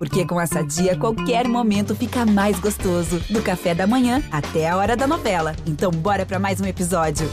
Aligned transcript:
Porque 0.00 0.24
com 0.24 0.40
essa 0.40 0.62
dia, 0.62 0.96
qualquer 0.96 1.46
momento 1.46 1.94
fica 1.94 2.24
mais 2.24 2.58
gostoso. 2.58 3.20
Do 3.28 3.42
café 3.42 3.74
da 3.74 3.86
manhã 3.86 4.22
até 4.32 4.66
a 4.66 4.74
hora 4.78 4.96
da 4.96 5.06
novela. 5.06 5.54
Então, 5.66 5.90
bora 5.90 6.24
para 6.24 6.38
mais 6.38 6.58
um 6.58 6.64
episódio. 6.64 7.30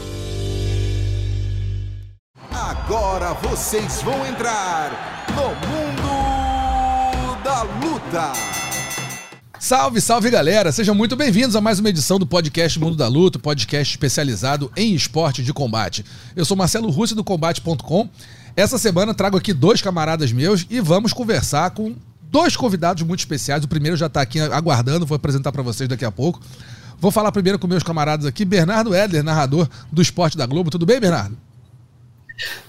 Agora 2.52 3.32
vocês 3.32 4.02
vão 4.02 4.26
entrar 4.26 5.24
no 5.30 5.48
Mundo 5.66 7.42
da 7.42 7.62
Luta. 7.62 8.32
Salve, 9.58 10.02
salve 10.02 10.28
galera! 10.28 10.70
Sejam 10.70 10.94
muito 10.94 11.16
bem-vindos 11.16 11.56
a 11.56 11.62
mais 11.62 11.78
uma 11.80 11.88
edição 11.88 12.18
do 12.18 12.26
podcast 12.26 12.78
Mundo 12.78 12.96
da 12.96 13.08
Luta, 13.08 13.38
podcast 13.38 13.94
especializado 13.94 14.70
em 14.76 14.94
esporte 14.94 15.42
de 15.42 15.54
combate. 15.54 16.04
Eu 16.36 16.44
sou 16.44 16.54
Marcelo 16.54 16.90
Russo 16.90 17.14
do 17.14 17.24
Combate.com. 17.24 18.10
Essa 18.54 18.76
semana 18.76 19.14
trago 19.14 19.38
aqui 19.38 19.54
dois 19.54 19.80
camaradas 19.80 20.32
meus 20.32 20.66
e 20.68 20.80
vamos 20.80 21.14
conversar 21.14 21.70
com 21.70 21.94
dois 22.30 22.56
convidados 22.56 23.02
muito 23.02 23.20
especiais. 23.20 23.64
O 23.64 23.68
primeiro 23.68 23.96
já 23.96 24.06
está 24.06 24.20
aqui 24.20 24.40
aguardando, 24.40 25.06
vou 25.06 25.16
apresentar 25.16 25.52
para 25.52 25.62
vocês 25.62 25.88
daqui 25.88 26.04
a 26.04 26.12
pouco. 26.12 26.40
Vou 27.00 27.10
falar 27.10 27.30
primeiro 27.30 27.58
com 27.58 27.66
meus 27.66 27.82
camaradas 27.82 28.26
aqui, 28.26 28.44
Bernardo 28.44 28.94
Edler, 28.94 29.22
narrador 29.22 29.68
do 29.90 30.02
Esporte 30.02 30.36
da 30.36 30.46
Globo. 30.46 30.70
Tudo 30.70 30.84
bem, 30.84 30.98
Bernardo? 30.98 31.36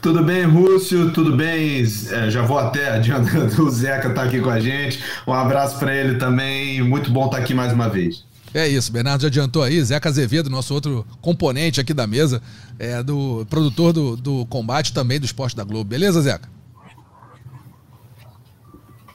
Tudo 0.02 0.23
bem, 0.23 0.45
Rússio? 0.45 1.12
Tudo 1.12 1.36
bem? 1.36 1.84
É, 2.09 2.30
já 2.30 2.41
vou 2.41 2.58
até 2.58 2.91
adiantando, 2.91 3.62
o 3.64 3.70
Zeca 3.70 4.09
está 4.09 4.23
aqui 4.23 4.40
com 4.40 4.50
a 4.50 4.59
gente. 4.59 5.03
Um 5.27 5.34
abraço 5.34 5.78
para 5.78 5.95
ele 5.95 6.17
também. 6.17 6.81
Muito 6.81 7.12
bom 7.12 7.26
estar 7.26 7.38
tá 7.38 7.44
aqui 7.44 7.53
mais 7.53 7.73
uma 7.73 7.89
vez. 7.89 8.23
É 8.52 8.67
isso, 8.67 8.91
Bernardo 8.91 9.22
já 9.22 9.28
adiantou 9.28 9.62
aí, 9.62 9.80
Zeca 9.84 10.09
Azevedo, 10.09 10.50
nosso 10.50 10.73
outro 10.73 11.05
componente 11.22 11.80
aqui 11.80 11.94
da 11.94 12.08
mesa, 12.08 12.41
é 12.80 13.03
do 13.03 13.45
produtor 13.48 13.94
do, 13.94 14.16
do 14.16 14.44
combate 14.48 14.91
também 14.91 15.20
do 15.20 15.26
Esporte 15.26 15.55
da 15.55 15.64
Globo. 15.64 15.88
Beleza, 15.88 16.20
Zeca? 16.20 16.50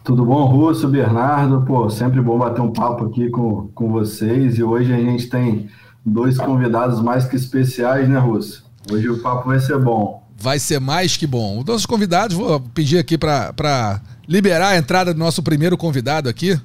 Tudo 0.05 0.23
bom, 0.23 0.45
Russo, 0.45 0.87
Bernardo? 0.87 1.63
Pô, 1.63 1.89
sempre 1.89 2.21
bom 2.21 2.37
bater 2.37 2.61
um 2.61 2.71
papo 2.71 3.07
aqui 3.07 3.31
com, 3.31 3.69
com 3.69 3.91
vocês. 3.91 4.59
E 4.59 4.63
hoje 4.63 4.93
a 4.93 4.99
gente 4.99 5.29
tem 5.31 5.71
dois 6.05 6.37
convidados 6.37 7.01
mais 7.01 7.25
que 7.25 7.37
especiais, 7.37 8.07
né, 8.07 8.19
Russo? 8.19 8.63
Hoje 8.93 9.09
o 9.09 9.23
papo 9.23 9.49
vai 9.49 9.59
ser 9.59 9.79
bom. 9.79 10.23
Vai 10.37 10.59
ser 10.59 10.79
mais 10.79 11.17
que 11.17 11.27
bom. 11.27 11.59
Os 11.59 11.65
nossos 11.65 11.87
convidados, 11.87 12.37
vou 12.37 12.61
pedir 12.61 12.99
aqui 12.99 13.17
para 13.17 14.03
liberar 14.29 14.69
a 14.69 14.77
entrada 14.77 15.15
do 15.15 15.19
nosso 15.19 15.43
primeiro 15.43 15.75
convidado 15.75 16.29
aqui. 16.29 16.61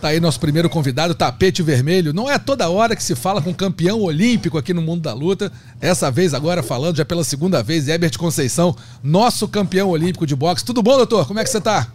Tá 0.00 0.08
aí 0.08 0.18
nosso 0.18 0.40
primeiro 0.40 0.70
convidado, 0.70 1.14
tapete 1.14 1.62
vermelho. 1.62 2.14
Não 2.14 2.30
é 2.30 2.38
toda 2.38 2.70
hora 2.70 2.96
que 2.96 3.04
se 3.04 3.14
fala 3.14 3.42
com 3.42 3.52
campeão 3.52 4.00
olímpico 4.00 4.56
aqui 4.56 4.72
no 4.72 4.80
mundo 4.80 5.02
da 5.02 5.12
luta. 5.12 5.52
Essa 5.82 6.10
vez 6.10 6.32
agora 6.32 6.62
falando 6.62 6.96
já 6.96 7.04
pela 7.04 7.24
segunda 7.24 7.62
vez, 7.62 7.88
Herbert 7.88 8.16
Conceição, 8.16 8.74
nosso 9.02 9.46
campeão 9.48 9.90
olímpico 9.90 10.26
de 10.26 10.34
boxe. 10.34 10.64
Tudo 10.64 10.82
bom, 10.82 10.96
doutor? 10.96 11.26
Como 11.26 11.38
é 11.38 11.44
que 11.44 11.50
você 11.50 11.60
tá? 11.60 11.88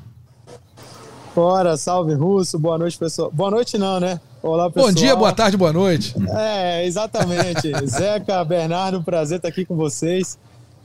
Bora, 1.36 1.78
salve 1.78 2.14
Russo, 2.14 2.58
boa 2.58 2.78
noite, 2.78 2.98
pessoal. 2.98 3.32
Boa 3.32 3.52
noite, 3.52 3.78
não, 3.78 4.00
né? 4.00 4.20
Olá, 4.42 4.70
pessoal. 4.70 4.88
Bom 4.88 4.94
dia, 4.94 5.16
boa 5.16 5.32
tarde, 5.32 5.56
boa 5.56 5.72
noite. 5.72 6.16
É, 6.36 6.86
exatamente. 6.86 7.72
Zeca, 7.86 8.44
Bernardo, 8.44 9.04
prazer 9.04 9.38
estar 9.38 9.50
aqui 9.50 9.66
com 9.66 9.76
vocês. 9.76 10.38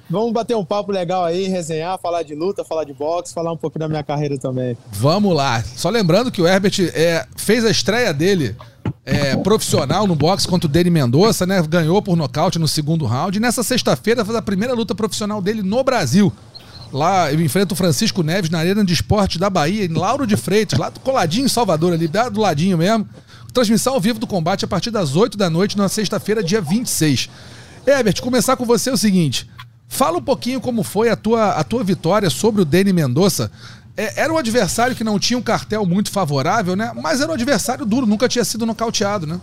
Vamos 0.09 0.33
bater 0.33 0.55
um 0.55 0.65
papo 0.65 0.93
legal 0.93 1.25
aí, 1.25 1.49
resenhar, 1.49 1.99
falar 1.99 2.23
de 2.23 2.35
luta, 2.35 2.63
falar 2.63 2.85
de 2.85 2.93
boxe, 2.93 3.33
falar 3.33 3.53
um 3.53 3.57
pouquinho 3.57 3.81
da 3.81 3.89
minha 3.89 4.03
carreira 4.03 4.37
também. 4.39 4.77
Vamos 4.93 5.35
lá. 5.35 5.63
Só 5.63 5.89
lembrando 5.89 6.31
que 6.31 6.43
o 6.43 6.47
Herbert 6.47 6.75
é, 6.95 7.27
fez 7.37 7.65
a 7.65 7.71
estreia 7.71 8.13
dele 8.13 8.55
é, 9.05 9.35
profissional 9.37 10.07
no 10.07 10.15
boxe 10.15 10.47
contra 10.47 10.69
o 10.69 10.71
Dani 10.71 10.91
Mendonça, 10.91 11.47
né? 11.47 11.63
Ganhou 11.63 12.03
por 12.03 12.17
nocaute 12.17 12.59
no 12.59 12.69
segundo 12.69 13.07
round. 13.07 13.39
E 13.39 13.41
nessa 13.41 13.63
sexta-feira 13.63 14.25
fez 14.25 14.37
a 14.37 14.43
primeira 14.43 14.75
luta 14.75 14.95
profissional 14.95 15.41
dele 15.41 15.63
no 15.63 15.83
Brasil. 15.83 16.31
Lá 16.95 17.33
eu 17.33 17.41
enfrento 17.41 17.75
o 17.75 17.77
Francisco 17.77 18.23
Neves 18.23 18.51
na 18.51 18.61
Arena 18.61 18.85
de 18.85 18.95
Esporte 18.95 19.37
da 19.37 19.51
Bahia, 19.51 19.85
em 19.85 19.93
Lauro 19.93 20.25
de 20.25 20.37
Freitas, 20.37 20.79
lá 20.79 20.91
do 20.91 21.01
coladinho 21.01 21.47
em 21.47 21.49
Salvador, 21.49 21.93
ali 21.93 22.07
do 22.07 22.41
ladinho 22.41 22.79
mesmo. 22.79 23.09
Transmissão 23.53 23.95
ao 23.95 24.01
vivo 24.01 24.21
do 24.21 24.29
combate 24.29 24.65
a 24.65 24.69
partir 24.69 24.93
das 24.93 25.17
8 25.17 25.37
da 25.37 25.51
noite, 25.51 25.77
na 25.77 25.89
sexta-feira, 25.89 26.41
dia 26.41 26.61
26. 26.61 27.29
Herbert, 27.85 28.23
começar 28.23 28.57
com 28.57 28.65
você 28.65 28.91
é 28.91 28.93
o 28.93 28.97
seguinte. 28.97 29.51
Fala 29.89 30.19
um 30.19 30.23
pouquinho 30.23 30.61
como 30.61 30.85
foi 30.85 31.09
a 31.09 31.17
tua, 31.17 31.51
a 31.55 31.65
tua 31.65 31.83
vitória 31.83 32.31
sobre 32.31 32.63
o 32.63 32.65
Dani 32.65 32.93
Mendonça. 32.93 33.51
É, 33.97 34.23
era 34.23 34.33
um 34.33 34.39
adversário 34.39 34.95
que 34.95 35.03
não 35.03 35.19
tinha 35.19 35.37
um 35.37 35.43
cartel 35.43 35.85
muito 35.85 36.13
favorável, 36.13 36.77
né? 36.77 36.93
Mas 36.95 37.21
era 37.21 37.29
um 37.29 37.35
adversário 37.35 37.85
duro, 37.85 38.07
nunca 38.07 38.29
tinha 38.29 38.45
sido 38.45 38.65
nocauteado, 38.65 39.27
né? 39.27 39.41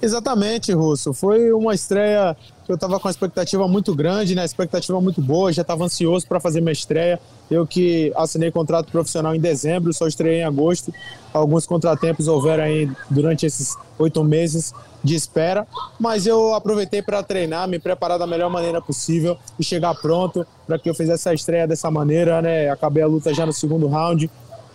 Exatamente, 0.00 0.72
Russo. 0.72 1.12
Foi 1.12 1.52
uma 1.52 1.74
estreia 1.74 2.36
eu 2.72 2.76
estava 2.76 2.98
com 2.98 3.06
uma 3.06 3.10
expectativa 3.10 3.68
muito 3.68 3.94
grande, 3.94 4.34
né? 4.34 4.44
Expectativa 4.44 4.98
muito 5.00 5.20
boa, 5.20 5.52
já 5.52 5.62
estava 5.62 5.84
ansioso 5.84 6.26
para 6.26 6.40
fazer 6.40 6.60
minha 6.60 6.72
estreia. 6.72 7.20
Eu 7.50 7.66
que 7.66 8.10
assinei 8.16 8.50
contrato 8.50 8.90
profissional 8.90 9.34
em 9.34 9.40
dezembro, 9.40 9.92
só 9.92 10.06
estreiei 10.06 10.40
em 10.40 10.44
agosto. 10.44 10.92
Alguns 11.34 11.66
contratempos 11.66 12.28
houveram 12.28 12.64
aí 12.64 12.90
durante 13.10 13.44
esses 13.44 13.76
oito 13.98 14.24
meses 14.24 14.72
de 15.04 15.14
espera, 15.14 15.66
mas 15.98 16.26
eu 16.26 16.54
aproveitei 16.54 17.02
para 17.02 17.22
treinar, 17.22 17.68
me 17.68 17.78
preparar 17.78 18.18
da 18.18 18.26
melhor 18.26 18.48
maneira 18.48 18.80
possível 18.80 19.36
e 19.58 19.64
chegar 19.64 19.94
pronto 19.94 20.46
para 20.66 20.78
que 20.78 20.88
eu 20.88 20.94
fizesse 20.94 21.28
a 21.28 21.34
estreia 21.34 21.66
dessa 21.66 21.90
maneira, 21.90 22.40
né? 22.40 22.70
Acabei 22.70 23.02
a 23.02 23.06
luta 23.06 23.34
já 23.34 23.44
no 23.44 23.52
segundo 23.52 23.86
round, 23.86 24.30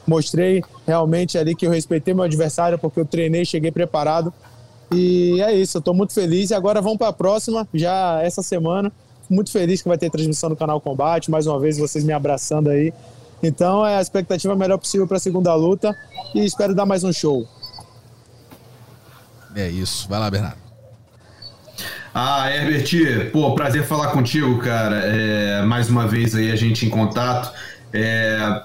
mostrei 0.05 0.63
realmente 0.85 1.37
ali 1.37 1.55
que 1.55 1.65
eu 1.65 1.71
respeitei 1.71 2.13
meu 2.13 2.23
adversário 2.23 2.77
porque 2.77 2.99
eu 2.99 3.05
treinei, 3.05 3.43
cheguei 3.43 3.71
preparado 3.71 4.31
e 4.91 5.41
é 5.41 5.53
isso, 5.53 5.77
eu 5.77 5.79
estou 5.79 5.93
muito 5.93 6.13
feliz. 6.13 6.49
E 6.49 6.53
agora 6.53 6.81
vamos 6.81 6.97
para 6.97 7.09
a 7.09 7.13
próxima, 7.13 7.67
já 7.73 8.21
essa 8.21 8.41
semana. 8.41 8.91
Muito 9.29 9.51
feliz 9.51 9.81
que 9.81 9.87
vai 9.87 9.97
ter 9.97 10.09
transmissão 10.09 10.49
no 10.49 10.55
canal 10.55 10.79
Combate. 10.79 11.29
Mais 11.29 11.47
uma 11.47 11.59
vez, 11.59 11.77
vocês 11.77 12.03
me 12.03 12.13
abraçando 12.13 12.69
aí. 12.69 12.93
Então, 13.43 13.85
é 13.85 13.97
a 13.97 14.01
expectativa 14.01 14.55
melhor 14.55 14.77
possível 14.77 15.05
para 15.05 15.17
a 15.17 15.19
segunda 15.19 15.53
luta. 15.53 15.95
E 16.33 16.43
espero 16.45 16.73
dar 16.73 16.85
mais 16.85 17.03
um 17.03 17.11
show. 17.11 17.47
É 19.55 19.67
isso. 19.67 20.07
Vai 20.07 20.19
lá, 20.19 20.29
Bernardo. 20.29 20.67
Ah, 22.13 22.49
Herbert, 22.49 23.31
pô, 23.31 23.53
prazer 23.53 23.85
falar 23.85 24.07
contigo, 24.07 24.57
cara. 24.59 24.95
É, 25.03 25.61
mais 25.63 25.89
uma 25.89 26.07
vez 26.07 26.33
aí 26.33 26.51
a 26.51 26.55
gente 26.55 26.85
em 26.85 26.89
contato. 26.89 27.53
É, 27.93 28.63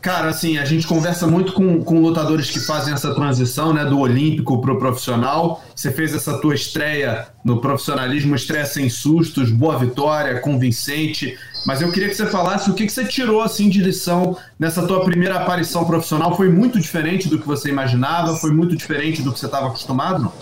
Cara, 0.00 0.30
assim, 0.30 0.56
a 0.56 0.64
gente 0.64 0.86
conversa 0.86 1.26
muito 1.26 1.52
com, 1.52 1.84
com 1.84 2.00
lutadores 2.00 2.50
que 2.50 2.58
fazem 2.58 2.94
essa 2.94 3.14
transição, 3.14 3.74
né, 3.74 3.84
do 3.84 3.98
olímpico 3.98 4.58
pro 4.58 4.78
profissional. 4.78 5.62
Você 5.76 5.90
fez 5.90 6.14
essa 6.14 6.38
tua 6.40 6.54
estreia 6.54 7.28
no 7.44 7.60
profissionalismo, 7.60 8.34
estreia 8.34 8.64
sem 8.64 8.88
sustos, 8.88 9.50
boa 9.50 9.78
vitória, 9.78 10.40
convincente. 10.40 11.38
Mas 11.66 11.82
eu 11.82 11.92
queria 11.92 12.08
que 12.08 12.14
você 12.14 12.24
falasse 12.24 12.70
o 12.70 12.74
que, 12.74 12.86
que 12.86 12.92
você 12.92 13.04
tirou, 13.04 13.42
assim, 13.42 13.68
de 13.68 13.82
lição 13.82 14.38
nessa 14.58 14.86
tua 14.86 15.04
primeira 15.04 15.36
aparição 15.36 15.84
profissional. 15.84 16.34
Foi 16.34 16.48
muito 16.48 16.80
diferente 16.80 17.28
do 17.28 17.38
que 17.38 17.46
você 17.46 17.68
imaginava? 17.68 18.34
Foi 18.36 18.52
muito 18.52 18.74
diferente 18.74 19.20
do 19.20 19.30
que 19.30 19.38
você 19.38 19.46
estava 19.46 19.66
acostumado? 19.66 20.32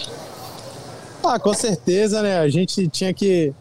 Ah, 1.24 1.36
com 1.36 1.52
certeza, 1.52 2.22
né? 2.22 2.38
A 2.38 2.48
gente 2.48 2.86
tinha 2.86 3.12
que, 3.12 3.52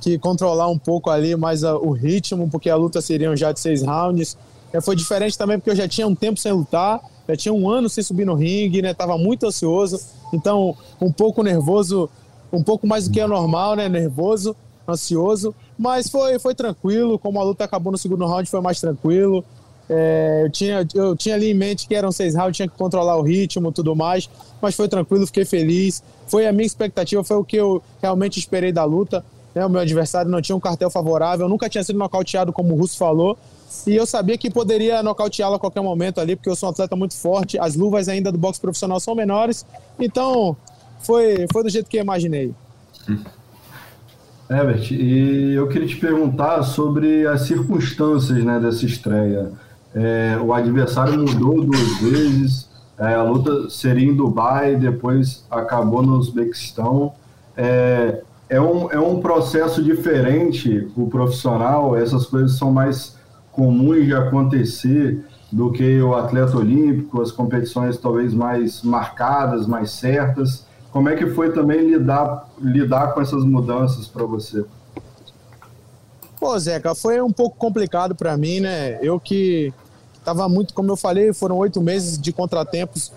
que 0.00 0.18
controlar 0.18 0.68
um 0.68 0.78
pouco 0.78 1.10
ali 1.10 1.36
mais 1.36 1.62
a, 1.64 1.76
o 1.76 1.90
ritmo, 1.90 2.48
porque 2.48 2.70
a 2.70 2.76
luta 2.76 3.02
seria 3.02 3.36
já 3.36 3.52
de 3.52 3.60
seis 3.60 3.82
rounds 3.82 4.38
é, 4.74 4.80
foi 4.80 4.96
diferente 4.96 5.38
também 5.38 5.56
porque 5.56 5.70
eu 5.70 5.76
já 5.76 5.86
tinha 5.86 6.04
um 6.04 6.16
tempo 6.16 6.40
sem 6.40 6.50
lutar, 6.50 7.00
já 7.28 7.36
tinha 7.36 7.54
um 7.54 7.70
ano 7.70 7.88
sem 7.88 8.02
subir 8.02 8.24
no 8.24 8.34
ringue, 8.34 8.82
né? 8.82 8.92
Tava 8.92 9.16
muito 9.16 9.46
ansioso, 9.46 10.00
então 10.32 10.76
um 11.00 11.12
pouco 11.12 11.44
nervoso, 11.44 12.10
um 12.52 12.60
pouco 12.60 12.84
mais 12.84 13.06
do 13.06 13.14
que 13.14 13.20
é 13.20 13.26
normal, 13.26 13.76
né? 13.76 13.88
Nervoso, 13.88 14.56
ansioso, 14.88 15.54
mas 15.78 16.08
foi, 16.10 16.40
foi 16.40 16.56
tranquilo. 16.56 17.20
Como 17.20 17.38
a 17.38 17.44
luta 17.44 17.62
acabou 17.62 17.92
no 17.92 17.98
segundo 17.98 18.26
round, 18.26 18.50
foi 18.50 18.60
mais 18.60 18.80
tranquilo. 18.80 19.44
É, 19.88 20.42
eu, 20.44 20.50
tinha, 20.50 20.84
eu 20.92 21.14
tinha 21.14 21.36
ali 21.36 21.52
em 21.52 21.54
mente 21.54 21.86
que 21.86 21.94
eram 21.94 22.10
seis 22.10 22.34
rounds, 22.34 22.56
tinha 22.56 22.68
que 22.68 22.76
controlar 22.76 23.16
o 23.16 23.22
ritmo 23.22 23.70
tudo 23.70 23.94
mais, 23.94 24.28
mas 24.60 24.74
foi 24.74 24.88
tranquilo, 24.88 25.24
fiquei 25.24 25.44
feliz. 25.44 26.02
Foi 26.26 26.48
a 26.48 26.52
minha 26.52 26.66
expectativa, 26.66 27.22
foi 27.22 27.36
o 27.36 27.44
que 27.44 27.56
eu 27.56 27.80
realmente 28.02 28.40
esperei 28.40 28.72
da 28.72 28.82
luta. 28.82 29.24
Né? 29.54 29.64
O 29.64 29.70
meu 29.70 29.80
adversário 29.80 30.28
não 30.28 30.42
tinha 30.42 30.56
um 30.56 30.60
cartel 30.60 30.90
favorável, 30.90 31.48
nunca 31.48 31.68
tinha 31.68 31.84
sido 31.84 31.96
nocauteado, 31.96 32.52
como 32.52 32.74
o 32.74 32.76
Russo 32.76 32.98
falou. 32.98 33.38
E 33.86 33.94
eu 33.94 34.06
sabia 34.06 34.38
que 34.38 34.50
poderia 34.50 35.02
nocauteá-lo 35.02 35.56
a 35.56 35.58
qualquer 35.58 35.82
momento 35.82 36.20
ali, 36.20 36.36
porque 36.36 36.48
eu 36.48 36.56
sou 36.56 36.68
um 36.68 36.72
atleta 36.72 36.96
muito 36.96 37.14
forte, 37.14 37.58
as 37.58 37.74
luvas 37.76 38.08
ainda 38.08 38.32
do 38.32 38.38
boxe 38.38 38.60
profissional 38.60 38.98
são 38.98 39.14
menores. 39.14 39.66
Então, 39.98 40.56
foi, 41.00 41.46
foi 41.52 41.62
do 41.62 41.68
jeito 41.68 41.88
que 41.88 41.98
eu 41.98 42.02
imaginei. 42.02 42.54
Herbert, 44.50 44.92
e 44.92 45.54
eu 45.54 45.68
queria 45.68 45.88
te 45.88 45.96
perguntar 45.96 46.62
sobre 46.62 47.26
as 47.26 47.42
circunstâncias 47.42 48.42
né, 48.44 48.58
dessa 48.60 48.84
estreia. 48.84 49.52
É, 49.94 50.38
o 50.42 50.52
adversário 50.52 51.18
mudou 51.18 51.64
duas 51.64 51.98
vezes, 51.98 52.68
é, 52.98 53.14
a 53.14 53.22
luta 53.22 53.68
seria 53.70 54.08
em 54.08 54.14
Dubai, 54.14 54.76
depois 54.76 55.44
acabou 55.50 56.02
no 56.02 56.16
Uzbequistão. 56.16 57.12
É, 57.56 58.22
é, 58.48 58.60
um, 58.60 58.90
é 58.90 58.98
um 58.98 59.20
processo 59.20 59.82
diferente 59.82 60.88
o 60.96 61.06
profissional, 61.06 61.96
essas 61.96 62.26
coisas 62.26 62.58
são 62.58 62.70
mais 62.72 63.13
comuns 63.54 64.04
de 64.04 64.14
acontecer 64.14 65.24
do 65.50 65.70
que 65.70 66.00
o 66.00 66.14
atleta 66.14 66.56
olímpico, 66.56 67.20
as 67.20 67.30
competições 67.30 67.96
talvez 67.96 68.34
mais 68.34 68.82
marcadas, 68.82 69.66
mais 69.66 69.90
certas. 69.90 70.66
Como 70.90 71.08
é 71.08 71.16
que 71.16 71.26
foi 71.26 71.52
também 71.52 71.88
lidar, 71.88 72.48
lidar 72.60 73.14
com 73.14 73.20
essas 73.20 73.44
mudanças 73.44 74.06
para 74.06 74.24
você? 74.24 74.64
Pô, 76.38 76.58
Zeca, 76.58 76.94
foi 76.94 77.20
um 77.20 77.30
pouco 77.30 77.56
complicado 77.56 78.14
para 78.14 78.36
mim, 78.36 78.60
né? 78.60 78.98
Eu 79.00 79.18
que 79.18 79.72
Tava 80.24 80.48
muito, 80.48 80.72
como 80.72 80.90
eu 80.90 80.96
falei, 80.96 81.32
foram 81.34 81.58
oito 81.58 81.82
meses 81.82 82.18
de 82.18 82.32
contratempos 82.32 83.12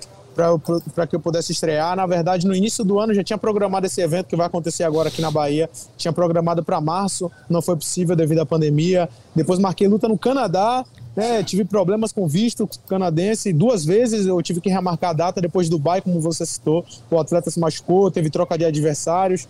para 0.93 1.07
que 1.07 1.15
eu 1.15 1.19
pudesse 1.19 1.51
estrear. 1.51 1.95
Na 1.95 2.05
verdade, 2.05 2.45
no 2.45 2.53
início 2.53 2.85
do 2.85 2.99
ano 2.99 3.13
já 3.13 3.23
tinha 3.23 3.37
programado 3.37 3.87
esse 3.87 3.99
evento 3.99 4.27
que 4.27 4.35
vai 4.35 4.45
acontecer 4.45 4.83
agora 4.83 5.09
aqui 5.09 5.21
na 5.21 5.31
Bahia. 5.31 5.67
Tinha 5.97 6.13
programado 6.13 6.63
para 6.63 6.79
março, 6.79 7.31
não 7.49 7.61
foi 7.61 7.75
possível 7.75 8.15
devido 8.15 8.39
à 8.39 8.45
pandemia. 8.45 9.09
Depois 9.35 9.57
marquei 9.57 9.87
luta 9.87 10.07
no 10.07 10.17
Canadá, 10.17 10.85
né, 11.15 11.41
tive 11.41 11.65
problemas 11.65 12.11
com 12.11 12.27
visto 12.27 12.69
canadense. 12.87 13.51
Duas 13.51 13.83
vezes 13.83 14.27
eu 14.27 14.39
tive 14.43 14.61
que 14.61 14.69
remarcar 14.69 15.09
a 15.09 15.13
data 15.13 15.41
depois 15.41 15.65
de 15.65 15.71
Dubai, 15.71 15.99
como 15.99 16.21
você 16.21 16.45
citou. 16.45 16.85
O 17.09 17.19
atleta 17.19 17.49
se 17.49 17.59
machucou, 17.59 18.11
teve 18.11 18.29
troca 18.29 18.55
de 18.55 18.65
adversários. 18.65 19.47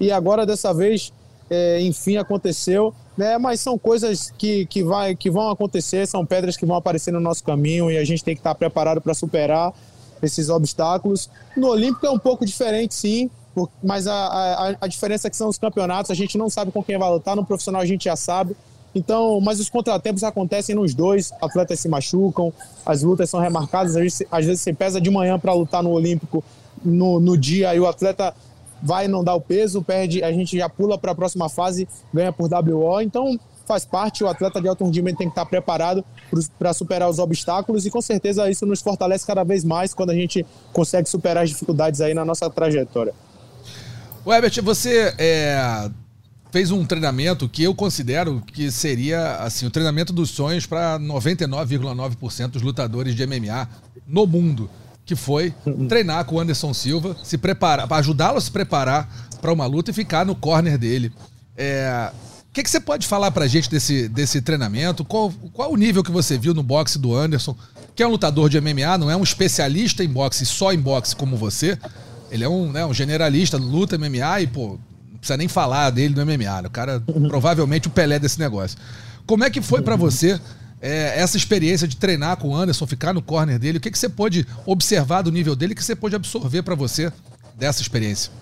E 0.00 0.10
agora, 0.10 0.46
dessa 0.46 0.72
vez, 0.72 1.12
é, 1.50 1.82
enfim, 1.82 2.16
aconteceu. 2.16 2.94
Né, 3.18 3.36
mas 3.36 3.60
são 3.60 3.76
coisas 3.76 4.32
que, 4.38 4.64
que, 4.64 4.82
vai, 4.82 5.14
que 5.14 5.30
vão 5.30 5.50
acontecer, 5.50 6.06
são 6.06 6.24
pedras 6.24 6.56
que 6.56 6.64
vão 6.64 6.74
aparecer 6.74 7.12
no 7.12 7.20
nosso 7.20 7.44
caminho 7.44 7.90
e 7.90 7.98
a 7.98 8.04
gente 8.04 8.24
tem 8.24 8.34
que 8.34 8.40
estar 8.40 8.54
preparado 8.54 8.98
para 8.98 9.12
superar 9.12 9.74
esses 10.26 10.48
obstáculos. 10.48 11.28
No 11.56 11.68
Olímpico 11.68 12.06
é 12.06 12.10
um 12.10 12.18
pouco 12.18 12.44
diferente, 12.44 12.94
sim, 12.94 13.30
mas 13.82 14.06
a, 14.06 14.14
a, 14.14 14.76
a 14.82 14.86
diferença 14.86 15.28
é 15.28 15.30
que 15.30 15.36
são 15.36 15.48
os 15.48 15.58
campeonatos, 15.58 16.10
a 16.10 16.14
gente 16.14 16.38
não 16.38 16.48
sabe 16.48 16.70
com 16.70 16.82
quem 16.82 16.98
vai 16.98 17.10
lutar, 17.10 17.34
no 17.34 17.44
profissional 17.44 17.80
a 17.80 17.86
gente 17.86 18.04
já 18.04 18.16
sabe. 18.16 18.56
Então, 18.94 19.40
mas 19.40 19.60
os 19.60 19.70
contratempos 19.70 20.24
acontecem 20.24 20.74
nos 20.74 20.94
dois, 20.94 21.32
atletas 21.40 21.78
se 21.78 21.88
machucam, 21.88 22.52
as 22.84 23.02
lutas 23.02 23.30
são 23.30 23.38
remarcadas, 23.38 23.94
às 23.94 24.02
vezes, 24.02 24.22
às 24.30 24.44
vezes 24.44 24.62
você 24.62 24.72
pesa 24.72 25.00
de 25.00 25.10
manhã 25.10 25.38
para 25.38 25.52
lutar 25.52 25.82
no 25.82 25.90
Olímpico 25.90 26.42
no, 26.84 27.20
no 27.20 27.36
dia 27.36 27.74
e 27.74 27.80
o 27.80 27.86
atleta 27.86 28.34
vai 28.82 29.06
não 29.06 29.22
dar 29.22 29.34
o 29.34 29.40
peso, 29.40 29.82
perde, 29.82 30.24
a 30.24 30.32
gente 30.32 30.56
já 30.56 30.68
pula 30.68 30.98
para 30.98 31.12
a 31.12 31.14
próxima 31.14 31.48
fase, 31.48 31.86
ganha 32.12 32.32
por 32.32 32.48
WO. 32.52 33.00
Então, 33.00 33.38
faz 33.66 33.84
parte, 33.84 34.24
o 34.24 34.28
atleta 34.28 34.60
de 34.60 34.68
alto 34.68 34.84
rendimento 34.84 35.18
tem 35.18 35.28
que 35.28 35.32
estar 35.32 35.46
preparado 35.46 36.04
para 36.58 36.72
superar 36.72 37.08
os 37.08 37.18
obstáculos 37.18 37.86
e 37.86 37.90
com 37.90 38.00
certeza 38.00 38.50
isso 38.50 38.66
nos 38.66 38.80
fortalece 38.80 39.26
cada 39.26 39.44
vez 39.44 39.64
mais 39.64 39.94
quando 39.94 40.10
a 40.10 40.14
gente 40.14 40.44
consegue 40.72 41.08
superar 41.08 41.44
as 41.44 41.50
dificuldades 41.50 42.00
aí 42.00 42.14
na 42.14 42.24
nossa 42.24 42.48
trajetória. 42.50 43.14
O 44.24 44.32
Herbert, 44.32 44.62
você 44.62 45.14
é, 45.18 45.90
fez 46.50 46.70
um 46.70 46.84
treinamento 46.84 47.48
que 47.48 47.62
eu 47.62 47.74
considero 47.74 48.42
que 48.52 48.70
seria 48.70 49.36
assim 49.36 49.66
o 49.66 49.70
treinamento 49.70 50.12
dos 50.12 50.30
sonhos 50.30 50.66
para 50.66 50.98
99,9% 50.98 52.48
dos 52.48 52.62
lutadores 52.62 53.14
de 53.14 53.26
MMA 53.26 53.68
no 54.06 54.26
mundo, 54.26 54.68
que 55.06 55.14
foi 55.14 55.54
treinar 55.88 56.24
com 56.24 56.36
o 56.36 56.40
Anderson 56.40 56.74
Silva, 56.74 57.16
se 57.22 57.38
preparar, 57.38 57.88
para 57.88 57.98
ajudá-lo 57.98 58.38
a 58.38 58.40
se 58.40 58.50
preparar 58.50 59.08
para 59.40 59.52
uma 59.52 59.66
luta 59.66 59.90
e 59.90 59.94
ficar 59.94 60.26
no 60.26 60.34
corner 60.34 60.76
dele. 60.76 61.12
É, 61.56 62.10
o 62.50 62.52
que, 62.52 62.64
que, 62.64 62.70
você 62.70 62.80
pode 62.80 63.06
falar 63.06 63.30
pra 63.30 63.46
gente 63.46 63.70
desse, 63.70 64.08
desse 64.08 64.42
treinamento? 64.42 65.04
Qual, 65.04 65.32
qual 65.52 65.72
o 65.72 65.76
nível 65.76 66.02
que 66.02 66.10
você 66.10 66.36
viu 66.36 66.52
no 66.52 66.64
boxe 66.64 66.98
do 66.98 67.14
Anderson? 67.14 67.56
Que 67.94 68.02
é 68.02 68.06
um 68.06 68.10
lutador 68.10 68.50
de 68.50 68.60
MMA, 68.60 68.98
não 68.98 69.08
é 69.08 69.16
um 69.16 69.22
especialista 69.22 70.02
em 70.02 70.08
boxe, 70.08 70.44
só 70.44 70.72
em 70.72 70.78
boxe 70.78 71.14
como 71.14 71.36
você. 71.36 71.78
Ele 72.28 72.42
é 72.42 72.48
um, 72.48 72.72
né, 72.72 72.84
um 72.84 72.92
generalista, 72.92 73.56
luta 73.56 73.96
MMA 73.96 74.40
e, 74.40 74.46
pô, 74.48 74.80
não 75.12 75.18
precisa 75.18 75.36
nem 75.36 75.46
falar 75.46 75.90
dele 75.90 76.12
no 76.12 76.26
MMA. 76.26 76.62
Né? 76.62 76.66
O 76.66 76.70
cara, 76.70 76.98
provavelmente, 77.28 77.86
o 77.86 77.90
Pelé 77.90 78.18
desse 78.18 78.40
negócio. 78.40 78.76
Como 79.26 79.44
é 79.44 79.50
que 79.50 79.62
foi 79.62 79.80
para 79.80 79.94
você 79.94 80.40
é, 80.80 81.20
essa 81.20 81.36
experiência 81.36 81.86
de 81.86 81.96
treinar 81.96 82.36
com 82.36 82.48
o 82.48 82.56
Anderson, 82.56 82.84
ficar 82.84 83.14
no 83.14 83.22
corner 83.22 83.60
dele? 83.60 83.78
O 83.78 83.80
que, 83.80 83.92
que 83.92 83.98
você 83.98 84.08
pôde 84.08 84.44
observar 84.66 85.22
do 85.22 85.30
nível 85.30 85.54
dele 85.54 85.72
que 85.72 85.84
você 85.84 85.94
pôde 85.94 86.16
absorver 86.16 86.62
para 86.62 86.74
você 86.74 87.12
dessa 87.56 87.80
experiência? 87.80 88.32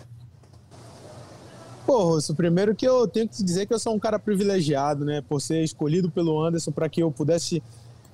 Pô, 1.88 2.04
Russo, 2.04 2.34
primeiro 2.34 2.74
que 2.74 2.86
eu 2.86 3.08
tenho 3.08 3.26
que 3.26 3.36
te 3.36 3.42
dizer 3.42 3.64
que 3.64 3.72
eu 3.72 3.78
sou 3.78 3.94
um 3.94 3.98
cara 3.98 4.18
privilegiado, 4.18 5.06
né? 5.06 5.24
Por 5.26 5.40
ser 5.40 5.64
escolhido 5.64 6.10
pelo 6.10 6.38
Anderson 6.38 6.70
para 6.70 6.86
que 6.86 7.02
eu 7.02 7.10
pudesse 7.10 7.62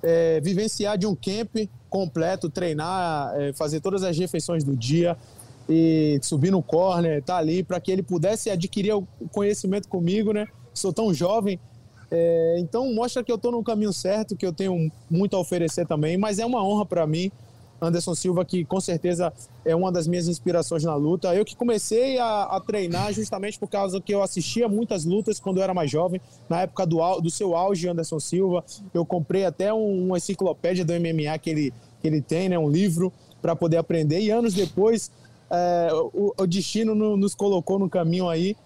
é, 0.00 0.40
vivenciar 0.40 0.96
de 0.96 1.08
um 1.08 1.14
camp 1.16 1.68
completo, 1.90 2.48
treinar, 2.48 3.34
é, 3.34 3.52
fazer 3.52 3.80
todas 3.80 4.04
as 4.04 4.16
refeições 4.16 4.62
do 4.62 4.76
dia 4.76 5.16
e 5.68 6.20
subir 6.22 6.52
no 6.52 6.62
corner, 6.62 7.20
tá 7.20 7.36
ali, 7.36 7.64
para 7.64 7.80
que 7.80 7.90
ele 7.90 8.04
pudesse 8.04 8.48
adquirir 8.48 8.94
o 8.94 9.04
conhecimento 9.32 9.88
comigo, 9.88 10.32
né? 10.32 10.46
Sou 10.72 10.92
tão 10.92 11.12
jovem. 11.12 11.58
É, 12.12 12.54
então 12.60 12.94
mostra 12.94 13.24
que 13.24 13.32
eu 13.32 13.36
estou 13.36 13.50
no 13.50 13.64
caminho 13.64 13.92
certo, 13.92 14.36
que 14.36 14.46
eu 14.46 14.52
tenho 14.52 14.88
muito 15.10 15.34
a 15.34 15.40
oferecer 15.40 15.84
também, 15.84 16.16
mas 16.16 16.38
é 16.38 16.46
uma 16.46 16.64
honra 16.64 16.86
para 16.86 17.04
mim 17.08 17.28
Anderson 17.84 18.14
Silva, 18.14 18.44
que 18.44 18.64
com 18.64 18.80
certeza 18.80 19.32
é 19.64 19.74
uma 19.74 19.90
das 19.90 20.06
minhas 20.06 20.28
inspirações 20.28 20.84
na 20.84 20.94
luta. 20.94 21.34
Eu 21.34 21.44
que 21.44 21.56
comecei 21.56 22.18
a, 22.18 22.44
a, 22.44 22.60
treinar 22.60 23.12
justamente 23.12 23.58
por 23.58 23.68
causa 23.68 24.00
que 24.00 24.14
eu 24.14 24.22
assistia 24.22 24.68
muitas 24.68 25.04
lutas 25.04 25.40
quando 25.40 25.58
eu 25.58 25.62
era 25.62 25.74
mais 25.74 25.90
jovem, 25.90 26.20
na 26.48 26.62
época 26.62 26.86
do, 26.86 27.20
do 27.20 27.30
seu 27.30 27.56
auge, 27.56 27.88
Anderson 27.88 28.20
Silva. 28.20 28.64
Eu 28.92 29.04
comprei 29.04 29.44
até 29.44 29.72
um, 29.72 30.06
uma 30.06 30.18
enciclopédia 30.18 30.84
do 30.84 30.92
MMA 30.92 31.38
que 31.38 31.50
ele, 31.50 31.74
que 32.00 32.08
ele 32.08 32.20
tem, 32.20 32.48
né, 32.48 32.58
um 32.58 32.68
livro 32.68 33.12
para 33.40 33.54
poder 33.54 33.76
aprender. 33.76 34.20
E 34.20 34.30
anos 34.30 34.54
depois, 34.54 35.10
é, 35.50 35.90
o, 35.92 36.34
o, 36.36 36.46
destino 36.46 36.94
no, 36.94 37.16
nos 37.16 37.34
colocou 37.34 37.78
no 37.78 37.88
caminho 37.88 38.28
aí 38.28 38.56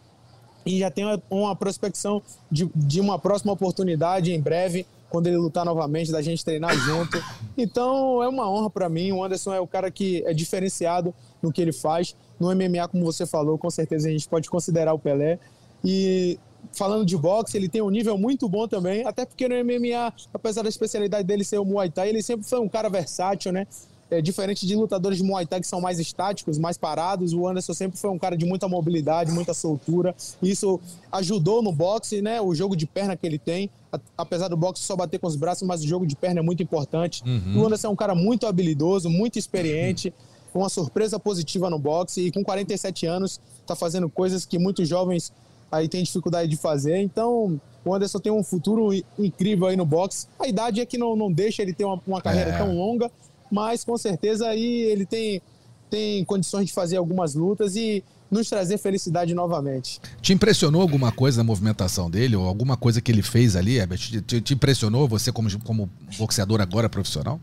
e 0.64 0.78
já 0.78 0.90
tem 0.90 1.04
uma, 1.04 1.22
uma 1.30 1.56
prospecção 1.56 2.22
de, 2.50 2.70
de 2.74 3.00
uma 3.00 3.18
próxima 3.18 3.52
oportunidade 3.52 4.32
em 4.32 4.40
breve 4.40 4.86
quando 5.10 5.26
ele 5.26 5.36
lutar 5.36 5.64
novamente, 5.64 6.12
da 6.12 6.20
gente 6.20 6.44
treinar 6.44 6.74
junto. 6.76 7.22
Então 7.56 8.22
é 8.22 8.28
uma 8.28 8.50
honra 8.50 8.70
para 8.70 8.88
mim. 8.88 9.12
O 9.12 9.24
Anderson 9.24 9.52
é 9.52 9.60
o 9.60 9.66
cara 9.66 9.90
que 9.90 10.22
é 10.26 10.32
diferenciado 10.32 11.14
no 11.42 11.52
que 11.52 11.60
ele 11.60 11.72
faz. 11.72 12.14
No 12.38 12.54
MMA, 12.54 12.88
como 12.88 13.04
você 13.04 13.26
falou, 13.26 13.58
com 13.58 13.70
certeza 13.70 14.08
a 14.08 14.12
gente 14.12 14.28
pode 14.28 14.48
considerar 14.50 14.92
o 14.92 14.98
Pelé. 14.98 15.38
E 15.84 16.38
falando 16.72 17.06
de 17.06 17.16
boxe, 17.16 17.56
ele 17.56 17.68
tem 17.68 17.80
um 17.80 17.90
nível 17.90 18.18
muito 18.18 18.48
bom 18.48 18.66
também, 18.66 19.06
até 19.06 19.24
porque 19.24 19.48
no 19.48 19.54
MMA, 19.54 20.12
apesar 20.32 20.62
da 20.62 20.68
especialidade 20.68 21.26
dele 21.26 21.44
ser 21.44 21.58
o 21.58 21.64
Muay 21.64 21.90
Thai, 21.90 22.08
ele 22.08 22.22
sempre 22.22 22.48
foi 22.48 22.58
um 22.60 22.68
cara 22.68 22.88
versátil, 22.88 23.52
né? 23.52 23.66
É, 24.10 24.22
diferente 24.22 24.66
de 24.66 24.74
lutadores 24.74 25.18
de 25.18 25.24
Muay 25.24 25.44
Thai 25.44 25.60
que 25.60 25.66
são 25.66 25.82
mais 25.82 25.98
estáticos, 25.98 26.56
mais 26.58 26.78
parados, 26.78 27.34
o 27.34 27.46
Anderson 27.46 27.74
sempre 27.74 27.98
foi 27.98 28.08
um 28.08 28.18
cara 28.18 28.36
de 28.36 28.46
muita 28.46 28.66
mobilidade, 28.66 29.30
muita 29.30 29.52
soltura. 29.52 30.14
Isso 30.42 30.80
ajudou 31.12 31.62
no 31.62 31.70
boxe, 31.70 32.22
né? 32.22 32.40
O 32.40 32.54
jogo 32.54 32.74
de 32.74 32.86
perna 32.86 33.16
que 33.16 33.26
ele 33.26 33.38
tem. 33.38 33.70
Apesar 34.16 34.48
do 34.48 34.56
boxe 34.56 34.82
só 34.82 34.96
bater 34.96 35.18
com 35.18 35.26
os 35.26 35.36
braços, 35.36 35.66
mas 35.66 35.82
o 35.82 35.86
jogo 35.86 36.06
de 36.06 36.16
perna 36.16 36.40
é 36.40 36.42
muito 36.42 36.62
importante. 36.62 37.22
Uhum. 37.24 37.62
O 37.62 37.66
Anderson 37.66 37.88
é 37.88 37.90
um 37.90 37.96
cara 37.96 38.14
muito 38.14 38.46
habilidoso, 38.46 39.10
muito 39.10 39.38
experiente, 39.38 40.12
com 40.52 40.60
uma 40.60 40.70
surpresa 40.70 41.18
positiva 41.18 41.68
no 41.68 41.78
boxe 41.78 42.22
e 42.22 42.32
com 42.32 42.42
47 42.42 43.06
anos 43.06 43.40
está 43.60 43.76
fazendo 43.76 44.08
coisas 44.08 44.46
que 44.46 44.58
muitos 44.58 44.88
jovens 44.88 45.32
aí 45.70 45.88
têm 45.88 46.02
dificuldade 46.02 46.48
de 46.48 46.56
fazer. 46.56 46.96
Então, 46.98 47.60
o 47.84 47.94
Anderson 47.94 48.18
tem 48.18 48.32
um 48.32 48.42
futuro 48.42 48.90
incrível 49.18 49.66
aí 49.66 49.76
no 49.76 49.84
boxe. 49.84 50.26
A 50.38 50.48
idade 50.48 50.80
é 50.80 50.86
que 50.86 50.98
não, 50.98 51.14
não 51.14 51.30
deixa 51.30 51.62
ele 51.62 51.72
ter 51.72 51.84
uma, 51.84 52.00
uma 52.06 52.20
carreira 52.20 52.50
é. 52.50 52.58
tão 52.58 52.74
longa, 52.74 53.10
mas 53.50 53.84
com 53.84 53.96
certeza 53.96 54.46
aí 54.48 54.82
ele 54.82 55.06
tem, 55.06 55.42
tem 55.90 56.24
condições 56.24 56.66
de 56.66 56.72
fazer 56.72 56.96
algumas 56.96 57.34
lutas 57.34 57.76
e 57.76 58.04
nos 58.30 58.48
trazer 58.48 58.78
felicidade 58.78 59.34
novamente. 59.34 60.00
Te 60.20 60.32
impressionou 60.32 60.82
alguma 60.82 61.10
coisa 61.10 61.38
na 61.38 61.44
movimentação 61.44 62.10
dele, 62.10 62.36
ou 62.36 62.46
alguma 62.46 62.76
coisa 62.76 63.00
que 63.00 63.10
ele 63.10 63.22
fez 63.22 63.56
ali, 63.56 63.78
Herbert? 63.78 64.22
Te, 64.22 64.40
te, 64.40 64.54
impressionou 64.54 65.08
você 65.08 65.32
como, 65.32 65.48
como 65.62 65.90
boxeador 66.18 66.60
agora 66.60 66.88
profissional? 66.88 67.40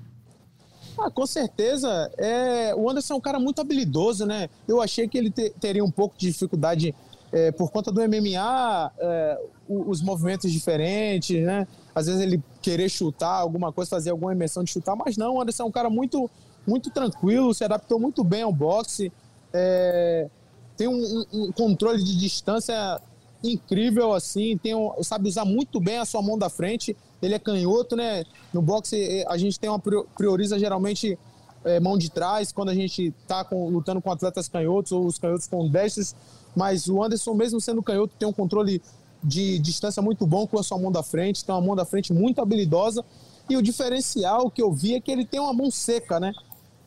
Ah, 0.98 1.10
com 1.10 1.26
certeza. 1.26 2.12
É, 2.18 2.74
o 2.76 2.90
Anderson 2.90 3.16
é 3.16 3.18
um 3.18 3.22
cara 3.22 3.40
muito 3.40 3.60
habilidoso, 3.60 4.26
né? 4.26 4.50
Eu 4.68 4.82
achei 4.82 5.08
que 5.08 5.18
ele 5.18 5.30
te, 5.30 5.50
teria 5.60 5.84
um 5.84 5.92
pouco 5.92 6.16
de 6.18 6.28
dificuldade 6.28 6.96
é, 7.32 7.52
por 7.52 7.72
conta 7.72 7.92
do 7.92 8.00
MMA, 8.02 8.92
é, 8.98 9.40
os 9.68 10.02
movimentos 10.02 10.52
diferentes, 10.52 11.44
né? 11.44 11.68
Às 11.94 12.06
vezes 12.06 12.22
ele 12.22 12.42
querer 12.66 12.90
chutar 12.90 13.36
alguma 13.36 13.72
coisa, 13.72 13.92
fazer 13.92 14.10
alguma 14.10 14.34
imersão 14.34 14.64
de 14.64 14.72
chutar, 14.72 14.96
mas 14.96 15.18
não, 15.18 15.36
o 15.36 15.42
Anderson 15.42 15.64
é 15.64 15.66
um 15.68 15.72
cara 15.72 15.88
muito, 15.88 16.28
muito 16.66 16.90
tranquilo, 16.90 17.54
se 17.54 17.64
adaptou 17.64 18.00
muito 18.00 18.24
bem 18.24 18.42
ao 18.42 18.52
boxe, 18.52 19.12
é, 19.54 20.28
tem 20.76 20.88
um, 20.88 21.26
um, 21.32 21.52
controle 21.52 22.04
de 22.04 22.18
distância 22.18 23.00
incrível, 23.44 24.14
assim, 24.14 24.58
tem 24.58 24.74
um, 24.74 24.92
sabe 25.04 25.30
usar 25.30 25.46
muito 25.46 25.80
bem 25.80 26.00
a 26.00 26.06
sua 26.06 26.24
mão 26.24 26.40
da 26.40 26.50
frente, 26.50 26.98
ele 27.22 27.36
é 27.36 27.40
canhoto, 27.40 27.96
né? 27.96 28.24
No 28.52 28.64
boxe 28.64 29.00
é, 29.00 29.26
a 29.28 29.38
gente 29.38 29.60
tem 29.60 29.70
uma 29.70 29.80
prioriza 29.80 30.58
geralmente 30.58 31.20
é, 31.64 31.80
mão 31.80 32.00
de 32.00 32.10
trás, 32.10 32.52
quando 32.52 32.70
a 32.70 32.74
gente 32.74 33.14
tá 33.28 33.44
com, 33.44 33.70
lutando 33.70 34.02
com 34.02 34.12
atletas 34.12 34.50
canhotos 34.50 34.92
ou 34.92 35.06
os 35.06 35.20
canhotos 35.20 35.46
com 35.46 35.70
destros, 35.70 36.16
mas 36.56 36.88
o 36.88 37.04
Anderson, 37.04 37.36
mesmo 37.36 37.62
sendo 37.62 37.84
canhoto, 37.84 38.16
tem 38.18 38.28
um 38.28 38.34
controle 38.34 38.82
de 39.26 39.58
distância 39.60 40.02
muito 40.02 40.26
bom 40.28 40.46
com 40.46 40.60
a 40.60 40.64
sua 40.64 40.78
mão 40.78 40.92
da 40.92 41.02
frente, 41.02 41.44
tem 41.44 41.54
uma 41.54 41.62
mão 41.62 41.76
da 41.76 41.84
frente 41.84 42.14
muito 42.14 42.40
habilidosa. 42.40 43.04
E 43.50 43.58
o 43.58 43.62
diferencial 43.62 44.50
que 44.50 44.62
eu 44.62 44.72
vi 44.72 44.96
é 44.96 45.02
que 45.02 45.12
ele 45.12 45.26
tem 45.26 45.40
uma 45.40 45.54
mão 45.54 45.72
seca, 45.72 46.20
né? 46.20 46.32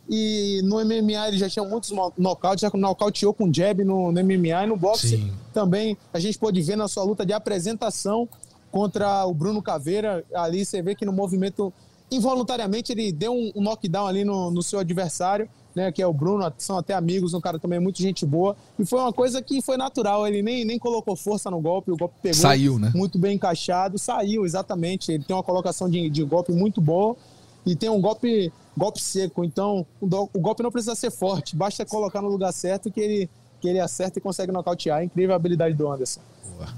E 0.08 0.62
no 0.64 0.76
MMA 0.76 1.28
ele 1.28 1.38
já 1.38 1.50
tinha 1.50 1.64
muitos 1.64 1.92
nocautes, 2.16 2.62
já 2.62 2.70
nocauteou 2.72 3.34
com 3.34 3.52
jab 3.52 3.84
no, 3.84 4.10
no 4.10 4.24
MMA 4.24 4.64
e 4.64 4.66
no 4.66 4.76
boxe 4.76 5.18
Sim. 5.18 5.32
também. 5.52 5.98
A 6.12 6.18
gente 6.18 6.38
pôde 6.38 6.62
ver 6.62 6.76
na 6.76 6.88
sua 6.88 7.04
luta 7.04 7.26
de 7.26 7.32
apresentação 7.32 8.28
contra 8.70 9.26
o 9.26 9.34
Bruno 9.34 9.60
Caveira. 9.60 10.24
Ali 10.34 10.64
você 10.64 10.80
vê 10.80 10.94
que 10.94 11.04
no 11.04 11.12
movimento, 11.12 11.72
involuntariamente, 12.10 12.92
ele 12.92 13.12
deu 13.12 13.32
um, 13.32 13.52
um 13.54 13.62
knockdown 13.62 14.06
ali 14.06 14.24
no, 14.24 14.50
no 14.50 14.62
seu 14.62 14.78
adversário 14.78 15.48
né, 15.78 15.92
que 15.92 16.02
é 16.02 16.06
o 16.06 16.12
Bruno, 16.12 16.52
são 16.58 16.76
até 16.76 16.92
amigos, 16.92 17.34
um 17.34 17.40
cara 17.40 17.58
também 17.58 17.78
muito 17.78 18.02
gente 18.02 18.26
boa. 18.26 18.56
E 18.78 18.84
foi 18.84 18.98
uma 18.98 19.12
coisa 19.12 19.40
que 19.40 19.62
foi 19.62 19.76
natural, 19.76 20.26
ele 20.26 20.42
nem, 20.42 20.64
nem 20.64 20.78
colocou 20.78 21.14
força 21.14 21.48
no 21.50 21.60
golpe, 21.60 21.92
o 21.92 21.96
golpe 21.96 22.16
pegou 22.20 22.40
saiu, 22.40 22.78
né? 22.78 22.90
muito 22.94 23.16
bem 23.16 23.36
encaixado, 23.36 23.96
saiu, 23.96 24.44
exatamente. 24.44 25.12
Ele 25.12 25.22
tem 25.22 25.36
uma 25.36 25.42
colocação 25.42 25.88
de, 25.88 26.10
de 26.10 26.24
golpe 26.24 26.52
muito 26.52 26.80
boa. 26.80 27.16
e 27.64 27.76
tem 27.76 27.88
um 27.88 28.00
golpe, 28.00 28.52
golpe 28.76 29.00
seco. 29.00 29.44
Então, 29.44 29.86
o, 30.00 30.06
do, 30.06 30.28
o 30.34 30.40
golpe 30.40 30.62
não 30.62 30.72
precisa 30.72 30.96
ser 30.96 31.12
forte, 31.12 31.54
basta 31.54 31.86
colocar 31.86 32.20
no 32.20 32.28
lugar 32.28 32.52
certo 32.52 32.90
que 32.90 33.00
ele, 33.00 33.30
que 33.60 33.68
ele 33.68 33.78
acerta 33.78 34.18
e 34.18 34.22
consegue 34.22 34.50
nocautear. 34.50 35.04
Incrível 35.04 35.34
a 35.34 35.36
habilidade 35.36 35.74
do 35.76 35.90
Anderson. 35.90 36.20
Boa. 36.56 36.68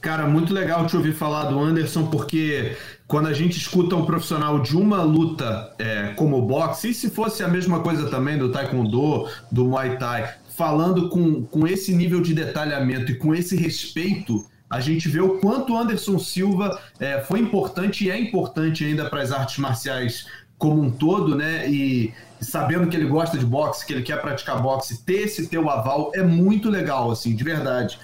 Cara, 0.00 0.28
muito 0.28 0.54
legal 0.54 0.86
te 0.86 0.96
ouvir 0.96 1.12
falar 1.12 1.46
do 1.46 1.58
Anderson, 1.58 2.06
porque 2.06 2.76
quando 3.06 3.26
a 3.26 3.32
gente 3.32 3.58
escuta 3.58 3.96
um 3.96 4.04
profissional 4.04 4.60
de 4.60 4.76
uma 4.76 5.02
luta 5.02 5.74
é, 5.78 6.12
como 6.14 6.38
o 6.38 6.42
boxe, 6.42 6.90
e 6.90 6.94
se 6.94 7.10
fosse 7.10 7.42
a 7.42 7.48
mesma 7.48 7.80
coisa 7.80 8.08
também 8.08 8.38
do 8.38 8.52
taekwondo, 8.52 9.28
do 9.50 9.64
muay 9.64 9.96
thai, 9.96 10.34
falando 10.56 11.08
com, 11.08 11.42
com 11.42 11.66
esse 11.66 11.92
nível 11.94 12.20
de 12.20 12.32
detalhamento 12.32 13.10
e 13.10 13.16
com 13.16 13.34
esse 13.34 13.56
respeito, 13.56 14.46
a 14.70 14.80
gente 14.80 15.08
vê 15.08 15.20
o 15.20 15.38
quanto 15.38 15.72
o 15.72 15.78
Anderson 15.78 16.18
Silva 16.18 16.78
é, 17.00 17.20
foi 17.20 17.40
importante 17.40 18.04
e 18.04 18.10
é 18.10 18.20
importante 18.20 18.84
ainda 18.84 19.08
para 19.08 19.22
as 19.22 19.32
artes 19.32 19.58
marciais 19.58 20.26
como 20.58 20.82
um 20.82 20.90
todo, 20.90 21.34
né? 21.34 21.68
E, 21.68 22.12
e 22.40 22.44
sabendo 22.44 22.88
que 22.88 22.96
ele 22.96 23.06
gosta 23.06 23.38
de 23.38 23.46
boxe, 23.46 23.86
que 23.86 23.92
ele 23.92 24.02
quer 24.02 24.20
praticar 24.20 24.60
boxe, 24.60 25.02
ter 25.04 25.22
esse 25.22 25.46
teu 25.48 25.70
aval 25.70 26.12
é 26.14 26.22
muito 26.22 26.68
legal, 26.68 27.10
assim, 27.10 27.34
de 27.34 27.42
verdade. 27.42 27.98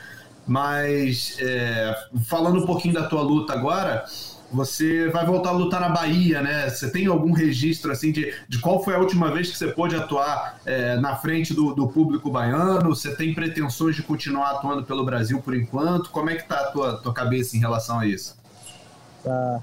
Mas 0.46 1.36
é, 1.40 1.94
falando 2.26 2.62
um 2.62 2.66
pouquinho 2.66 2.94
da 2.94 3.08
tua 3.08 3.22
luta 3.22 3.52
agora, 3.52 4.04
você 4.54 5.08
vai 5.08 5.26
voltar 5.26 5.50
a 5.50 5.52
lutar 5.52 5.80
na 5.80 5.88
Bahia, 5.88 6.40
né? 6.40 6.68
Você 6.68 6.90
tem 6.90 7.06
algum 7.06 7.32
registro 7.32 7.90
assim 7.90 8.12
de, 8.12 8.32
de 8.48 8.60
qual 8.60 8.82
foi 8.82 8.94
a 8.94 8.98
última 8.98 9.32
vez 9.32 9.50
que 9.50 9.58
você 9.58 9.68
pôde 9.68 9.96
atuar 9.96 10.60
é, 10.64 10.96
na 10.96 11.16
frente 11.16 11.52
do, 11.52 11.74
do, 11.74 11.88
público 11.88 12.30
baiano? 12.30 12.94
Você 12.94 13.14
tem 13.16 13.34
pretensões 13.34 13.96
de 13.96 14.02
continuar 14.02 14.52
atuando 14.52 14.84
pelo 14.84 15.04
Brasil 15.04 15.40
por 15.42 15.54
enquanto? 15.54 16.10
Como 16.10 16.30
é 16.30 16.36
que 16.36 16.46
tá 16.46 16.60
a 16.60 16.70
tua, 16.70 16.96
tua 16.98 17.12
cabeça 17.12 17.56
em 17.56 17.60
relação 17.60 17.98
a 17.98 18.06
isso? 18.06 18.36
Tá. 19.22 19.60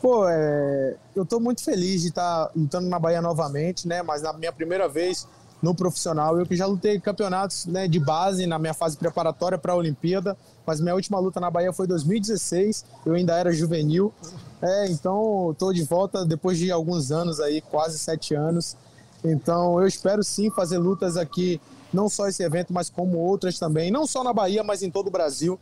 Pô, 0.00 0.28
é, 0.28 0.96
eu 1.14 1.22
estou 1.22 1.40
muito 1.40 1.64
feliz 1.64 2.02
de 2.02 2.08
estar 2.08 2.46
tá 2.46 2.52
lutando 2.56 2.88
na 2.88 2.98
Bahia 2.98 3.22
novamente, 3.22 3.86
né? 3.86 4.02
Mas 4.02 4.22
na 4.22 4.32
minha 4.32 4.52
primeira 4.52 4.88
vez 4.88 5.28
no 5.62 5.74
profissional. 5.74 6.38
Eu 6.38 6.46
que 6.46 6.56
já 6.56 6.66
lutei 6.66 7.00
campeonatos 7.00 7.66
né, 7.66 7.88
de 7.88 7.98
base 7.98 8.46
na 8.46 8.58
minha 8.58 8.74
fase 8.74 8.96
preparatória 8.96 9.58
para 9.58 9.72
a 9.72 9.76
Olimpíada, 9.76 10.36
mas 10.66 10.80
minha 10.80 10.94
última 10.94 11.18
luta 11.18 11.40
na 11.40 11.50
Bahia 11.50 11.72
foi 11.72 11.86
em 11.86 11.88
2016, 11.88 12.84
eu 13.04 13.14
ainda 13.14 13.36
era 13.36 13.52
juvenil. 13.52 14.12
É, 14.60 14.86
então 14.88 15.50
estou 15.52 15.72
de 15.72 15.82
volta 15.84 16.24
depois 16.24 16.58
de 16.58 16.70
alguns 16.70 17.10
anos 17.10 17.40
aí, 17.40 17.60
quase 17.60 17.98
sete 17.98 18.34
anos. 18.34 18.76
Então 19.24 19.80
eu 19.80 19.86
espero 19.86 20.22
sim 20.22 20.50
fazer 20.50 20.78
lutas 20.78 21.16
aqui, 21.16 21.60
não 21.92 22.08
só 22.08 22.28
esse 22.28 22.42
evento, 22.42 22.72
mas 22.72 22.90
como 22.90 23.18
outras 23.18 23.58
também, 23.58 23.90
não 23.90 24.06
só 24.06 24.22
na 24.22 24.32
Bahia, 24.32 24.62
mas 24.62 24.82
em 24.82 24.90
todo 24.90 25.08
o 25.08 25.10
Brasil, 25.10 25.58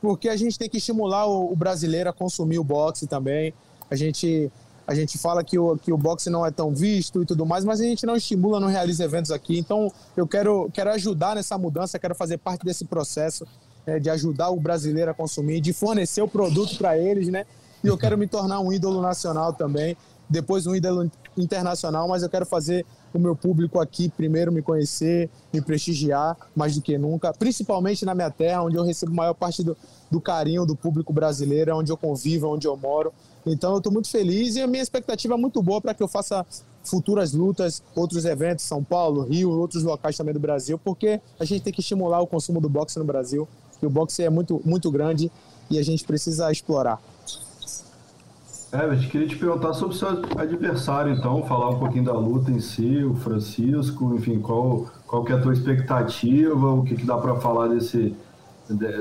porque 0.00 0.28
a 0.28 0.36
gente 0.36 0.58
tem 0.58 0.68
que 0.68 0.78
estimular 0.78 1.26
o, 1.26 1.52
o 1.52 1.56
brasileiro 1.56 2.10
a 2.10 2.12
consumir 2.12 2.58
o 2.58 2.64
boxe 2.64 3.06
também. 3.06 3.54
A 3.90 3.96
gente 3.96 4.50
a 4.86 4.94
gente 4.94 5.16
fala 5.18 5.42
que 5.42 5.58
o, 5.58 5.76
que 5.76 5.92
o 5.92 5.96
boxe 5.96 6.28
não 6.28 6.44
é 6.44 6.50
tão 6.50 6.74
visto 6.74 7.22
e 7.22 7.26
tudo 7.26 7.46
mais, 7.46 7.64
mas 7.64 7.80
a 7.80 7.84
gente 7.84 8.04
não 8.04 8.16
estimula, 8.16 8.60
não 8.60 8.68
realiza 8.68 9.04
eventos 9.04 9.30
aqui. 9.30 9.58
Então, 9.58 9.90
eu 10.16 10.26
quero, 10.26 10.70
quero 10.72 10.90
ajudar 10.90 11.34
nessa 11.34 11.56
mudança, 11.56 11.98
quero 11.98 12.14
fazer 12.14 12.38
parte 12.38 12.64
desse 12.64 12.84
processo 12.84 13.46
é, 13.86 13.98
de 13.98 14.10
ajudar 14.10 14.50
o 14.50 14.60
brasileiro 14.60 15.10
a 15.10 15.14
consumir, 15.14 15.60
de 15.60 15.72
fornecer 15.72 16.22
o 16.22 16.28
produto 16.28 16.76
para 16.76 16.98
eles, 16.98 17.28
né? 17.28 17.46
E 17.82 17.86
eu 17.86 17.98
quero 17.98 18.16
me 18.16 18.26
tornar 18.26 18.60
um 18.60 18.72
ídolo 18.72 19.00
nacional 19.02 19.52
também, 19.52 19.96
depois 20.28 20.66
um 20.66 20.74
ídolo 20.74 21.10
internacional, 21.36 22.08
mas 22.08 22.22
eu 22.22 22.30
quero 22.30 22.46
fazer 22.46 22.84
o 23.12 23.18
meu 23.18 23.36
público 23.36 23.78
aqui 23.78 24.08
primeiro 24.08 24.50
me 24.50 24.62
conhecer, 24.62 25.28
me 25.52 25.60
prestigiar 25.60 26.36
mais 26.56 26.74
do 26.74 26.82
que 26.82 26.96
nunca, 26.96 27.32
principalmente 27.32 28.04
na 28.04 28.14
minha 28.14 28.30
terra, 28.30 28.62
onde 28.62 28.76
eu 28.76 28.82
recebo 28.82 29.14
maior 29.14 29.34
parte 29.34 29.62
do, 29.62 29.76
do 30.10 30.20
carinho 30.20 30.64
do 30.64 30.74
público 30.74 31.12
brasileiro, 31.12 31.76
onde 31.76 31.92
eu 31.92 31.96
convivo, 31.96 32.48
onde 32.48 32.66
eu 32.66 32.76
moro. 32.76 33.12
Então 33.46 33.72
eu 33.72 33.78
estou 33.78 33.92
muito 33.92 34.10
feliz 34.10 34.56
e 34.56 34.62
a 34.62 34.66
minha 34.66 34.82
expectativa 34.82 35.34
é 35.34 35.36
muito 35.36 35.62
boa 35.62 35.80
para 35.80 35.92
que 35.92 36.02
eu 36.02 36.08
faça 36.08 36.46
futuras 36.82 37.32
lutas, 37.32 37.82
outros 37.94 38.24
eventos, 38.24 38.64
São 38.64 38.82
Paulo, 38.82 39.22
Rio, 39.22 39.50
outros 39.50 39.82
locais 39.82 40.16
também 40.16 40.34
do 40.34 40.40
Brasil, 40.40 40.78
porque 40.78 41.20
a 41.38 41.44
gente 41.44 41.62
tem 41.62 41.72
que 41.72 41.80
estimular 41.80 42.20
o 42.20 42.26
consumo 42.26 42.60
do 42.60 42.68
boxe 42.68 42.98
no 42.98 43.04
Brasil, 43.04 43.48
que 43.78 43.86
o 43.86 43.90
boxe 43.90 44.22
é 44.22 44.30
muito, 44.30 44.60
muito 44.64 44.90
grande 44.90 45.30
e 45.70 45.78
a 45.78 45.82
gente 45.82 46.04
precisa 46.04 46.50
explorar. 46.50 47.00
Herbert, 48.72 49.08
queria 49.08 49.28
te 49.28 49.36
perguntar 49.36 49.72
sobre 49.72 49.94
o 49.94 49.98
seu 49.98 50.08
adversário, 50.36 51.12
então, 51.12 51.44
falar 51.44 51.70
um 51.70 51.78
pouquinho 51.78 52.04
da 52.04 52.12
luta 52.12 52.50
em 52.50 52.58
si, 52.58 53.04
o 53.04 53.14
Francisco, 53.14 54.12
enfim, 54.16 54.40
qual, 54.40 54.86
qual 55.06 55.24
que 55.24 55.32
é 55.32 55.36
a 55.36 55.40
tua 55.40 55.52
expectativa, 55.52 56.72
o 56.72 56.82
que, 56.82 56.96
que 56.96 57.04
dá 57.04 57.16
para 57.16 57.36
falar 57.36 57.68
desse, 57.68 58.16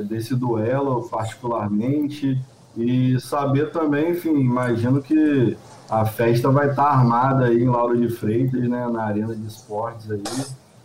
desse 0.07 0.35
duelo 0.35 1.09
particularmente, 1.09 2.39
e 2.75 3.19
saber 3.19 3.71
também, 3.71 4.11
enfim, 4.11 4.35
imagino 4.35 5.01
que 5.01 5.57
a 5.89 6.05
festa 6.05 6.49
vai 6.49 6.69
estar 6.69 6.83
tá 6.83 6.89
armada 6.89 7.45
aí 7.45 7.61
em 7.61 7.69
Lauro 7.69 7.99
de 7.99 8.09
Freitas, 8.09 8.61
né, 8.67 8.87
na 8.87 9.03
arena 9.03 9.35
de 9.35 9.45
esportes 9.45 10.09
aí. 10.09 10.23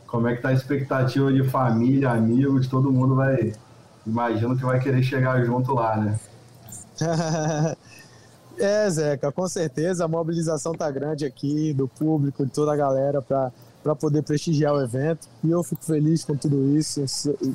Como 0.07 0.28
é 0.28 0.37
que 0.37 0.42
tá 0.42 0.49
a 0.49 0.52
expectativa 0.52 1.33
de 1.33 1.45
família, 1.45 2.11
amigos, 2.11 2.66
todo 2.66 2.92
mundo 2.92 3.14
vai, 3.14 3.52
imagino 4.07 4.57
que 4.57 4.64
vai 4.64 4.80
querer 4.80 5.02
chegar 5.02 5.42
junto 5.45 5.75
lá, 5.75 5.97
né? 5.97 6.18
é, 8.59 8.90
Zeca, 8.90 9.30
com 9.30 9.47
certeza 9.47 10.04
a 10.04 10.09
mobilização 10.09 10.75
tá 10.75 10.90
grande 10.90 11.25
aqui 11.25 11.73
do 11.73 11.87
público, 11.87 12.45
de 12.45 12.52
toda 12.52 12.73
a 12.73 12.76
galera 12.76 13.23
para 13.23 13.50
para 13.80 13.95
poder 13.95 14.23
prestigiar 14.23 14.75
o 14.75 14.83
evento. 14.83 15.28
E 15.42 15.50
eu 15.50 15.62
fico 15.62 15.83
feliz 15.83 16.25
com 16.25 16.37
tudo 16.37 16.76
isso. 16.76 17.02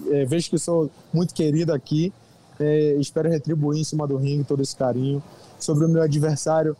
É, 0.10 0.26
vejo 0.26 0.50
que 0.50 0.58
sou 0.58 0.90
muito 1.14 1.34
querido 1.34 1.74
aqui 1.74 2.14
é, 2.60 2.94
espero 3.00 3.30
retribuir 3.30 3.80
em 3.80 3.84
cima 3.84 4.08
do 4.08 4.18
ringue 4.18 4.44
todo 4.44 4.62
esse 4.62 4.76
carinho. 4.76 5.22
Sobre 5.60 5.86
o 5.86 5.90
meu 5.90 6.02
adversário, 6.02 6.76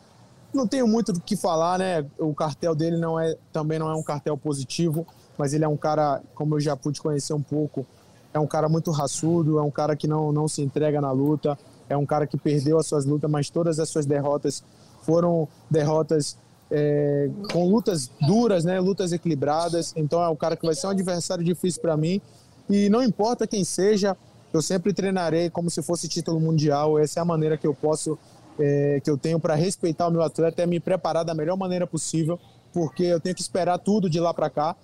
não 0.54 0.68
tenho 0.68 0.88
muito 0.88 1.12
do 1.14 1.20
que 1.20 1.36
falar, 1.36 1.80
né? 1.80 2.06
O 2.20 2.34
cartel 2.34 2.76
dele 2.76 2.98
não 2.98 3.20
é, 3.20 3.36
também 3.52 3.80
não 3.80 3.90
é 3.90 3.96
um 3.96 4.04
cartel 4.04 4.38
positivo, 4.38 5.06
mas 5.38 5.54
ele 5.54 5.64
é 5.64 5.68
um 5.68 5.78
cara, 5.78 6.22
como 6.36 6.56
eu 6.56 6.60
já 6.60 6.76
pude 6.76 7.02
conhecer 7.02 7.34
um 7.34 7.42
pouco, 7.42 7.86
é 8.34 8.40
um 8.40 8.48
cara 8.48 8.68
muito 8.68 8.92
raçudo, 8.92 9.58
é 9.58 9.62
um 9.62 9.72
cara 9.72 9.96
que 9.96 10.08
não, 10.08 10.32
não 10.32 10.48
se 10.48 10.62
entrega 10.62 11.00
na 11.00 11.12
luta, 11.12 11.58
é 11.90 11.98
um 11.98 12.06
cara 12.06 12.28
que 12.28 12.38
perdeu 12.38 12.78
as 12.78 12.88
suas 12.88 13.06
lutas, 13.06 13.30
mas 13.30 13.50
todas 13.50 13.80
as 13.80 13.90
suas 13.90 14.06
derrotas 14.06 14.64
foram 15.02 15.48
derrotas 15.70 16.38
é, 16.72 17.30
com 17.52 17.70
lutas 17.70 18.10
duras, 18.22 18.66
né? 18.66 18.80
Lutas 18.80 19.12
equilibradas. 19.12 19.94
Então 19.96 20.22
é 20.22 20.30
um 20.30 20.36
cara 20.36 20.56
que 20.56 20.66
vai 20.66 20.76
ser 20.76 20.88
um 20.88 20.92
adversário 20.92 21.44
difícil 21.44 21.82
para 21.82 21.96
mim. 21.96 22.20
E 22.70 22.90
não 22.90 23.04
importa 23.04 23.46
quem 23.46 23.64
seja, 23.64 24.18
eu 24.54 24.62
sempre 24.62 24.94
treinarei 24.94 25.50
como 25.50 25.70
se 25.70 25.82
fosse 25.82 26.08
título 26.08 26.40
mundial. 26.40 27.00
Essa 27.00 27.20
é 27.20 27.22
a 27.22 27.26
maneira 27.26 27.58
que 27.58 27.66
eu 27.66 27.74
posso, 27.74 28.18
é, 28.60 29.02
que 29.04 29.10
eu 29.10 29.18
tenho 29.18 29.40
para 29.40 29.56
respeitar 29.56 30.08
o 30.08 30.12
meu 30.12 30.22
atleta, 30.22 30.62
é 30.62 30.66
me 30.66 30.80
preparar 30.80 31.26
da 31.26 31.34
melhor 31.34 31.58
maneira 31.58 31.88
possível, 31.88 32.40
porque 32.72 33.04
eu 33.04 33.20
tenho 33.20 33.34
que 33.36 33.42
esperar 33.42 33.80
tudo 33.80 34.10
de 34.10 34.20
lá 34.20 34.34
para 34.34 34.50
cá. 34.50 34.76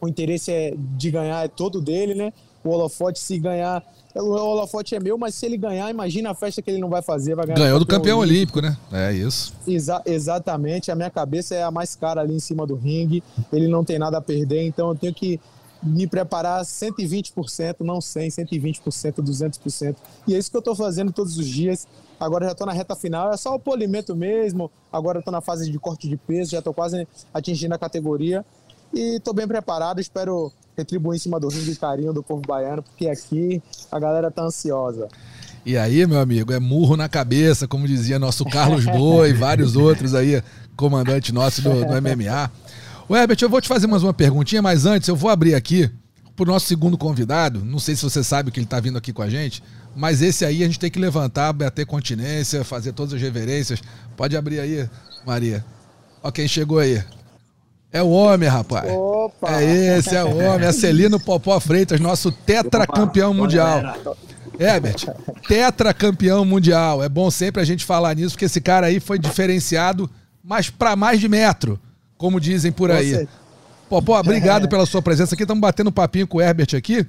O 0.00 0.08
interesse 0.08 0.50
é 0.50 0.74
de 0.76 1.10
ganhar 1.10 1.44
é 1.44 1.48
todo 1.48 1.80
dele, 1.80 2.14
né? 2.14 2.32
O 2.64 2.70
holofote, 2.70 3.18
se 3.18 3.38
ganhar, 3.38 3.84
o 4.14 4.30
holofote 4.30 4.94
é 4.94 5.00
meu, 5.00 5.18
mas 5.18 5.34
se 5.34 5.44
ele 5.44 5.58
ganhar, 5.58 5.90
imagina 5.90 6.30
a 6.30 6.34
festa 6.34 6.62
que 6.62 6.70
ele 6.70 6.80
não 6.80 6.88
vai 6.88 7.02
fazer. 7.02 7.34
Vai 7.34 7.46
Ganhou 7.46 7.78
do 7.78 7.84
campeão 7.84 8.18
olímpico, 8.18 8.58
olímpico, 8.58 8.86
né? 8.90 9.08
É 9.10 9.12
isso. 9.12 9.52
Exa 9.68 10.00
exatamente. 10.06 10.90
A 10.90 10.94
minha 10.94 11.10
cabeça 11.10 11.54
é 11.54 11.62
a 11.62 11.70
mais 11.70 11.94
cara 11.94 12.22
ali 12.22 12.34
em 12.34 12.40
cima 12.40 12.66
do 12.66 12.74
ringue. 12.74 13.22
Ele 13.52 13.68
não 13.68 13.84
tem 13.84 13.98
nada 13.98 14.16
a 14.16 14.20
perder, 14.20 14.62
então 14.62 14.88
eu 14.88 14.94
tenho 14.94 15.12
que 15.12 15.38
me 15.84 16.06
preparar 16.06 16.62
120%, 16.62 17.80
não 17.80 17.98
100%, 17.98 18.48
120%, 18.48 19.22
200%. 19.22 19.96
E 20.26 20.34
é 20.34 20.38
isso 20.38 20.50
que 20.50 20.56
eu 20.56 20.60
estou 20.60 20.74
fazendo 20.74 21.12
todos 21.12 21.36
os 21.36 21.46
dias. 21.46 21.86
Agora 22.18 22.46
já 22.46 22.52
estou 22.52 22.66
na 22.66 22.72
reta 22.72 22.96
final, 22.96 23.32
é 23.32 23.36
só 23.36 23.54
o 23.54 23.58
polimento 23.58 24.16
mesmo. 24.16 24.70
Agora 24.92 25.18
estou 25.18 25.32
na 25.32 25.40
fase 25.40 25.70
de 25.70 25.78
corte 25.78 26.08
de 26.08 26.16
peso, 26.16 26.52
já 26.52 26.58
estou 26.58 26.72
quase 26.72 27.06
atingindo 27.32 27.74
a 27.74 27.78
categoria. 27.78 28.44
E 28.92 29.16
estou 29.16 29.34
bem 29.34 29.46
preparado, 29.46 30.00
espero 30.00 30.52
retribuir 30.76 31.16
em 31.16 31.20
cima 31.20 31.38
do 31.38 31.48
rio 31.48 31.62
de 31.62 31.76
carinho 31.76 32.12
do 32.12 32.22
povo 32.22 32.42
baiano, 32.46 32.82
porque 32.82 33.08
aqui 33.08 33.62
a 33.90 33.98
galera 33.98 34.30
tá 34.30 34.42
ansiosa. 34.42 35.08
E 35.66 35.78
aí, 35.78 36.06
meu 36.06 36.20
amigo, 36.20 36.52
é 36.52 36.60
murro 36.60 36.96
na 36.96 37.08
cabeça, 37.08 37.66
como 37.66 37.88
dizia 37.88 38.18
nosso 38.18 38.44
Carlos 38.44 38.84
Boi 38.84 39.30
e 39.30 39.32
vários 39.32 39.76
outros 39.76 40.14
aí, 40.14 40.42
comandante 40.76 41.32
nosso 41.32 41.62
do, 41.62 41.70
do 41.70 42.02
MMA. 42.02 42.50
O 43.06 43.14
Herbert, 43.14 43.36
eu 43.42 43.50
vou 43.50 43.60
te 43.60 43.68
fazer 43.68 43.86
mais 43.86 44.02
uma 44.02 44.14
perguntinha, 44.14 44.62
mas 44.62 44.86
antes 44.86 45.08
eu 45.08 45.16
vou 45.16 45.28
abrir 45.28 45.54
aqui 45.54 45.90
para 46.34 46.44
o 46.44 46.46
nosso 46.46 46.66
segundo 46.66 46.96
convidado. 46.96 47.62
Não 47.62 47.78
sei 47.78 47.94
se 47.94 48.02
você 48.02 48.24
sabe 48.24 48.50
que 48.50 48.58
ele 48.58 48.64
está 48.64 48.80
vindo 48.80 48.96
aqui 48.96 49.12
com 49.12 49.20
a 49.20 49.28
gente, 49.28 49.62
mas 49.94 50.22
esse 50.22 50.42
aí 50.42 50.62
a 50.62 50.66
gente 50.66 50.78
tem 50.78 50.90
que 50.90 50.98
levantar, 50.98 51.52
bater 51.52 51.84
continência, 51.84 52.64
fazer 52.64 52.92
todas 52.94 53.12
as 53.12 53.20
reverências. 53.20 53.82
Pode 54.16 54.34
abrir 54.34 54.58
aí, 54.58 54.88
Maria. 55.26 55.62
Ó 56.22 56.30
quem 56.30 56.48
chegou 56.48 56.78
aí. 56.78 57.04
É 57.92 58.02
o 58.02 58.08
homem, 58.08 58.48
rapaz. 58.48 58.90
Opa. 58.90 59.60
É 59.60 59.98
esse, 59.98 60.16
é 60.16 60.24
o 60.24 60.36
homem. 60.38 60.66
É 60.66 60.72
Celino 60.72 61.20
Popó 61.20 61.60
Freitas, 61.60 62.00
nosso 62.00 62.32
tetracampeão 62.32 63.34
mundial. 63.34 63.82
Herbert, 64.58 65.04
tetracampeão 65.46 66.42
mundial. 66.42 67.02
É 67.02 67.08
bom 67.08 67.30
sempre 67.30 67.60
a 67.60 67.66
gente 67.66 67.84
falar 67.84 68.16
nisso, 68.16 68.30
porque 68.30 68.46
esse 68.46 68.62
cara 68.62 68.86
aí 68.86 68.98
foi 68.98 69.18
diferenciado, 69.18 70.10
mas 70.42 70.70
para 70.70 70.96
mais 70.96 71.20
de 71.20 71.28
metro 71.28 71.78
como 72.24 72.40
dizem 72.40 72.72
por 72.72 72.90
aí. 72.90 73.28
Popó, 73.86 74.16
obrigado 74.18 74.66
pela 74.66 74.86
sua 74.86 75.02
presença 75.02 75.34
aqui. 75.34 75.42
Estamos 75.42 75.60
batendo 75.60 75.88
um 75.88 75.92
papinho 75.92 76.26
com 76.26 76.38
o 76.38 76.40
Herbert 76.40 76.68
aqui. 76.74 77.06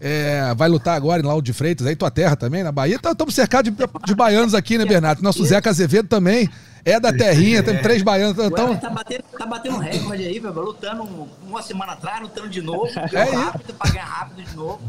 É, 0.00 0.52
vai 0.56 0.68
lutar 0.68 0.96
agora 0.96 1.22
em 1.22 1.24
Lauro 1.24 1.40
de 1.40 1.52
Freitas, 1.52 1.86
aí 1.86 1.94
tua 1.94 2.10
terra 2.10 2.34
também, 2.34 2.64
na 2.64 2.72
Bahia. 2.72 2.96
Estamos 2.96 3.32
tá, 3.32 3.42
cercados 3.42 3.72
de, 3.72 3.78
de, 4.04 4.14
baianos 4.14 4.54
aqui, 4.54 4.76
né, 4.76 4.84
Bernardo? 4.84 5.22
Nosso 5.22 5.44
Zeca 5.44 5.70
Azevedo 5.70 6.08
também 6.08 6.50
é 6.84 6.98
da 6.98 7.12
terrinha, 7.12 7.62
tem 7.62 7.80
três 7.80 8.02
baianos. 8.02 8.36
Então... 8.44 8.76
Tá, 8.76 8.90
batendo, 8.90 9.24
tá 9.38 9.46
batendo 9.46 9.78
recorde 9.78 10.24
aí, 10.24 10.40
velho, 10.40 10.60
lutando 10.60 11.28
uma 11.48 11.62
semana 11.62 11.92
atrás, 11.92 12.20
lutando 12.20 12.48
de 12.48 12.60
novo, 12.60 12.88
é 13.12 13.22
rápido, 13.22 13.72
pra 13.74 13.90
ganhar 13.90 14.04
rápido 14.04 14.44
de 14.44 14.56
novo. 14.56 14.80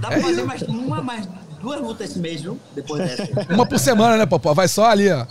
Dá 0.00 0.08
pra 0.08 0.16
é 0.16 0.22
fazer 0.22 0.44
mais 0.44 0.62
uma, 0.62 1.02
mais 1.02 1.28
duas 1.60 1.78
lutas 1.78 2.10
esse 2.10 2.18
mês, 2.18 2.40
viu? 2.40 2.58
Depois 2.74 3.06
dessa. 3.06 3.52
Uma 3.52 3.66
por 3.66 3.78
semana, 3.78 4.16
né, 4.16 4.24
Popó? 4.24 4.54
Vai 4.54 4.66
só 4.66 4.86
ali, 4.86 5.12
ó. 5.12 5.26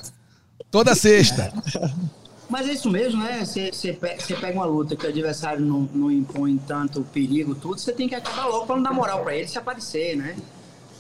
Toda 0.70 0.94
sexta. 0.94 1.52
Mas 2.50 2.68
é 2.70 2.74
isso 2.74 2.90
mesmo, 2.90 3.24
né? 3.24 3.44
Você 3.44 3.94
pega 4.40 4.54
uma 4.54 4.66
luta 4.66 4.96
que 4.96 5.06
o 5.06 5.10
adversário 5.10 5.66
não, 5.66 5.90
não 5.94 6.12
impõe 6.12 6.58
tanto 6.58 7.02
perigo, 7.02 7.56
tudo, 7.56 7.80
você 7.80 7.92
tem 7.92 8.08
que 8.08 8.16
acabar 8.16 8.46
logo 8.46 8.66
para 8.66 8.76
não 8.76 8.84
dar 8.84 8.94
moral 8.94 9.24
para 9.24 9.36
ele 9.36 9.48
se 9.48 9.58
aparecer, 9.58 10.16
né? 10.16 10.36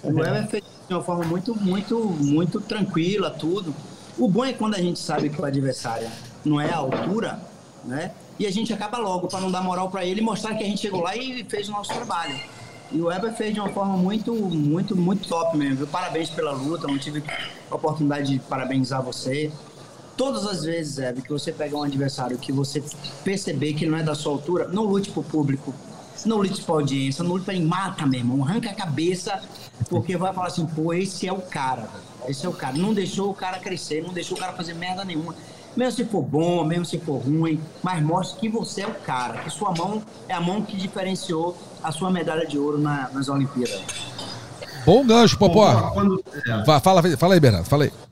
O 0.03 0.09
Weber 0.09 0.43
é 0.43 0.47
feito 0.47 0.67
de 0.87 0.93
uma 0.93 1.03
forma 1.03 1.23
muito, 1.23 1.55
muito, 1.55 1.99
muito 1.99 2.61
tranquila, 2.61 3.29
tudo. 3.29 3.75
O 4.17 4.27
bom 4.27 4.45
é 4.45 4.53
quando 4.53 4.75
a 4.75 4.79
gente 4.79 4.99
sabe 4.99 5.29
que 5.29 5.39
o 5.39 5.45
adversário 5.45 6.09
não 6.43 6.59
é 6.59 6.71
a 6.71 6.77
altura, 6.77 7.39
né? 7.83 8.11
E 8.37 8.45
a 8.45 8.51
gente 8.51 8.73
acaba 8.73 8.97
logo 8.97 9.27
para 9.27 9.39
não 9.39 9.51
dar 9.51 9.61
moral 9.61 9.89
para 9.89 10.03
ele 10.03 10.21
e 10.21 10.23
mostrar 10.23 10.55
que 10.55 10.63
a 10.63 10.67
gente 10.67 10.81
chegou 10.81 11.01
lá 11.01 11.15
e 11.15 11.43
fez 11.45 11.69
o 11.69 11.71
nosso 11.71 11.93
trabalho. 11.93 12.35
E 12.91 13.01
o 13.01 13.05
Weber 13.05 13.33
fez 13.33 13.53
de 13.53 13.59
uma 13.59 13.69
forma 13.69 13.97
muito, 13.97 14.33
muito, 14.33 14.95
muito 14.95 15.27
top 15.27 15.57
mesmo. 15.57 15.87
Parabéns 15.87 16.29
pela 16.29 16.51
luta, 16.51 16.87
não 16.87 16.97
tive 16.97 17.23
a 17.69 17.75
oportunidade 17.75 18.33
de 18.33 18.39
parabenizar 18.39 19.01
você 19.01 19.51
todas 20.15 20.45
as 20.45 20.63
vezes, 20.63 21.00
Eve, 21.00 21.22
que 21.22 21.29
você 21.29 21.51
pegar 21.51 21.77
um 21.77 21.84
adversário 21.84 22.38
que 22.38 22.51
você 22.51 22.84
perceber 23.24 23.74
que 23.74 23.86
não 23.86 23.98
é 23.98 24.03
da 24.03 24.15
sua 24.15 24.31
altura, 24.31 24.67
não 24.67 24.84
lute 24.84 25.12
pro 25.12 25.24
público, 25.24 25.74
não 26.25 26.38
lute 26.38 26.62
pra 26.62 26.75
audiência, 26.75 27.24
não 27.24 27.31
lute 27.31 27.45
pra 27.45 27.53
ele, 27.53 27.65
mata, 27.65 28.05
meu 28.05 28.19
irmão, 28.19 28.43
arranca 28.43 28.69
a 28.69 28.74
cabeça, 28.74 29.41
porque 29.89 30.17
vai 30.17 30.34
falar 30.34 30.48
assim, 30.48 30.65
pô, 30.65 30.93
esse 30.93 31.27
é 31.27 31.34
o 31.34 31.41
cara, 31.41 31.88
esse 32.27 32.45
é 32.45 32.50
o 32.50 32.53
cara. 32.53 32.75
Não 32.77 32.93
deixou 32.93 33.29
o 33.29 33.34
cara 33.34 33.60
crescer, 33.60 34.01
não 34.01 34.13
deixou 34.13 34.38
o 34.38 34.39
cara 34.39 34.53
fazer 34.53 34.74
merda 34.74 35.03
nenhuma. 35.03 35.36
Mesmo 35.75 35.91
se 35.91 36.05
for 36.05 36.22
bom, 36.22 36.63
mesmo 36.63 36.86
se 36.86 36.98
for 37.00 37.17
ruim, 37.17 37.60
mas 37.84 38.01
mostre 38.01 38.39
que 38.39 38.50
você 38.50 38.81
é 38.81 38.88
o 38.88 38.93
cara, 38.93 39.39
que 39.39 39.50
sua 39.50 39.74
mão 39.74 40.01
é 40.27 40.34
a 40.34 40.39
mão 40.39 40.62
que 40.62 40.77
diferenciou 40.77 41.55
a 41.84 41.91
sua 41.91 42.10
medalha 42.10 42.48
de 42.48 42.57
ouro 42.57 42.79
na, 42.79 43.10
nas 43.10 43.27
Olimpíadas. 43.27 43.81
Bom 44.86 45.05
gancho, 45.05 45.38
Popó. 45.38 45.91
Quando... 45.91 46.24
Fala, 46.65 47.01
fala 47.17 47.34
aí, 47.34 47.39
Bernardo, 47.39 47.65
fala 47.65 47.84
aí. 47.84 48.04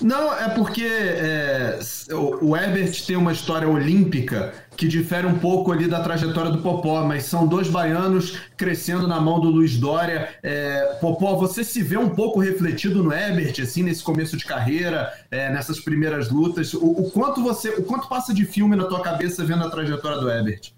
Não, 0.00 0.32
é 0.32 0.48
porque 0.50 0.84
é, 0.84 1.78
o 2.12 2.56
Herbert 2.56 3.04
tem 3.06 3.16
uma 3.16 3.32
história 3.32 3.68
olímpica 3.68 4.52
que 4.76 4.86
difere 4.86 5.26
um 5.26 5.38
pouco 5.38 5.72
ali 5.72 5.88
da 5.88 6.00
trajetória 6.00 6.50
do 6.50 6.58
Popó, 6.58 7.02
mas 7.02 7.24
são 7.24 7.46
dois 7.46 7.68
baianos 7.68 8.38
crescendo 8.56 9.08
na 9.08 9.20
mão 9.20 9.40
do 9.40 9.48
Luiz 9.48 9.78
Dória. 9.78 10.28
É, 10.42 10.98
Popó, 11.00 11.34
você 11.36 11.64
se 11.64 11.82
vê 11.82 11.96
um 11.96 12.10
pouco 12.10 12.40
refletido 12.40 13.02
no 13.02 13.12
Herbert, 13.12 13.54
assim, 13.62 13.82
nesse 13.82 14.02
começo 14.02 14.36
de 14.36 14.44
carreira, 14.44 15.12
é, 15.30 15.50
nessas 15.50 15.80
primeiras 15.80 16.30
lutas. 16.30 16.74
O, 16.74 16.86
o, 16.86 17.10
quanto 17.10 17.42
você, 17.42 17.70
o 17.70 17.84
quanto 17.84 18.08
passa 18.08 18.34
de 18.34 18.44
filme 18.44 18.76
na 18.76 18.84
tua 18.84 19.00
cabeça 19.00 19.44
vendo 19.44 19.64
a 19.64 19.70
trajetória 19.70 20.18
do 20.18 20.30
Herbert? 20.30 20.72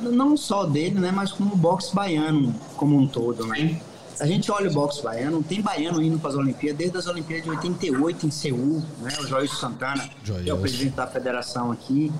Não 0.00 0.36
só 0.36 0.64
dele, 0.64 0.98
né, 0.98 1.12
mas 1.14 1.30
como 1.30 1.52
o 1.54 1.56
boxe 1.56 1.94
baiano 1.94 2.54
como 2.76 2.96
um 2.96 3.06
todo, 3.06 3.46
né? 3.46 3.80
A 4.20 4.26
gente 4.26 4.52
olha 4.52 4.70
o 4.70 4.72
boxe 4.72 5.02
baiano, 5.02 5.42
tem 5.42 5.62
baiano 5.62 6.02
indo 6.02 6.18
para 6.18 6.30
as 6.30 6.36
Olimpíadas, 6.36 6.78
desde 6.78 6.98
as 6.98 7.06
Olimpíadas 7.06 7.44
de 7.44 7.50
88 7.50 8.26
em 8.26 8.30
Seul, 8.30 8.82
né? 9.00 9.12
O 9.18 9.26
Joyce 9.26 9.56
Santana, 9.56 10.08
Joyce. 10.22 10.44
que 10.44 10.50
é 10.50 10.54
o 10.54 10.58
presidente 10.58 10.94
da 10.94 11.06
federação 11.06 11.72
aqui. 11.72 12.12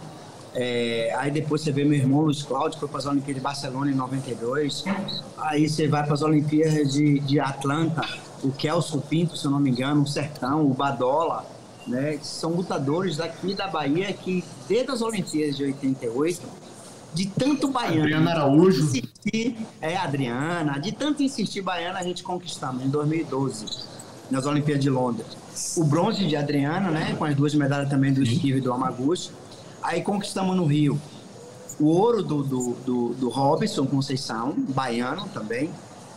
É, 0.54 1.14
aí 1.16 1.30
depois 1.30 1.60
você 1.60 1.70
vê 1.70 1.84
meu 1.84 1.98
irmão 1.98 2.22
Luiz 2.22 2.42
Cláudio, 2.42 2.72
que 2.72 2.80
foi 2.80 2.88
para 2.88 2.98
as 2.98 3.06
Olimpíadas 3.06 3.36
de 3.36 3.40
Barcelona 3.40 3.90
em 3.90 3.94
92. 3.94 4.84
Aí 5.38 5.68
você 5.68 5.86
vai 5.86 6.02
para 6.02 6.14
as 6.14 6.22
Olimpíadas 6.22 6.92
de, 6.92 7.20
de 7.20 7.38
Atlanta, 7.38 8.02
o 8.42 8.50
Kelso 8.50 9.00
Pinto, 9.02 9.36
se 9.36 9.44
eu 9.44 9.50
não 9.50 9.60
me 9.60 9.70
engano, 9.70 10.02
o 10.02 10.06
Sertão, 10.06 10.64
o 10.64 10.72
Badola, 10.74 11.44
né? 11.86 12.18
São 12.22 12.52
lutadores 12.52 13.18
daqui 13.18 13.54
da 13.54 13.68
Bahia 13.68 14.12
que, 14.12 14.42
desde 14.66 14.90
as 14.90 15.02
Olimpíadas 15.02 15.56
de 15.56 15.64
88, 15.64 16.40
de 17.12 17.26
tanto 17.26 17.68
baiano. 17.68 18.02
Adriana 18.02 18.30
Araújo. 18.30 18.82
Insistir, 18.82 19.56
é, 19.80 19.96
Adriana. 19.96 20.78
De 20.78 20.92
tanto 20.92 21.22
insistir 21.22 21.62
baiana, 21.62 21.98
a 21.98 22.02
gente 22.02 22.22
conquistamos 22.22 22.84
em 22.84 22.88
2012, 22.88 23.66
nas 24.30 24.46
Olimpíadas 24.46 24.82
de 24.82 24.90
Londres. 24.90 25.26
O 25.76 25.84
bronze 25.84 26.26
de 26.26 26.36
Adriana, 26.36 26.90
né? 26.90 27.14
Com 27.16 27.24
as 27.24 27.34
duas 27.34 27.54
medalhas 27.54 27.88
também 27.88 28.12
do 28.12 28.24
Steve 28.24 28.58
e 28.58 28.60
do 28.60 28.72
Amaguchi. 28.72 29.30
Aí 29.82 30.02
conquistamos 30.02 30.56
no 30.56 30.64
Rio 30.64 31.00
o 31.80 31.86
ouro 31.86 32.22
do, 32.22 32.42
do, 32.42 32.74
do, 32.84 33.08
do 33.14 33.28
Robson 33.30 33.86
Conceição, 33.86 34.54
baiano 34.68 35.26
também. 35.32 35.70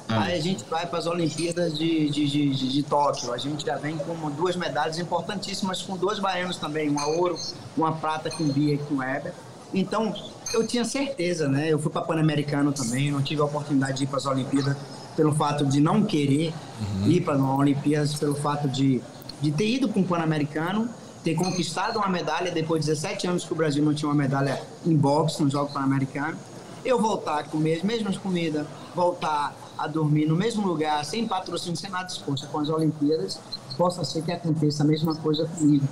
Ah. 0.10 0.24
Aí 0.24 0.38
a 0.38 0.42
gente 0.42 0.66
vai 0.66 0.86
para 0.86 1.00
as 1.00 1.08
Olimpíadas 1.08 1.78
de, 1.78 2.10
de, 2.10 2.28
de, 2.28 2.50
de, 2.50 2.68
de 2.74 2.84
Tóquio. 2.84 3.32
A 3.32 3.38
gente 3.38 3.66
já 3.66 3.78
vem 3.78 3.98
com 3.98 4.30
duas 4.32 4.58
medalhas 4.58 5.00
importantíssimas, 5.00 5.82
com 5.82 5.96
dois 5.96 6.20
baianos 6.20 6.58
também, 6.58 6.90
uma 6.90 7.08
ouro, 7.08 7.40
uma 7.78 7.94
prata 7.94 8.30
com 8.30 8.44
Bia 8.44 8.76
e 8.76 8.78
com 8.78 8.98
Weber. 8.98 9.34
Então, 9.74 10.14
eu 10.54 10.66
tinha 10.68 10.86
certeza, 10.86 11.48
né? 11.48 11.72
Eu 11.72 11.80
fui 11.80 11.92
para 11.92 12.04
Pan-Americano 12.04 12.72
também, 12.72 13.12
não 13.12 13.22
tive 13.22 13.42
a 13.42 13.46
oportunidade 13.46 13.98
de 13.98 14.04
ir 14.04 14.08
para 14.08 14.18
as 14.18 14.26
Olimpíadas 14.26 14.78
pelo 15.16 15.34
fato 15.34 15.66
de 15.66 15.80
não 15.80 16.04
querer 16.04 16.54
uhum. 16.80 17.08
ir 17.08 17.22
para 17.22 17.36
as 17.36 17.42
Olimpíadas, 17.42 18.16
pelo 18.16 18.36
fato 18.36 18.68
de, 18.68 19.02
de 19.42 19.52
ter 19.52 19.68
ido 19.68 19.90
para 19.90 20.00
um 20.00 20.04
Pan-Americano, 20.04 20.90
ter 21.24 21.36
conquistado 21.36 21.98
uma 21.98 22.10
medalha 22.10 22.52
depois 22.52 22.82
de 22.82 22.92
17 22.92 23.28
anos 23.28 23.46
que 23.46 23.54
o 23.54 23.56
Brasil 23.56 23.84
não 23.84 23.94
tinha 23.94 24.10
uma 24.10 24.16
medalha 24.16 24.62
em 24.86 24.96
boxe 24.96 25.42
no 25.42 25.50
Jogo 25.50 25.72
Pan-Americano. 25.72 26.38
Eu 26.84 27.02
voltar 27.02 27.40
a 27.40 27.44
comer 27.44 27.78
as 27.78 27.84
mesmas 27.84 28.18
comidas, 28.18 28.68
voltar 28.94 29.56
a 29.78 29.88
dormir 29.88 30.26
no 30.26 30.36
mesmo 30.36 30.68
lugar, 30.68 31.04
sem 31.06 31.28
patrocínio, 31.28 31.78
sem 31.78 31.90
nada 31.90 32.06
disposto 32.06 32.48
com 32.48 32.60
as 32.60 32.70
Olimpíadas, 32.70 33.40
possa 33.78 34.04
ser 34.04 34.22
que 34.24 34.32
aconteça 34.32 34.84
a 34.84 34.86
mesma 34.86 35.16
coisa 35.16 35.46
comigo. 35.48 35.88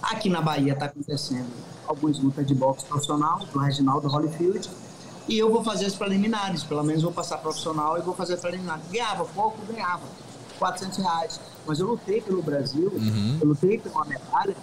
Aqui 0.00 0.30
na 0.30 0.40
Bahia 0.40 0.72
está 0.72 0.86
acontecendo 0.86 1.71
algumas 1.92 2.18
lutas 2.18 2.46
de 2.46 2.54
boxe 2.54 2.84
profissional, 2.84 3.40
do 3.52 3.58
Reginaldo 3.58 4.08
Holyfield, 4.08 4.68
e 5.28 5.38
eu 5.38 5.50
vou 5.50 5.62
fazer 5.62 5.86
as 5.86 5.94
preliminares, 5.94 6.64
pelo 6.64 6.82
menos 6.82 7.02
vou 7.02 7.12
passar 7.12 7.38
profissional 7.38 7.96
e 7.96 8.02
vou 8.02 8.14
fazer 8.14 8.36
preliminares. 8.38 8.84
Ganhava 8.90 9.24
pouco, 9.24 9.58
ganhava, 9.66 10.02
400 10.58 10.98
reais. 10.98 11.40
Mas 11.66 11.78
eu 11.78 11.86
lutei 11.86 12.20
pelo 12.20 12.42
Brasil, 12.42 12.90
uhum. 12.92 13.38
eu 13.40 13.48
lutei 13.48 13.78
por 13.78 13.92
uma 13.92 14.04
medalha 14.04 14.56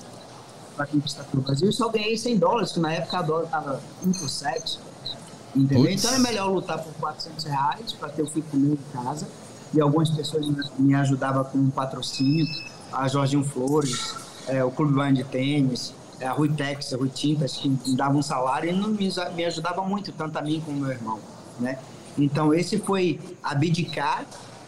para 0.76 0.86
conquistar 0.86 1.24
pelo 1.26 1.44
Brasil 1.44 1.70
e 1.70 1.74
só 1.74 1.90
ganhei 1.90 2.18
100 2.18 2.38
dólares, 2.38 2.72
que 2.72 2.80
na 2.80 2.94
época 2.94 3.20
a 3.20 3.22
dólar 3.22 3.44
estava 3.46 3.82
1 4.06 4.12
por 4.12 4.30
7. 4.30 4.80
Entendeu? 5.56 5.84
Puts. 5.84 6.04
Então 6.04 6.16
é 6.16 6.20
melhor 6.20 6.52
lutar 6.52 6.78
por 6.84 6.94
400 6.94 7.46
reais 7.46 7.94
para 7.94 8.10
ter 8.10 8.22
o 8.22 8.28
fui 8.28 8.42
comer 8.42 8.74
em 8.74 8.80
casa. 8.94 9.28
E 9.74 9.80
algumas 9.80 10.10
pessoas 10.10 10.46
me 10.78 10.96
ajudavam 10.96 11.44
com 11.44 11.58
um 11.58 11.70
patrocínio, 11.70 12.46
a 12.92 13.08
Jorginho 13.08 13.44
Flores, 13.44 14.16
é, 14.48 14.64
o 14.64 14.72
Clube 14.72 14.94
Band 14.94 15.14
de 15.14 15.24
Tênis, 15.24 15.94
a 16.22 16.32
Rui 16.32 16.50
Tex, 16.50 16.94
a 16.94 16.98
Rui 16.98 17.10
Tintas, 17.10 17.58
que 17.58 17.70
me 17.70 17.96
dava 17.96 18.18
um 18.18 18.22
salário 18.22 18.70
e 18.70 18.74
não 18.74 18.90
me, 18.90 19.10
me 19.36 19.46
ajudava 19.46 19.82
muito, 19.84 20.12
tanto 20.12 20.38
a 20.38 20.42
mim 20.42 20.62
como 20.66 20.80
meu 20.80 20.92
irmão, 20.92 21.20
né? 21.60 21.80
Então, 22.18 22.54
esse 22.54 22.78
foi 22.78 23.20
abdicar 23.42 24.26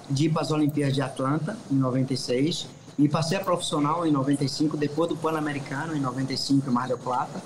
de 0.10 0.26
ir 0.26 0.30
para 0.30 0.42
as 0.42 0.52
Olimpíadas 0.52 0.94
de 0.94 1.02
Atlanta, 1.02 1.58
em 1.70 1.76
96, 1.76 2.68
e 2.98 3.08
passei 3.10 3.38
a 3.38 3.42
profissional 3.42 4.06
em 4.06 4.12
95, 4.12 4.78
depois 4.78 5.10
do 5.10 5.18
Pan-Americano, 5.18 5.96
em 5.96 6.00
95, 6.00 6.70
em 6.70 6.74
Mar 6.74 6.88
del 6.88 6.98
Plata. 6.98 7.42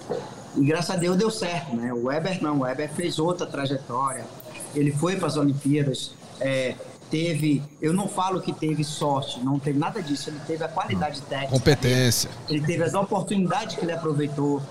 E 0.55 0.65
graças 0.65 0.91
a 0.91 0.95
Deus 0.95 1.17
deu 1.17 1.29
certo, 1.29 1.75
né? 1.75 1.93
O 1.93 2.05
Weber 2.05 2.41
não, 2.41 2.59
o 2.59 2.61
Weber 2.61 2.91
fez 2.93 3.19
outra 3.19 3.45
trajetória. 3.45 4.25
Ele 4.73 4.91
foi 4.91 5.15
para 5.15 5.27
as 5.27 5.37
Olimpíadas, 5.37 6.13
é, 6.39 6.75
teve, 7.09 7.61
eu 7.81 7.93
não 7.93 8.07
falo 8.07 8.41
que 8.41 8.53
teve 8.53 8.83
sorte, 8.83 9.39
não 9.39 9.59
teve 9.59 9.77
nada 9.77 10.01
disso, 10.01 10.29
ele 10.29 10.39
teve 10.47 10.63
a 10.63 10.67
qualidade 10.67 11.21
técnica. 11.21 11.51
Competência. 11.51 12.29
Ele, 12.49 12.59
ele 12.59 12.67
teve 12.67 12.83
as 12.83 12.93
oportunidades 12.93 13.75
que 13.75 13.85
ele 13.85 13.91
aproveitou, 13.91 14.61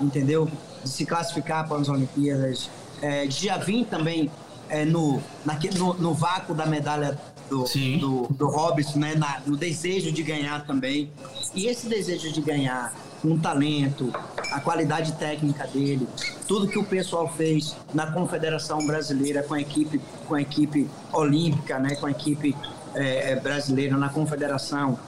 entendeu? 0.00 0.48
De 0.82 0.88
se 0.88 1.06
classificar 1.06 1.66
para 1.68 1.78
as 1.78 1.88
Olimpíadas, 1.88 2.70
é, 3.00 3.26
de 3.26 3.46
já 3.46 3.56
vir 3.56 3.86
também 3.86 4.30
é, 4.68 4.84
no, 4.84 5.22
naquele, 5.44 5.78
no, 5.78 5.94
no 5.94 6.14
vácuo 6.14 6.54
da 6.54 6.66
medalha 6.66 7.18
do, 7.48 7.64
do, 7.98 8.26
do 8.30 8.48
Robson, 8.48 8.98
né? 8.98 9.14
Na, 9.14 9.40
no 9.46 9.56
desejo 9.56 10.10
de 10.10 10.22
ganhar 10.22 10.66
também. 10.66 11.10
E 11.54 11.66
esse 11.66 11.88
desejo 11.88 12.32
de 12.32 12.40
ganhar 12.40 12.92
um 13.24 13.38
talento, 13.38 14.12
a 14.52 14.60
qualidade 14.60 15.12
técnica 15.12 15.66
dele, 15.66 16.06
tudo 16.46 16.68
que 16.68 16.78
o 16.78 16.84
pessoal 16.84 17.28
fez 17.28 17.74
na 17.92 18.12
Confederação 18.12 18.86
Brasileira 18.86 19.42
com 19.42 19.54
a 19.54 19.60
equipe, 19.60 20.00
com 20.28 20.34
a 20.34 20.42
equipe 20.42 20.88
olímpica, 21.12 21.78
né, 21.78 21.94
com 21.96 22.06
a 22.06 22.10
equipe 22.10 22.54
é, 22.94 23.32
é 23.32 23.36
brasileira 23.36 23.96
na 23.96 24.08
Confederação, 24.08 24.98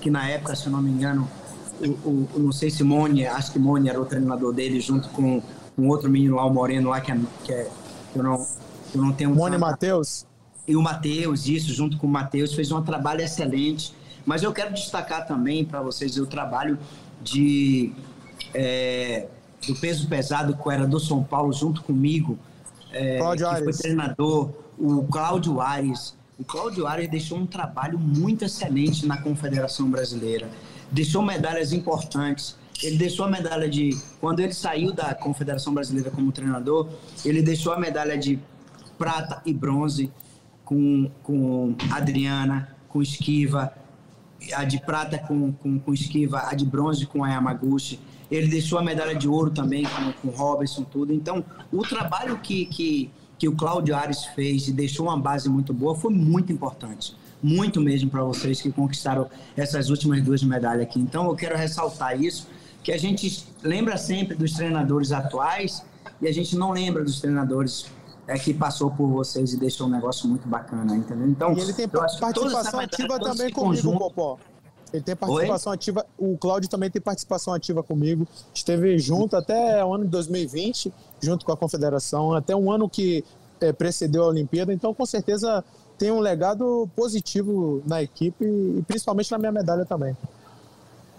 que 0.00 0.10
na 0.10 0.28
época, 0.28 0.54
se 0.54 0.66
eu 0.66 0.72
não 0.72 0.80
me 0.80 0.90
engano, 0.90 1.28
o, 1.80 2.08
o, 2.08 2.28
não 2.38 2.52
sei 2.52 2.70
se 2.70 2.84
Mone, 2.84 3.26
acho 3.26 3.52
que 3.52 3.58
Mone 3.58 3.88
era 3.88 4.00
o 4.00 4.04
treinador 4.04 4.52
dele, 4.52 4.80
junto 4.80 5.08
com 5.08 5.42
um 5.76 5.88
outro 5.88 6.08
menino 6.08 6.36
lá, 6.36 6.46
o 6.46 6.50
Moreno 6.52 6.90
lá, 6.90 7.00
que, 7.00 7.10
é, 7.10 7.20
que, 7.42 7.52
é, 7.52 7.68
eu, 8.14 8.22
não, 8.22 8.46
eu 8.94 9.02
não 9.02 9.12
tenho... 9.12 9.34
Mone 9.34 9.58
Matheus? 9.58 10.24
E 10.66 10.76
o 10.76 10.82
Matheus, 10.82 11.46
isso, 11.46 11.74
junto 11.74 11.98
com 11.98 12.06
o 12.06 12.10
Matheus, 12.10 12.54
fez 12.54 12.70
um 12.70 12.80
trabalho 12.80 13.20
excelente. 13.20 13.94
Mas 14.24 14.42
eu 14.42 14.52
quero 14.52 14.72
destacar 14.72 15.26
também 15.26 15.64
para 15.64 15.82
vocês 15.82 16.16
o 16.16 16.26
trabalho 16.26 16.78
de, 17.24 17.92
é, 18.52 19.26
do 19.66 19.74
peso 19.76 20.06
pesado 20.06 20.56
que 20.56 20.70
era 20.70 20.86
do 20.86 21.00
São 21.00 21.24
Paulo 21.24 21.52
junto 21.52 21.82
comigo, 21.82 22.38
é, 22.92 23.18
Cláudio 23.18 23.48
que 23.48 23.54
foi 23.54 23.62
Ares. 23.62 23.78
treinador, 23.78 24.50
o 24.78 25.02
Cláudio 25.04 25.60
Ares. 25.60 26.14
O 26.38 26.44
Cláudio 26.44 26.86
Ares 26.86 27.08
deixou 27.08 27.38
um 27.38 27.46
trabalho 27.46 27.98
muito 27.98 28.44
excelente 28.44 29.06
na 29.06 29.16
Confederação 29.16 29.90
Brasileira. 29.90 30.48
Deixou 30.90 31.22
medalhas 31.22 31.72
importantes. 31.72 32.56
Ele 32.82 32.96
deixou 32.96 33.24
a 33.24 33.30
medalha 33.30 33.68
de. 33.68 33.96
Quando 34.20 34.40
ele 34.40 34.52
saiu 34.52 34.92
da 34.92 35.14
Confederação 35.14 35.72
Brasileira 35.72 36.10
como 36.10 36.30
treinador, 36.32 36.88
ele 37.24 37.40
deixou 37.40 37.72
a 37.72 37.78
medalha 37.78 38.18
de 38.18 38.38
prata 38.98 39.40
e 39.46 39.54
bronze 39.54 40.10
com, 40.64 41.10
com 41.22 41.76
Adriana, 41.90 42.74
com 42.88 43.00
Esquiva, 43.00 43.72
a 44.52 44.64
de 44.64 44.80
prata 44.80 45.18
com, 45.18 45.52
com, 45.52 45.78
com 45.78 45.94
Esquiva, 45.94 46.48
a 46.48 46.54
de 46.54 46.64
bronze 46.64 47.06
com 47.06 47.24
a 47.24 47.30
Yamaguchi. 47.30 47.98
Ele 48.30 48.48
deixou 48.48 48.78
a 48.78 48.82
medalha 48.82 49.14
de 49.14 49.28
ouro 49.28 49.50
também 49.50 49.84
com, 49.84 50.12
com 50.12 50.36
Robinson, 50.36 50.82
tudo. 50.82 51.12
Então, 51.12 51.44
o 51.72 51.82
trabalho 51.82 52.38
que, 52.38 52.66
que, 52.66 53.10
que 53.38 53.48
o 53.48 53.52
Cláudio 53.52 53.94
Ares 53.94 54.24
fez 54.34 54.68
e 54.68 54.72
deixou 54.72 55.06
uma 55.06 55.18
base 55.18 55.48
muito 55.48 55.72
boa 55.72 55.94
foi 55.94 56.12
muito 56.12 56.52
importante. 56.52 57.14
Muito 57.42 57.80
mesmo 57.80 58.10
para 58.10 58.24
vocês 58.24 58.60
que 58.60 58.72
conquistaram 58.72 59.28
essas 59.56 59.90
últimas 59.90 60.22
duas 60.22 60.42
medalhas 60.42 60.82
aqui. 60.82 60.98
Então, 60.98 61.26
eu 61.26 61.36
quero 61.36 61.56
ressaltar 61.56 62.20
isso, 62.20 62.48
que 62.82 62.92
a 62.92 62.98
gente 62.98 63.46
lembra 63.62 63.96
sempre 63.96 64.34
dos 64.34 64.52
treinadores 64.52 65.12
atuais 65.12 65.84
e 66.20 66.26
a 66.26 66.32
gente 66.32 66.56
não 66.56 66.72
lembra 66.72 67.04
dos 67.04 67.20
treinadores 67.20 67.86
é, 68.26 68.38
que 68.38 68.54
passou 68.54 68.90
por 68.90 69.06
vocês 69.08 69.52
e 69.52 69.56
deixou 69.58 69.86
um 69.86 69.90
negócio 69.90 70.28
muito 70.28 70.48
bacana, 70.48 70.96
entendeu? 70.96 71.28
Então, 71.28 71.52
E 71.52 71.60
ele 71.60 71.72
tem 71.72 71.88
participação 71.88 72.80
ativa 72.80 73.18
também 73.20 73.50
comigo, 73.50 73.60
conjunto- 73.82 73.98
Popó. 73.98 74.38
Ele 74.92 75.02
tem 75.02 75.16
participação 75.16 75.72
ativa. 75.72 76.06
O 76.16 76.38
Cláudio 76.38 76.70
também 76.70 76.88
tem 76.88 77.02
participação 77.02 77.52
ativa 77.52 77.82
comigo. 77.82 78.28
Esteve 78.54 78.96
junto 78.98 79.36
até 79.36 79.84
o 79.84 79.92
ano 79.92 80.04
de 80.04 80.10
2020, 80.10 80.92
junto 81.20 81.44
com 81.44 81.50
a 81.50 81.56
Confederação, 81.56 82.32
até 82.32 82.54
um 82.54 82.70
ano 82.70 82.88
que 82.88 83.24
eh, 83.60 83.72
precedeu 83.72 84.22
a 84.22 84.28
Olimpíada. 84.28 84.72
Então, 84.72 84.94
com 84.94 85.04
certeza, 85.04 85.64
tem 85.98 86.12
um 86.12 86.20
legado 86.20 86.88
positivo 86.94 87.82
na 87.86 88.02
equipe 88.02 88.44
e 88.44 88.84
principalmente 88.86 89.30
na 89.32 89.38
minha 89.38 89.50
medalha 89.52 89.84
também. 89.84 90.16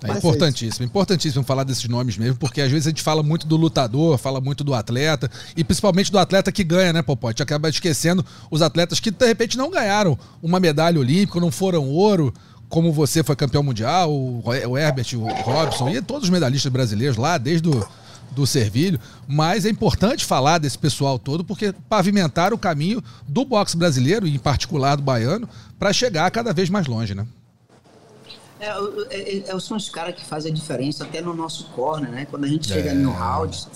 É 0.04 0.12
importantíssimo, 0.12 0.86
importantíssimo 0.86 1.44
falar 1.44 1.64
desses 1.64 1.88
nomes 1.88 2.18
mesmo, 2.18 2.38
porque 2.38 2.62
às 2.62 2.70
vezes 2.70 2.88
a 2.88 2.90
gente 2.90 3.02
fala 3.02 3.24
muito 3.24 3.48
do 3.48 3.56
lutador, 3.56 4.18
fala 4.18 4.42
muito 4.42 4.64
do 4.64 4.74
atleta, 4.74 5.32
e 5.56 5.64
principalmente 5.64 6.12
do 6.12 6.20
atleta 6.20 6.52
que 6.52 6.64
ganha, 6.64 6.94
né, 6.94 7.02
Popó? 7.02 7.28
A 7.28 7.32
gente 7.32 7.42
acaba 7.42 7.70
esquecendo 7.70 8.24
os 8.52 8.62
atletas 8.62 9.00
que 9.00 9.10
de 9.10 9.26
repente 9.26 9.58
não 9.58 9.72
ganharam 9.72 10.18
uma 10.44 10.60
medalha 10.60 11.00
olímpica, 11.00 11.40
não 11.40 11.50
foram 11.50 11.88
ouro, 11.88 12.34
como 12.68 12.92
você 12.92 13.24
foi 13.24 13.36
campeão 13.36 13.64
mundial, 13.64 14.12
o 14.12 14.44
o 14.46 14.78
Herbert, 14.78 15.08
o 15.16 15.28
Robson, 15.44 15.90
e 15.90 16.02
todos 16.02 16.26
os 16.26 16.30
medalhistas 16.30 16.72
brasileiros 16.72 17.18
lá, 17.18 17.38
desde 17.38 17.70
o 17.70 17.88
do 18.32 18.46
Servilho, 18.46 19.00
mas 19.28 19.66
é 19.66 19.70
importante 19.70 20.26
falar 20.26 20.58
desse 20.58 20.78
pessoal 20.78 21.18
todo, 21.18 21.44
porque 21.44 21.74
pavimentaram 21.88 22.56
o 22.56 22.60
caminho 22.60 23.02
do 23.28 23.46
boxe 23.46 23.78
brasileiro, 23.78 24.28
e 24.28 24.36
em 24.36 24.40
particular 24.40 24.98
do 24.98 25.04
baiano, 25.04 25.48
para 25.80 25.94
chegar 25.94 26.30
cada 26.32 26.52
vez 26.54 26.70
mais 26.70 26.86
longe, 26.86 27.16
né? 27.16 27.26
É, 28.60 28.80
o- 28.80 29.06
é, 29.10 29.38
é, 29.50 29.60
são 29.60 29.76
os 29.78 29.90
caras 29.90 30.16
que 30.16 30.24
fazem 30.26 30.52
a 30.52 30.56
diferença 30.56 31.04
até 31.04 31.22
no 31.22 31.34
nosso 31.34 31.66
corner, 31.72 32.10
né? 32.12 32.26
Quando 32.30 32.46
a 32.46 32.48
gente 32.48 32.68
chega 32.68 32.92
É. 32.92 32.94
no 32.94 33.12
round, 33.12 33.68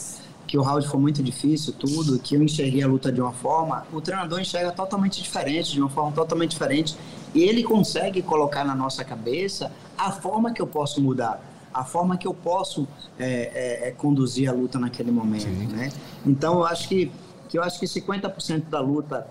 que 0.47 0.57
o 0.57 0.61
round 0.61 0.87
foi 0.87 0.99
muito 0.99 1.21
difícil, 1.21 1.73
tudo, 1.73 2.17
que 2.19 2.35
eu 2.35 2.41
enxerguei 2.41 2.81
a 2.81 2.87
luta 2.87 3.11
de 3.11 3.21
uma 3.21 3.33
forma, 3.33 3.85
o 3.91 3.99
treinador 4.01 4.39
enxerga 4.39 4.71
totalmente 4.71 5.21
diferente, 5.21 5.71
de 5.73 5.79
uma 5.81 5.89
forma 5.89 6.11
totalmente 6.11 6.51
diferente. 6.51 6.95
E 7.35 7.43
ele 7.43 7.61
consegue 7.63 8.21
colocar 8.21 8.63
na 8.63 8.73
nossa 8.73 9.03
cabeça 9.03 9.71
a 9.97 10.11
forma 10.11 10.51
que 10.53 10.61
eu 10.61 10.65
posso 10.67 11.01
mudar, 11.01 11.39
a 11.73 11.83
forma 11.83 12.17
que 12.17 12.25
eu 12.25 12.33
posso 12.33 12.87
é, 13.19 13.83
é, 13.83 13.87
é, 13.89 13.91
conduzir 13.91 14.49
a 14.49 14.53
luta 14.53 14.79
naquele 14.79 15.11
momento, 15.11 15.47
né? 15.71 15.91
Então 16.25 16.53
eu 16.55 16.65
acho 16.65 16.87
que, 16.87 17.11
que 17.47 17.57
eu 17.59 17.63
acho 17.63 17.79
que 17.79 17.85
50% 17.85 18.69
da 18.69 18.79
luta 18.79 19.27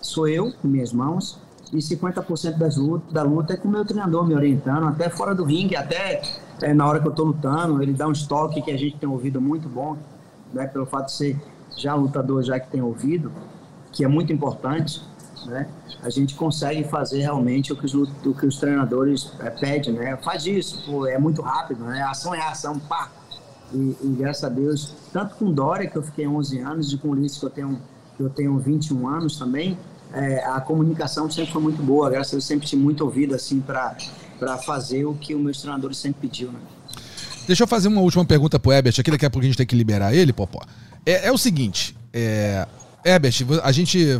sou 0.00 0.26
eu 0.26 0.50
com 0.60 0.66
minhas 0.66 0.92
mãos 0.92 1.38
e 1.72 1.78
50% 1.78 2.56
das 2.56 2.76
da 3.12 3.22
luta 3.22 3.54
é 3.54 3.56
com 3.56 3.68
o 3.68 3.70
meu 3.70 3.84
treinador 3.84 4.26
me 4.26 4.34
orientando, 4.34 4.86
até 4.86 5.08
fora 5.08 5.34
do 5.34 5.44
ringue, 5.44 5.76
até 5.76 6.22
é, 6.62 6.72
na 6.72 6.86
hora 6.86 7.00
que 7.00 7.06
eu 7.06 7.12
tô 7.12 7.24
lutando, 7.24 7.82
ele 7.82 7.92
dá 7.92 8.06
um 8.06 8.12
estoque 8.12 8.62
que 8.62 8.70
a 8.70 8.76
gente 8.76 8.96
tem 8.96 9.08
ouvido 9.08 9.40
muito 9.40 9.68
bom, 9.68 9.96
né, 10.52 10.66
pelo 10.66 10.86
fato 10.86 11.06
de 11.06 11.12
ser 11.12 11.40
já 11.76 11.94
lutador 11.94 12.42
já 12.42 12.58
que 12.58 12.70
tem 12.70 12.80
ouvido, 12.80 13.30
que 13.92 14.04
é 14.04 14.08
muito 14.08 14.32
importante, 14.32 15.02
né? 15.46 15.68
A 16.02 16.10
gente 16.10 16.34
consegue 16.34 16.84
fazer 16.84 17.20
realmente 17.20 17.72
o 17.72 17.76
que 17.76 17.86
os, 17.86 17.94
o 17.94 18.34
que 18.34 18.46
os 18.46 18.58
treinadores 18.58 19.32
é, 19.40 19.50
pedem, 19.50 19.94
né? 19.94 20.16
Faz 20.16 20.46
isso, 20.46 20.84
pô, 20.84 21.06
é 21.06 21.18
muito 21.18 21.42
rápido, 21.42 21.84
né? 21.84 22.02
Ação 22.02 22.34
é 22.34 22.40
ação, 22.40 22.78
pá! 22.78 23.10
E, 23.72 23.96
e 24.02 24.16
graças 24.18 24.44
a 24.44 24.48
Deus, 24.48 24.94
tanto 25.12 25.36
com 25.36 25.52
Dória, 25.52 25.88
que 25.88 25.96
eu 25.96 26.02
fiquei 26.02 26.26
11 26.26 26.58
anos, 26.58 26.92
e 26.92 26.98
com 26.98 27.08
Ulisses, 27.08 27.38
que 27.38 27.44
eu 27.44 27.50
tenho, 27.50 27.80
que 28.16 28.22
eu 28.22 28.30
tenho 28.30 28.58
21 28.58 29.08
anos 29.08 29.38
também, 29.38 29.78
é, 30.12 30.44
a 30.44 30.60
comunicação 30.60 31.30
sempre 31.30 31.52
foi 31.52 31.62
muito 31.62 31.82
boa. 31.82 32.08
Graças 32.10 32.32
a 32.32 32.36
Deus, 32.36 32.44
sempre 32.44 32.66
tive 32.66 32.82
muito 32.82 33.04
ouvido, 33.04 33.34
assim, 33.34 33.60
para 33.60 33.96
fazer 34.58 35.04
o 35.04 35.14
que 35.14 35.34
os 35.34 35.40
meus 35.40 35.60
treinadores 35.60 35.98
sempre 35.98 36.28
pediu, 36.28 36.50
né? 36.52 36.60
Deixa 37.46 37.64
eu 37.64 37.66
fazer 37.66 37.88
uma 37.88 38.02
última 38.02 38.24
pergunta 38.24 38.58
pro 38.58 38.72
Herbert 38.72 38.94
aqui, 38.98 39.10
daqui 39.10 39.24
a 39.24 39.30
pouco 39.30 39.44
a 39.44 39.48
gente 39.48 39.56
tem 39.56 39.66
que 39.66 39.74
liberar 39.74 40.14
ele, 40.14 40.32
Popó. 40.32 40.60
É, 41.06 41.28
é 41.28 41.32
o 41.32 41.38
seguinte, 41.38 41.96
é, 42.12 42.66
Herbert, 43.04 43.34
a 43.62 43.72
gente 43.72 44.18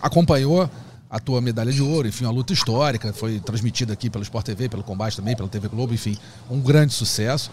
acompanhou 0.00 0.68
a 1.10 1.20
tua 1.20 1.40
medalha 1.40 1.70
de 1.70 1.82
ouro, 1.82 2.08
enfim, 2.08 2.24
uma 2.24 2.32
luta 2.32 2.52
histórica, 2.52 3.12
foi 3.12 3.38
transmitida 3.40 3.92
aqui 3.92 4.08
pelo 4.08 4.22
Sport 4.22 4.46
TV, 4.46 4.68
pelo 4.68 4.82
Combate 4.82 5.16
também, 5.16 5.36
pela 5.36 5.48
TV 5.48 5.68
Globo, 5.68 5.92
enfim, 5.92 6.16
um 6.50 6.60
grande 6.60 6.94
sucesso. 6.94 7.50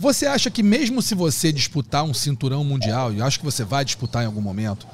Você 0.00 0.26
acha 0.26 0.50
que 0.50 0.62
mesmo 0.62 1.02
se 1.02 1.14
você 1.14 1.52
disputar 1.52 2.04
um 2.04 2.14
cinturão 2.14 2.64
mundial, 2.64 3.12
e 3.12 3.18
eu 3.18 3.24
acho 3.24 3.38
que 3.38 3.44
você 3.44 3.64
vai 3.64 3.84
disputar 3.84 4.22
em 4.22 4.26
algum 4.26 4.40
momento, 4.40 4.86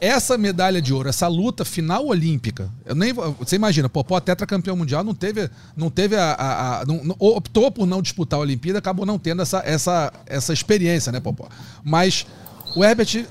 essa 0.00 0.38
medalha 0.38 0.80
de 0.80 0.94
ouro, 0.94 1.08
essa 1.08 1.26
luta 1.26 1.64
final 1.64 2.06
olímpica, 2.06 2.70
eu 2.86 2.94
nem 2.94 3.12
você 3.12 3.56
imagina, 3.56 3.88
Popó 3.88 4.20
tetracampeão 4.20 4.76
mundial 4.76 5.02
não 5.02 5.14
teve, 5.14 5.50
não 5.76 5.90
teve 5.90 6.14
a, 6.16 6.32
a- 6.32 6.80
a- 6.80 6.86
não- 6.86 7.16
optou 7.18 7.70
por 7.70 7.86
não 7.86 8.00
disputar 8.00 8.38
a 8.38 8.42
Olimpíada, 8.42 8.78
acabou 8.78 9.04
não 9.04 9.18
tendo 9.18 9.42
essa, 9.42 9.60
essa, 9.64 10.12
essa 10.26 10.52
experiência, 10.52 11.10
né, 11.10 11.18
Popó? 11.18 11.48
Mas 11.82 12.26
o 12.76 12.84
Herbert, 12.84 13.26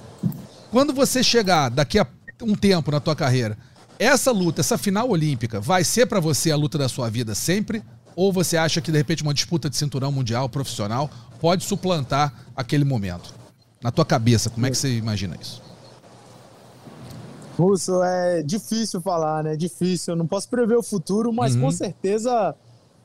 quando 0.71 0.93
você 0.93 1.23
chegar 1.23 1.69
daqui 1.69 1.99
a 1.99 2.07
um 2.41 2.53
tempo 2.53 2.91
na 2.91 2.99
tua 2.99 3.15
carreira, 3.15 3.57
essa 3.97 4.31
luta, 4.31 4.61
essa 4.61 4.77
final 4.77 5.09
olímpica, 5.09 5.59
vai 5.61 5.83
ser 5.83 6.05
pra 6.05 6.19
você 6.19 6.51
a 6.51 6.55
luta 6.57 6.77
da 6.77 6.87
sua 6.89 7.09
vida 7.09 7.33
sempre? 7.33 7.81
Ou 8.15 8.31
você 8.33 8.57
acha 8.57 8.81
que 8.81 8.91
de 8.91 8.97
repente 8.97 9.23
uma 9.23 9.33
disputa 9.33 9.69
de 9.69 9.77
cinturão 9.77 10.11
mundial 10.11 10.49
profissional 10.49 11.09
pode 11.39 11.63
suplantar 11.63 12.33
aquele 12.55 12.83
momento? 12.83 13.33
Na 13.81 13.89
tua 13.91 14.03
cabeça, 14.05 14.49
como 14.49 14.65
é 14.65 14.69
que 14.71 14.77
você 14.77 14.97
imagina 14.97 15.35
isso? 15.41 15.61
Russo, 17.57 18.03
é 18.03 18.43
difícil 18.43 19.01
falar, 19.01 19.43
né? 19.43 19.55
Difícil. 19.55 20.13
Eu 20.13 20.17
não 20.17 20.27
posso 20.27 20.47
prever 20.47 20.75
o 20.75 20.83
futuro, 20.83 21.33
mas 21.33 21.55
Uhum. 21.55 21.61
com 21.61 21.71
certeza 21.71 22.55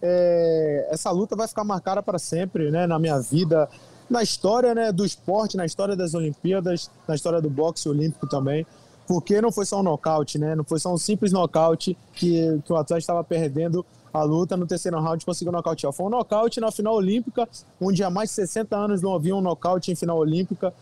é, 0.00 0.88
essa 0.90 1.10
luta 1.10 1.34
vai 1.36 1.48
ficar 1.48 1.64
marcada 1.64 2.02
para 2.02 2.18
sempre, 2.18 2.70
né? 2.70 2.86
Na 2.86 2.98
minha 2.98 3.18
vida, 3.20 3.68
na 4.10 4.22
história 4.22 4.74
né, 4.74 4.92
do 4.92 5.04
esporte, 5.04 5.56
na 5.56 5.64
história 5.64 5.96
das 5.96 6.12
Olimpíadas, 6.14 6.90
na 7.08 7.14
história 7.14 7.40
do 7.40 7.48
boxe 7.48 7.88
olímpico 7.88 8.28
também. 8.28 8.66
Porque 9.06 9.40
não 9.40 9.50
foi 9.50 9.64
só 9.64 9.80
um 9.80 9.82
nocaute, 9.82 10.38
né? 10.38 10.54
Não 10.54 10.64
foi 10.64 10.78
só 10.78 10.92
um 10.92 10.98
simples 10.98 11.32
nocaute 11.32 11.96
que, 12.14 12.60
que 12.64 12.72
o 12.72 12.76
atleta 12.76 12.98
estava 12.98 13.24
perdendo 13.24 13.84
a 14.12 14.22
luta 14.22 14.56
no 14.56 14.66
terceiro 14.66 15.00
round 15.00 15.22
e 15.22 15.26
conseguiu 15.26 15.50
nocautear. 15.52 15.92
Foi 15.92 16.06
um 16.06 16.10
nocaute 16.10 16.60
na 16.60 16.70
final 16.70 16.94
olímpica, 16.94 17.48
onde 17.80 18.04
há 18.04 18.10
mais 18.10 18.28
de 18.28 18.34
60 18.36 18.76
anos 18.76 19.00
não 19.02 19.14
havia 19.14 19.34
um 19.34 19.40
nocaute 19.40 19.90
em 19.90 19.94
final 19.94 20.18
olímpica. 20.18 20.72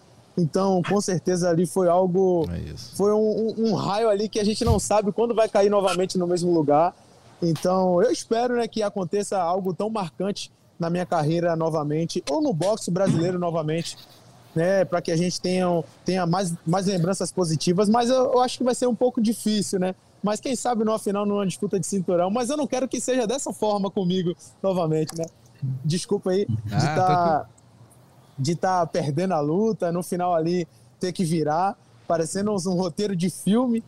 Então, 0.40 0.82
com 0.82 1.00
certeza 1.00 1.50
ali 1.50 1.66
foi 1.66 1.88
algo 1.88 2.48
É 2.50 2.96
foi 2.96 3.12
um, 3.12 3.18
um- 3.18 3.54
um 3.70 3.74
raio 3.74 4.08
ali 4.08 4.28
que 4.28 4.40
a 4.40 4.44
gente 4.44 4.64
não 4.64 4.78
sabe 4.78 5.12
quando 5.12 5.34
vai 5.34 5.48
cair 5.48 5.70
novamente 5.70 6.16
no 6.18 6.26
mesmo 6.26 6.52
lugar. 6.52 6.94
Então, 7.42 8.02
eu 8.02 8.10
espero 8.10 8.56
né, 8.56 8.66
que 8.66 8.82
aconteça 8.82 9.38
algo 9.40 9.72
tão 9.74 9.88
marcante 9.90 10.50
na 10.78 10.88
minha 10.90 11.04
carreira 11.06 11.54
novamente, 11.56 12.22
ou 12.30 12.40
no 12.42 12.52
boxe 12.54 12.90
brasileiro 12.90 13.38
novamente, 13.38 13.96
né, 14.54 14.84
para 14.84 15.00
que 15.02 15.12
a 15.12 15.16
gente 15.16 15.40
tenha, 15.40 15.66
tenha 16.04 16.26
mais, 16.26 16.54
mais 16.66 16.86
lembranças 16.86 17.30
positivas. 17.30 17.88
Mas 17.88 18.08
eu, 18.10 18.16
eu 18.32 18.40
acho 18.40 18.58
que 18.58 18.64
vai 18.64 18.74
ser 18.74 18.86
um 18.86 18.94
pouco 18.94 19.20
difícil, 19.20 19.78
né? 19.78 19.94
Mas 20.22 20.40
quem 20.40 20.54
sabe 20.56 20.84
numa 20.84 20.98
final, 20.98 21.24
numa 21.24 21.46
disputa 21.46 21.78
de 21.78 21.86
cinturão. 21.86 22.30
Mas 22.30 22.50
eu 22.50 22.56
não 22.56 22.66
quero 22.66 22.88
que 22.88 23.00
seja 23.00 23.26
dessa 23.26 23.52
forma 23.52 23.90
comigo 23.90 24.34
novamente, 24.62 25.16
né? 25.16 25.24
Desculpa 25.84 26.30
aí 26.30 26.46
de 26.46 26.52
Ah, 26.72 26.88
estar 26.88 27.04
tranquilo. 27.04 27.46
De 28.40 28.52
estar 28.52 28.86
perdendo 28.86 29.34
a 29.34 29.40
luta, 29.40 29.92
no 29.92 30.02
final 30.02 30.34
ali 30.34 30.66
ter 30.98 31.12
que 31.12 31.24
virar, 31.24 31.76
parecendo 32.08 32.50
um 32.50 32.74
roteiro 32.74 33.14
de 33.14 33.28
filme. 33.28 33.84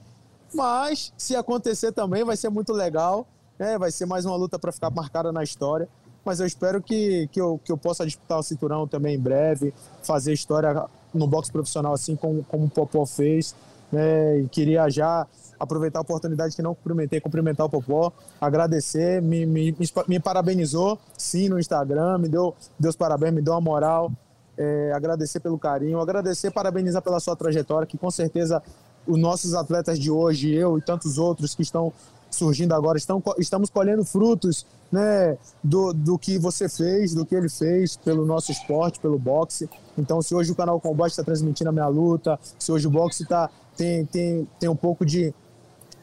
Mas 0.55 1.13
se 1.17 1.35
acontecer 1.35 1.93
também 1.93 2.23
vai 2.23 2.37
ser 2.37 2.51
muito 2.51 2.73
legal, 2.73 3.27
né? 3.59 3.79
Vai 3.79 3.91
ser 3.91 4.05
mais 4.05 4.27
uma 4.27 4.37
luta 4.37 4.59
para 4.59 4.71
ficar 4.71 4.91
marcada 4.91 5.33
na 5.33 5.43
história. 5.43 5.89
Mas 6.25 6.39
eu 6.39 6.47
espero 6.47 6.81
que, 6.81 7.27
que, 7.33 7.41
eu, 7.41 7.59
que 7.65 7.73
eu 7.73 7.77
possa 7.77 8.05
disputar 8.05 8.39
o 8.39 8.43
cinturão 8.43 8.87
também 8.87 9.17
em 9.17 9.19
breve, 9.19 9.75
fazer 10.03 10.33
história 10.33 10.85
no 11.13 11.27
boxe 11.27 11.51
profissional 11.51 11.95
assim 11.95 12.15
como, 12.15 12.45
como 12.45 12.67
o 12.67 12.71
Popó 12.71 13.07
fez. 13.07 13.57
Né? 13.91 14.41
E 14.41 14.49
queria 14.49 14.89
já 14.89 15.27
aproveitar 15.59 16.01
a 16.01 16.03
oportunidade 16.03 16.55
que 16.57 16.63
não 16.63 16.75
cumprimentei, 16.75 17.21
cumprimentar 17.21 17.67
o 17.67 17.71
Popó, 17.71 18.13
agradecer, 18.41 19.23
me, 19.23 19.47
me, 19.47 19.77
me 20.09 20.19
parabenizou, 20.19 20.99
sim, 21.17 21.49
no 21.49 21.59
Instagram, 21.59 22.19
me 22.19 22.29
deu, 22.29 22.55
deu 22.79 22.91
os 22.91 22.97
parabéns, 22.97 23.33
me 23.33 23.41
deu 23.41 23.55
uma 23.55 23.61
moral. 23.61 24.11
É, 24.57 24.93
agradecer 24.95 25.41
pelo 25.41 25.59
carinho, 25.59 26.01
agradecer, 26.01 26.51
parabenizar 26.51 27.03
pela 27.03 27.21
sua 27.21 27.37
trajetória, 27.37 27.87
que 27.87 27.99
com 27.99 28.11
certeza 28.11 28.63
os 29.07 29.19
nossos 29.19 29.55
atletas 29.55 29.99
de 29.99 30.11
hoje, 30.11 30.53
eu 30.53 30.79
e 30.79 30.83
tantos 30.83 31.19
outros 31.19 31.55
que 31.55 31.63
estão 31.63 31.93
surgindo 32.31 32.75
agora, 32.75 32.97
estão, 32.97 33.23
estamos 33.39 33.69
colhendo 33.69 34.05
frutos 34.05 34.67
né, 34.91 35.37
do, 35.63 35.93
do 35.93 36.19
que 36.19 36.39
você 36.39 36.69
fez, 36.69 37.15
do 37.15 37.27
que 37.27 37.35
ele 37.35 37.49
fez 37.49 37.97
pelo 37.97 38.25
nosso 38.25 38.51
esporte, 38.51 38.99
pelo 39.01 39.19
boxe. 39.19 39.69
Então, 39.97 40.23
se 40.23 40.35
hoje 40.35 40.51
o 40.53 40.55
canal 40.55 40.81
Combate 40.81 41.11
está 41.11 41.23
transmitindo 41.23 41.71
a 41.71 41.73
minha 41.73 41.89
luta, 41.89 42.39
se 42.59 42.73
hoje 42.73 42.87
o 42.87 42.91
boxe 42.91 43.27
tá, 43.27 43.51
tem, 43.77 44.05
tem, 44.07 44.49
tem 44.59 44.69
um 44.69 44.77
pouco 44.77 45.05
de, 45.05 45.35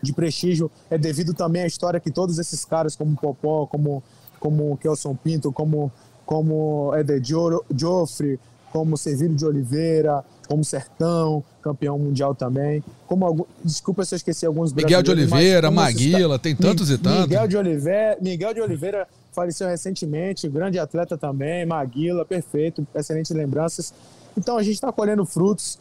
de 0.01 0.13
prestígio, 0.13 0.71
é 0.89 0.97
devido 0.97 1.33
também 1.33 1.63
à 1.63 1.67
história 1.67 1.99
que 1.99 2.11
todos 2.11 2.37
esses 2.37 2.63
caras, 2.63 2.95
como 2.95 3.15
Popó, 3.15 3.65
como, 3.65 4.03
como 4.39 4.77
Kelson 4.77 5.15
Pinto, 5.15 5.51
como, 5.51 5.91
como 6.29 6.95
Eder 6.95 7.19
Joffre, 7.75 8.39
como 8.71 8.95
Sevilho 8.95 9.33
de 9.33 9.43
Oliveira, 9.43 10.23
como 10.47 10.63
Sertão, 10.63 11.43
campeão 11.59 11.97
mundial 11.97 12.35
também. 12.35 12.83
Como 13.07 13.25
algum, 13.25 13.45
desculpa 13.65 14.05
se 14.05 14.13
eu 14.13 14.17
esqueci 14.17 14.45
alguns 14.45 14.71
Miguel 14.71 15.01
de 15.01 15.09
Oliveira, 15.09 15.71
Maguila, 15.71 16.37
tem 16.37 16.55
tantos 16.55 16.91
e 16.91 16.99
tantos. 16.99 17.21
Miguel 17.21 17.47
de 17.47 17.57
Oliveira, 17.57 18.17
Miguel 18.21 18.53
de 18.53 18.61
Oliveira 18.61 19.07
faleceu 19.33 19.67
recentemente, 19.67 20.47
grande 20.47 20.77
atleta 20.77 21.17
também, 21.17 21.65
Maguila, 21.65 22.23
perfeito, 22.23 22.85
excelentes 22.93 23.31
lembranças. 23.31 23.91
Então 24.37 24.55
a 24.55 24.61
gente 24.61 24.75
está 24.75 24.91
colhendo 24.91 25.25
frutos 25.25 25.79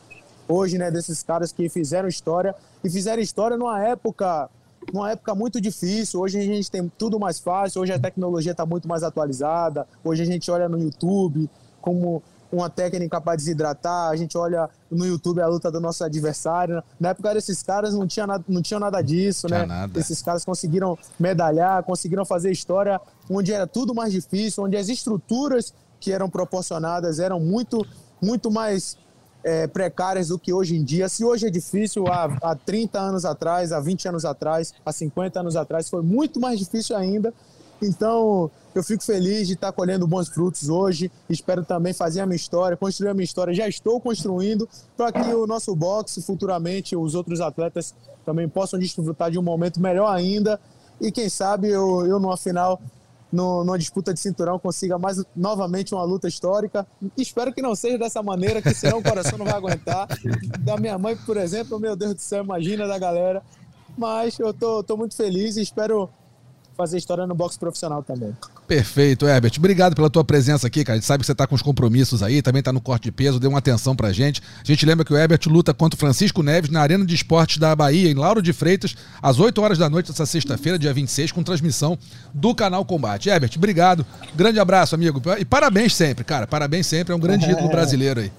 hoje, 0.49 0.79
né, 0.79 0.91
desses 0.91 1.23
caras 1.23 1.53
que 1.53 1.69
fizeram 1.69 2.09
história 2.09 2.55
e 2.83 2.89
fizeram 2.89 3.21
história 3.21 3.59
numa 3.59 3.85
época 3.85 4.49
numa 4.93 5.11
época 5.11 5.35
muito 5.35 5.61
difícil. 5.61 6.21
Hoje 6.21 6.39
a 6.39 6.43
gente 6.43 6.71
tem 6.71 6.91
tudo 6.97 7.19
mais 7.19 7.39
fácil, 7.39 7.83
hoje 7.83 7.93
a 7.93 7.99
tecnologia 7.99 8.53
está 8.53 8.65
muito 8.65 8.89
mais 8.89 9.03
atualizada. 9.03 9.87
Hoje 10.03 10.23
a 10.23 10.27
gente 10.27 10.51
olha 10.51 10.69
no 10.69 10.79
YouTube 10.79 11.49
como 11.81 12.23
uma 12.51 12.71
técnica 12.71 13.21
para 13.21 13.37
desidratar, 13.37 14.11
a 14.11 14.17
gente 14.17 14.37
olha 14.37 14.69
no 14.91 15.05
YouTube 15.05 15.41
a 15.41 15.47
luta 15.47 15.71
do 15.71 15.81
nosso 15.81 16.03
adversário. 16.03 16.83
Na 16.99 17.11
época 17.11 17.35
desses 17.35 17.63
caras 17.63 17.95
não 17.95 18.07
tinha 18.07 18.27
nada, 18.27 18.45
não 18.49 18.63
tinha 18.63 18.81
nada 18.81 19.03
disso, 19.03 19.47
tinha 19.47 19.61
né? 19.61 19.67
Nada. 19.67 20.01
Esses 20.01 20.23
caras 20.23 20.45
conseguiram 20.45 20.99
medalhar, 21.21 21.83
conseguiram 21.83 22.25
fazer 22.25 22.51
história 22.51 23.01
onde 23.29 23.53
era 23.53 23.67
tudo 23.67 23.95
mais 23.95 24.13
difícil, 24.13 24.65
onde 24.65 24.77
as 24.77 24.89
estruturas 24.89 25.75
que 26.01 26.13
eram 26.13 26.31
proporcionadas 26.31 27.19
eram 27.19 27.39
muito, 27.39 27.87
muito 28.23 28.51
mais 28.51 28.97
é, 29.45 29.67
precárias 29.67 30.29
do 30.29 30.39
que 30.39 30.53
hoje 30.53 30.77
em 30.77 30.83
dia. 30.83 31.09
Se 31.09 31.25
hoje 31.25 31.47
é 31.47 31.51
difícil, 31.51 32.07
há, 32.09 32.25
há 32.43 32.55
30 32.55 32.99
anos 32.99 33.25
atrás, 33.25 33.73
há 33.73 33.81
20 33.81 34.09
anos 34.09 34.25
atrás, 34.25 34.75
há 34.85 34.93
50 34.93 35.41
anos 35.41 35.57
atrás, 35.57 35.89
foi 35.89 36.03
muito 36.03 36.41
mais 36.41 36.59
difícil 36.59 36.97
ainda. 36.97 37.33
Então, 37.81 38.51
eu 38.75 38.83
fico 38.83 39.03
feliz 39.05 39.47
de 39.47 39.55
estar 39.55 39.73
colhendo 39.73 40.07
bons 40.07 40.29
frutos 40.29 40.69
hoje. 40.69 41.11
Espero 41.29 41.65
também 41.65 41.93
fazer 41.93 42.21
a 42.21 42.27
minha 42.27 42.37
história, 42.37 42.77
construir 42.77 43.11
a 43.11 43.15
minha 43.15 43.25
história. 43.25 43.55
Já 43.55 43.69
estou 43.69 44.01
construindo 44.01 44.69
para 44.97 45.13
que 45.13 45.33
o 45.33 45.47
nosso 45.47 45.75
boxe, 45.75 46.21
futuramente, 46.21 46.97
os 46.97 47.15
outros 47.15 47.41
atletas 47.41 47.95
também 48.25 48.49
possam 48.49 48.79
desfrutar 48.79 49.31
de 49.31 49.39
um 49.39 49.43
momento 49.43 49.81
melhor 49.81 50.13
ainda. 50.13 50.61
E 51.01 51.13
quem 51.13 51.29
sabe 51.29 51.69
eu, 51.69 52.05
eu 52.05 52.19
numa 52.19 52.37
final, 52.37 52.81
no, 53.33 53.65
numa 53.65 53.79
disputa 53.79 54.13
de 54.13 54.21
cinturão, 54.21 54.59
consiga 54.59 54.99
mais 54.99 55.23
novamente 55.37 55.95
uma 55.95 56.05
luta 56.05 56.29
histórica. 56.29 56.87
Espero 57.17 57.53
que 57.53 57.63
não 57.63 57.75
seja 57.75 57.99
dessa 57.99 58.23
maneira, 58.23 58.63
que 58.63 58.73
senão 58.75 58.99
o 58.99 59.03
coração 59.03 59.39
não 59.39 59.45
vai 59.45 59.55
aguentar. 59.55 60.09
Da 60.61 60.77
minha 60.77 60.99
mãe, 60.99 61.17
por 61.17 61.37
exemplo, 61.37 61.79
meu 61.79 61.95
Deus 61.95 62.15
do 62.15 62.21
céu, 62.21 62.43
imagina 62.43 62.87
da 62.87 62.99
galera. 62.99 63.43
Mas 63.97 64.39
eu 64.39 64.53
tô, 64.55 64.83
tô 64.83 64.97
muito 64.97 65.17
feliz 65.17 65.57
e 65.57 65.63
espero 65.63 66.09
fazer 66.79 66.97
história 66.97 67.27
no 67.27 67.35
boxe 67.35 67.59
profissional 67.59 68.05
também. 68.05 68.33
Perfeito, 68.69 69.27
Herbert. 69.27 69.53
Obrigado 69.59 69.97
pela 69.97 70.09
tua 70.09 70.23
presença 70.23 70.69
aqui, 70.69 70.85
cara. 70.85 70.95
A 70.95 70.99
gente 70.99 71.07
sabe 71.07 71.23
que 71.23 71.27
você 71.27 71.35
tá 71.35 71.45
com 71.45 71.57
os 71.57 71.61
compromissos 71.61 72.23
aí, 72.23 72.41
também 72.41 72.63
tá 72.63 72.73
no 72.73 72.81
corte 72.81 73.03
de 73.03 73.13
peso, 73.13 73.41
deu 73.41 73.51
uma 73.51 73.59
atenção 73.59 73.97
pra 73.97 74.13
gente. 74.13 74.41
A 74.63 74.65
gente 74.65 74.87
lembra 74.87 75.05
que 75.05 75.13
o 75.13 75.17
Herbert 75.17 75.41
luta 75.49 75.75
contra 75.75 75.97
o 75.97 75.99
Francisco 75.99 76.41
Neves 76.41 76.71
na 76.71 76.81
Arena 76.81 77.05
de 77.05 77.13
Esportes 77.13 77.59
da 77.59 77.75
Bahia, 77.75 78.09
em 78.09 78.15
Lauro 78.15 78.41
de 78.41 78.53
Freitas, 78.53 78.95
às 79.21 79.41
8 79.41 79.61
horas 79.61 79.77
da 79.77 79.91
noite 79.91 80.13
dessa 80.13 80.25
sexta-feira, 80.25 80.79
dia 80.79 80.95
26, 80.95 81.33
com 81.33 81.43
transmissão 81.43 81.99
do 82.33 82.55
canal 82.55 82.85
Combate. 82.85 83.29
Herbert, 83.29 83.51
obrigado. 83.57 84.07
Grande 84.37 84.61
abraço, 84.61 84.95
amigo. 84.95 85.21
E 85.37 85.45
parabéns 85.45 85.97
sempre, 85.97 86.23
cara. 86.23 86.47
Parabéns 86.47 86.87
sempre. 86.87 87.13
É 87.13 87.17
um 87.17 87.21
grande 87.21 87.45
ídolo 87.51 87.69
brasileiro 87.69 88.21
aí. 88.21 88.31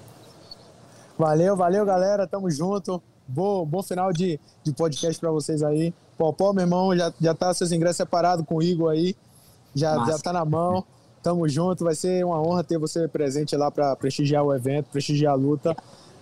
Valeu, 1.18 1.54
valeu, 1.54 1.84
galera. 1.84 2.26
Tamo 2.26 2.50
junto. 2.50 3.02
Bom, 3.30 3.64
bom 3.64 3.82
final 3.82 4.12
de, 4.12 4.40
de 4.64 4.72
podcast 4.72 5.20
para 5.20 5.30
vocês 5.30 5.62
aí. 5.62 5.94
Popó, 6.18 6.52
meu 6.52 6.64
irmão, 6.64 6.96
já, 6.96 7.12
já 7.20 7.34
tá 7.34 7.54
seus 7.54 7.70
ingressos 7.70 7.98
separados 7.98 8.44
com 8.44 8.56
o 8.56 8.62
Igor 8.62 8.90
aí. 8.90 9.14
Já, 9.74 10.04
já 10.04 10.18
tá 10.18 10.32
na 10.32 10.44
mão. 10.44 10.84
Tamo 11.22 11.48
junto. 11.48 11.84
Vai 11.84 11.94
ser 11.94 12.24
uma 12.24 12.40
honra 12.42 12.64
ter 12.64 12.78
você 12.78 13.06
presente 13.06 13.56
lá 13.56 13.70
para 13.70 13.94
prestigiar 13.94 14.44
o 14.44 14.54
evento, 14.54 14.90
prestigiar 14.90 15.32
a 15.32 15.36
luta. 15.36 15.76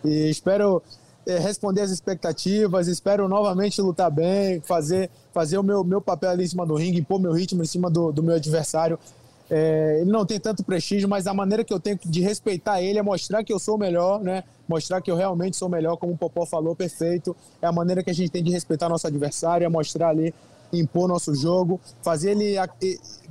E 0.05 0.29
espero 0.29 0.83
é, 1.27 1.39
responder 1.39 1.81
as 1.81 1.91
expectativas. 1.91 2.89
Espero 2.89 3.27
novamente 3.27 3.81
lutar 3.81 4.11
bem, 4.11 4.61
fazer, 4.61 5.11
fazer 5.33 5.57
o 5.57 5.63
meu, 5.63 5.83
meu 5.83 6.01
papel 6.01 6.31
ali 6.31 6.45
em 6.45 6.49
cima 6.49 6.67
do 6.67 6.75
ringue, 6.75 7.03
pôr 7.03 7.19
meu 7.19 7.33
ritmo 7.33 7.63
em 7.63 7.67
cima 7.67 7.91
do, 7.91 8.13
do 8.13 8.23
meu 8.23 8.35
adversário. 8.37 8.99
É, 9.51 10.01
ele 10.03 10.11
não 10.11 10.27
tem 10.27 10.39
tanto 10.39 10.63
prestígio, 10.63 11.09
mas 11.09 11.27
a 11.27 11.33
maneira 11.33 11.65
que 11.65 11.73
eu 11.73 11.81
tenho 11.81 11.99
de 12.05 12.21
respeitar 12.21 12.83
ele 12.83 12.99
é 12.99 13.03
mostrar 13.03 13.43
que 13.43 13.53
eu 13.53 13.59
sou 13.59 13.77
o 13.77 13.79
melhor, 13.79 14.21
né? 14.23 14.45
Mostrar 14.69 15.01
que 15.01 15.11
eu 15.11 15.17
realmente 15.17 15.57
sou 15.57 15.69
o 15.69 15.71
melhor, 15.71 15.97
como 15.97 16.13
o 16.13 16.19
Popó 16.19 16.45
falou, 16.45 16.77
perfeito. 16.77 17.35
É 17.63 17.67
a 17.67 17.73
maneira 17.73 18.03
que 18.03 18.11
a 18.11 18.15
gente 18.15 18.31
tem 18.31 18.43
de 18.43 18.51
respeitar 18.51 18.89
nosso 18.89 19.07
adversário, 19.07 19.65
é 19.65 19.69
mostrar 19.69 20.11
ali, 20.11 20.35
impor 20.73 21.09
nosso 21.09 21.35
jogo, 21.35 21.81
fazer 22.03 22.33
ele, 22.33 22.57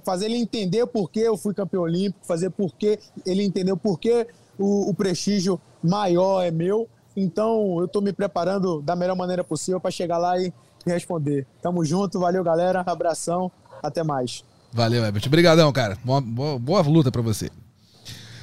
fazer 0.04 0.26
ele 0.26 0.38
entender 0.38 0.88
por 0.88 1.12
que 1.12 1.20
eu 1.20 1.38
fui 1.38 1.54
campeão 1.54 1.84
olímpico, 1.84 2.26
fazer 2.26 2.50
por 2.50 2.74
que 2.74 2.98
ele 3.24 3.44
entendeu 3.44 3.78
por 3.78 4.00
que 4.00 4.26
o, 4.58 4.90
o 4.90 4.94
prestígio 4.96 5.62
maior 5.84 6.42
é 6.42 6.50
meu. 6.50 6.88
Então, 7.16 7.78
eu 7.80 7.86
estou 7.86 8.02
me 8.02 8.12
preparando 8.12 8.82
da 8.82 8.96
melhor 8.96 9.16
maneira 9.16 9.44
possível 9.44 9.80
para 9.80 9.92
chegar 9.92 10.18
lá 10.18 10.40
e 10.40 10.52
responder. 10.86 11.46
Tamo 11.62 11.86
junto, 11.86 12.20
valeu 12.20 12.44
galera, 12.44 12.84
abração, 12.86 13.52
até 13.84 14.04
mais. 14.04 14.44
Valeu, 14.78 15.04
Herbert. 15.04 15.24
Obrigadão, 15.26 15.74
cara. 15.74 15.98
Boa, 16.06 16.22
boa, 16.22 16.60
boa 16.60 16.82
luta 16.82 17.12
para 17.12 17.24
você. 17.24 17.50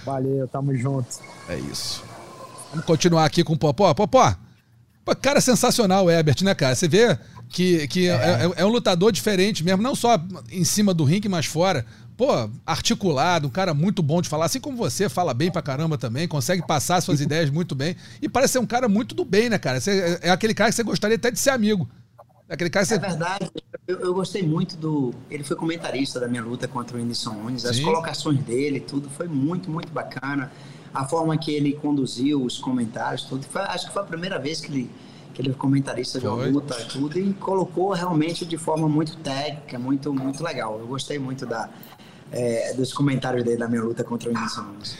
Valeu, 0.05 0.49
tamo 0.49 0.75
junto. 0.75 1.21
É 1.49 1.57
isso. 1.57 2.03
Vamos 2.71 2.85
continuar 2.85 3.25
aqui 3.25 3.45
com 3.45 3.53
o 3.53 3.57
Popó. 3.57 3.95
Popó, 3.95 4.35
Pô, 5.05 5.15
cara 5.15 5.41
sensacional 5.41 6.07
o 6.07 6.11
Herbert, 6.11 6.43
né, 6.43 6.53
cara? 6.53 6.75
Você 6.75 6.89
vê 6.89 7.17
que, 7.49 7.87
que 7.87 8.09
é. 8.09 8.15
É, 8.15 8.63
é, 8.63 8.65
um 8.65 8.69
lutador 8.69 9.13
diferente 9.13 9.63
mesmo, 9.63 9.81
não 9.81 9.95
só 9.95 10.21
em 10.51 10.65
cima 10.65 10.93
do 10.93 11.05
ringue, 11.05 11.29
mas 11.29 11.47
fora. 11.47 11.87
Pô, 12.17 12.51
articulado, 12.67 13.47
um 13.47 13.51
cara 13.51 13.73
muito 13.73 14.03
bom 14.03 14.21
de 14.21 14.29
falar, 14.29 14.47
assim 14.47 14.61
como 14.61 14.77
você, 14.77 15.09
fala 15.09 15.33
bem 15.33 15.53
pra 15.53 15.63
caramba 15.63 15.97
também, 15.97 16.27
consegue 16.27 16.67
passar 16.67 17.01
suas 17.01 17.21
ideias 17.23 17.49
muito 17.49 17.77
bem. 17.77 17.95
E 18.21 18.29
parece 18.29 18.55
ser 18.55 18.59
um 18.59 18.67
cara 18.67 18.89
muito 18.89 19.15
do 19.15 19.25
bem, 19.25 19.49
né, 19.49 19.59
cara? 19.59 19.81
Você, 19.81 20.19
é 20.21 20.31
aquele 20.31 20.55
cara 20.55 20.71
que 20.71 20.75
você 20.75 20.83
gostaria 20.83 21.15
até 21.15 21.31
de 21.31 21.39
ser 21.39 21.51
amigo. 21.51 21.89
Aquele 22.49 22.69
cara 22.69 22.87
É 22.91 22.99
verdade. 22.99 23.51
Eu, 23.87 24.01
eu, 24.01 24.15
gostei 24.15 24.43
muito 24.43 24.77
do. 24.77 25.15
Ele 25.31 25.43
foi 25.43 25.57
comentarista 25.57 26.21
da 26.21 26.29
minha 26.29 26.43
luta 26.43 26.69
contra 26.69 26.97
o 26.97 27.01
Whindersson 27.01 27.33
Nunes. 27.33 27.65
As 27.65 27.81
colocações 27.81 28.39
dele, 28.43 28.81
tudo 28.81 29.09
foi 29.09 29.27
muito, 29.27 29.71
muito 29.71 29.91
bacana. 29.93 30.53
A 30.93 31.05
forma 31.07 31.37
que 31.37 31.53
ele 31.53 31.73
conduziu 31.73 32.43
os 32.45 32.59
comentários, 32.59 33.23
tudo. 33.23 33.45
Foi, 33.47 33.63
acho 33.63 33.87
que 33.87 33.93
foi 33.93 34.03
a 34.03 34.07
primeira 34.07 34.39
vez 34.39 34.61
que 34.61 34.71
ele, 34.71 34.91
que 35.33 35.41
ele 35.41 35.51
foi 35.51 35.59
comentarista 35.59 36.21
de 36.21 36.27
uma 36.27 36.45
luta, 36.47 36.75
tudo. 36.91 37.19
E 37.19 37.33
colocou 37.35 37.93
realmente 37.93 38.45
de 38.45 38.59
forma 38.59 38.89
muito 38.89 39.17
técnica, 39.17 39.79
muito, 39.79 40.13
muito 40.13 40.43
legal. 40.43 40.79
Eu 40.79 40.87
gostei 40.87 41.19
muito 41.19 41.47
da, 41.47 41.71
é, 42.31 42.75
dos 42.75 42.93
comentários 42.93 43.43
dele 43.43 43.57
da 43.57 43.69
minha 43.69 43.83
luta 43.83 44.05
contra 44.05 44.29
o 44.29 44.33
Whindersson 44.33 44.63
Nunes. 44.63 44.97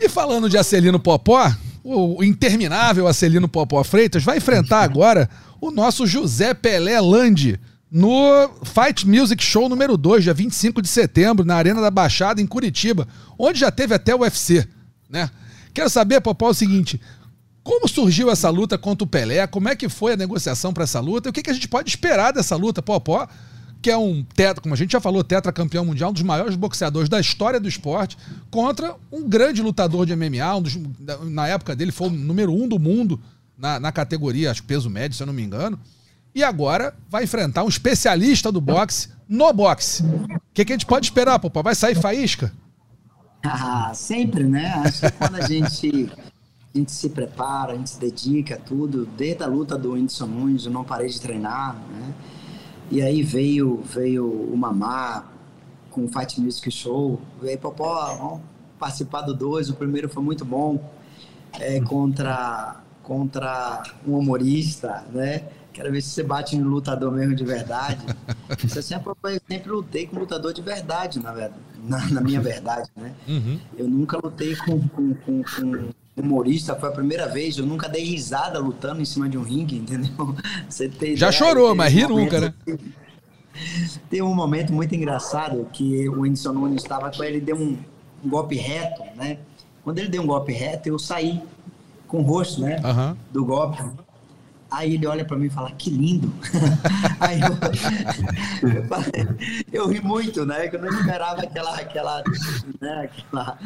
E 0.00 0.08
falando 0.08 0.48
de 0.48 0.56
Acelino 0.56 1.00
Popó, 1.00 1.52
o 1.82 2.22
interminável 2.22 3.06
Acelino 3.08 3.48
Popó 3.48 3.82
Freitas 3.82 4.22
vai 4.22 4.36
enfrentar 4.36 4.82
agora 4.82 5.28
o 5.60 5.70
nosso 5.70 6.06
José 6.06 6.54
Pelé 6.54 7.00
Landi 7.00 7.60
no 7.90 8.50
Fight 8.64 9.06
Music 9.08 9.42
Show 9.42 9.68
número 9.68 9.96
2, 9.96 10.24
dia 10.24 10.34
25 10.34 10.82
de 10.82 10.88
setembro, 10.88 11.44
na 11.44 11.54
Arena 11.56 11.80
da 11.80 11.90
Baixada, 11.90 12.40
em 12.40 12.46
Curitiba, 12.46 13.08
onde 13.38 13.60
já 13.60 13.70
teve 13.70 13.94
até 13.94 14.14
o 14.14 14.20
UFC, 14.20 14.66
né? 15.08 15.30
Quero 15.72 15.88
saber, 15.88 16.20
Popó, 16.20 16.50
o 16.50 16.54
seguinte, 16.54 17.00
como 17.62 17.88
surgiu 17.88 18.30
essa 18.30 18.50
luta 18.50 18.76
contra 18.76 19.04
o 19.04 19.06
Pelé? 19.06 19.46
Como 19.46 19.68
é 19.68 19.76
que 19.76 19.88
foi 19.88 20.14
a 20.14 20.16
negociação 20.16 20.72
para 20.72 20.84
essa 20.84 21.00
luta? 21.00 21.28
E 21.28 21.30
o 21.30 21.32
que, 21.32 21.42
que 21.42 21.50
a 21.50 21.52
gente 21.52 21.68
pode 21.68 21.88
esperar 21.88 22.32
dessa 22.32 22.56
luta, 22.56 22.82
Popó? 22.82 23.28
Que 23.80 23.90
é 23.90 23.96
um 23.96 24.24
tetra, 24.34 24.60
como 24.60 24.74
a 24.74 24.76
gente 24.76 24.92
já 24.92 25.00
falou, 25.00 25.22
tetracampeão 25.22 25.84
mundial, 25.84 26.10
um 26.10 26.12
dos 26.12 26.22
maiores 26.22 26.56
boxeadores 26.56 27.08
da 27.08 27.20
história 27.20 27.60
do 27.60 27.68
esporte, 27.68 28.18
contra 28.50 28.96
um 29.12 29.28
grande 29.28 29.62
lutador 29.62 30.04
de 30.04 30.16
MMA, 30.16 30.56
um 30.56 30.62
dos, 30.62 30.78
na 31.26 31.46
época 31.46 31.76
dele 31.76 31.92
foi 31.92 32.08
o 32.08 32.10
número 32.10 32.52
um 32.52 32.66
do 32.66 32.78
mundo, 32.78 33.20
na, 33.58 33.80
na 33.80 33.90
categoria, 33.90 34.50
acho 34.50 34.62
peso 34.62 34.88
médio, 34.88 35.16
se 35.16 35.22
eu 35.22 35.26
não 35.26 35.34
me 35.34 35.42
engano. 35.42 35.78
E 36.34 36.44
agora 36.44 36.94
vai 37.10 37.24
enfrentar 37.24 37.64
um 37.64 37.68
especialista 37.68 38.52
do 38.52 38.60
boxe 38.60 39.08
no 39.28 39.52
boxe. 39.52 40.04
O 40.04 40.40
que, 40.54 40.64
que 40.64 40.72
a 40.72 40.76
gente 40.76 40.86
pode 40.86 41.06
esperar, 41.06 41.38
Popó? 41.38 41.62
Vai 41.62 41.74
sair 41.74 41.96
faísca? 41.96 42.52
Ah, 43.44 43.92
sempre, 43.94 44.44
né? 44.44 44.72
Acho 44.84 45.00
que 45.00 45.10
quando 45.12 45.36
a 45.36 45.40
gente, 45.42 46.10
a 46.74 46.78
gente 46.78 46.92
se 46.92 47.08
prepara, 47.08 47.72
a 47.72 47.76
gente 47.76 47.90
se 47.90 48.00
dedica 48.00 48.54
a 48.54 48.58
tudo, 48.58 49.06
desde 49.16 49.42
a 49.42 49.46
luta 49.46 49.76
do 49.76 49.92
Whindersson 49.92 50.26
Nunes, 50.26 50.64
eu 50.64 50.70
não 50.70 50.84
parei 50.84 51.08
de 51.08 51.20
treinar, 51.20 51.74
né? 51.74 52.14
E 52.90 53.02
aí 53.02 53.22
veio, 53.22 53.82
veio 53.82 54.26
o 54.26 54.56
Mamá 54.56 55.26
com 55.90 56.04
o 56.04 56.08
Fight 56.08 56.40
Music 56.40 56.70
Show, 56.70 57.20
veio 57.40 57.58
Popó, 57.58 58.16
vamos 58.16 58.40
participar 58.78 59.22
do 59.22 59.34
dois. 59.34 59.68
O 59.68 59.74
primeiro 59.74 60.08
foi 60.08 60.22
muito 60.22 60.44
bom 60.44 60.90
é, 61.58 61.80
contra 61.80 62.80
contra 63.08 63.82
um 64.06 64.18
humorista, 64.18 65.02
né? 65.10 65.44
Quero 65.72 65.90
ver 65.90 66.02
se 66.02 66.10
você 66.10 66.22
bate 66.22 66.54
em 66.54 66.60
lutador 66.60 67.10
mesmo 67.10 67.34
de 67.34 67.44
verdade. 67.44 68.04
Você 68.60 68.82
sempre, 68.82 69.10
eu 69.10 69.40
sempre 69.48 69.70
lutei 69.70 70.06
com 70.08 70.18
lutador 70.18 70.52
de 70.52 70.60
verdade, 70.60 71.22
na, 71.22 71.30
verdade, 71.30 71.60
na, 71.84 72.04
na 72.08 72.20
minha 72.20 72.40
verdade, 72.40 72.90
né? 72.96 73.14
Uhum. 73.28 73.60
Eu 73.76 73.86
nunca 73.86 74.18
lutei 74.18 74.56
com, 74.56 74.80
com, 74.88 75.14
com, 75.14 75.42
com 75.44 75.88
humorista, 76.16 76.74
foi 76.74 76.88
a 76.88 76.92
primeira 76.92 77.28
vez. 77.28 77.56
Eu 77.56 77.64
nunca 77.64 77.88
dei 77.88 78.02
risada 78.02 78.58
lutando 78.58 79.00
em 79.00 79.04
cima 79.04 79.28
de 79.28 79.38
um 79.38 79.42
ringue, 79.42 79.76
entendeu? 79.76 80.34
Você 80.68 80.88
tem 80.88 81.16
Já 81.16 81.28
ideia, 81.28 81.32
chorou, 81.32 81.74
mas 81.76 81.92
ri 81.92 82.08
nunca, 82.08 82.40
né? 82.40 82.54
Tem 84.10 84.22
um 84.22 84.34
momento 84.34 84.72
muito 84.72 84.94
engraçado 84.94 85.66
que 85.72 86.08
o 86.08 86.20
Whindersson 86.20 86.52
Nunes 86.52 86.82
estava 86.82 87.10
com 87.10 87.24
ele, 87.24 87.40
deu 87.40 87.56
um, 87.56 87.76
um 88.24 88.28
golpe 88.28 88.54
reto, 88.54 89.02
né? 89.16 89.38
Quando 89.82 89.98
ele 89.98 90.08
deu 90.08 90.22
um 90.22 90.26
golpe 90.26 90.52
reto, 90.52 90.88
eu 90.88 90.98
saí 90.98 91.42
com 92.08 92.18
o 92.18 92.22
rosto, 92.22 92.60
né? 92.62 92.80
Aham. 92.82 93.16
Do 93.32 93.44
golpe. 93.44 93.80
Aí 94.70 94.94
ele 94.96 95.06
olha 95.06 95.24
pra 95.24 95.34
mim 95.38 95.46
e 95.46 95.50
fala, 95.50 95.70
que 95.70 95.88
lindo. 95.88 96.30
Aí 97.20 97.40
eu, 97.40 98.68
eu, 98.70 98.84
falei- 98.86 99.64
eu 99.72 99.88
ri 99.88 100.00
muito, 100.02 100.44
né? 100.44 100.68
Que 100.68 100.76
eu 100.76 100.82
não 100.82 100.88
esperava 100.90 101.40
aquela, 101.42 101.74
aquela, 101.74 102.22
né? 102.78 103.04
aquela, 103.10 103.58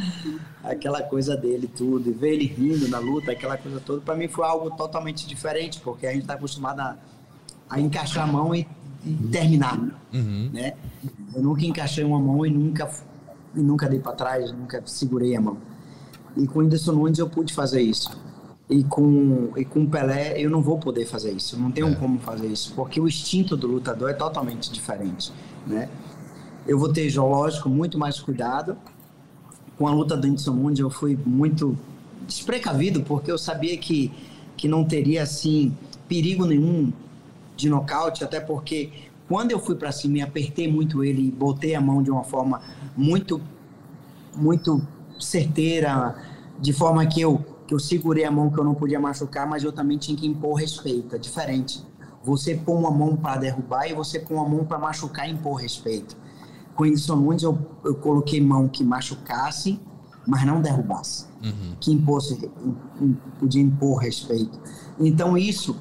aquela 0.62 1.02
coisa 1.02 1.36
dele 1.36 1.66
tudo. 1.66 2.08
E 2.10 2.12
ver 2.12 2.34
ele 2.34 2.46
rindo 2.46 2.86
na 2.88 2.98
luta, 3.00 3.32
aquela 3.32 3.56
coisa 3.56 3.80
toda, 3.80 4.00
pra 4.00 4.14
mim 4.14 4.28
foi 4.28 4.46
algo 4.46 4.70
totalmente 4.76 5.26
diferente, 5.26 5.80
porque 5.80 6.06
a 6.06 6.12
gente 6.12 6.24
tá 6.26 6.34
acostumado 6.34 6.78
a, 6.78 6.96
a 7.68 7.80
encaixar 7.80 8.22
a 8.28 8.32
mão 8.32 8.54
e, 8.54 8.66
e 9.04 9.12
terminar, 9.32 9.76
Uhum. 10.12 10.50
né? 10.52 10.74
Eu 11.34 11.42
nunca 11.42 11.64
encaixei 11.64 12.04
uma 12.04 12.20
mão 12.20 12.46
e 12.46 12.50
nunca, 12.50 12.88
e 13.56 13.60
nunca 13.60 13.88
dei 13.88 13.98
pra 13.98 14.12
trás, 14.12 14.52
nunca 14.52 14.80
segurei 14.86 15.34
a 15.34 15.40
mão. 15.40 15.56
E 16.36 16.46
com 16.46 16.60
o 16.60 16.62
Whindersson 16.62 16.92
Nunes 16.92 17.18
eu 17.18 17.28
pude 17.28 17.52
fazer 17.52 17.80
isso. 17.82 18.16
E 18.72 18.82
com, 18.84 19.50
e 19.56 19.64
com 19.64 19.86
Pelé 19.86 20.40
eu 20.40 20.48
não 20.48 20.62
vou 20.62 20.78
poder 20.78 21.04
fazer 21.04 21.32
isso. 21.32 21.58
Não 21.58 21.70
tenho 21.70 21.94
como 21.96 22.18
fazer 22.18 22.46
isso. 22.46 22.72
Porque 22.74 22.98
o 22.98 23.06
instinto 23.06 23.56
do 23.56 23.66
lutador 23.66 24.10
é 24.10 24.14
totalmente 24.14 24.72
diferente. 24.72 25.30
Né? 25.66 25.88
Eu 26.66 26.78
vou 26.78 26.92
ter, 26.92 27.14
lógico, 27.16 27.68
muito 27.68 27.98
mais 27.98 28.18
cuidado. 28.18 28.76
Com 29.76 29.86
a 29.86 29.92
luta 29.92 30.16
do 30.16 30.26
Whindersson 30.26 30.52
Nunes 30.52 30.78
eu 30.78 30.88
fui 30.88 31.18
muito 31.26 31.76
desprecavido, 32.26 33.02
porque 33.02 33.30
eu 33.30 33.36
sabia 33.36 33.76
que, 33.76 34.10
que 34.56 34.68
não 34.68 34.84
teria, 34.84 35.22
assim, 35.22 35.76
perigo 36.08 36.46
nenhum 36.46 36.92
de 37.56 37.68
nocaute, 37.68 38.24
até 38.24 38.40
porque 38.40 38.90
quando 39.28 39.50
eu 39.50 39.58
fui 39.58 39.74
para 39.74 39.92
cima 39.92 40.18
e 40.18 40.22
apertei 40.22 40.70
muito 40.70 41.04
ele 41.04 41.28
e 41.28 41.30
botei 41.30 41.74
a 41.74 41.80
mão 41.80 42.02
de 42.02 42.10
uma 42.10 42.24
forma 42.24 42.60
muito 42.96 43.40
muito 44.34 44.80
certeira, 45.18 46.16
de 46.58 46.72
forma 46.72 47.04
que 47.06 47.20
eu, 47.20 47.44
que 47.72 47.74
eu 47.74 47.80
segurei 47.80 48.24
a 48.24 48.30
mão 48.30 48.50
que 48.50 48.60
eu 48.60 48.64
não 48.64 48.74
podia 48.74 49.00
machucar, 49.00 49.46
mas 49.48 49.64
eu 49.64 49.72
também 49.72 49.96
tinha 49.96 50.14
que 50.16 50.26
impor 50.26 50.60
respeito. 50.60 51.16
É 51.16 51.18
diferente. 51.18 51.82
Você 52.22 52.54
pôr 52.54 52.76
uma 52.78 52.90
mão 52.90 53.16
para 53.16 53.38
derrubar 53.40 53.86
e 53.88 53.94
você 53.94 54.20
pôr 54.20 54.34
uma 54.34 54.46
mão 54.48 54.64
para 54.66 54.78
machucar 54.78 55.26
e 55.26 55.32
impor 55.32 55.54
respeito. 55.54 56.14
Com 56.74 56.84
Whindersson 56.84 57.16
Nunes, 57.16 57.42
eu, 57.42 57.58
eu 57.84 57.94
coloquei 57.94 58.40
mão 58.42 58.68
que 58.68 58.84
machucasse, 58.84 59.80
mas 60.26 60.44
não 60.44 60.60
derrubasse. 60.60 61.26
Que 61.80 61.92
impôsse, 61.92 62.34
im- 63.00 63.16
podia 63.40 63.62
impor 63.62 63.98
respeito. 64.00 64.60
Então, 65.00 65.36
isso, 65.36 65.74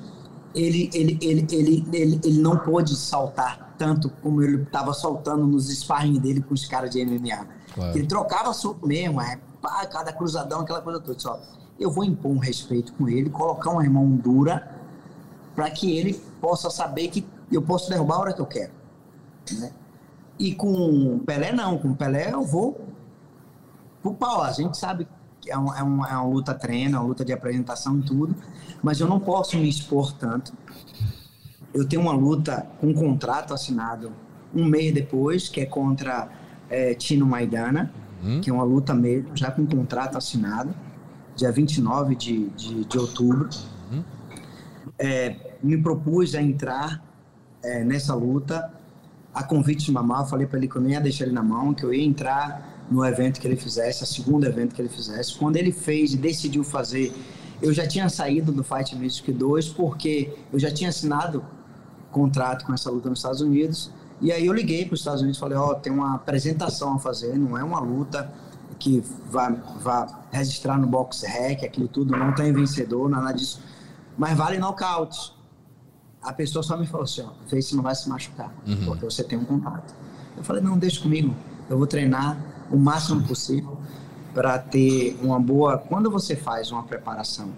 ele, 0.56 0.90
ele, 0.94 1.20
ele, 1.22 1.46
ele, 1.52 1.86
ele, 1.92 2.20
ele 2.24 2.42
não 2.42 2.58
pôde 2.58 2.96
saltar 2.96 3.76
tanto 3.78 4.10
como 4.22 4.42
ele 4.42 4.64
estava 4.64 4.94
saltando 4.94 5.46
nos 5.46 5.68
sparring 5.70 6.20
dele 6.20 6.42
com 6.42 6.54
os 6.54 6.66
caras 6.66 6.90
de 6.92 7.04
MMA. 7.06 7.46
Claro. 7.76 7.98
Ele 7.98 8.08
trocava 8.08 8.54
soco 8.54 8.88
mesmo, 8.88 9.22
é, 9.22 9.40
pá, 9.62 9.86
cada 9.88 10.14
cruzadão, 10.14 10.62
aquela 10.62 10.82
coisa 10.82 11.00
toda. 11.00 11.20
Só, 11.20 11.40
eu 11.82 11.92
vou 11.92 12.04
impor 12.04 12.32
um 12.32 12.38
respeito 12.38 12.94
com 12.94 13.10
ele, 13.10 13.30
colocar 13.30 13.72
uma 13.72 13.84
mão 13.90 14.08
dura 14.16 14.76
para 15.56 15.70
que 15.70 15.98
ele 15.98 16.14
possa 16.40 16.70
saber 16.70 17.08
que 17.10 17.26
eu 17.52 17.62
posso 17.62 17.90
derrubar 17.90 18.16
a 18.16 18.20
hora 18.20 18.34
que 18.34 18.40
eu 18.42 18.46
quero. 18.46 18.72
Né? 19.60 19.72
E 20.40 20.56
com 20.56 21.20
Pelé, 21.26 21.52
não. 21.52 21.78
Com 21.78 21.94
Pelé, 21.94 22.32
eu 22.34 22.44
vou 22.44 22.88
pro 24.02 24.14
pau. 24.14 24.42
A 24.44 24.52
gente 24.52 24.78
sabe 24.78 25.08
que 25.42 25.52
é, 25.52 25.58
um- 25.58 25.74
é 25.74 25.84
uma, 25.84 26.08
é 26.10 26.14
uma 26.14 26.24
luta 26.30 26.54
treino, 26.54 26.98
é 26.98 27.00
uma 27.00 27.08
luta 27.08 27.26
de 27.26 27.34
apresentação 27.34 28.00
e 28.00 28.04
tudo, 28.04 28.36
mas 28.82 29.00
eu 29.00 29.08
não 29.08 29.20
posso 29.20 29.58
me 29.58 29.68
expor 29.68 30.14
tanto. 30.14 30.54
Eu 31.74 31.88
tenho 31.88 32.02
uma 32.02 32.14
luta 32.14 32.66
com 32.80 32.88
um 32.88 32.94
contrato 32.94 33.54
assinado 33.54 34.12
um 34.54 34.66
mês 34.66 34.94
depois, 34.94 35.48
que 35.50 35.62
é 35.62 35.66
contra 35.66 36.28
eh, 36.70 36.94
Tino 36.96 37.26
Maidana, 37.26 37.92
que 38.42 38.50
é 38.50 38.54
uma 38.54 38.64
luta 38.64 38.94
mesmo, 38.94 39.36
já 39.36 39.50
com 39.50 39.66
contrato 39.66 40.18
assinado, 40.18 40.74
dia 41.36 41.52
29 41.52 42.16
de, 42.16 42.50
de, 42.50 42.86
de 42.86 42.98
outubro. 42.98 43.50
É, 44.98 45.58
me 45.64 45.78
propus 45.78 46.36
a 46.36 46.42
entrar 46.42 47.04
é, 47.64 47.84
nessa 47.84 48.14
luta 48.14 48.72
a 49.34 49.44
convite 49.44 49.86
de 49.86 49.96
eu 49.96 50.26
falei 50.26 50.46
para 50.46 50.58
ele 50.58 50.68
que 50.68 50.76
eu 50.76 50.82
não 50.82 50.90
ia 50.90 51.00
deixar 51.00 51.26
ele 51.26 51.34
na 51.34 51.44
mão, 51.44 51.74
que 51.74 51.84
eu 51.84 51.94
ia 51.94 52.04
entrar 52.04 52.86
no 52.92 53.06
evento 53.06 53.40
que 53.40 53.48
ele 53.48 53.56
fizesse, 53.56 54.04
a 54.04 54.08
segundo 54.08 54.46
evento 54.46 54.76
que 54.76 54.82
ele 54.82 54.90
fizesse. 54.90 55.38
Quando 55.38 55.56
ele 55.56 55.72
fez 55.72 56.14
e 56.14 56.18
decidiu 56.18 56.64
fazer, 56.64 57.14
eu 57.62 57.74
já 57.74 57.88
tinha 57.88 58.10
saído 58.10 58.52
do 58.52 58.64
Fight 58.64 58.94
Music 58.96 59.32
2 59.32 59.70
porque 59.70 60.34
eu 60.52 60.60
já 60.60 60.70
tinha 60.70 60.90
assinado 60.90 61.44
contrato 62.12 62.66
com 62.66 62.74
essa 62.74 62.92
luta 62.92 63.10
nos 63.10 63.20
Estados 63.20 63.40
Unidos. 63.40 63.90
E 64.20 64.32
aí 64.32 64.46
eu 64.46 64.54
liguei 64.54 64.86
para 64.86 64.96
os 64.96 65.00
Estados 65.00 65.22
Unidos 65.22 65.38
e 65.38 65.40
falei, 65.40 65.58
ó, 65.58 65.74
tem 65.76 65.94
uma 65.94 66.16
apresentação 66.16 66.96
a 66.96 67.00
fazer, 67.00 67.38
não 67.38 67.58
é 67.58 67.64
uma 67.64 67.80
luta 67.80 68.32
que 68.82 69.04
vá, 69.30 69.50
vá 69.80 70.24
registrar 70.32 70.76
no 70.76 70.88
box 70.88 71.24
rec, 71.24 71.64
aquilo 71.64 71.88
tudo, 71.88 72.18
não 72.18 72.34
tem 72.34 72.52
vencedor, 72.52 73.08
nada 73.08 73.32
disso. 73.32 73.62
Mas 74.18 74.36
vale 74.36 74.58
nocaute. 74.58 75.34
A 76.22 76.34
pessoa 76.34 76.64
só 76.64 76.76
me 76.76 76.88
falou 76.88 77.04
assim, 77.04 77.22
ó, 77.22 77.30
vê 77.48 77.62
se 77.62 77.76
não 77.76 77.84
vai 77.84 77.94
se 77.94 78.10
machucar, 78.10 78.52
porque 78.86 79.06
você 79.06 79.24
tem 79.24 79.38
um 79.38 79.46
contrato. 79.46 79.94
Eu 80.36 80.44
falei, 80.44 80.64
não, 80.64 80.78
deixa 80.78 81.00
comigo. 81.00 81.36
Eu 81.70 81.78
vou 81.78 81.86
treinar 81.86 82.38
o 82.72 82.78
máximo 82.78 83.22
possível 83.28 83.78
para 84.34 84.58
ter 84.58 85.20
uma 85.22 85.40
boa... 85.40 85.78
Quando 85.78 86.10
você 86.10 86.36
faz 86.36 86.72
uma 86.72 86.84
preparação 86.84 87.50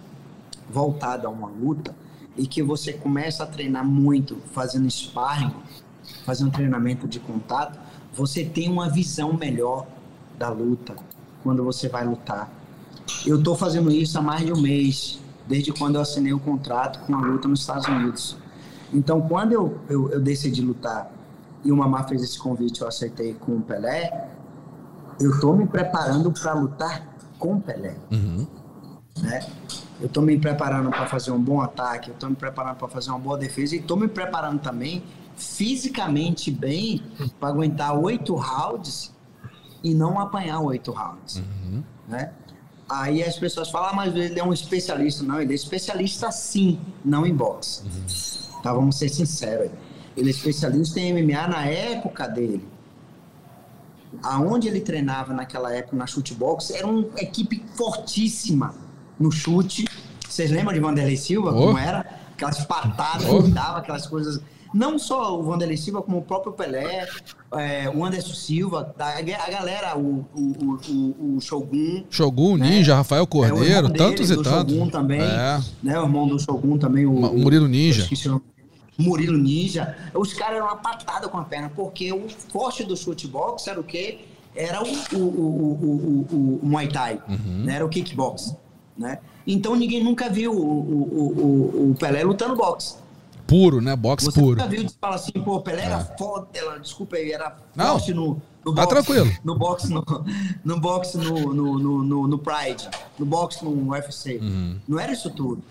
voltada 0.69 1.27
a 1.27 1.31
uma 1.31 1.47
luta 1.47 1.95
e 2.35 2.45
que 2.47 2.61
você 2.61 2.91
começa 2.91 3.43
a 3.43 3.47
treinar 3.47 3.85
muito, 3.85 4.37
fazendo 4.51 4.89
sparring, 4.89 5.53
fazendo 6.25 6.51
treinamento 6.51 7.07
de 7.07 7.19
contato, 7.19 7.79
você 8.13 8.43
tem 8.43 8.69
uma 8.69 8.89
visão 8.89 9.33
melhor 9.33 9.87
da 10.37 10.49
luta 10.49 10.95
quando 11.43 11.63
você 11.63 11.89
vai 11.89 12.05
lutar. 12.05 12.49
Eu 13.25 13.37
estou 13.37 13.55
fazendo 13.55 13.91
isso 13.91 14.17
há 14.17 14.21
mais 14.21 14.45
de 14.45 14.53
um 14.53 14.61
mês, 14.61 15.19
desde 15.47 15.71
quando 15.73 15.95
eu 15.95 16.01
assinei 16.01 16.33
o 16.33 16.39
contrato 16.39 17.05
com 17.05 17.15
a 17.15 17.21
luta 17.21 17.47
nos 17.47 17.59
Estados 17.59 17.87
Unidos. 17.87 18.37
Então, 18.93 19.21
quando 19.21 19.51
eu, 19.51 19.79
eu, 19.89 20.11
eu 20.11 20.21
decidi 20.21 20.61
lutar 20.61 21.11
e 21.63 21.71
o 21.71 21.77
Mamá 21.77 22.03
fez 22.03 22.21
esse 22.21 22.39
convite, 22.39 22.81
eu 22.81 22.87
aceitei 22.87 23.33
com 23.33 23.53
o 23.53 23.61
Pelé, 23.61 24.29
eu 25.19 25.31
estou 25.31 25.55
me 25.55 25.65
preparando 25.67 26.31
para 26.31 26.53
lutar 26.53 27.07
com 27.37 27.55
o 27.55 27.61
Pelé. 27.61 27.95
Né? 29.21 29.45
Eu 29.99 30.07
estou 30.07 30.23
me 30.23 30.37
preparando 30.37 30.89
para 30.89 31.05
fazer 31.07 31.31
um 31.31 31.41
bom 31.41 31.61
ataque, 31.61 32.09
eu 32.09 32.13
estou 32.13 32.29
me 32.29 32.35
preparando 32.35 32.75
para 32.75 32.87
fazer 32.87 33.09
uma 33.09 33.19
boa 33.19 33.37
defesa 33.37 33.75
e 33.75 33.79
estou 33.79 33.95
me 33.95 34.07
preparando 34.07 34.59
também 34.59 35.03
fisicamente 35.35 36.51
bem 36.51 37.01
para 37.39 37.49
aguentar 37.49 37.97
oito 37.97 38.35
rounds 38.35 39.12
e 39.83 39.93
não 39.93 40.19
apanhar 40.19 40.59
oito 40.61 40.91
rounds. 40.91 41.41
Né? 42.07 42.31
Aí 42.89 43.23
as 43.23 43.37
pessoas 43.37 43.69
falam, 43.69 43.89
ah, 43.89 43.93
mas 43.95 44.15
ele 44.15 44.39
é 44.39 44.43
um 44.43 44.53
especialista. 44.53 45.23
Não, 45.23 45.41
ele 45.41 45.51
é 45.51 45.55
especialista 45.55 46.31
sim, 46.31 46.79
não 47.03 47.25
em 47.25 47.33
boxe. 47.35 47.83
Tá, 48.61 48.71
vamos 48.73 48.97
ser 48.97 49.09
sinceros. 49.09 49.71
Ele 50.15 50.29
é 50.29 50.31
especialista 50.31 50.99
em 50.99 51.11
MMA 51.13 51.47
na 51.47 51.65
época 51.65 52.27
dele. 52.27 52.67
Aonde 54.21 54.67
ele 54.67 54.79
treinava 54.79 55.33
naquela 55.33 55.73
época 55.73 55.95
na 55.97 56.05
chutebox 56.05 56.69
era 56.71 56.85
uma 56.85 57.03
equipe 57.19 57.63
fortíssima 57.75 58.75
no 59.19 59.31
chute. 59.31 59.87
Vocês 60.29 60.51
lembram 60.51 60.73
de 60.73 60.79
Vanderlei 60.79 61.17
Silva, 61.17 61.51
Oh. 61.51 61.65
como 61.67 61.77
era? 61.77 62.05
Aquelas 62.33 62.63
patadas 62.65 63.27
Oh. 63.29 63.41
que 63.43 63.49
dava, 63.51 63.79
aquelas 63.79 64.05
coisas. 64.05 64.39
Não 64.73 64.97
só 64.97 65.39
o 65.39 65.43
Vanderlei 65.43 65.77
Silva, 65.77 66.01
como 66.01 66.17
o 66.17 66.21
próprio 66.23 66.51
Pelé, 66.53 67.07
é, 67.53 67.89
o 67.89 68.03
Anderson 68.03 68.33
Silva, 68.33 68.93
a, 68.97 69.09
a 69.19 69.21
galera, 69.51 69.95
o, 69.97 70.25
o, 70.33 70.79
o, 70.89 71.35
o- 71.37 71.41
Shogun, 71.41 72.03
Shogun, 72.09 72.57
né? 72.57 72.69
Ninja, 72.69 72.95
Rafael 72.95 73.23
é, 73.23 73.27
Cordeiro, 73.27 73.87
dele, 73.87 73.97
tantos 73.97 74.31
e 74.31 74.35
tantos. 74.41 74.73
Shogun 74.73 74.89
também, 74.89 75.21
É. 75.21 75.61
né? 75.83 75.99
O 75.99 76.03
irmão 76.03 76.27
do 76.27 76.39
Shogun 76.39 76.77
também, 76.79 77.05
o, 77.05 77.13
o 77.13 77.37
Murilo 77.39 77.67
Ninja. 77.67 78.07
Murilo 78.97 79.37
Ninja. 79.37 79.95
Os 80.13 80.33
caras 80.33 80.55
eram 80.57 80.67
uma 80.67 80.75
patada 80.77 81.27
com 81.27 81.37
a 81.37 81.43
perna, 81.43 81.71
porque 81.75 82.11
o 82.11 82.27
forte 82.51 82.83
do 82.83 82.95
chutebox 82.97 83.67
era 83.67 83.79
o 83.79 83.83
quê? 83.83 84.19
Era 84.55 84.83
o, 84.83 84.87
o, 85.15 85.17
o, 85.17 86.27
o- 86.31 86.59
o 86.63 86.65
Muay 86.67 86.87
Thai, 86.87 87.19
Uhum. 87.27 87.63
né? 87.65 87.75
Era 87.75 87.85
o 87.85 87.89
kickbox, 87.89 88.55
né? 88.97 89.19
Então 89.45 89.75
ninguém 89.75 90.03
nunca 90.03 90.29
viu 90.29 90.51
o, 90.53 90.57
o, 90.57 91.87
o, 91.87 91.91
o 91.91 91.95
Pelé 91.99 92.23
lutando 92.23 92.55
boxe. 92.55 92.95
Puro, 93.53 93.81
né? 93.81 93.95
Boxe 93.95 94.25
Você 94.25 94.39
puro. 94.39 94.55
nunca 94.55 94.67
viu 94.67 94.89
falar 94.99 95.15
assim, 95.15 95.31
pô, 95.31 95.61
Pelé 95.61 95.83
era 95.83 95.99
foda, 95.99 96.47
ela, 96.55 96.79
desculpa 96.79 97.17
aí, 97.17 97.31
era 97.31 97.55
Não. 97.75 97.99
forte 97.99 98.11
no, 98.11 98.41
No 98.65 98.73
Tá 98.73 98.87
tranquilo. 98.87 99.31
No 99.43 99.55
boxe, 99.55 99.93
no, 99.93 100.03
no 100.65 100.79
boxe 100.79 101.19
no, 101.19 101.53
no, 101.53 102.03
no, 102.03 102.27
no, 102.27 102.39
Pride, 102.39 102.89
no 103.19 103.27
boxe 103.27 103.63
no 103.63 103.91
UFC. 103.91 104.37
Uhum. 104.37 104.79
Não 104.87 104.99
era 104.99 105.11
isso 105.11 105.29
tudo. 105.29 105.61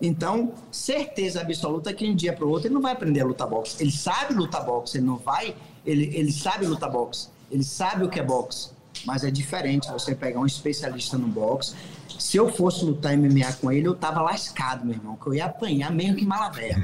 Então, 0.00 0.54
certeza 0.70 1.42
absoluta 1.42 1.92
que 1.92 2.08
um 2.08 2.14
dia 2.16 2.32
para 2.32 2.46
o 2.46 2.48
outro 2.48 2.68
ele 2.68 2.74
não 2.74 2.80
vai 2.80 2.92
aprender 2.92 3.20
a 3.20 3.26
lutar 3.26 3.46
boxe. 3.46 3.76
Ele 3.78 3.92
sabe 3.92 4.32
lutar 4.32 4.64
boxe, 4.64 4.96
ele 4.96 5.04
não 5.04 5.18
vai. 5.18 5.54
Ele, 5.84 6.16
ele 6.16 6.32
sabe 6.32 6.64
lutar 6.64 6.90
boxe, 6.90 7.28
ele 7.50 7.62
sabe 7.62 8.04
o 8.04 8.08
que 8.08 8.20
é 8.20 8.22
boxe. 8.24 8.70
Mas 9.04 9.22
é 9.22 9.30
diferente 9.30 9.90
você 9.90 10.14
pegar 10.14 10.40
um 10.40 10.46
especialista 10.46 11.18
no 11.18 11.28
boxe. 11.28 11.74
Se 12.18 12.36
eu 12.36 12.52
fosse 12.52 12.84
lutar 12.84 13.16
MMA 13.16 13.52
com 13.60 13.70
ele, 13.70 13.88
eu 13.88 13.94
tava 13.94 14.20
lascado, 14.22 14.84
meu 14.84 14.94
irmão, 14.94 15.16
que 15.16 15.26
eu 15.26 15.34
ia 15.34 15.46
apanhar 15.46 15.90
mesmo 15.90 16.16
que 16.16 16.26
malavé. 16.26 16.74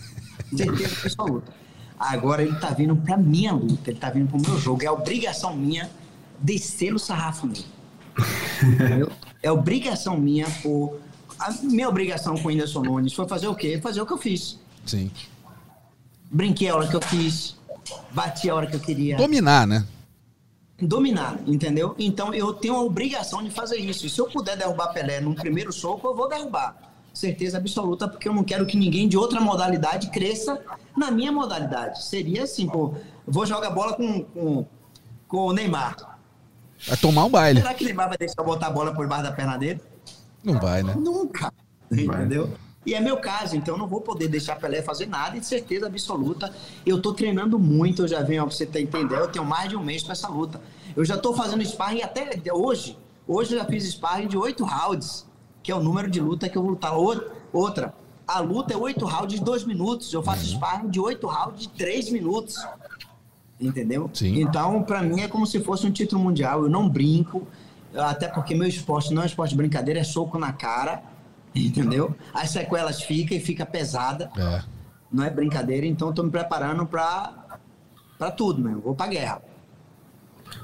certeza 0.56 0.94
absoluta. 1.04 1.52
Agora 1.98 2.42
ele 2.42 2.56
tá 2.56 2.70
vindo 2.70 2.96
pra 2.96 3.16
minha 3.16 3.52
luta, 3.52 3.90
ele 3.90 3.98
tá 3.98 4.10
vindo 4.10 4.28
pro 4.28 4.40
meu 4.40 4.58
jogo. 4.58 4.82
É 4.82 4.90
obrigação 4.90 5.54
minha 5.54 5.90
descer 6.38 6.94
o 6.94 6.98
sarrafo 6.98 7.46
nele. 7.46 7.66
Entendeu? 8.62 9.12
É 9.42 9.52
obrigação 9.52 10.16
minha 10.16 10.46
por. 10.62 10.98
A 11.38 11.52
minha 11.62 11.88
obrigação 11.88 12.36
com 12.36 12.44
o 12.44 12.46
Whindersson 12.48 12.82
Nunes 12.82 13.12
foi 13.12 13.26
fazer 13.26 13.48
o 13.48 13.54
quê? 13.54 13.78
Fazer 13.82 14.00
o 14.00 14.06
que 14.06 14.12
eu 14.12 14.18
fiz. 14.18 14.58
Sim. 14.84 15.10
Brinquei 16.30 16.68
a 16.68 16.76
hora 16.76 16.86
que 16.86 16.94
eu 16.94 17.00
quis, 17.00 17.56
bati 18.12 18.48
a 18.48 18.54
hora 18.54 18.66
que 18.66 18.76
eu 18.76 18.80
queria. 18.80 19.16
Dominar, 19.16 19.66
né? 19.66 19.84
Dominar, 20.80 21.38
entendeu? 21.46 21.94
Então 21.98 22.32
eu 22.32 22.52
tenho 22.52 22.74
a 22.74 22.82
obrigação 22.82 23.42
de 23.42 23.50
fazer 23.50 23.76
isso. 23.76 24.06
E 24.06 24.10
se 24.10 24.18
eu 24.18 24.26
puder 24.26 24.56
derrubar 24.56 24.92
Pelé 24.92 25.20
num 25.20 25.34
primeiro 25.34 25.72
soco, 25.72 26.08
eu 26.08 26.14
vou 26.14 26.28
derrubar. 26.28 26.76
Certeza 27.12 27.58
absoluta, 27.58 28.08
porque 28.08 28.28
eu 28.28 28.32
não 28.32 28.44
quero 28.44 28.64
que 28.64 28.76
ninguém 28.76 29.08
de 29.08 29.16
outra 29.16 29.40
modalidade 29.40 30.10
cresça 30.10 30.60
na 30.96 31.10
minha 31.10 31.30
modalidade. 31.30 32.04
Seria 32.04 32.44
assim, 32.44 32.68
pô, 32.68 32.94
vou 33.26 33.44
jogar 33.44 33.70
bola 33.70 33.94
com, 33.94 34.22
com, 34.24 34.66
com 35.28 35.46
o 35.46 35.52
Neymar. 35.52 36.18
Vai 36.86 36.96
tomar 36.96 37.24
um 37.24 37.30
baile. 37.30 37.60
Será 37.60 37.74
que 37.74 37.84
o 37.84 37.86
Neymar 37.86 38.08
vai 38.08 38.16
deixar 38.16 38.36
eu 38.38 38.44
botar 38.44 38.68
a 38.68 38.70
bola 38.70 38.94
por 38.94 39.06
baixo 39.06 39.24
da 39.24 39.32
perna 39.32 39.58
dele? 39.58 39.80
Não 40.42 40.58
vai, 40.58 40.82
né? 40.82 40.94
Nunca. 40.96 41.52
Entendeu? 41.90 42.50
E 42.84 42.94
é 42.94 43.00
meu 43.00 43.18
caso, 43.18 43.56
então 43.56 43.74
eu 43.74 43.78
não 43.78 43.86
vou 43.86 44.00
poder 44.00 44.26
deixar 44.28 44.56
Pelé 44.56 44.80
fazer 44.80 45.06
nada 45.06 45.36
e 45.36 45.40
de 45.40 45.46
certeza 45.46 45.86
absoluta. 45.86 46.52
Eu 46.86 47.00
tô 47.00 47.12
treinando 47.12 47.58
muito, 47.58 48.02
eu 48.02 48.08
já 48.08 48.22
venho, 48.22 48.42
pra 48.46 48.54
você 48.54 48.64
entender, 48.64 49.18
eu 49.18 49.28
tenho 49.28 49.44
mais 49.44 49.68
de 49.68 49.76
um 49.76 49.82
mês 49.82 50.02
para 50.02 50.12
essa 50.12 50.28
luta. 50.28 50.60
Eu 50.96 51.04
já 51.04 51.18
tô 51.18 51.34
fazendo 51.34 51.62
sparring 51.62 52.02
até 52.02 52.30
hoje. 52.52 52.98
Hoje 53.28 53.54
eu 53.54 53.58
já 53.58 53.64
fiz 53.66 53.84
sparring 53.84 54.28
de 54.28 54.36
oito 54.36 54.64
rounds, 54.64 55.26
que 55.62 55.70
é 55.70 55.74
o 55.74 55.82
número 55.82 56.10
de 56.10 56.20
luta 56.20 56.48
que 56.48 56.56
eu 56.56 56.62
vou 56.62 56.70
lutar. 56.70 56.94
Outra, 57.52 57.94
a 58.26 58.40
luta 58.40 58.72
é 58.72 58.76
oito 58.76 59.04
rounds 59.04 59.38
de 59.38 59.44
dois 59.44 59.62
minutos. 59.64 60.12
Eu 60.12 60.22
faço 60.22 60.46
sparring 60.46 60.88
de 60.88 60.98
oito 60.98 61.26
rounds 61.26 61.60
de 61.60 61.68
três 61.68 62.10
minutos. 62.10 62.56
Entendeu? 63.60 64.08
Sim. 64.14 64.40
Então, 64.40 64.82
para 64.82 65.02
mim, 65.02 65.20
é 65.20 65.28
como 65.28 65.46
se 65.46 65.60
fosse 65.60 65.86
um 65.86 65.92
título 65.92 66.22
mundial. 66.22 66.62
Eu 66.62 66.70
não 66.70 66.88
brinco, 66.88 67.46
até 67.94 68.26
porque 68.26 68.54
meu 68.54 68.66
esporte 68.66 69.12
não 69.12 69.22
é 69.22 69.26
esporte 69.26 69.50
de 69.50 69.56
brincadeira, 69.56 70.00
é 70.00 70.04
soco 70.04 70.38
na 70.38 70.50
cara. 70.50 71.02
Entendeu? 71.54 72.14
As 72.32 72.50
sequelas 72.50 73.02
ficam 73.02 73.36
e 73.36 73.40
fica 73.40 73.66
pesada. 73.66 74.30
É. 74.36 74.62
Não 75.12 75.24
é 75.24 75.30
brincadeira, 75.30 75.86
então 75.86 76.12
tô 76.12 76.22
me 76.22 76.30
preparando 76.30 76.86
para 76.86 77.58
para 78.18 78.30
tudo. 78.30 78.68
Eu 78.68 78.80
vou 78.80 78.94
pra 78.94 79.06
guerra. 79.06 79.40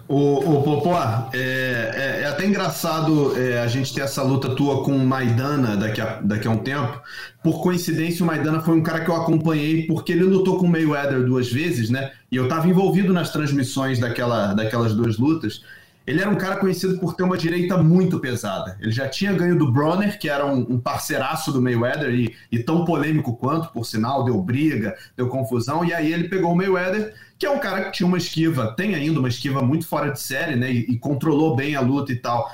Ô, 0.09 0.59
ô 0.59 0.62
Popó, 0.62 1.30
é, 1.32 1.39
é, 1.39 2.22
é 2.22 2.26
até 2.26 2.47
engraçado 2.47 3.37
é, 3.37 3.61
a 3.61 3.66
gente 3.66 3.93
ter 3.93 4.03
essa 4.03 4.22
luta 4.22 4.55
tua 4.55 4.84
com 4.84 4.93
o 4.93 5.05
Maidana 5.05 5.76
daqui 5.76 6.01
a, 6.01 6.20
daqui 6.20 6.47
a 6.47 6.51
um 6.51 6.59
tempo. 6.59 7.01
Por 7.43 7.61
coincidência, 7.61 8.22
o 8.22 8.26
Maidana 8.26 8.61
foi 8.61 8.76
um 8.76 8.82
cara 8.82 9.05
que 9.05 9.11
eu 9.11 9.16
acompanhei 9.16 9.87
porque 9.87 10.12
ele 10.12 10.22
lutou 10.22 10.59
com 10.59 10.66
o 10.66 10.68
Mayweather 10.68 11.24
duas 11.24 11.51
vezes, 11.51 11.91
né? 11.91 12.12
E 12.30 12.37
eu 12.37 12.45
estava 12.45 12.68
envolvido 12.68 13.12
nas 13.12 13.30
transmissões 13.30 13.99
daquela, 13.99 14.55
daquelas 14.55 14.95
duas 14.95 15.18
lutas. 15.18 15.62
Ele 16.07 16.20
era 16.20 16.30
um 16.30 16.36
cara 16.36 16.57
conhecido 16.57 16.98
por 16.98 17.14
ter 17.14 17.24
uma 17.24 17.36
direita 17.36 17.76
muito 17.76 18.20
pesada. 18.20 18.78
Ele 18.80 18.92
já 18.92 19.09
tinha 19.09 19.32
ganho 19.32 19.59
do 19.59 19.72
Bronner, 19.72 20.18
que 20.18 20.28
era 20.28 20.46
um, 20.46 20.74
um 20.74 20.78
parceiraço 20.78 21.50
do 21.50 21.61
Mayweather 21.61 22.14
e, 22.14 22.34
e, 22.50 22.61
tão 22.61 22.84
polêmico 22.84 23.36
quanto, 23.36 23.72
por 23.72 23.84
sinal, 23.84 24.24
deu 24.24 24.40
briga, 24.40 24.96
deu 25.16 25.28
confusão. 25.28 25.84
E 25.84 25.92
aí 25.92 26.12
ele 26.12 26.28
pegou 26.28 26.52
o 26.52 26.57
Mayweather, 26.57 27.12
que 27.36 27.44
é 27.44 27.50
um 27.50 27.59
cara 27.59 27.86
que 27.86 27.92
tinha 27.92 28.07
uma 28.07 28.18
esquiva, 28.18 28.72
tem 28.76 28.94
ainda 28.94 29.18
uma 29.18 29.28
esquiva 29.28 29.61
muito 29.62 29.86
fora 29.88 30.12
de 30.12 30.20
série, 30.20 30.54
né? 30.54 30.72
E, 30.72 30.92
e 30.92 30.98
controlou 30.98 31.57
bem 31.57 31.74
a 31.74 31.80
luta 31.80 32.12
e 32.12 32.16
tal. 32.16 32.48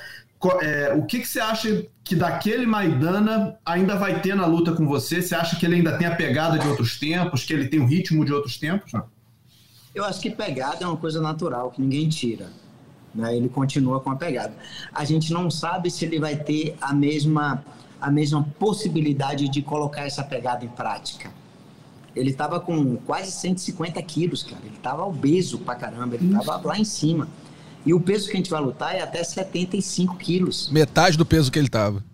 É, 0.62 0.94
o 0.96 1.04
que, 1.04 1.20
que 1.20 1.28
você 1.28 1.38
acha 1.38 1.86
que 2.02 2.16
daquele 2.16 2.64
Maidana 2.64 3.58
ainda 3.66 3.96
vai 3.96 4.20
ter 4.20 4.34
na 4.34 4.46
luta 4.46 4.72
com 4.72 4.86
você? 4.86 5.20
Você 5.20 5.34
acha 5.34 5.56
que 5.56 5.66
ele 5.66 5.76
ainda 5.76 5.98
tem 5.98 6.06
a 6.06 6.16
pegada 6.16 6.58
de 6.58 6.66
outros 6.66 6.98
tempos, 6.98 7.44
que 7.44 7.52
ele 7.52 7.68
tem 7.68 7.80
o 7.80 7.86
ritmo 7.86 8.24
de 8.24 8.32
outros 8.32 8.56
tempos? 8.56 8.92
Eu 9.94 10.06
acho 10.06 10.20
que 10.22 10.30
pegada 10.30 10.78
é 10.82 10.86
uma 10.86 10.96
coisa 10.96 11.20
natural, 11.20 11.70
que 11.70 11.82
ninguém 11.82 12.08
tira 12.08 12.61
né? 13.14 13.36
Ele 13.36 13.48
continua 13.48 14.00
com 14.00 14.10
a 14.10 14.16
pegada. 14.16 14.54
A 14.92 15.04
gente 15.04 15.32
não 15.32 15.50
sabe 15.50 15.90
se 15.90 16.04
ele 16.04 16.18
vai 16.18 16.36
ter 16.36 16.76
a 16.80 16.92
mesma, 16.92 17.64
a 18.00 18.10
mesma 18.10 18.46
possibilidade 18.58 19.48
de 19.48 19.62
colocar 19.62 20.02
essa 20.02 20.22
pegada 20.22 20.64
em 20.64 20.68
prática. 20.68 21.30
Ele 22.14 22.30
estava 22.30 22.60
com 22.60 22.96
quase 22.96 23.32
150 23.32 24.00
quilos, 24.02 24.42
cara. 24.42 24.60
Ele 24.64 24.76
estava 24.76 25.04
obeso 25.04 25.58
pra 25.58 25.74
caramba. 25.74 26.14
Ele 26.14 26.26
estava 26.26 26.66
lá 26.66 26.78
em 26.78 26.84
cima. 26.84 27.28
E 27.84 27.92
o 27.92 28.00
peso 28.00 28.26
que 28.26 28.34
a 28.34 28.36
gente 28.36 28.50
vai 28.50 28.60
lutar 28.60 28.94
é 28.94 29.00
até 29.00 29.24
75 29.24 30.16
quilos. 30.16 30.70
Metade 30.70 31.16
do 31.16 31.24
peso 31.26 31.50
que 31.50 31.58
ele 31.58 31.66
estava. 31.66 32.04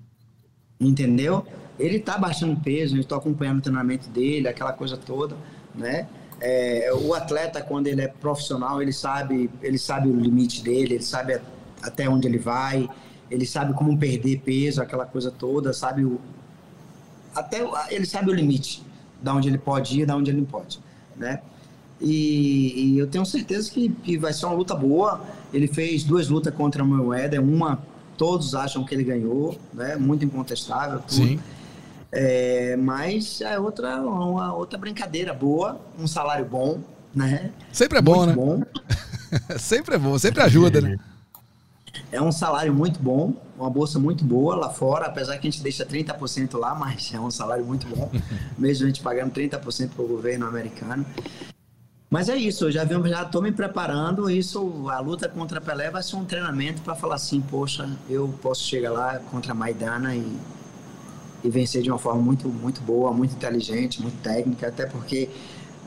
Entendeu? 0.80 1.44
Ele 1.78 1.99
tá 1.99 2.16
baixando 2.16 2.59
peso, 2.61 2.96
eu 2.96 3.01
estou 3.01 3.18
acompanhando 3.18 3.59
o 3.59 3.62
treinamento 3.62 4.09
dele, 4.09 4.49
aquela 4.49 4.72
coisa 4.72 4.96
toda, 4.96 5.36
né? 5.74 6.09
É, 6.41 6.93
o 6.95 7.14
atleta, 7.14 7.61
quando 7.61 7.89
ele 7.89 8.01
é 8.01 8.09
profissional, 8.09 8.80
ele 8.80 8.93
sabe, 8.93 9.51
ele 9.62 9.78
sabe 9.78 10.09
o 10.09 10.16
limite 10.16 10.62
dele, 10.62 10.95
ele 10.95 11.05
sabe 11.05 11.41
até 11.82 12.09
onde 12.09 12.28
ele 12.28 12.39
vai, 12.39 12.89
ele 13.30 13.45
sabe 13.45 13.74
como 13.74 13.97
perder 13.99 14.41
peso, 14.41 14.80
aquela 14.80 15.05
coisa 15.05 15.30
toda, 15.30 15.72
sabe 15.72 16.05
o. 16.05 16.20
Até 17.34 17.59
ele 17.91 18.07
sabe 18.07 18.30
o 18.30 18.34
limite, 18.34 18.82
da 19.22 19.34
onde 19.34 19.49
ele 19.49 19.59
pode 19.59 20.01
ir, 20.01 20.07
da 20.07 20.16
onde 20.16 20.30
ele 20.30 20.39
não 20.39 20.47
pode, 20.47 20.80
né? 21.16 21.41
E, 22.01 22.95
e, 22.95 22.99
eu 22.99 23.09
tenho 23.09 23.26
certeza 23.26 23.70
que, 23.70 23.89
que 23.89 24.16
vai 24.16 24.32
ser 24.32 24.47
uma 24.47 24.55
luta 24.55 24.74
boa. 24.74 25.20
Ele 25.53 25.66
fez 25.66 26.05
duas 26.05 26.28
lutas 26.28 26.55
contra 26.55 26.82
o 26.82 26.86
Mayweather, 26.86 27.43
uma 27.43 27.80
todos 28.16 28.55
acham 28.55 28.84
que 28.84 28.95
ele 28.95 29.05
ganhou, 29.05 29.57
né? 29.72 29.97
Muito 29.97 30.24
incontestável. 30.24 31.01
Tudo. 31.01 31.14
Sim. 31.14 31.41
É, 32.11 32.76
mas 32.76 33.40
é 33.40 33.59
outra, 33.59 34.00
uma 34.00 34.54
outra 34.54 34.78
brincadeira 34.78 35.34
boa, 35.34 35.80
um 35.98 36.06
salário 36.06 36.44
bom, 36.44 36.80
né? 37.14 37.52
Sempre 37.72 37.98
é 37.98 38.02
bom, 38.02 38.24
muito 38.24 38.28
né? 38.28 38.34
Bom. 38.34 38.62
sempre 39.59 39.94
é 39.94 39.98
bom, 39.98 40.18
sempre 40.18 40.42
ajuda, 40.42 40.80
né? 40.80 40.98
É 42.11 42.20
um 42.20 42.32
salário 42.32 42.72
muito 42.72 42.98
bom, 43.00 43.34
uma 43.59 43.68
bolsa 43.68 43.98
muito 43.98 44.24
boa 44.24 44.56
lá 44.56 44.70
fora, 44.70 45.06
apesar 45.06 45.36
que 45.36 45.46
a 45.46 45.50
gente 45.50 45.62
deixa 45.62 45.84
30% 45.84 46.56
lá, 46.59 46.74
mas 46.74 47.12
é 47.12 47.20
um 47.20 47.30
salário 47.30 47.64
muito 47.64 47.86
bom, 47.86 48.11
mesmo 48.56 48.84
a 48.84 48.88
gente 48.88 49.02
pagando 49.02 49.32
30% 49.32 49.90
para 49.90 50.04
o 50.04 50.09
governo 50.09 50.46
americano. 50.46 51.04
Mas 52.11 52.30
é 52.30 52.36
isso, 52.36 52.64
eu 52.64 52.72
já 52.72 52.84
venho, 52.84 53.06
já 53.06 53.22
estou 53.22 53.42
me 53.42 53.52
preparando. 53.52 54.30
Isso, 54.30 54.88
a 54.88 54.98
luta 54.98 55.28
contra 55.28 55.59
a 55.59 55.61
Pelé 55.61 55.90
vai 55.90 56.02
ser 56.02 56.16
um 56.16 56.24
treinamento 56.24 56.80
para 56.80 56.94
falar 56.94 57.16
assim, 57.16 57.38
poxa, 57.38 57.86
eu 58.09 58.32
posso 58.40 58.64
chegar 58.64 58.92
lá 58.92 59.18
contra 59.30 59.52
a 59.52 59.54
Maidana 59.54 60.16
e 60.16 60.38
e 61.43 61.51
vencer 61.51 61.82
de 61.82 61.91
uma 61.91 61.99
forma 61.99 62.20
muito, 62.20 62.49
muito 62.49 62.80
boa, 62.80 63.12
muito 63.12 63.34
inteligente, 63.34 64.03
muito 64.03 64.20
técnica, 64.22 64.68
até 64.68 64.86
porque 64.86 65.28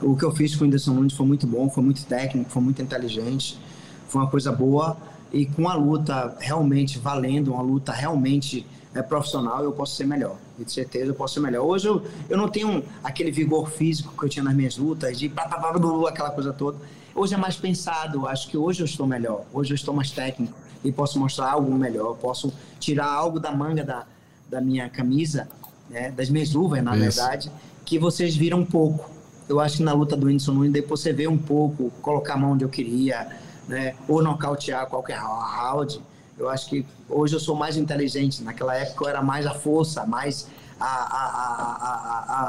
o 0.01 0.15
que 0.15 0.23
eu 0.23 0.31
fiz 0.31 0.55
com 0.55 0.63
o 0.63 0.65
Whindersson 0.65 0.93
Nunes 0.93 1.13
foi 1.13 1.25
muito 1.25 1.45
bom, 1.45 1.69
foi 1.69 1.83
muito 1.83 2.05
técnico, 2.05 2.49
foi 2.49 2.61
muito 2.61 2.81
inteligente, 2.81 3.59
foi 4.07 4.21
uma 4.21 4.29
coisa 4.29 4.51
boa 4.51 4.97
e 5.31 5.45
com 5.45 5.67
a 5.69 5.75
luta 5.75 6.35
realmente 6.39 6.99
valendo, 6.99 7.53
uma 7.53 7.61
luta 7.61 7.91
realmente 7.91 8.65
é, 8.93 9.01
profissional, 9.01 9.63
eu 9.63 9.71
posso 9.71 9.95
ser 9.95 10.05
melhor. 10.05 10.37
De 10.57 10.71
certeza 10.71 11.05
eu 11.11 11.15
posso 11.15 11.35
ser 11.35 11.39
melhor. 11.39 11.65
Hoje 11.65 11.87
eu, 11.87 12.03
eu 12.29 12.37
não 12.37 12.49
tenho 12.49 12.83
aquele 13.03 13.31
vigor 13.31 13.69
físico 13.69 14.13
que 14.17 14.25
eu 14.25 14.29
tinha 14.29 14.43
nas 14.43 14.53
minhas 14.53 14.77
lutas, 14.77 15.17
de 15.17 15.29
blá, 15.29 15.47
blá, 15.47 15.59
blá, 15.59 15.79
blá, 15.79 16.09
aquela 16.09 16.31
coisa 16.31 16.51
toda. 16.51 16.77
Hoje 17.15 17.33
é 17.33 17.37
mais 17.37 17.55
pensado, 17.55 18.27
acho 18.27 18.49
que 18.49 18.57
hoje 18.57 18.81
eu 18.81 18.85
estou 18.85 19.05
melhor, 19.05 19.43
hoje 19.53 19.71
eu 19.71 19.75
estou 19.75 19.93
mais 19.93 20.11
técnico 20.11 20.53
e 20.83 20.91
posso 20.91 21.19
mostrar 21.19 21.51
algo 21.51 21.73
melhor, 21.73 22.15
posso 22.17 22.53
tirar 22.79 23.07
algo 23.07 23.39
da 23.39 23.51
manga 23.51 23.83
da, 23.83 24.05
da 24.51 24.59
minha 24.59 24.89
camisa, 24.89 25.47
né, 25.89 26.11
das 26.11 26.29
minhas 26.29 26.51
luvas, 26.51 26.83
na 26.83 26.91
Isso. 26.97 27.17
verdade, 27.17 27.51
que 27.85 27.97
vocês 27.97 28.35
viram 28.35 28.59
um 28.59 28.65
pouco. 28.65 29.09
Eu 29.47 29.61
acho 29.61 29.77
que 29.77 29.83
na 29.83 29.93
luta 29.93 30.17
do 30.17 30.27
Whindersson 30.27 30.51
Nunes, 30.51 30.73
depois 30.73 30.99
você 30.99 31.13
vê 31.13 31.25
um 31.25 31.37
pouco, 31.37 31.89
colocar 32.01 32.33
a 32.33 32.37
mão 32.37 32.51
onde 32.51 32.65
eu 32.65 32.69
queria, 32.69 33.27
né, 33.67 33.95
ou 34.09 34.21
nocautear 34.21 34.85
qualquer 34.87 35.17
round. 35.17 36.01
Eu 36.37 36.49
acho 36.49 36.67
que 36.69 36.85
hoje 37.09 37.35
eu 37.35 37.39
sou 37.39 37.55
mais 37.55 37.77
inteligente. 37.77 38.43
Naquela 38.43 38.75
época 38.75 39.05
eu 39.05 39.09
era 39.09 39.21
mais 39.21 39.45
a 39.45 39.53
força, 39.53 40.05
mais 40.05 40.47
a, 40.79 40.85
a, 40.85 41.27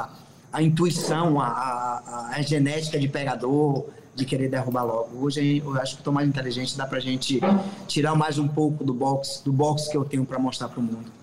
a, 0.02 0.08
a, 0.52 0.62
intuição, 0.62 1.40
a, 1.40 2.34
genética 2.40 2.98
de 2.98 3.06
pegador, 3.06 3.86
de 4.14 4.24
querer 4.24 4.48
derrubar 4.48 4.84
logo. 4.84 5.24
Hoje 5.24 5.58
eu 5.58 5.74
acho 5.80 5.94
que 5.94 6.00
estou 6.00 6.12
mais 6.12 6.28
inteligente, 6.28 6.76
dá 6.76 6.86
pra 6.86 6.98
gente 6.98 7.40
tirar 7.86 8.14
mais 8.14 8.38
um 8.38 8.48
pouco 8.48 8.82
do 8.82 8.94
boxe, 8.94 9.44
do 9.44 9.52
boxe 9.52 9.90
que 9.90 9.96
eu 9.96 10.04
tenho 10.04 10.24
para 10.24 10.38
mostrar 10.38 10.68
para 10.68 10.80
o 10.80 10.82
mundo. 10.82 11.21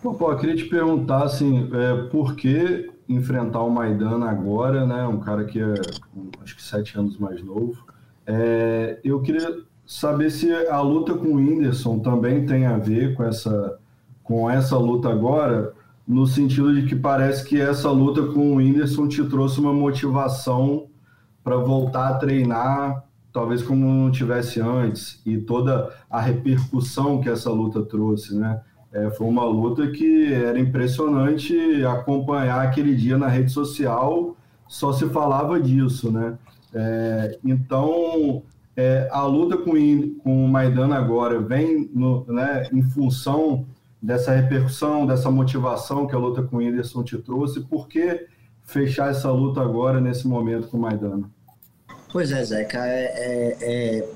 Pô, 0.00 0.14
pô, 0.14 0.30
eu 0.30 0.36
queria 0.36 0.54
te 0.54 0.64
perguntar, 0.66 1.24
assim, 1.24 1.68
é, 1.72 2.02
por 2.08 2.36
que 2.36 2.88
enfrentar 3.08 3.62
o 3.62 3.70
Maidana 3.70 4.30
agora, 4.30 4.86
né? 4.86 5.04
Um 5.08 5.18
cara 5.18 5.44
que 5.44 5.60
é, 5.60 5.74
acho 6.40 6.54
que 6.54 6.62
sete 6.62 6.96
anos 6.96 7.18
mais 7.18 7.42
novo. 7.42 7.84
É, 8.24 9.00
eu 9.02 9.20
queria 9.20 9.58
saber 9.84 10.30
se 10.30 10.52
a 10.52 10.80
luta 10.80 11.14
com 11.14 11.28
o 11.28 11.34
Whindersson 11.36 11.98
também 11.98 12.46
tem 12.46 12.64
a 12.64 12.78
ver 12.78 13.16
com 13.16 13.24
essa, 13.24 13.78
com 14.22 14.48
essa 14.48 14.78
luta 14.78 15.08
agora, 15.08 15.72
no 16.06 16.26
sentido 16.28 16.72
de 16.72 16.86
que 16.86 16.94
parece 16.94 17.44
que 17.44 17.60
essa 17.60 17.90
luta 17.90 18.22
com 18.32 18.52
o 18.52 18.56
Whindersson 18.56 19.08
te 19.08 19.24
trouxe 19.24 19.58
uma 19.58 19.72
motivação 19.72 20.86
para 21.42 21.56
voltar 21.56 22.10
a 22.10 22.14
treinar, 22.14 23.04
talvez 23.32 23.62
como 23.62 23.84
não 23.84 24.12
tivesse 24.12 24.60
antes, 24.60 25.20
e 25.26 25.38
toda 25.38 25.92
a 26.08 26.20
repercussão 26.20 27.20
que 27.20 27.28
essa 27.28 27.50
luta 27.50 27.82
trouxe, 27.82 28.36
né? 28.36 28.60
É, 28.92 29.10
foi 29.10 29.26
uma 29.26 29.44
luta 29.44 29.86
que 29.88 30.32
era 30.32 30.58
impressionante 30.58 31.84
acompanhar 31.84 32.60
aquele 32.62 32.94
dia 32.94 33.18
na 33.18 33.28
rede 33.28 33.52
social, 33.52 34.36
só 34.66 34.92
se 34.92 35.08
falava 35.08 35.60
disso, 35.60 36.10
né? 36.10 36.38
É, 36.74 37.38
então, 37.44 38.42
é, 38.76 39.08
a 39.10 39.22
luta 39.22 39.56
com, 39.56 39.72
com 40.22 40.44
o 40.44 40.48
Maidana 40.48 40.96
agora 40.96 41.40
vem 41.40 41.90
no, 41.92 42.24
né, 42.26 42.68
em 42.72 42.82
função 42.82 43.66
dessa 44.00 44.32
repercussão, 44.32 45.06
dessa 45.06 45.30
motivação 45.30 46.06
que 46.06 46.14
a 46.14 46.18
luta 46.18 46.42
com 46.42 46.56
o 46.56 46.58
Whindersson 46.60 47.02
te 47.02 47.18
trouxe. 47.18 47.60
Por 47.60 47.88
que 47.88 48.26
fechar 48.62 49.10
essa 49.10 49.30
luta 49.30 49.60
agora, 49.60 50.00
nesse 50.00 50.28
momento, 50.28 50.68
com 50.68 50.76
o 50.76 50.80
Maidana? 50.80 51.28
Pois 52.12 52.30
é, 52.30 52.44
Zeca. 52.44 52.86
É, 52.86 53.04
é, 53.04 53.56
é, 53.60 54.08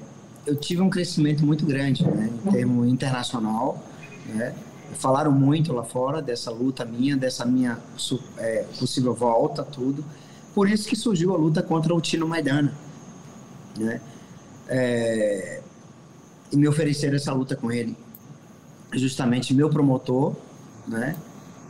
eu 0.47 0.57
tive 0.57 0.81
um 0.81 0.89
crescimento 0.89 1.45
muito 1.45 1.67
grande 1.67 2.07
né, 2.09 2.31
em 2.47 2.51
termo 2.51 2.85
internacional. 2.85 3.83
Né? 4.27 4.55
Falaram 4.95 5.33
muito 5.33 5.73
lá 5.73 5.85
fora 5.85 6.21
dessa 6.21 6.51
luta 6.51 6.85
minha, 6.85 7.17
dessa 7.17 7.45
minha 7.45 7.79
é, 8.39 8.65
possível 8.79 9.15
volta, 9.15 9.63
tudo. 9.63 10.05
Por 10.55 10.69
isso 10.69 10.87
que 10.89 10.97
surgiu 10.97 11.35
a 11.35 11.37
luta 11.37 11.63
contra 11.63 11.95
o 11.95 12.01
Tino 12.01 12.29
Maidana. 12.29 12.73
Né? 13.79 14.01
é, 14.69 15.61
e 16.51 16.57
me 16.57 16.67
ofereceram 16.67 17.17
essa 17.17 17.33
luta 17.33 17.55
com 17.57 17.71
ele. 17.71 17.97
Justamente 18.93 19.55
meu 19.55 19.71
promotor, 19.71 20.35
né? 20.87 21.17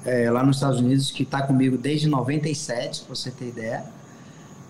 É, 0.05 0.31
lá 0.31 0.45
nos 0.45 0.57
Estados 0.57 0.81
Unidos, 0.81 1.11
que 1.13 1.23
está 1.23 1.43
comigo 1.43 1.77
desde 1.79 2.09
97, 2.09 3.03
para 3.03 3.15
você 3.15 3.31
ter 3.31 3.49
ideia. 3.49 3.85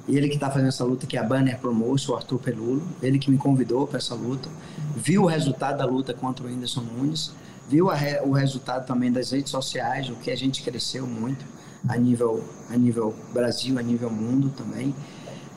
E 0.07 0.17
ele 0.17 0.29
que 0.29 0.35
está 0.35 0.51
fazendo 0.51 0.69
essa 0.69 0.85
luta, 0.85 1.07
que 1.07 1.17
é 1.17 1.21
a 1.21 1.23
Banner 1.23 1.59
Promotion, 1.59 2.13
o 2.13 2.17
Arthur 2.17 2.39
Pelulo. 2.39 2.83
Ele 3.03 3.19
que 3.19 3.31
me 3.31 3.39
convidou 3.39 3.87
para 3.87 3.99
essa 3.99 4.15
luta. 4.15 4.49
Viu 4.97 5.23
o 5.23 5.27
resultado 5.27 5.79
da 5.79 5.87
luta 5.87 6.13
contra 6.13 6.45
o 6.45 6.49
Whindersson 6.49 6.83
Nunes. 6.83 7.33
Viu 7.73 7.87
re, 7.87 8.21
o 8.23 8.33
resultado 8.33 8.87
também 8.87 9.11
das 9.11 9.31
redes 9.31 9.51
sociais, 9.51 10.11
o 10.11 10.17
que 10.17 10.31
a 10.31 10.37
gente 10.37 10.63
cresceu 10.63 11.07
muito 11.07 11.43
a 11.89 11.97
nível, 11.97 12.45
a 12.69 12.77
nível 12.77 13.15
Brasil, 13.33 13.79
a 13.79 13.83
nível 13.83 14.11
mundo 14.11 14.51
também. 14.51 14.95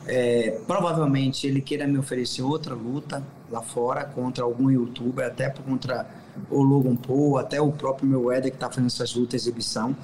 É, 0.06 0.58
provavelmente 0.66 1.46
ele 1.46 1.60
queira 1.60 1.86
me 1.86 1.98
oferecer 1.98 2.40
outra 2.40 2.74
luta 2.74 3.22
lá 3.50 3.60
fora 3.60 4.02
contra 4.02 4.44
algum 4.44 4.70
youtuber, 4.70 5.26
até 5.26 5.50
contra 5.50 6.06
o 6.50 6.62
Logan 6.62 6.96
Paul, 6.96 7.36
até 7.36 7.60
o 7.60 7.70
próprio 7.70 8.08
meu 8.08 8.32
Eder 8.32 8.50
que 8.50 8.56
está 8.56 8.70
fazendo 8.70 8.86
essas 8.86 9.14
lutas 9.14 9.42
exibição 9.42 9.94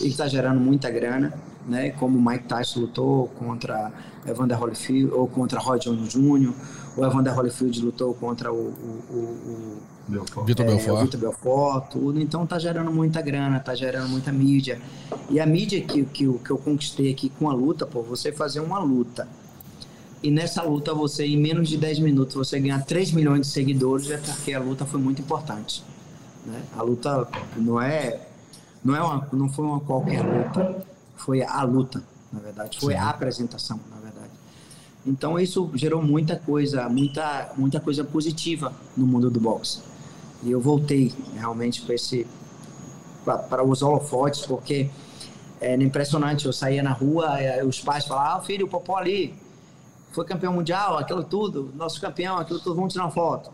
e 0.00 0.04
que 0.04 0.08
está 0.08 0.26
gerando 0.26 0.58
muita 0.58 0.88
grana, 0.90 1.34
né? 1.66 1.90
Como 1.90 2.16
o 2.16 2.30
Mike 2.30 2.44
Tyson 2.44 2.80
lutou 2.80 3.28
contra 3.38 3.92
Evander 4.26 4.58
Holyfield 4.58 5.12
ou 5.12 5.28
contra 5.28 5.60
Roy 5.60 5.78
Jones 5.78 6.14
Jr., 6.14 6.50
o 6.96 7.04
Evander 7.04 7.38
Holyfield 7.38 7.78
lutou 7.82 8.14
contra 8.14 8.50
o, 8.50 8.56
o, 8.56 9.14
o 9.14 9.97
Vitor 10.08 10.64
é, 10.64 10.68
Belfort. 10.68 11.02
Vitor 11.02 11.20
Belfort, 11.20 11.90
tudo. 11.90 12.20
Então 12.20 12.46
tá 12.46 12.58
gerando 12.58 12.90
muita 12.90 13.20
grana, 13.20 13.60
tá 13.60 13.74
gerando 13.74 14.08
muita 14.08 14.32
mídia. 14.32 14.80
E 15.28 15.38
a 15.38 15.46
mídia 15.46 15.80
que, 15.82 16.04
que, 16.04 16.32
que 16.32 16.50
eu 16.50 16.58
conquistei 16.58 17.10
aqui 17.10 17.28
com 17.28 17.50
a 17.50 17.52
luta, 17.52 17.86
pô, 17.86 18.02
você 18.02 18.32
fazer 18.32 18.60
uma 18.60 18.78
luta 18.78 19.28
e 20.22 20.30
nessa 20.30 20.62
luta 20.62 20.92
você, 20.92 21.24
em 21.24 21.36
menos 21.36 21.68
de 21.68 21.76
10 21.76 22.00
minutos, 22.00 22.34
você 22.34 22.58
ganhar 22.58 22.84
3 22.84 23.12
milhões 23.12 23.42
de 23.42 23.52
seguidores, 23.52 24.10
é 24.10 24.16
porque 24.16 24.52
a 24.52 24.58
luta 24.58 24.84
foi 24.84 25.00
muito 25.00 25.22
importante. 25.22 25.84
Né? 26.44 26.60
A 26.76 26.82
luta 26.82 27.28
não 27.56 27.80
é, 27.80 28.20
não 28.84 28.96
é 28.96 29.02
uma, 29.02 29.28
não 29.32 29.48
foi 29.48 29.64
uma 29.64 29.80
qualquer 29.80 30.22
luta, 30.22 30.84
foi 31.16 31.42
a 31.42 31.62
luta, 31.62 32.02
na 32.32 32.40
verdade, 32.40 32.80
foi 32.80 32.94
Sim. 32.94 33.00
a 33.00 33.10
apresentação, 33.10 33.78
na 33.90 33.96
verdade. 34.00 34.32
Então 35.06 35.38
isso 35.38 35.70
gerou 35.74 36.02
muita 36.02 36.36
coisa, 36.36 36.88
muita, 36.88 37.52
muita 37.56 37.78
coisa 37.78 38.02
positiva 38.02 38.72
no 38.96 39.06
mundo 39.06 39.30
do 39.30 39.38
boxe. 39.38 39.80
E 40.42 40.50
eu 40.50 40.60
voltei 40.60 41.12
realmente 41.34 41.82
para 41.82 41.94
esse 41.94 42.26
para 43.48 43.62
os 43.62 43.82
holofotes, 43.82 44.46
porque 44.46 44.88
é 45.60 45.74
impressionante, 45.74 46.46
eu 46.46 46.52
saía 46.52 46.82
na 46.82 46.92
rua, 46.92 47.36
os 47.66 47.80
pais 47.80 48.06
falavam, 48.06 48.38
ah, 48.38 48.40
filho, 48.42 48.64
o 48.66 48.68
Popó 48.68 48.96
ali, 48.96 49.34
foi 50.12 50.24
campeão 50.24 50.52
mundial, 50.52 50.96
aquilo 50.96 51.22
tudo, 51.22 51.70
nosso 51.76 52.00
campeão, 52.00 52.38
aquilo 52.38 52.58
tudo, 52.58 52.76
vamos 52.76 52.92
tirar 52.92 53.04
uma 53.04 53.10
foto. 53.10 53.50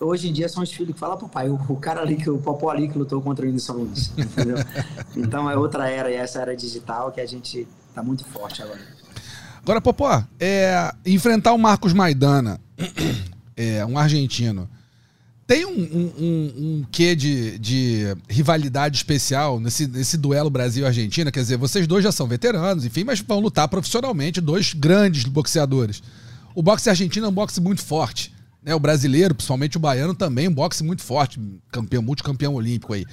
Hoje 0.00 0.28
em 0.28 0.32
dia 0.32 0.48
são 0.48 0.62
os 0.62 0.70
filhos 0.70 0.94
que 0.94 1.00
falam, 1.00 1.16
papai, 1.16 1.48
o, 1.48 1.54
o 1.68 1.76
cara 1.76 2.02
ali, 2.02 2.16
que 2.16 2.28
o 2.30 2.38
Popó 2.38 2.70
ali 2.70 2.88
que 2.88 2.96
lutou 2.98 3.20
contra 3.20 3.44
o 3.44 3.48
Whindersson 3.48 3.72
Nunes, 3.72 4.12
entendeu? 4.18 4.58
então 5.16 5.50
é 5.50 5.56
outra 5.56 5.88
era, 5.90 6.10
e 6.10 6.14
essa 6.14 6.40
era 6.40 6.54
digital 6.54 7.10
que 7.10 7.20
a 7.20 7.26
gente 7.26 7.66
tá 7.94 8.02
muito 8.02 8.24
forte 8.24 8.62
agora. 8.62 8.80
Agora, 9.62 9.80
Popó, 9.80 10.22
é, 10.38 10.92
enfrentar 11.04 11.52
o 11.52 11.58
Marcos 11.58 11.92
Maidana, 11.92 12.60
é, 13.56 13.84
um 13.84 13.98
argentino, 13.98 14.68
tem 15.48 15.64
um, 15.64 15.70
um, 15.70 16.12
um, 16.18 16.52
um 16.56 16.86
quê 16.92 17.16
de, 17.16 17.58
de 17.58 18.14
rivalidade 18.28 18.98
especial 18.98 19.58
nesse, 19.58 19.86
nesse 19.86 20.18
duelo 20.18 20.50
Brasil-Argentina? 20.50 21.32
Quer 21.32 21.40
dizer, 21.40 21.56
vocês 21.56 21.86
dois 21.86 22.04
já 22.04 22.12
são 22.12 22.28
veteranos, 22.28 22.84
enfim, 22.84 23.02
mas 23.02 23.20
vão 23.20 23.40
lutar 23.40 23.66
profissionalmente, 23.66 24.42
dois 24.42 24.74
grandes 24.74 25.24
boxeadores. 25.24 26.02
O 26.54 26.62
boxe 26.62 26.90
argentino 26.90 27.24
é 27.24 27.28
um 27.30 27.32
boxe 27.32 27.62
muito 27.62 27.80
forte. 27.80 28.30
Né? 28.62 28.74
O 28.74 28.78
brasileiro, 28.78 29.34
principalmente 29.34 29.78
o 29.78 29.80
baiano, 29.80 30.14
também 30.14 30.48
um 30.48 30.52
boxe 30.52 30.84
muito 30.84 31.02
forte, 31.02 31.40
campeão, 31.72 32.02
multicampeão 32.02 32.52
olímpico 32.52 32.92
aí. 32.92 33.06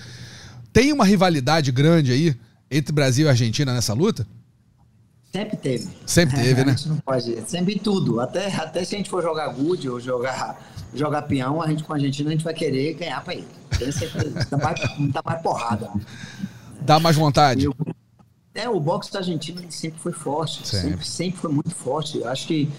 Tem 0.74 0.92
uma 0.92 1.06
rivalidade 1.06 1.72
grande 1.72 2.12
aí 2.12 2.36
entre 2.70 2.92
Brasil 2.92 3.28
e 3.28 3.30
Argentina 3.30 3.74
nessa 3.74 3.94
luta? 3.94 4.28
Sempre 5.36 5.58
teve. 5.58 5.90
Sempre 6.06 6.36
teve, 6.38 6.62
é, 6.62 6.66
né? 6.66 6.76
Não 6.86 6.96
pode, 6.98 7.42
sempre 7.46 7.78
tudo. 7.78 8.22
Até, 8.22 8.48
até 8.56 8.86
se 8.86 8.96
a 8.96 8.98
gente 8.98 9.10
for 9.10 9.22
jogar 9.22 9.50
good 9.50 9.90
ou 9.90 10.00
jogar 10.00 10.58
jogar 10.94 11.24
peão, 11.24 11.62
a 11.62 11.68
gente 11.68 11.84
com 11.84 11.92
a 11.92 11.98
Argentina 11.98 12.30
a 12.30 12.32
gente 12.32 12.44
vai 12.46 12.54
querer 12.54 12.94
ganhar 12.94 13.22
para 13.22 13.36
ele. 13.36 13.48
Tem 13.78 13.92
certeza. 13.92 14.48
Dá 14.50 14.58
mais, 14.58 14.80
dá 15.12 15.22
mais 15.26 15.42
porrada. 15.42 15.92
Dá 16.80 17.00
mais 17.02 17.18
vontade. 17.18 17.66
Eu, 17.66 17.76
é, 18.54 18.70
o 18.70 18.80
boxe 18.80 19.12
da 19.12 19.20
Argentina 19.20 19.62
sempre 19.70 20.00
foi 20.00 20.14
forte. 20.14 20.66
Sempre. 20.66 20.90
sempre, 20.90 21.06
sempre 21.06 21.40
foi 21.42 21.52
muito 21.52 21.72
forte. 21.76 22.20
Eu 22.20 22.30
acho 22.30 22.48
que 22.48 22.70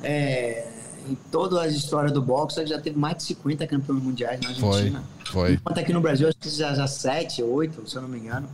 é, 0.00 0.68
em 1.08 1.16
todas 1.32 1.58
as 1.58 1.72
histórias 1.72 2.12
do 2.12 2.22
boxe, 2.22 2.64
já 2.64 2.80
teve 2.80 2.96
mais 2.96 3.16
de 3.16 3.24
50 3.24 3.66
campeões 3.66 4.00
mundiais 4.00 4.40
na 4.40 4.50
Argentina. 4.50 5.02
Foi, 5.24 5.32
foi. 5.32 5.52
Enquanto 5.54 5.78
aqui 5.78 5.92
no 5.92 6.00
Brasil, 6.00 6.28
acho 6.28 6.38
que 6.38 6.48
já, 6.48 6.72
já 6.74 6.86
7, 6.86 7.42
8, 7.42 7.90
se 7.90 7.96
eu 7.96 8.02
não 8.02 8.08
me 8.08 8.20
engano. 8.20 8.48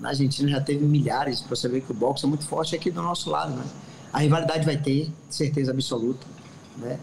Na 0.00 0.10
Argentina 0.10 0.48
já 0.48 0.60
teve 0.60 0.84
milhares, 0.84 1.40
para 1.40 1.54
você 1.54 1.68
ver 1.68 1.82
que 1.82 1.92
o 1.92 1.94
boxe 1.94 2.24
é 2.24 2.28
muito 2.28 2.46
forte 2.46 2.74
aqui 2.74 2.90
do 2.90 3.02
nosso 3.02 3.30
lado, 3.30 3.52
né? 3.52 3.64
A 4.12 4.18
rivalidade 4.18 4.64
vai 4.64 4.76
ter, 4.76 5.10
certeza 5.28 5.70
absoluta, 5.70 6.26
né? 6.78 6.98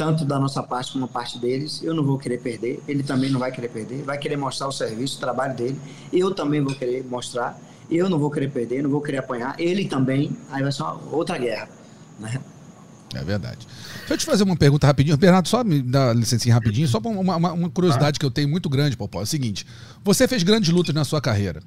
tanto 0.00 0.24
da 0.24 0.38
nossa 0.38 0.62
parte 0.62 0.92
como 0.92 1.06
da 1.06 1.12
parte 1.12 1.38
deles. 1.38 1.82
Eu 1.82 1.92
não 1.92 2.02
vou 2.02 2.16
querer 2.16 2.38
perder, 2.38 2.82
ele 2.88 3.02
também 3.02 3.28
não 3.28 3.38
vai 3.38 3.52
querer 3.52 3.68
perder, 3.68 4.02
vai 4.02 4.16
querer 4.16 4.36
mostrar 4.36 4.66
o 4.66 4.72
serviço, 4.72 5.18
o 5.18 5.20
trabalho 5.20 5.54
dele. 5.54 5.78
Eu 6.10 6.34
também 6.34 6.62
vou 6.62 6.74
querer 6.74 7.04
mostrar. 7.04 7.60
Eu 7.90 8.08
não 8.08 8.18
vou 8.18 8.30
querer 8.30 8.50
perder, 8.50 8.82
não 8.82 8.88
vou 8.88 9.02
querer 9.02 9.18
apanhar. 9.18 9.54
Ele 9.60 9.86
também. 9.86 10.34
Aí 10.50 10.62
vai 10.62 10.72
ser 10.72 10.84
uma 10.84 10.98
outra 11.12 11.36
guerra. 11.36 11.68
Né? 12.18 12.40
É 13.14 13.22
verdade. 13.22 13.66
Deixa 13.98 14.14
eu 14.14 14.16
te 14.16 14.24
fazer 14.24 14.44
uma 14.44 14.56
pergunta 14.56 14.86
rapidinho. 14.86 15.18
Bernardo, 15.18 15.48
só 15.48 15.62
me 15.62 15.82
dá 15.82 16.14
licencinha 16.14 16.54
rapidinho, 16.54 16.88
só 16.88 16.98
uma, 16.98 17.36
uma, 17.36 17.52
uma 17.52 17.68
curiosidade 17.68 18.18
que 18.18 18.24
eu 18.24 18.30
tenho 18.30 18.48
muito 18.48 18.70
grande, 18.70 18.96
Popó. 18.96 19.20
É 19.20 19.24
o 19.24 19.26
seguinte: 19.26 19.66
você 20.02 20.26
fez 20.26 20.42
grandes 20.42 20.70
lutas 20.70 20.94
na 20.94 21.04
sua 21.04 21.20
carreira. 21.20 21.60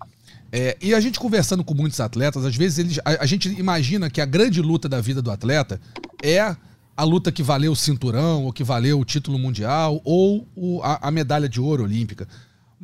É, 0.55 0.77
e 0.79 0.93
a 0.93 0.99
gente 0.99 1.19
conversando 1.19 1.63
com 1.63 1.73
muitos 1.73 1.99
atletas, 1.99 2.45
às 2.45 2.55
vezes 2.55 2.77
eles, 2.77 2.99
a, 2.99 3.23
a 3.23 3.25
gente 3.25 3.49
imagina 3.59 4.07
que 4.07 4.21
a 4.21 4.25
grande 4.25 4.61
luta 4.61 4.87
da 4.87 5.01
vida 5.01 5.19
do 5.19 5.31
atleta 5.31 5.81
é 6.21 6.55
a 6.95 7.03
luta 7.03 7.31
que 7.31 7.41
valeu 7.41 7.71
o 7.71 7.75
cinturão, 7.75 8.43
ou 8.43 8.53
que 8.53 8.63
valeu 8.63 8.99
o 8.99 9.03
título 9.03 9.39
mundial, 9.39 9.99
ou 10.05 10.47
o, 10.55 10.79
a, 10.83 11.07
a, 11.07 11.09
medalha 11.09 11.49
de 11.49 11.59
ouro 11.59 11.83
olímpica. 11.83 12.27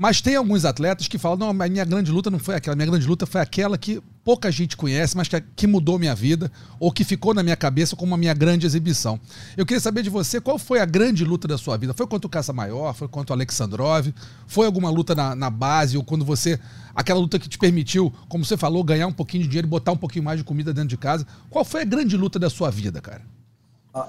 Mas 0.01 0.21
tem 0.21 0.37
alguns 0.37 0.63
atletas 0.63 1.09
que 1.09 1.17
falam: 1.17 1.37
não, 1.37 1.49
a 1.49 1.67
minha 1.67 1.83
grande 1.83 2.09
luta 2.09 2.31
não 2.31 2.39
foi 2.39 2.55
aquela, 2.55 2.73
a 2.73 2.77
minha 2.77 2.85
grande 2.85 3.05
luta 3.05 3.25
foi 3.25 3.41
aquela 3.41 3.77
que 3.77 4.01
pouca 4.23 4.49
gente 4.49 4.77
conhece, 4.77 5.17
mas 5.17 5.27
que, 5.27 5.41
que 5.41 5.67
mudou 5.67 5.99
minha 5.99 6.15
vida, 6.15 6.49
ou 6.79 6.89
que 6.89 7.03
ficou 7.03 7.33
na 7.33 7.43
minha 7.43 7.57
cabeça 7.57 7.97
como 7.97 8.15
a 8.15 8.17
minha 8.17 8.33
grande 8.33 8.65
exibição. 8.65 9.19
Eu 9.57 9.65
queria 9.65 9.81
saber 9.81 10.01
de 10.01 10.09
você 10.09 10.39
qual 10.39 10.57
foi 10.57 10.79
a 10.79 10.85
grande 10.85 11.25
luta 11.25 11.49
da 11.49 11.57
sua 11.57 11.75
vida? 11.75 11.93
Foi 11.93 12.07
contra 12.07 12.27
o 12.27 12.29
Caça 12.29 12.53
Maior? 12.53 12.93
Foi 12.93 13.09
contra 13.09 13.33
o 13.33 13.35
Alexandrov? 13.35 14.13
Foi 14.47 14.65
alguma 14.65 14.89
luta 14.89 15.13
na, 15.13 15.35
na 15.35 15.49
base, 15.49 15.97
ou 15.97 16.03
quando 16.03 16.23
você. 16.23 16.57
aquela 16.95 17.19
luta 17.19 17.37
que 17.37 17.49
te 17.49 17.57
permitiu, 17.57 18.09
como 18.29 18.45
você 18.45 18.55
falou, 18.55 18.81
ganhar 18.85 19.05
um 19.05 19.11
pouquinho 19.11 19.43
de 19.43 19.49
dinheiro 19.49 19.67
e 19.67 19.69
botar 19.69 19.91
um 19.91 19.97
pouquinho 19.97 20.23
mais 20.23 20.39
de 20.39 20.45
comida 20.45 20.73
dentro 20.73 20.87
de 20.87 20.97
casa? 20.97 21.27
Qual 21.49 21.65
foi 21.65 21.81
a 21.81 21.85
grande 21.85 22.15
luta 22.15 22.39
da 22.39 22.49
sua 22.49 22.71
vida, 22.71 23.01
cara? 23.01 23.23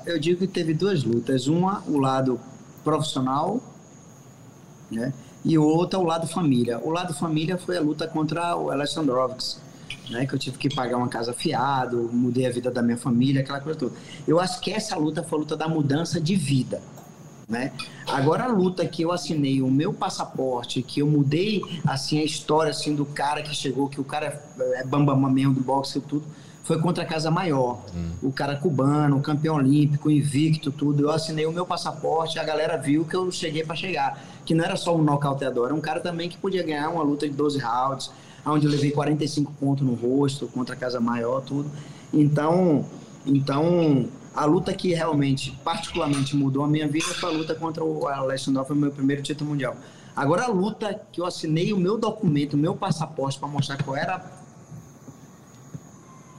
Eu 0.07 0.21
digo 0.21 0.39
que 0.39 0.47
teve 0.47 0.73
duas 0.73 1.03
lutas. 1.03 1.49
Uma, 1.49 1.83
o 1.89 1.99
lado 1.99 2.39
profissional, 2.85 3.61
né? 4.89 5.13
E 5.45 5.57
outra, 5.57 5.99
o 5.99 6.05
lado 6.05 6.27
família. 6.27 6.79
O 6.79 6.91
lado 6.91 7.15
família 7.15 7.57
foi 7.57 7.77
a 7.77 7.81
luta 7.81 8.07
contra 8.07 8.57
o 8.57 8.71
Alexandrovski, 8.71 9.61
né? 10.11 10.27
Que 10.27 10.35
eu 10.35 10.39
tive 10.39 10.59
que 10.59 10.75
pagar 10.75 10.97
uma 10.97 11.09
casa 11.09 11.33
fiado, 11.33 12.11
mudei 12.13 12.47
a 12.47 12.51
vida 12.51 12.71
da 12.71 12.83
minha 12.83 12.99
família, 12.99 13.41
aquela 13.41 13.61
coisa 13.61 13.79
toda. 13.79 13.95
Eu 14.27 14.39
acho 14.39 14.61
que 14.61 14.71
essa 14.71 14.97
luta 14.97 15.23
foi 15.23 15.39
a 15.39 15.41
luta 15.41 15.57
da 15.57 15.69
mudança 15.69 16.21
de 16.21 16.37
vida. 16.37 16.83
Né? 17.49 17.73
Agora 18.07 18.45
a 18.45 18.47
luta 18.47 18.87
que 18.87 19.03
eu 19.03 19.11
assinei 19.11 19.61
o 19.61 19.69
meu 19.69 19.93
passaporte, 19.93 20.83
que 20.83 21.01
eu 21.01 21.07
mudei 21.09 21.61
assim 21.85 22.21
a 22.21 22.25
história 22.25 22.71
assim 22.71 22.95
do 22.95 23.05
cara 23.05 23.43
que 23.43 23.53
chegou, 23.53 23.89
que 23.89 24.01
o 24.01 24.05
cara 24.05 24.41
é 24.75 24.85
bambam 24.85 25.17
mesmo 25.29 25.55
do 25.55 25.61
boxe 25.61 25.99
e 25.99 26.01
tudo, 26.01 26.25
foi 26.63 26.79
contra 26.79 27.05
a 27.05 27.07
Casa 27.07 27.31
Maior. 27.31 27.81
Hum. 27.95 28.11
O 28.23 28.33
cara 28.33 28.57
cubano, 28.57 29.17
o 29.17 29.21
campeão 29.21 29.57
olímpico, 29.57 30.11
invicto, 30.11 30.71
tudo. 30.71 31.03
Eu 31.03 31.11
assinei 31.11 31.47
o 31.47 31.53
meu 31.53 31.67
passaporte, 31.67 32.39
a 32.39 32.45
galera 32.45 32.77
viu 32.77 33.05
que 33.05 33.15
eu 33.15 33.31
cheguei 33.31 33.65
para 33.65 33.75
chegar, 33.75 34.23
que 34.45 34.55
não 34.55 34.65
era 34.65 34.77
só 34.77 34.95
um 34.95 35.03
nocauteador, 35.03 35.67
era 35.67 35.75
um 35.75 35.81
cara 35.81 36.01
também 36.01 36.29
que 36.29 36.37
podia 36.37 36.63
ganhar 36.63 36.89
uma 36.91 37.03
luta 37.03 37.29
de 37.29 37.35
12 37.35 37.59
rounds, 37.59 38.11
onde 38.45 38.67
eu 38.67 38.71
levei 38.71 38.91
45 38.91 39.53
pontos 39.59 39.87
no 39.87 39.95
rosto 39.95 40.47
contra 40.49 40.75
a 40.75 40.79
Casa 40.79 41.01
Maior, 41.01 41.41
tudo. 41.41 41.71
Então, 42.13 42.85
então 43.27 44.09
a 44.35 44.45
luta 44.45 44.73
que 44.73 44.95
realmente, 44.95 45.59
particularmente 45.65 46.37
mudou 46.37 46.65
a 46.65 46.69
minha 46.69 46.87
vida 46.87 47.07
foi 47.07 47.31
a 47.31 47.33
luta 47.33 47.55
contra 47.55 47.85
o 47.85 48.07
Alexandre, 48.07 48.65
foi 48.65 48.77
o 48.77 48.79
meu 48.79 48.91
primeiro 48.91 49.23
título 49.23 49.51
mundial. 49.51 49.77
Agora 50.15 50.45
a 50.45 50.49
luta 50.49 51.01
que 51.11 51.21
eu 51.21 51.27
assinei 51.27 51.73
o 51.73 51.77
meu 51.77 51.97
documento, 51.99 52.55
o 52.55 52.57
meu 52.57 52.75
passaporte 52.75 53.39
para 53.39 53.49
mostrar 53.49 53.83
qual 53.83 53.97
era 53.97 54.19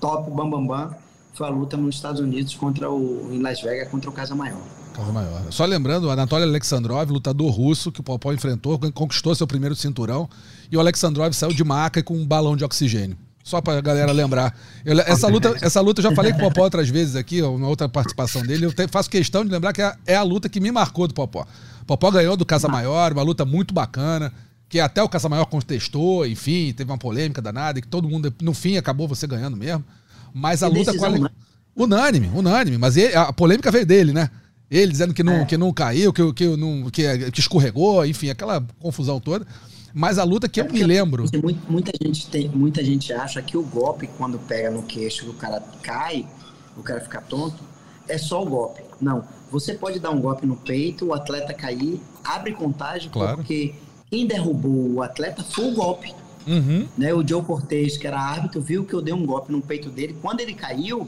top 0.01 0.29
bam 0.31 0.49
bam 0.49 0.65
bam, 0.65 0.95
foi 1.33 1.47
a 1.47 1.49
luta 1.49 1.77
nos 1.77 1.95
Estados 1.95 2.19
Unidos 2.19 2.55
contra 2.55 2.91
o 2.91 3.29
em 3.31 3.39
Las 3.39 3.61
Vegas 3.61 3.87
contra 3.87 4.09
o 4.09 4.13
Casa 4.13 4.35
Maior. 4.35 4.59
Casa 4.93 5.11
Maior. 5.13 5.43
Só 5.51 5.63
lembrando, 5.63 6.07
o 6.07 6.09
Anatoly 6.09 6.43
Alexandrov, 6.43 7.09
lutador 7.09 7.49
russo 7.51 7.91
que 7.91 8.01
o 8.01 8.03
Popó 8.03 8.33
enfrentou, 8.33 8.77
conquistou 8.93 9.33
seu 9.33 9.47
primeiro 9.47 9.75
cinturão 9.75 10.27
e 10.69 10.75
o 10.75 10.79
Alexandrov 10.79 11.31
saiu 11.33 11.53
de 11.53 11.63
maca 11.63 12.03
com 12.03 12.15
um 12.15 12.25
balão 12.25 12.57
de 12.57 12.65
oxigênio. 12.65 13.15
Só 13.43 13.59
pra 13.61 13.81
galera 13.81 14.11
lembrar. 14.11 14.55
Eu, 14.85 14.99
essa, 14.99 15.27
luta, 15.27 15.55
essa 15.61 15.81
luta 15.81 15.99
eu 15.99 16.03
já 16.03 16.15
falei 16.15 16.31
com 16.31 16.39
o 16.39 16.41
Popó 16.41 16.61
outras 16.61 16.89
vezes 16.89 17.15
aqui, 17.15 17.41
uma 17.41 17.67
outra 17.67 17.89
participação 17.89 18.43
dele. 18.43 18.65
Eu 18.65 18.73
te, 18.73 18.87
faço 18.87 19.09
questão 19.09 19.43
de 19.43 19.51
lembrar 19.51 19.73
que 19.73 19.81
é, 19.81 19.95
é, 20.05 20.15
a 20.15 20.23
luta 20.23 20.47
que 20.47 20.59
me 20.59 20.71
marcou 20.71 21.07
do 21.07 21.13
Popó. 21.13 21.45
O 21.81 21.85
Popó 21.85 22.11
ganhou 22.11 22.37
do 22.37 22.45
Casa 22.45 22.67
Maior, 22.67 23.11
uma 23.13 23.23
luta 23.23 23.43
muito 23.43 23.73
bacana, 23.73 24.31
que 24.71 24.79
até 24.79 25.03
o 25.03 25.09
Casa 25.09 25.27
Maior 25.27 25.45
contestou, 25.47 26.25
enfim, 26.25 26.71
teve 26.71 26.89
uma 26.89 26.97
polêmica 26.97 27.41
danada, 27.41 27.77
e 27.77 27.81
que 27.81 27.89
todo 27.89 28.07
mundo, 28.07 28.33
no 28.41 28.53
fim, 28.53 28.77
acabou 28.77 29.05
você 29.05 29.27
ganhando 29.27 29.57
mesmo. 29.57 29.83
Mas 30.33 30.63
a 30.63 30.67
luta 30.69 30.91
a. 30.91 31.09
Né? 31.09 31.29
Unânime, 31.75 32.31
unânime. 32.33 32.77
Mas 32.77 32.95
ele, 32.95 33.13
a 33.13 33.33
polêmica 33.33 33.69
veio 33.69 33.85
dele, 33.85 34.13
né? 34.13 34.29
Ele 34.69 34.89
dizendo 34.89 35.13
que 35.13 35.23
não, 35.23 35.41
é. 35.41 35.45
que 35.45 35.57
não 35.57 35.73
caiu, 35.73 36.13
que, 36.13 36.31
que, 36.31 36.55
não, 36.55 36.89
que, 36.89 37.31
que 37.31 37.39
escorregou, 37.41 38.05
enfim, 38.05 38.29
aquela 38.29 38.65
confusão 38.79 39.19
toda. 39.19 39.45
Mas 39.93 40.17
a 40.17 40.23
luta 40.23 40.47
que 40.47 40.61
é 40.61 40.65
eu 40.65 40.71
me 40.71 40.83
lembro. 40.83 41.25
Muita 41.67 41.91
gente, 42.01 42.27
tem, 42.29 42.47
muita 42.47 42.81
gente 42.81 43.11
acha 43.11 43.41
que 43.41 43.57
o 43.57 43.63
golpe, 43.63 44.07
quando 44.17 44.39
pega 44.39 44.71
no 44.71 44.83
queixo, 44.83 45.29
o 45.29 45.33
cara 45.33 45.61
cai, 45.83 46.25
o 46.77 46.81
cara 46.81 47.01
fica 47.01 47.19
tonto, 47.19 47.61
é 48.07 48.17
só 48.17 48.41
o 48.41 48.45
golpe. 48.45 48.81
Não. 49.01 49.25
Você 49.51 49.73
pode 49.73 49.99
dar 49.99 50.11
um 50.11 50.21
golpe 50.21 50.45
no 50.45 50.55
peito, 50.55 51.07
o 51.07 51.13
atleta 51.13 51.53
cair, 51.53 51.99
abre 52.23 52.53
contagem, 52.53 53.11
claro. 53.11 53.35
porque 53.35 53.75
quem 54.11 54.27
derrubou 54.27 54.95
o 54.95 55.01
atleta 55.01 55.41
foi 55.41 55.71
o 55.71 55.73
golpe. 55.73 56.13
Uhum. 56.45 56.85
Né, 56.97 57.13
o 57.13 57.25
Joe 57.25 57.41
Cortez, 57.41 57.95
que 57.95 58.05
era 58.05 58.19
árbitro, 58.19 58.59
viu 58.59 58.83
que 58.83 58.93
eu 58.93 59.01
dei 59.01 59.13
um 59.13 59.25
golpe 59.25 59.51
no 59.51 59.61
peito 59.61 59.89
dele. 59.89 60.17
Quando 60.21 60.41
ele 60.41 60.53
caiu, 60.53 61.07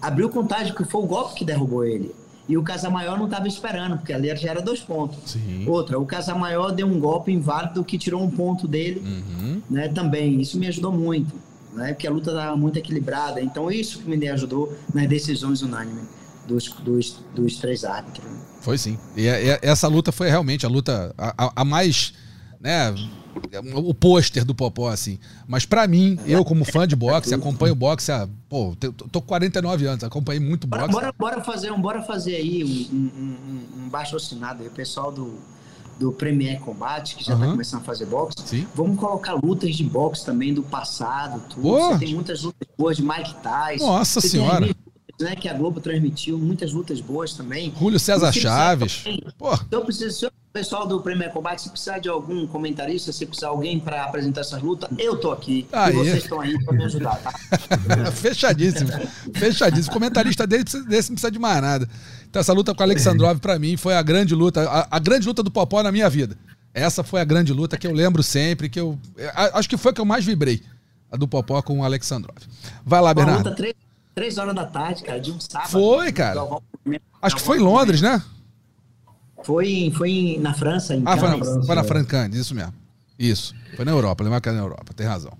abriu 0.00 0.28
contagem, 0.28 0.74
que 0.74 0.84
foi 0.84 1.00
o 1.00 1.06
golpe 1.06 1.34
que 1.34 1.44
derrubou 1.44 1.84
ele. 1.84 2.14
E 2.48 2.58
o 2.58 2.62
Casamaior 2.62 3.16
não 3.16 3.24
estava 3.24 3.48
esperando, 3.48 3.96
porque 3.96 4.12
ali 4.12 4.34
já 4.36 4.50
era 4.50 4.60
dois 4.60 4.80
pontos. 4.80 5.18
Sim. 5.24 5.64
Outra, 5.66 5.98
o 5.98 6.04
Casamaior 6.04 6.72
deu 6.72 6.86
um 6.86 7.00
golpe 7.00 7.32
inválido 7.32 7.82
que 7.84 7.96
tirou 7.96 8.22
um 8.22 8.30
ponto 8.30 8.68
dele 8.68 9.00
uhum. 9.00 9.62
né, 9.70 9.88
também. 9.88 10.40
Isso 10.40 10.58
me 10.58 10.66
ajudou 10.66 10.92
muito, 10.92 11.34
né, 11.72 11.94
porque 11.94 12.06
a 12.06 12.10
luta 12.10 12.32
estava 12.32 12.56
muito 12.56 12.78
equilibrada. 12.78 13.40
Então, 13.40 13.70
isso 13.70 14.00
que 14.00 14.10
me 14.14 14.28
ajudou 14.28 14.76
nas 14.92 15.08
decisões 15.08 15.62
unânimes 15.62 16.04
dos, 16.52 16.68
dos, 16.68 17.24
dos 17.34 17.56
três 17.56 17.84
árbitros. 17.84 18.26
Foi 18.60 18.78
sim. 18.78 18.98
E, 19.16 19.22
e 19.22 19.58
essa 19.62 19.88
luta 19.88 20.12
foi 20.12 20.28
realmente 20.28 20.64
a 20.64 20.68
luta 20.68 21.14
a, 21.18 21.52
a, 21.56 21.64
mais. 21.64 22.12
Né, 22.60 22.94
o 23.74 23.92
pôster 23.92 24.44
do 24.44 24.54
Popó, 24.54 24.88
assim. 24.88 25.18
Mas 25.48 25.64
para 25.64 25.86
mim, 25.88 26.18
eu 26.26 26.44
como 26.44 26.64
fã 26.64 26.86
de 26.86 26.94
boxe, 26.94 27.34
acompanho 27.34 27.74
boxe 27.74 28.12
há, 28.12 28.28
pô, 28.48 28.76
tô 28.76 29.20
com 29.20 29.26
49 29.26 29.86
anos, 29.86 30.04
acompanhei 30.04 30.38
muito 30.38 30.66
boxe. 30.66 30.88
Bora, 30.88 31.12
bora, 31.18 31.42
fazer, 31.42 31.72
um, 31.72 31.80
bora 31.80 32.02
fazer 32.02 32.36
aí 32.36 32.62
um, 32.62 32.96
um, 32.96 33.84
um 33.84 33.88
baixo 33.88 34.14
assinado 34.14 34.62
aí, 34.62 34.68
o 34.68 34.72
pessoal 34.72 35.10
do, 35.10 35.38
do 35.98 36.12
Premier 36.12 36.60
Combate, 36.60 37.16
que 37.16 37.24
já 37.24 37.34
uhum. 37.34 37.40
tá 37.40 37.46
começando 37.48 37.80
a 37.80 37.84
fazer 37.84 38.06
boxe. 38.06 38.36
Sim. 38.44 38.66
Vamos 38.74 38.98
colocar 38.98 39.34
lutas 39.34 39.74
de 39.74 39.84
boxe 39.84 40.24
também 40.24 40.52
do 40.52 40.62
passado, 40.62 41.42
tudo. 41.48 41.62
Você 41.62 41.98
tem 41.98 42.14
muitas 42.14 42.42
lutas 42.42 42.68
boas 42.76 42.96
de 42.96 43.02
Mike 43.02 43.34
Tyson. 43.42 43.86
Nossa 43.86 44.20
senhora. 44.20 44.68
Né, 45.22 45.36
que 45.36 45.48
a 45.48 45.54
Globo 45.54 45.80
transmitiu, 45.80 46.38
muitas 46.38 46.72
lutas 46.72 47.00
boas 47.00 47.32
também. 47.34 47.72
Julio 47.78 47.98
César 47.98 48.32
Chaves. 48.32 49.02
Também. 49.02 49.22
Eu 49.70 49.80
preciso, 49.82 50.18
se 50.18 50.26
eu 50.26 50.32
Pessoal 50.52 50.86
do 50.86 51.00
Premier 51.00 51.32
Combate, 51.32 51.62
se 51.62 51.70
precisar 51.70 51.98
de 51.98 52.10
algum 52.10 52.46
comentarista, 52.46 53.10
se 53.10 53.24
precisar 53.24 53.46
de 53.46 53.52
alguém 53.54 53.80
para 53.80 54.04
apresentar 54.04 54.42
essas 54.42 54.60
lutas, 54.62 54.90
eu 54.98 55.16
tô 55.16 55.32
aqui. 55.32 55.66
Aí. 55.72 55.94
E 55.94 55.96
vocês 55.96 56.24
estão 56.24 56.42
aí 56.42 56.62
para 56.62 56.76
me 56.76 56.84
ajudar, 56.84 57.16
tá? 57.22 57.32
Fechadíssimo. 58.12 58.90
Fechadíssimo. 59.34 59.94
Comentarista 59.94 60.46
dele 60.46 60.64
desse 60.64 61.08
não 61.08 61.14
precisa 61.14 61.30
de 61.30 61.38
mais 61.38 61.62
nada. 61.62 61.88
Então, 62.28 62.38
essa 62.38 62.52
luta 62.52 62.74
com 62.74 62.82
o 62.82 62.84
Alexandrov, 62.84 63.38
para 63.40 63.58
mim, 63.58 63.78
foi 63.78 63.94
a 63.94 64.02
grande 64.02 64.34
luta, 64.34 64.68
a, 64.68 64.88
a, 64.90 64.98
grande 64.98 65.26
luta 65.26 65.42
do 65.42 65.50
Popó 65.50 65.82
na 65.82 65.90
minha 65.90 66.10
vida. 66.10 66.36
Essa 66.74 67.02
foi 67.02 67.22
a 67.22 67.24
grande 67.24 67.50
luta 67.50 67.78
que 67.78 67.86
eu 67.86 67.92
lembro 67.92 68.22
sempre, 68.22 68.68
que 68.68 68.78
eu. 68.78 68.98
Acho 69.54 69.70
que 69.70 69.78
foi 69.78 69.92
a 69.92 69.94
que 69.94 70.02
eu 70.02 70.06
mais 70.06 70.22
vibrei. 70.22 70.62
A 71.10 71.16
do 71.16 71.26
Popó 71.26 71.62
com 71.62 71.80
o 71.80 71.84
Alexandrov. 71.84 72.36
Vai 72.84 73.00
lá, 73.00 73.14
Bernardo. 73.14 73.40
Uma 73.40 73.50
luta 73.50 73.56
três, 73.56 73.74
três 74.14 74.38
horas 74.38 74.54
da 74.54 74.66
tarde, 74.66 75.02
cara, 75.02 75.20
de 75.20 75.30
um 75.30 75.40
sábado. 75.40 75.70
Foi, 75.70 76.12
cara. 76.12 76.40
Acho 77.20 77.36
que 77.36 77.42
foi 77.42 77.58
em 77.58 77.62
Londres, 77.62 78.00
né? 78.00 78.22
Foi, 79.42 79.92
foi 79.96 80.38
na 80.40 80.54
França, 80.54 80.94
em 80.94 81.02
Ah, 81.04 81.16
foi 81.16 81.28
na, 81.28 81.38
França, 81.38 81.62
foi 81.66 81.74
na 81.74 81.84
França, 81.84 82.30
isso 82.32 82.54
mesmo. 82.54 82.74
Isso. 83.18 83.54
Foi 83.76 83.84
na 83.84 83.90
Europa, 83.90 84.22
lembra 84.22 84.40
que 84.40 84.48
era 84.48 84.56
na 84.58 84.64
Europa, 84.64 84.92
tem 84.94 85.06
razão. 85.06 85.32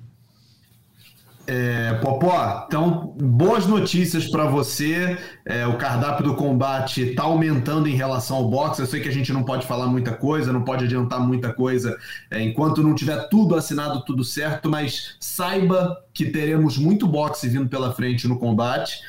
É, 1.54 1.92
Popó, 2.00 2.64
então, 2.66 3.14
boas 3.20 3.66
notícias 3.66 4.26
para 4.26 4.46
você. 4.46 5.18
É, 5.44 5.66
o 5.66 5.76
cardápio 5.76 6.24
do 6.24 6.34
combate 6.34 7.10
está 7.10 7.24
aumentando 7.24 7.86
em 7.86 7.94
relação 7.94 8.38
ao 8.38 8.48
boxe. 8.48 8.80
Eu 8.80 8.86
sei 8.86 9.02
que 9.02 9.08
a 9.10 9.12
gente 9.12 9.34
não 9.34 9.42
pode 9.42 9.66
falar 9.66 9.86
muita 9.86 10.12
coisa, 10.12 10.50
não 10.50 10.64
pode 10.64 10.86
adiantar 10.86 11.20
muita 11.20 11.52
coisa 11.52 11.94
é, 12.30 12.40
enquanto 12.40 12.82
não 12.82 12.94
tiver 12.94 13.28
tudo 13.28 13.54
assinado, 13.54 14.02
tudo 14.02 14.24
certo, 14.24 14.70
mas 14.70 15.14
saiba 15.20 16.02
que 16.14 16.24
teremos 16.24 16.78
muito 16.78 17.06
boxe 17.06 17.46
vindo 17.50 17.68
pela 17.68 17.92
frente 17.92 18.26
no 18.26 18.38
combate. 18.38 19.00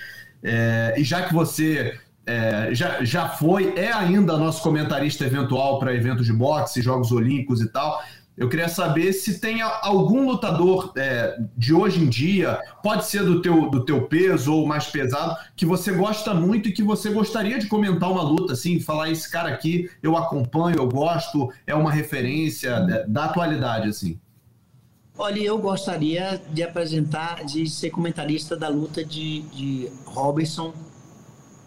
É, 0.44 0.96
e 0.98 1.04
já 1.06 1.22
que 1.22 1.34
você 1.34 1.98
é, 2.26 2.76
já, 2.76 3.06
já 3.06 3.30
foi, 3.30 3.74
é 3.78 3.90
ainda 3.94 4.38
nosso 4.38 4.62
comentarista 4.62 5.24
eventual 5.24 5.80
para 5.80 5.94
eventos 5.94 6.26
de 6.26 6.34
boxe, 6.34 6.82
Jogos 6.82 7.10
Olímpicos 7.14 7.62
e 7.62 7.70
tal. 7.70 8.02
Eu 8.36 8.50
queria 8.50 8.68
saber 8.68 9.14
se 9.14 9.40
tem 9.40 9.62
algum 9.62 10.26
lutador 10.26 10.92
é, 10.98 11.38
de 11.56 11.72
hoje 11.74 12.04
em 12.04 12.10
dia, 12.10 12.60
pode 12.82 13.06
ser 13.06 13.24
do 13.24 13.42
teu, 13.42 13.70
do 13.70 13.86
teu 13.86 14.08
peso 14.08 14.54
ou 14.54 14.66
mais 14.66 14.88
pesado, 14.88 15.38
que 15.56 15.66
você 15.66 15.92
gosta 15.92 16.34
muito 16.34 16.68
e 16.68 16.72
que 16.72 16.82
você 16.82 17.12
gostaria 17.12 17.60
de 17.60 17.68
comentar 17.68 18.12
uma 18.12 18.24
luta, 18.24 18.54
assim, 18.54 18.80
falar 18.80 19.12
esse 19.12 19.32
cara 19.32 19.50
aqui 19.50 19.88
eu 20.02 20.18
acompanho, 20.18 20.78
eu 20.78 20.90
gosto, 20.90 21.52
é 21.68 21.76
uma 21.76 21.92
referência 21.92 23.06
da 23.08 23.26
atualidade, 23.26 23.90
assim. 23.90 24.20
Olha, 25.16 25.40
eu 25.40 25.60
gostaria 25.60 26.42
de 26.52 26.64
apresentar, 26.64 27.46
de 27.46 27.70
ser 27.70 27.92
comentarista 27.92 28.58
da 28.58 28.68
luta 28.68 29.06
de, 29.06 29.42
de 29.42 29.92
Robinson 30.06 30.74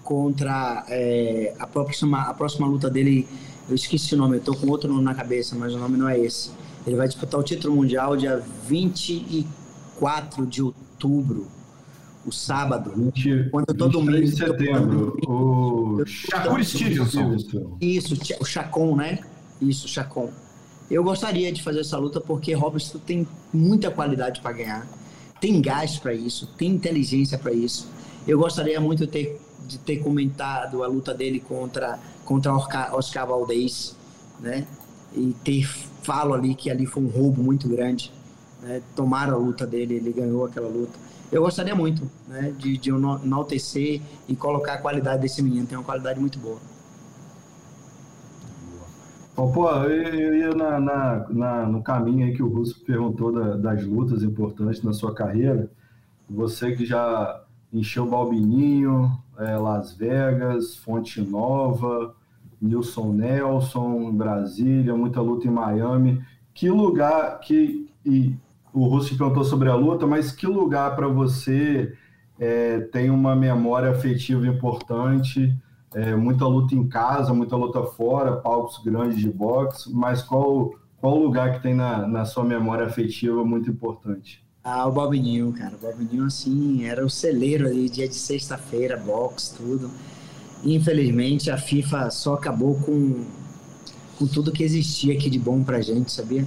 contra 0.03 0.85
é, 0.89 1.55
a, 1.59 1.67
próxima, 1.67 2.23
a 2.23 2.35
próxima 2.35 2.67
luta 2.67 2.91
dele. 2.91 3.29
Eu 3.69 3.75
esqueci 3.75 4.15
o 4.15 4.19
nome, 4.19 4.37
eu 4.37 4.41
tô 4.41 4.55
com 4.55 4.69
outro 4.69 4.89
nome 4.89 5.03
na 5.03 5.15
cabeça, 5.15 5.57
mas 5.57 5.75
o 5.75 5.79
nome 5.79 5.97
não 5.97 6.09
é 6.09 6.19
esse. 6.19 6.51
Ele 6.87 6.97
vai 6.97 7.09
disputar 7.09 7.41
o 7.41 7.43
título 7.43 7.75
mundial 7.75 8.17
dia 8.17 8.43
24 8.69 10.47
de 10.47 10.63
outubro, 10.63 11.49
o 12.25 12.31
sábado. 12.31 12.93
20, 12.97 13.51
quando 13.51 13.67
todo 13.75 14.01
mundo. 14.01 14.21
de 14.21 14.37
setembro. 14.37 15.19
O 15.27 16.05
Shakur 16.07 16.65
Stevenson. 16.65 17.37
Isso, 17.81 18.17
o 18.41 18.45
Chacon, 18.45 18.95
né? 18.95 19.19
Isso, 19.61 19.89
Chacon. 19.89 20.31
Eu 20.89 21.03
gostaria 21.03 21.51
de 21.51 21.61
fazer 21.63 21.81
essa 21.81 21.99
luta 21.99 22.21
porque 22.21 22.55
Robson 22.55 22.99
tem 22.99 23.27
muita 23.53 23.91
qualidade 23.91 24.41
para 24.41 24.53
ganhar, 24.53 24.87
tem 25.41 25.61
gás 25.61 25.99
para 25.99 26.15
isso, 26.15 26.47
tem 26.57 26.71
inteligência 26.71 27.37
para 27.37 27.53
isso. 27.53 27.89
Eu 28.29 28.39
gostaria 28.39 28.81
muito 28.81 29.05
de 29.05 29.11
ter 29.11 29.41
de 29.67 29.79
ter 29.79 29.97
comentado 29.97 30.83
a 30.83 30.87
luta 30.87 31.13
dele 31.13 31.41
contra 31.41 31.99
contra 32.27 32.53
Oscar 32.55 33.27
Valdez, 33.27 33.97
né? 34.41 34.67
E 35.15 35.35
ter 35.43 35.67
falo 36.03 36.35
ali 36.35 36.55
que 36.55 36.71
ali 36.71 36.85
foi 36.85 37.03
um 37.03 37.09
roubo 37.09 37.43
muito 37.43 37.67
grande. 37.69 38.13
Né? 38.63 38.83
Tomaram 38.95 39.35
a 39.35 39.39
luta 39.39 39.67
dele, 39.67 39.95
ele 39.95 40.13
ganhou 40.13 40.45
aquela 40.45 40.69
luta. 40.69 40.99
Eu 41.33 41.43
gostaria 41.43 41.75
muito 41.75 42.09
né, 42.29 42.53
de, 42.57 42.77
de 42.77 42.91
enaltecer 42.91 44.01
e 44.29 44.37
colocar 44.37 44.75
a 44.75 44.79
qualidade 44.79 45.23
desse 45.23 45.43
menino. 45.43 45.67
Tem 45.67 45.77
uma 45.77 45.85
qualidade 45.85 46.21
muito 46.21 46.39
boa. 46.39 46.59
Bom, 49.35 49.53
pô, 49.53 49.69
eu 49.71 50.35
ia 50.35 50.55
na, 50.55 50.81
na, 50.81 51.27
na, 51.29 51.67
no 51.67 51.83
caminho 51.83 52.27
aí 52.27 52.35
que 52.35 52.43
o 52.43 52.49
Russo 52.49 52.81
perguntou 52.85 53.33
da, 53.33 53.57
das 53.57 53.85
lutas 53.85 54.23
importantes 54.23 54.83
na 54.83 54.93
sua 54.93 55.13
carreira. 55.15 55.71
Você 56.31 56.75
que 56.75 56.87
já 56.87 57.43
encheu 57.79 58.07
Balbininho, 58.07 59.13
é, 59.39 59.57
Las 59.57 59.95
Vegas, 59.95 60.77
Fonte 60.77 61.21
Nova, 61.21 62.15
Nilson 62.61 63.13
Nelson, 63.13 64.13
Brasília, 64.13 64.97
muita 64.97 65.21
luta 65.21 65.47
em 65.47 65.51
Miami. 65.51 66.23
Que 66.55 66.71
lugar 66.71 67.41
que. 67.41 67.91
E 68.05 68.35
o 68.73 68.87
Russo 68.87 69.17
perguntou 69.17 69.45
sobre 69.45 69.69
a 69.69 69.75
luta, 69.75 70.07
mas 70.07 70.31
que 70.31 70.47
lugar 70.47 70.95
para 70.95 71.09
você 71.09 71.95
é, 72.39 72.81
tem 72.81 73.11
uma 73.11 73.35
memória 73.35 73.91
afetiva 73.91 74.47
importante? 74.47 75.57
é, 75.97 76.15
muita 76.15 76.47
luta 76.47 76.75
em 76.75 76.87
casa, 76.87 77.33
muita 77.33 77.57
luta 77.57 77.83
fora, 77.83 78.37
palcos 78.37 78.83
grandes 78.85 79.19
de 79.19 79.31
boxe, 79.31 79.91
mas 79.95 80.23
qual, 80.23 80.75
qual 80.99 81.19
lugar 81.19 81.55
que 81.55 81.63
tem 81.63 81.75
na, 81.75 82.07
na 82.07 82.27
sua 82.27 82.45
memória 82.45 82.85
afetiva 82.85 83.43
muito 83.43 83.71
importante? 83.71 84.46
Ah, 84.69 84.85
o 84.85 84.91
Bobinho, 84.91 85.53
cara. 85.53 85.77
O 85.77 85.79
Bobinho, 85.79 86.25
assim, 86.25 86.85
era 86.87 87.07
o 87.07 87.09
celeiro 87.09 87.69
ali, 87.69 87.89
dia 87.89 88.09
de 88.09 88.17
sexta-feira, 88.17 88.97
boxe, 88.97 89.55
tudo. 89.55 89.89
Infelizmente, 90.65 91.53
a 91.53 91.57
FIFA 91.57 92.11
só 92.11 92.35
acabou 92.35 92.75
com, 92.81 93.25
com 94.19 94.27
tudo 94.27 94.51
que 94.51 94.65
existia 94.65 95.15
aqui 95.15 95.31
de 95.31 95.39
bom 95.39 95.63
pra 95.63 95.81
gente, 95.81 96.11
sabia? 96.11 96.45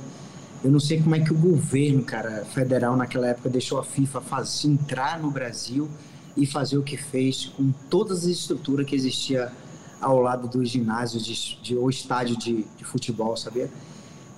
Eu 0.61 0.69
não 0.69 0.81
sei 0.81 1.01
como 1.01 1.15
é 1.15 1.21
que 1.21 1.31
o 1.31 1.37
governo, 1.37 2.03
cara, 2.03 2.43
federal 2.43 2.97
naquela 2.97 3.27
época 3.27 3.47
deixou 3.47 3.79
a 3.79 3.85
FIFA 3.85 4.19
fazer, 4.19 4.67
entrar 4.67 5.17
no 5.17 5.31
Brasil 5.31 5.87
e 6.35 6.45
fazer 6.45 6.77
o 6.77 6.83
que 6.83 6.97
fez 6.97 7.45
com 7.45 7.71
todas 7.89 8.23
as 8.23 8.25
estruturas 8.25 8.85
que 8.85 8.97
existia 8.97 9.49
ao 10.01 10.19
lado 10.19 10.49
do 10.49 10.65
ginásio 10.65 11.21
de, 11.21 11.57
de 11.61 11.77
ou 11.77 11.89
estádio 11.89 12.37
de, 12.37 12.65
de, 12.77 12.83
futebol, 12.83 13.37
sabia? 13.37 13.69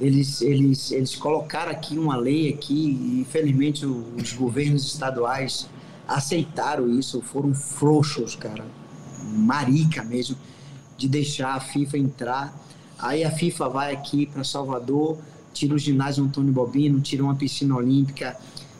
Eles, 0.02 0.42
eles, 0.42 0.92
eles 0.92 1.16
colocaram 1.16 1.72
aqui 1.72 1.96
uma 1.96 2.18
lei 2.18 2.50
aqui 2.50 2.74
e 2.74 3.22
infelizmente 3.22 3.86
os 3.86 4.34
governos 4.34 4.84
estaduais 4.84 5.70
aceitaram 6.08 6.90
isso, 6.90 7.22
foram 7.22 7.54
frouxos, 7.54 8.36
cara, 8.36 8.66
marica 9.24 10.04
mesmo, 10.04 10.36
de 10.98 11.08
deixar 11.08 11.54
a 11.54 11.60
FIFA 11.60 11.98
entrar. 12.00 12.60
Aí 12.98 13.24
a 13.24 13.30
FIFA 13.30 13.70
vai 13.70 13.94
aqui 13.94 14.26
para 14.26 14.44
Salvador, 14.44 15.20
tira 15.54 15.76
o 15.76 15.78
ginásio 15.78 16.24
Antônio 16.24 16.52
Bobino, 16.52 17.00
tira 17.00 17.24
uma 17.24 17.36
piscina 17.36 17.76
olímpica, 17.76 18.36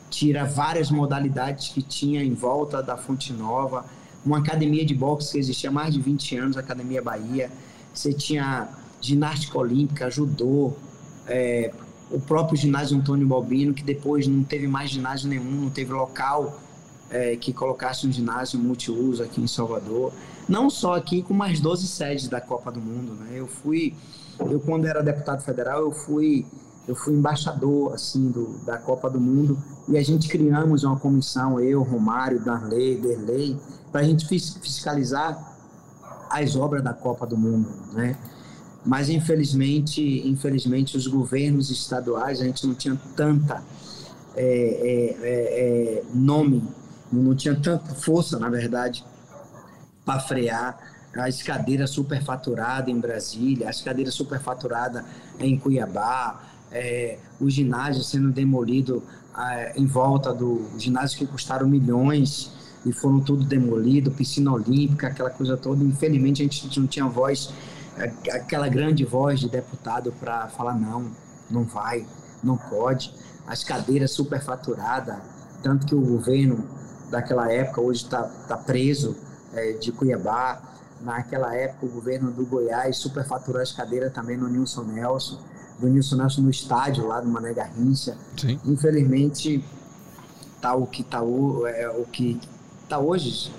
tira 0.10 0.44
várias 0.44 0.90
modalidades 0.90 1.70
que 1.70 1.84
tinha 1.84 2.24
em 2.24 2.34
volta 2.34 2.82
da 2.82 2.98
Fonte 2.98 3.32
Nova, 3.32 3.86
uma 4.26 4.40
academia 4.40 4.84
de 4.84 4.96
boxe 4.96 5.34
que 5.34 5.38
existia 5.38 5.70
há 5.70 5.74
mais 5.74 5.94
de 5.94 6.02
20 6.02 6.38
anos, 6.38 6.58
a 6.58 6.62
Academia 6.62 7.02
Bahia, 7.02 7.52
você 7.94 8.12
tinha 8.12 8.70
ginástica 9.00 9.58
olímpica, 9.58 10.10
judô, 10.10 10.74
é, 11.32 11.72
o 12.12 12.20
próprio 12.20 12.58
ginásio 12.58 12.98
Antônio 12.98 13.26
Balbino, 13.26 13.74
que 13.74 13.84
depois 13.84 14.28
não 14.28 14.44
teve 14.44 14.68
mais 14.68 14.90
ginásio 14.90 15.30
nenhum, 15.30 15.62
não 15.62 15.70
teve 15.70 15.94
local 15.94 16.60
é, 17.10 17.36
que 17.36 17.54
colocasse 17.54 18.06
um 18.06 18.12
ginásio 18.12 18.60
multiuso 18.60 19.24
aqui 19.24 19.42
em 19.42 19.48
Salvador. 19.48 20.12
Não 20.48 20.70
só 20.70 20.96
aqui, 20.96 21.22
com 21.24 21.34
mais 21.34 21.60
12 21.60 21.88
sedes 21.88 22.28
da 22.28 22.42
Copa 22.42 22.72
do 22.72 22.82
Mundo. 22.82 23.14
Né? 23.14 23.32
Eu 23.34 23.48
fui, 23.48 23.96
eu 24.40 24.60
quando 24.60 24.86
era 24.86 25.02
deputado 25.02 25.42
federal, 25.42 25.82
eu 25.82 25.92
fui 25.92 26.46
eu 26.88 26.96
fui 26.96 27.14
embaixador 27.14 27.94
assim 27.94 28.30
do, 28.32 28.58
da 28.66 28.78
Copa 28.78 29.10
do 29.10 29.20
Mundo 29.20 29.58
e 29.88 29.98
a 29.98 30.04
gente 30.04 30.28
criamos 30.28 30.84
uma 30.84 30.98
comissão, 30.98 31.60
eu, 31.60 31.84
Romário, 31.84 32.44
Darley, 32.44 32.98
Derley, 32.98 33.58
para 33.92 34.02
a 34.02 34.04
gente 34.04 34.28
fiscalizar 34.28 35.38
as 36.30 36.56
obras 36.56 36.84
da 36.84 36.94
Copa 36.94 37.28
do 37.28 37.38
Mundo, 37.38 37.70
né? 37.94 38.18
Mas 38.86 39.10
infelizmente, 39.10 40.28
infelizmente 40.28 40.98
os 40.98 41.06
governos 41.08 41.70
estaduais 41.70 42.42
a 42.42 42.46
gente 42.46 42.66
não 42.66 42.74
tinha 42.74 43.00
tanta 43.16 43.64
é, 44.36 44.44
é, 44.44 45.18
é, 45.22 46.00
é 46.00 46.04
nome, 46.14 46.64
não 47.12 47.36
tinha 47.36 47.56
tanta 47.56 47.94
força, 47.96 48.40
na 48.40 48.50
verdade, 48.50 49.04
para 50.06 50.20
frear 50.20 50.80
as 51.16 51.44
cadeiras 51.44 51.90
superfaturadas 51.90 52.88
em 52.88 53.00
Brasília, 53.00 53.70
as 53.70 53.82
cadeiras 53.82 54.14
superfaturadas 54.14 55.04
em 55.40 55.60
Cuiabá, 55.60 56.42
é, 56.72 57.20
o 57.40 57.50
ginásio 57.50 58.02
sendo 58.04 58.32
demolido 58.32 59.04
em 59.76 59.86
volta 59.86 60.34
do 60.34 60.70
ginásio 60.78 61.18
que 61.18 61.26
custaram 61.26 61.68
milhões 61.68 62.52
e 62.86 62.92
foram 62.92 63.20
tudo 63.20 63.44
demolido, 63.44 64.12
piscina 64.12 64.52
olímpica, 64.52 65.08
aquela 65.08 65.30
coisa 65.30 65.56
toda. 65.56 65.84
Infelizmente 65.84 66.42
a 66.42 66.46
gente 66.46 66.80
não 66.80 66.88
tinha 66.88 67.06
voz, 67.06 67.54
aquela 68.32 68.68
grande 68.68 69.04
voz 69.04 69.40
de 69.40 69.50
deputado 69.50 70.12
para 70.20 70.48
falar 70.50 70.76
não, 70.76 71.12
não 71.50 71.64
vai, 71.64 72.06
não 72.44 72.58
pode. 72.58 73.14
As 73.48 73.64
cadeiras 73.64 74.12
superfaturadas, 74.12 75.18
tanto 75.62 75.86
que 75.86 75.96
o 75.96 76.02
governo 76.02 76.64
daquela 77.10 77.52
época 77.52 77.82
hoje 77.82 78.04
está 78.04 78.24
tá 78.48 78.58
preso 78.58 79.16
é, 79.54 79.74
de 79.74 79.92
Cuiabá. 79.92 80.62
Naquela 81.02 81.56
época 81.56 81.88
o 81.88 81.90
governo 81.90 82.32
do 82.32 82.46
Goiás 82.46 82.98
superfaturou 82.98 83.62
as 83.62 83.72
cadeiras 83.72 84.14
também 84.14 84.38
no 84.38 84.48
Nilson 84.48 84.84
Nelson 84.84 85.40
do 85.82 85.88
Nilson 85.88 86.16
Nelson 86.16 86.42
no 86.42 86.50
estádio 86.52 87.08
lá 87.08 87.20
do 87.20 87.28
Mané 87.28 87.54
Garrincha. 87.54 88.16
Sim. 88.38 88.60
Infelizmente, 88.66 89.66
tá 90.62 90.76
o 90.76 90.86
que 90.86 91.04
tá, 91.04 91.22
o, 91.24 91.66
é, 91.66 91.90
o 91.90 92.06
que 92.06 92.40
tá 92.88 93.00
hoje, 93.00 93.52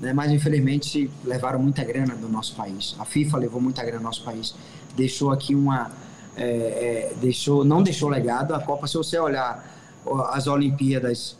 né? 0.00 0.12
mas 0.12 0.32
infelizmente 0.32 1.10
levaram 1.24 1.58
muita 1.60 1.84
grana 1.84 2.14
do 2.14 2.28
nosso 2.28 2.54
país. 2.54 2.96
A 2.98 3.04
FIFA 3.04 3.38
levou 3.38 3.60
muita 3.60 3.82
grana 3.82 3.98
do 3.98 4.04
nosso 4.04 4.24
país. 4.24 4.54
Deixou 4.96 5.30
aqui 5.30 5.54
uma. 5.54 5.90
É, 6.36 6.44
é, 6.44 7.14
deixou, 7.20 7.64
não 7.64 7.82
deixou 7.82 8.08
legado. 8.08 8.54
A 8.54 8.60
Copa, 8.60 8.86
se 8.86 8.96
você 8.96 9.18
olhar 9.18 9.64
as 10.30 10.46
Olimpíadas 10.46 11.36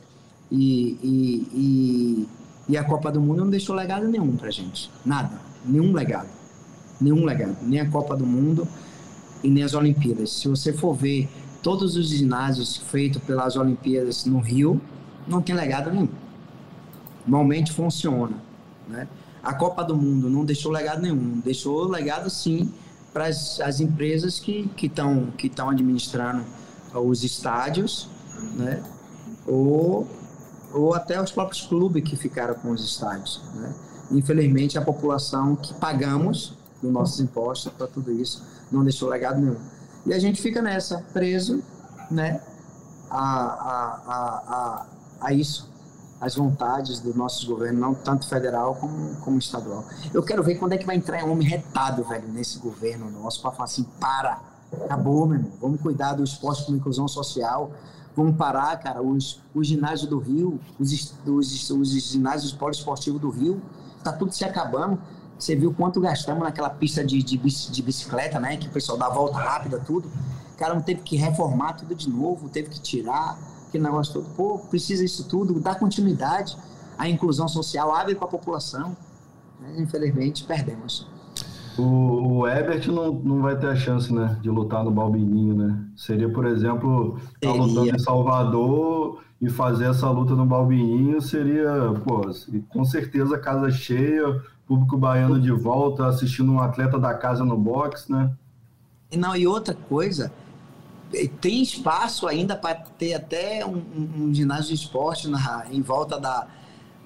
e, 0.51 0.99
e, 1.03 1.49
e, 1.55 2.29
e 2.69 2.77
a 2.77 2.85
Copa 2.85 3.11
do 3.11 3.21
Mundo, 3.21 3.45
não 3.45 3.51
deixou 3.51 3.75
legado 3.75 4.07
nenhum 4.07 4.37
pra 4.37 4.51
gente. 4.51 4.91
Nada. 5.05 5.41
Nenhum 5.65 5.93
legado. 5.93 6.29
Nenhum 7.01 7.25
legado. 7.25 7.57
Nem 7.63 7.81
a 7.81 7.89
Copa 7.89 8.17
do 8.17 8.27
Mundo 8.27 8.69
e 9.43 9.49
nem 9.49 9.65
as 9.65 9.75
Olimpíadas. 9.75 10.33
Se 10.33 10.49
você 10.49 10.73
for 10.73 10.95
ver 10.95 11.29
todos 11.63 11.97
os 11.97 12.09
ginásios 12.09 12.77
feitos 12.77 13.23
pelas 13.23 13.57
Olimpíadas 13.57 14.25
no 14.25 14.39
Rio, 14.39 14.81
não 15.27 15.41
tem 15.41 15.55
legado 15.55 15.91
nenhum. 15.91 16.09
Normalmente 17.27 17.73
funciona. 17.73 18.50
Né? 18.91 19.09
A 19.43 19.55
Copa 19.55 19.83
do 19.83 19.97
Mundo 19.97 20.29
não 20.29 20.45
deixou 20.45 20.71
legado 20.71 21.01
nenhum, 21.01 21.41
deixou 21.41 21.89
legado 21.89 22.29
sim 22.29 22.73
para 23.13 23.27
as 23.27 23.81
empresas 23.81 24.39
que 24.39 24.71
estão 24.81 25.33
que 25.37 25.49
que 25.49 25.61
administrando 25.61 26.45
os 26.95 27.25
estádios, 27.25 28.09
né? 28.57 28.83
ou, 29.47 30.07
ou 30.73 30.95
até 30.95 31.21
os 31.21 31.31
próprios 31.31 31.63
clubes 31.63 32.09
que 32.09 32.17
ficaram 32.17 32.55
com 32.55 32.71
os 32.71 32.85
estádios. 32.85 33.41
Né? 33.55 33.75
Infelizmente, 34.13 34.77
a 34.77 34.83
população 34.83 35.57
que 35.57 35.73
pagamos 35.75 36.57
dos 36.83 36.93
nossos 36.93 37.21
impostos 37.21 37.73
para 37.73 37.87
tudo 37.87 38.13
isso 38.13 38.43
não 38.71 38.83
deixou 38.83 39.09
legado 39.09 39.41
nenhum. 39.41 39.57
E 40.07 40.15
a 40.15 40.19
gente 40.19 40.41
fica 40.41 40.63
nessa, 40.63 41.05
preso, 41.13 41.63
né, 42.11 42.41
a, 43.11 43.19
a, 43.19 44.03
a, 44.07 44.17
a, 44.49 44.87
a 45.21 45.33
isso, 45.33 45.70
as 46.21 46.35
vontades 46.35 47.01
dos 47.01 47.15
nossos 47.15 47.45
governos, 47.45 47.81
não 47.81 47.95
tanto 47.95 48.29
federal 48.29 48.75
como, 48.75 49.17
como 49.17 49.39
estadual. 49.39 49.85
Eu 50.13 50.23
quero 50.23 50.43
ver 50.43 50.57
quando 50.57 50.75
é 50.75 50.79
que 50.79 50.85
vai 50.85 50.97
entrar 50.97 51.25
um 51.25 51.33
homem 51.33 51.49
retado, 51.49 52.05
velho, 52.05 52.29
nesse 52.29 52.59
governo 52.59 53.11
nosso, 53.11 53.41
para 53.41 53.51
falar 53.53 53.65
assim, 53.65 53.85
para, 53.99 54.41
acabou, 54.85 55.27
meu 55.27 55.39
irmão, 55.39 55.53
vamos 55.61 55.81
cuidar 55.81 56.13
do 56.13 56.23
esporte 56.23 56.67
com 56.67 56.75
inclusão 56.75 57.09
social, 57.09 57.73
vamos 58.15 58.37
parar, 58.37 58.77
cara, 58.79 59.01
os, 59.01 59.41
os 59.55 59.67
ginásios 59.67 60.11
do 60.11 60.19
Rio, 60.19 60.61
os, 60.79 61.15
os, 61.27 61.71
os 61.71 61.91
ginásios 61.91 62.53
poliesportivos 62.53 63.21
do 63.21 63.31
Rio, 63.31 63.63
tá 64.05 64.13
tudo 64.13 64.33
se 64.33 64.45
acabando, 64.45 65.01
você 65.39 65.57
viu 65.57 65.73
quanto 65.73 66.01
gastamos 66.03 66.43
naquela 66.43 66.69
pista 66.69 67.03
de, 67.03 67.23
de, 67.23 67.39
de 67.39 67.83
bicicleta, 67.83 68.39
né? 68.39 68.59
Que 68.59 68.69
o 68.69 68.71
pessoal 68.71 68.99
dá 68.99 69.09
volta 69.09 69.39
rápida, 69.39 69.79
tudo. 69.81 70.11
Cara 70.59 70.75
não 70.75 70.83
teve 70.83 71.01
que 71.01 71.17
reformar 71.17 71.73
tudo 71.73 71.95
de 71.95 72.11
novo, 72.11 72.51
teve 72.51 72.69
que 72.69 72.79
tirar 72.79 73.39
aquele 73.71 73.85
negócio 73.85 74.13
todo. 74.15 74.27
Pô, 74.35 74.59
precisa 74.59 75.05
isso 75.05 75.27
tudo, 75.29 75.59
dá 75.61 75.75
continuidade. 75.75 76.57
A 76.99 77.09
inclusão 77.09 77.49
social 77.49 77.95
abre 77.95 78.15
para 78.15 78.27
a 78.27 78.31
população. 78.31 78.97
Né? 79.61 79.77
Infelizmente, 79.79 80.45
perdemos. 80.45 81.07
O, 81.79 82.41
o 82.41 82.49
Ebert 82.49 82.89
não, 82.89 83.13
não 83.13 83.41
vai 83.41 83.57
ter 83.57 83.69
a 83.69 83.77
chance, 83.77 84.13
né, 84.13 84.37
de 84.43 84.51
lutar 84.51 84.85
no 84.85 84.91
Balbininho, 84.91 85.55
né? 85.55 85.83
Seria, 85.97 86.29
por 86.29 86.45
exemplo, 86.45 87.19
estar 87.37 87.53
tá 87.53 87.53
lutando 87.53 87.89
em 87.89 87.99
Salvador 87.99 89.23
e 89.41 89.49
fazer 89.49 89.89
essa 89.89 90.11
luta 90.11 90.35
no 90.35 90.45
Balbininho 90.45 91.23
seria, 91.23 91.95
pô, 92.05 92.21
com 92.69 92.85
certeza 92.85 93.39
casa 93.39 93.71
cheia, 93.71 94.43
público 94.67 94.99
baiano 94.99 95.41
de 95.41 95.53
volta 95.53 96.07
assistindo 96.07 96.53
um 96.53 96.61
atleta 96.61 96.99
da 96.99 97.15
casa 97.15 97.45
no 97.45 97.57
boxe, 97.57 98.13
né? 98.13 98.31
Não, 99.17 99.35
e 99.35 99.47
outra 99.47 99.75
coisa, 99.75 100.31
tem 101.41 101.63
espaço 101.63 102.27
ainda 102.27 102.55
para 102.55 102.75
ter 102.75 103.15
até 103.15 103.65
um, 103.67 103.83
um, 104.17 104.35
ginásio 104.35 104.69
de 104.69 104.75
esporte 104.75 105.29
na, 105.29 105.67
em 105.71 105.83
volta 105.83 106.21
da, 106.21 106.47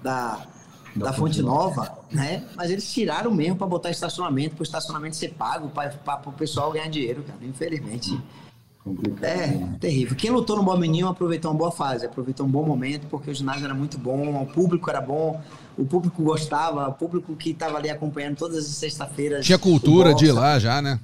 da, 0.02 0.46
da, 0.94 1.12
Fonte 1.12 1.40
Nova, 1.40 1.98
né? 2.10 2.44
Mas 2.54 2.70
eles 2.70 2.92
tiraram 2.92 3.30
mesmo 3.30 3.56
para 3.56 3.66
botar 3.66 3.90
estacionamento, 3.90 4.54
para 4.54 4.62
o 4.62 4.64
estacionamento 4.64 5.16
ser 5.16 5.30
pago, 5.30 5.70
para 5.70 6.20
o 6.26 6.32
pessoal 6.32 6.70
ganhar 6.72 6.88
dinheiro, 6.88 7.22
cara. 7.22 7.38
Infelizmente. 7.42 8.20
Complicado. 8.84 9.24
É, 9.24 9.78
terrível. 9.80 10.14
Quem 10.14 10.30
lutou 10.30 10.56
no 10.56 10.62
Bom 10.62 10.76
Menino 10.76 11.08
aproveitou 11.08 11.50
uma 11.50 11.56
boa 11.56 11.72
fase, 11.72 12.04
aproveitou 12.04 12.44
um 12.44 12.50
bom 12.50 12.66
momento, 12.66 13.06
porque 13.06 13.30
o 13.30 13.34
ginásio 13.34 13.64
era 13.64 13.72
muito 13.72 13.96
bom, 13.96 14.42
o 14.42 14.46
público 14.46 14.90
era 14.90 15.00
bom, 15.00 15.40
o 15.78 15.86
público 15.86 16.22
gostava, 16.22 16.86
o 16.86 16.92
público 16.92 17.34
que 17.34 17.50
estava 17.50 17.78
ali 17.78 17.88
acompanhando 17.88 18.36
todas 18.36 18.58
as 18.58 18.66
sexta-feiras. 18.66 19.46
Tinha 19.46 19.58
cultura 19.58 20.14
de 20.14 20.26
ir 20.26 20.32
lá 20.32 20.58
já, 20.58 20.82
né? 20.82 21.00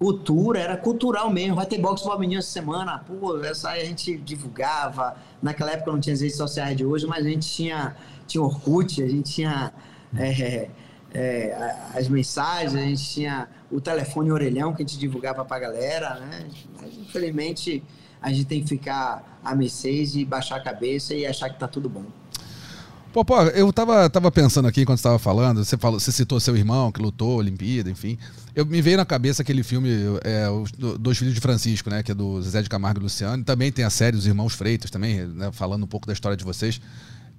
Cultura, 0.00 0.58
era 0.58 0.78
cultural 0.78 1.30
mesmo. 1.30 1.56
Vai 1.56 1.66
ter 1.66 1.76
boxe 1.76 2.04
Bom 2.04 2.18
Menino 2.18 2.38
essa 2.38 2.48
semana. 2.48 3.00
Pô, 3.00 3.38
essa 3.44 3.68
aí 3.68 3.82
a 3.82 3.84
gente 3.84 4.16
divulgava. 4.16 5.14
Naquela 5.42 5.72
época 5.72 5.92
não 5.92 6.00
tinha 6.00 6.14
as 6.14 6.22
redes 6.22 6.38
sociais 6.38 6.74
de 6.74 6.86
hoje, 6.86 7.06
mas 7.06 7.26
a 7.26 7.28
gente 7.28 7.46
tinha, 7.46 7.94
tinha 8.26 8.42
Orkut, 8.42 9.02
a 9.02 9.06
gente 9.06 9.30
tinha. 9.30 9.70
É, 10.16 10.70
é, 11.12 11.76
as 11.94 12.08
mensagens, 12.08 12.74
a 12.74 12.78
gente 12.78 13.10
tinha 13.10 13.46
o 13.70 13.78
telefone 13.78 14.32
orelhão 14.32 14.72
que 14.72 14.82
a 14.82 14.86
gente 14.86 14.98
divulgava 14.98 15.44
para 15.44 15.58
a 15.58 15.60
galera, 15.60 16.14
né? 16.14 16.48
Mas, 16.80 16.96
infelizmente, 16.96 17.84
a 18.22 18.32
gente 18.32 18.46
tem 18.46 18.62
que 18.62 18.70
ficar 18.70 19.38
a 19.44 19.54
mercês 19.54 20.16
e 20.16 20.24
baixar 20.24 20.56
a 20.56 20.60
cabeça 20.60 21.14
e 21.14 21.26
achar 21.26 21.50
que 21.50 21.58
tá 21.58 21.68
tudo 21.68 21.90
bom. 21.90 22.06
Pô, 23.12 23.24
pô, 23.24 23.42
eu 23.42 23.72
tava, 23.72 24.08
tava 24.08 24.30
pensando 24.30 24.68
aqui 24.68 24.84
quando 24.84 24.98
você 24.98 25.00
estava 25.00 25.18
falando, 25.18 25.64
você, 25.64 25.76
falou, 25.76 25.98
você 25.98 26.12
citou 26.12 26.38
seu 26.38 26.56
irmão 26.56 26.92
que 26.92 27.02
lutou, 27.02 27.38
Olimpíada, 27.38 27.90
enfim. 27.90 28.16
Eu 28.54 28.64
me 28.64 28.80
veio 28.80 28.96
na 28.96 29.04
cabeça 29.04 29.42
aquele 29.42 29.64
filme, 29.64 29.90
é, 30.22 30.48
Os 30.48 30.70
Dois 30.70 31.18
Filhos 31.18 31.34
de 31.34 31.40
Francisco, 31.40 31.90
né? 31.90 32.04
Que 32.04 32.12
é 32.12 32.14
do 32.14 32.40
Zezé 32.40 32.62
de 32.62 32.68
Camargo 32.68 33.00
e 33.00 33.02
Luciano. 33.02 33.42
Também 33.42 33.72
tem 33.72 33.84
a 33.84 33.90
série 33.90 34.16
Os 34.16 34.28
Irmãos 34.28 34.54
Freitas, 34.54 34.92
também, 34.92 35.26
né, 35.26 35.50
falando 35.50 35.82
um 35.82 35.88
pouco 35.88 36.06
da 36.06 36.12
história 36.12 36.36
de 36.36 36.44
vocês. 36.44 36.80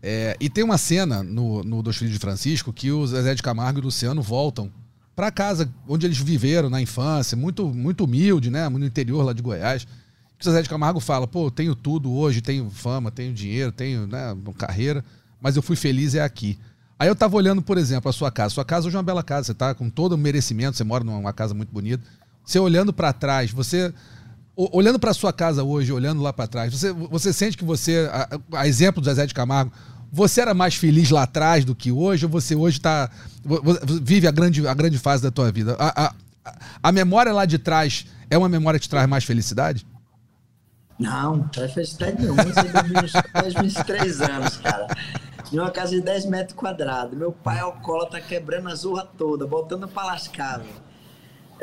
É, 0.03 0.36
e 0.41 0.49
tem 0.49 0.61
uma 0.61 0.78
cena 0.78 1.24
no, 1.24 1.63
no 1.63 1.82
Dois 1.82 1.95
Filhos 1.95 2.13
de 2.13 2.19
Francisco 2.19 2.74
que 2.74 2.91
o 2.91 3.07
Zezé 3.07 3.34
de 3.34 3.41
Camargo 3.41 3.80
e 3.80 3.82
o 3.82 3.86
Luciano 3.86 4.22
voltam 4.22 4.69
para 5.15 5.32
casa 5.32 5.69
onde 5.88 6.05
eles 6.05 6.17
viveram 6.17 6.69
na 6.69 6.82
infância, 6.82 7.38
muito 7.38 7.67
muito 7.74 8.03
humilde, 8.03 8.49
né? 8.49 8.67
No 8.67 8.84
interior 8.84 9.24
lá 9.24 9.32
de 9.32 9.41
Goiás. 9.41 9.88
O 10.38 10.43
Zezé 10.43 10.63
de 10.63 10.69
Camargo 10.69 10.99
fala: 10.99 11.28
pô, 11.28 11.49
tenho 11.49 11.76
tudo 11.76 12.11
hoje, 12.11 12.41
tenho 12.41 12.69
fama, 12.69 13.09
tenho 13.09 13.34
dinheiro, 13.34 13.72
tenho 13.72 14.05
né, 14.07 14.36
carreira, 14.57 15.05
mas 15.41 15.55
eu 15.55 15.61
fui 15.61 15.75
feliz 15.75 16.15
é 16.15 16.21
aqui. 16.21 16.57
Aí 16.99 17.07
eu 17.07 17.15
tava 17.15 17.35
olhando, 17.35 17.61
por 17.61 17.77
exemplo, 17.77 18.09
a 18.09 18.13
sua 18.13 18.29
casa. 18.29 18.53
Sua 18.53 18.63
casa 18.63 18.87
hoje 18.87 18.95
é 18.95 18.99
uma 18.99 19.03
bela 19.03 19.23
casa, 19.23 19.47
você 19.47 19.53
tá 19.53 19.73
com 19.73 19.89
todo 19.89 20.13
o 20.13 20.17
merecimento, 20.17 20.77
você 20.77 20.83
mora 20.83 21.03
numa 21.03 21.33
casa 21.33 21.53
muito 21.53 21.71
bonita. 21.71 22.03
Você 22.45 22.59
olhando 22.59 22.93
para 22.93 23.11
trás, 23.11 23.51
você 23.51 23.93
olhando 24.55 24.99
para 24.99 25.13
sua 25.13 25.33
casa 25.33 25.63
hoje, 25.63 25.91
olhando 25.91 26.21
lá 26.21 26.31
para 26.31 26.45
trás, 26.45 26.71
você, 26.71 26.91
você 26.91 27.33
sente 27.33 27.57
que 27.57 27.63
você, 27.63 28.09
a, 28.11 28.59
a 28.59 28.67
exemplo 28.67 29.01
do 29.01 29.05
Zezé 29.05 29.25
de 29.25 29.33
Camargo, 29.33 29.71
você 30.11 30.41
era 30.41 30.53
mais 30.53 30.75
feliz 30.75 31.09
lá 31.09 31.23
atrás 31.23 31.63
do 31.63 31.73
que 31.73 31.91
hoje, 31.91 32.25
ou 32.25 32.31
você 32.31 32.53
hoje 32.53 32.77
está 32.77 33.09
vive 34.03 34.27
a 34.27 34.31
grande, 34.31 34.67
a 34.67 34.73
grande 34.73 34.99
fase 34.99 35.23
da 35.23 35.31
tua 35.31 35.51
vida? 35.51 35.75
A, 35.79 36.05
a, 36.05 36.13
a 36.83 36.91
memória 36.91 37.31
lá 37.31 37.45
de 37.45 37.57
trás 37.57 38.05
é 38.29 38.37
uma 38.37 38.49
memória 38.49 38.79
que 38.79 38.85
te 38.85 38.89
traz 38.89 39.07
mais 39.07 39.23
felicidade? 39.23 39.87
Não, 40.99 41.47
traz 41.47 41.73
felicidade 41.73 42.21
nenhuma. 42.21 42.43
Você 42.43 43.23
faz 43.31 43.53
23 43.59 44.21
anos, 44.21 44.57
cara. 44.57 44.87
Em 45.51 45.59
uma 45.59 45.69
casa 45.69 45.91
de 45.91 46.01
10 46.01 46.25
metros 46.27 46.57
quadrados. 46.57 47.17
Meu 47.17 47.31
pai 47.31 47.59
alcoólatra 47.59 48.21
quebrando 48.21 48.69
a 48.69 48.75
zurra 48.75 49.07
toda, 49.17 49.45
voltando 49.45 49.87
para 49.87 50.07
lascar, 50.07 50.59
velho. 50.59 50.91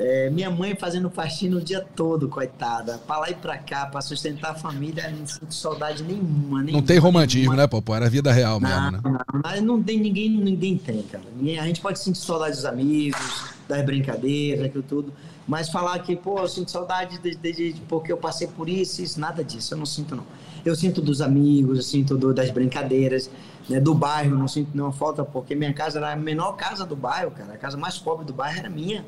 É, 0.01 0.31
minha 0.31 0.49
mãe 0.49 0.77
fazendo 0.77 1.11
faxina 1.11 1.57
o 1.57 1.61
dia 1.61 1.81
todo, 1.81 2.29
coitada. 2.29 2.99
Pra 2.99 3.19
lá 3.19 3.31
e 3.31 3.35
pra 3.35 3.59
cá, 3.59 3.85
pra 3.87 4.01
sustentar 4.01 4.53
a 4.53 4.55
família, 4.55 5.11
não 5.11 5.27
sinto 5.27 5.53
saudade 5.53 6.05
nenhuma. 6.05 6.63
nenhuma 6.63 6.71
não 6.71 6.83
tem 6.83 6.99
romantismo, 6.99 7.51
nenhuma. 7.51 7.63
né, 7.63 7.67
Popó? 7.67 7.97
Era 7.97 8.09
vida 8.09 8.31
real 8.31 8.61
não, 8.61 8.69
mesmo, 8.69 8.91
né? 8.93 9.01
Não, 9.03 9.63
não, 9.63 9.83
tem 9.83 9.99
ninguém, 9.99 10.31
ninguém 10.31 10.79
tem, 10.79 11.03
cara. 11.03 11.25
a 11.61 11.67
gente 11.67 11.81
pode 11.81 11.99
sentir 11.99 12.21
saudade 12.21 12.55
dos 12.55 12.65
amigos, 12.65 13.19
das 13.67 13.85
brincadeiras, 13.85 14.67
aquilo 14.67 14.85
tudo. 14.85 15.13
Mas 15.49 15.69
falar 15.69 15.99
que, 15.99 16.15
pô, 16.15 16.39
eu 16.39 16.49
sinto 16.49 16.71
saudade 16.71 17.19
de, 17.19 17.35
de, 17.35 17.73
de, 17.73 17.81
porque 17.89 18.13
eu 18.13 18.19
passei 18.19 18.47
por 18.47 18.69
isso, 18.69 19.03
isso, 19.03 19.19
nada 19.19 19.43
disso, 19.43 19.75
eu 19.75 19.79
não 19.79 19.87
sinto, 19.87 20.15
não. 20.15 20.25
Eu 20.65 20.77
sinto 20.77 21.01
dos 21.01 21.21
amigos, 21.21 21.77
eu 21.77 21.83
sinto 21.83 22.17
do, 22.17 22.33
das 22.33 22.51
brincadeiras, 22.51 23.29
né, 23.69 23.81
do 23.81 23.95
bairro, 23.95 24.37
não 24.37 24.49
sinto 24.49 24.71
nenhuma 24.75 24.93
falta, 24.93 25.25
porque 25.25 25.55
minha 25.55 25.73
casa 25.73 25.99
era 25.99 26.13
a 26.13 26.17
menor 26.17 26.53
casa 26.53 26.87
do 26.87 26.97
bairro, 26.97 27.31
cara. 27.31 27.53
A 27.55 27.57
casa 27.59 27.77
mais 27.77 27.99
pobre 27.99 28.25
do 28.25 28.33
bairro 28.33 28.59
era 28.59 28.71
minha. 28.71 29.05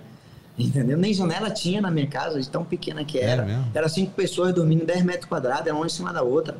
Entendeu? 0.59 0.99
Nem 0.99 1.15
janela 1.15 1.51
tinha 1.51 1.81
na 1.81 1.91
minha 1.91 2.07
casa, 2.07 2.41
de 2.41 2.49
tão 2.49 2.65
pequena 2.65 3.05
que 3.05 3.19
era. 3.19 3.51
É 3.51 3.79
era 3.79 3.89
cinco 3.89 4.13
pessoas 4.13 4.53
dormindo 4.55 4.85
10 4.85 5.03
metros 5.05 5.27
quadrados, 5.27 5.67
era 5.67 5.75
uma 5.75 5.87
em 5.87 5.91
cima 5.91 6.13
da 6.13 6.23
outra. 6.23 6.57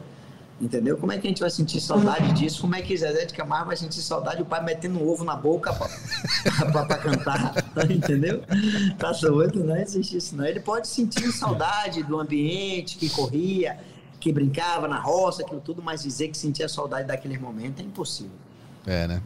Entendeu? 0.61 0.99
Como 0.99 1.11
é 1.11 1.17
que 1.17 1.27
a 1.27 1.31
gente 1.31 1.41
vai 1.41 1.49
sentir 1.49 1.81
saudade 1.81 2.33
disso? 2.33 2.61
Como 2.61 2.75
é 2.77 2.83
que 2.83 2.95
Zezé 2.95 3.25
de 3.25 3.33
Camargo 3.33 3.69
vai 3.69 3.77
sentir 3.79 4.03
saudade? 4.03 4.43
O 4.43 4.45
pai 4.45 4.63
metendo 4.63 4.99
um 4.99 5.09
ovo 5.09 5.25
na 5.25 5.35
boca 5.35 5.73
pra, 6.71 6.85
pra, 6.85 6.99
cantar, 6.99 7.55
entendeu? 7.89 8.43
Tá 8.99 9.11
doido, 9.13 9.65
não 9.65 9.75
existe 9.77 10.19
isso 10.19 10.37
não. 10.37 10.45
Ele 10.45 10.61
pode 10.61 10.87
sentir 10.87 11.33
saudade 11.33 12.03
do 12.03 12.21
ambiente 12.21 12.99
que 12.99 13.09
corria, 13.09 13.79
que 14.21 14.33
brincava 14.33 14.87
na 14.87 15.01
roça, 15.01 15.43
aquilo 15.43 15.61
tudo, 15.61 15.83
mas 15.83 16.03
dizer 16.03 16.29
que 16.29 16.37
sentia 16.37 16.69
saudade 16.69 17.09
daquele 17.09 17.39
momento 17.39 17.81
é 17.81 17.83
impossível. 17.83 18.37
É, 18.87 19.09
né? 19.09 19.23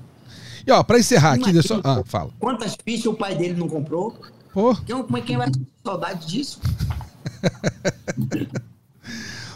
E 0.67 0.71
ó, 0.71 0.83
pra 0.83 0.99
encerrar 0.99 1.35
aqui, 1.35 1.53
deixa 1.53 1.75
eu... 1.75 1.81
Ah, 1.85 2.03
fala. 2.07 2.31
Quantas 2.39 2.77
fichas 2.83 3.07
o 3.07 3.15
pai 3.15 3.35
dele 3.35 3.55
não 3.55 3.69
comprou? 3.69 4.17
Pô. 4.53 4.73
Então, 4.73 5.03
como 5.03 5.19
é 5.19 5.21
que 5.21 5.37
vai 5.37 5.51
ter 5.51 5.61
saudade 5.85 6.27
disso? 6.27 6.61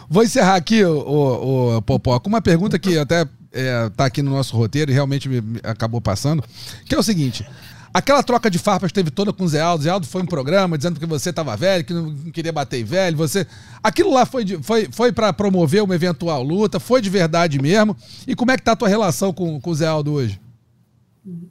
Vou 0.09 0.23
encerrar 0.23 0.55
aqui, 0.55 0.83
o, 0.83 0.97
o, 0.97 1.77
o 1.77 1.81
Popó, 1.81 2.19
com 2.19 2.29
uma 2.29 2.41
pergunta 2.41 2.77
que 2.77 2.97
até 2.97 3.27
é, 3.51 3.89
tá 3.89 4.05
aqui 4.05 4.21
no 4.21 4.31
nosso 4.31 4.55
roteiro 4.55 4.91
e 4.91 4.93
realmente 4.93 5.29
me, 5.29 5.39
me 5.39 5.59
acabou 5.63 6.01
passando, 6.01 6.43
que 6.85 6.93
é 6.93 6.97
o 6.97 7.03
seguinte. 7.03 7.47
Aquela 7.93 8.21
troca 8.21 8.49
de 8.49 8.59
farpas 8.59 8.91
teve 8.91 9.09
toda 9.09 9.33
com 9.33 9.43
o 9.43 9.47
Zé 9.47 9.61
Aldo. 9.61 9.83
Zé 9.83 9.89
Aldo 9.89 10.05
foi 10.05 10.21
um 10.21 10.25
programa 10.25 10.77
dizendo 10.77 10.99
que 10.99 11.05
você 11.05 11.31
estava 11.31 11.55
velho, 11.57 11.83
que 11.83 11.93
não 11.93 12.13
queria 12.31 12.51
bater 12.51 12.83
velho. 12.83 13.17
Você, 13.17 13.47
aquilo 13.81 14.13
lá 14.13 14.25
foi, 14.25 14.45
foi, 14.61 14.87
foi 14.91 15.11
para 15.11 15.33
promover 15.33 15.83
uma 15.83 15.95
eventual 15.95 16.43
luta, 16.43 16.79
foi 16.79 17.01
de 17.01 17.09
verdade 17.09 17.59
mesmo. 17.59 17.95
E 18.27 18.35
como 18.35 18.51
é 18.51 18.57
que 18.57 18.63
tá 18.63 18.73
a 18.73 18.75
tua 18.75 18.87
relação 18.87 19.33
com, 19.33 19.59
com 19.59 19.69
o 19.71 19.75
Zé 19.75 19.87
Aldo 19.87 20.13
hoje? 20.13 20.39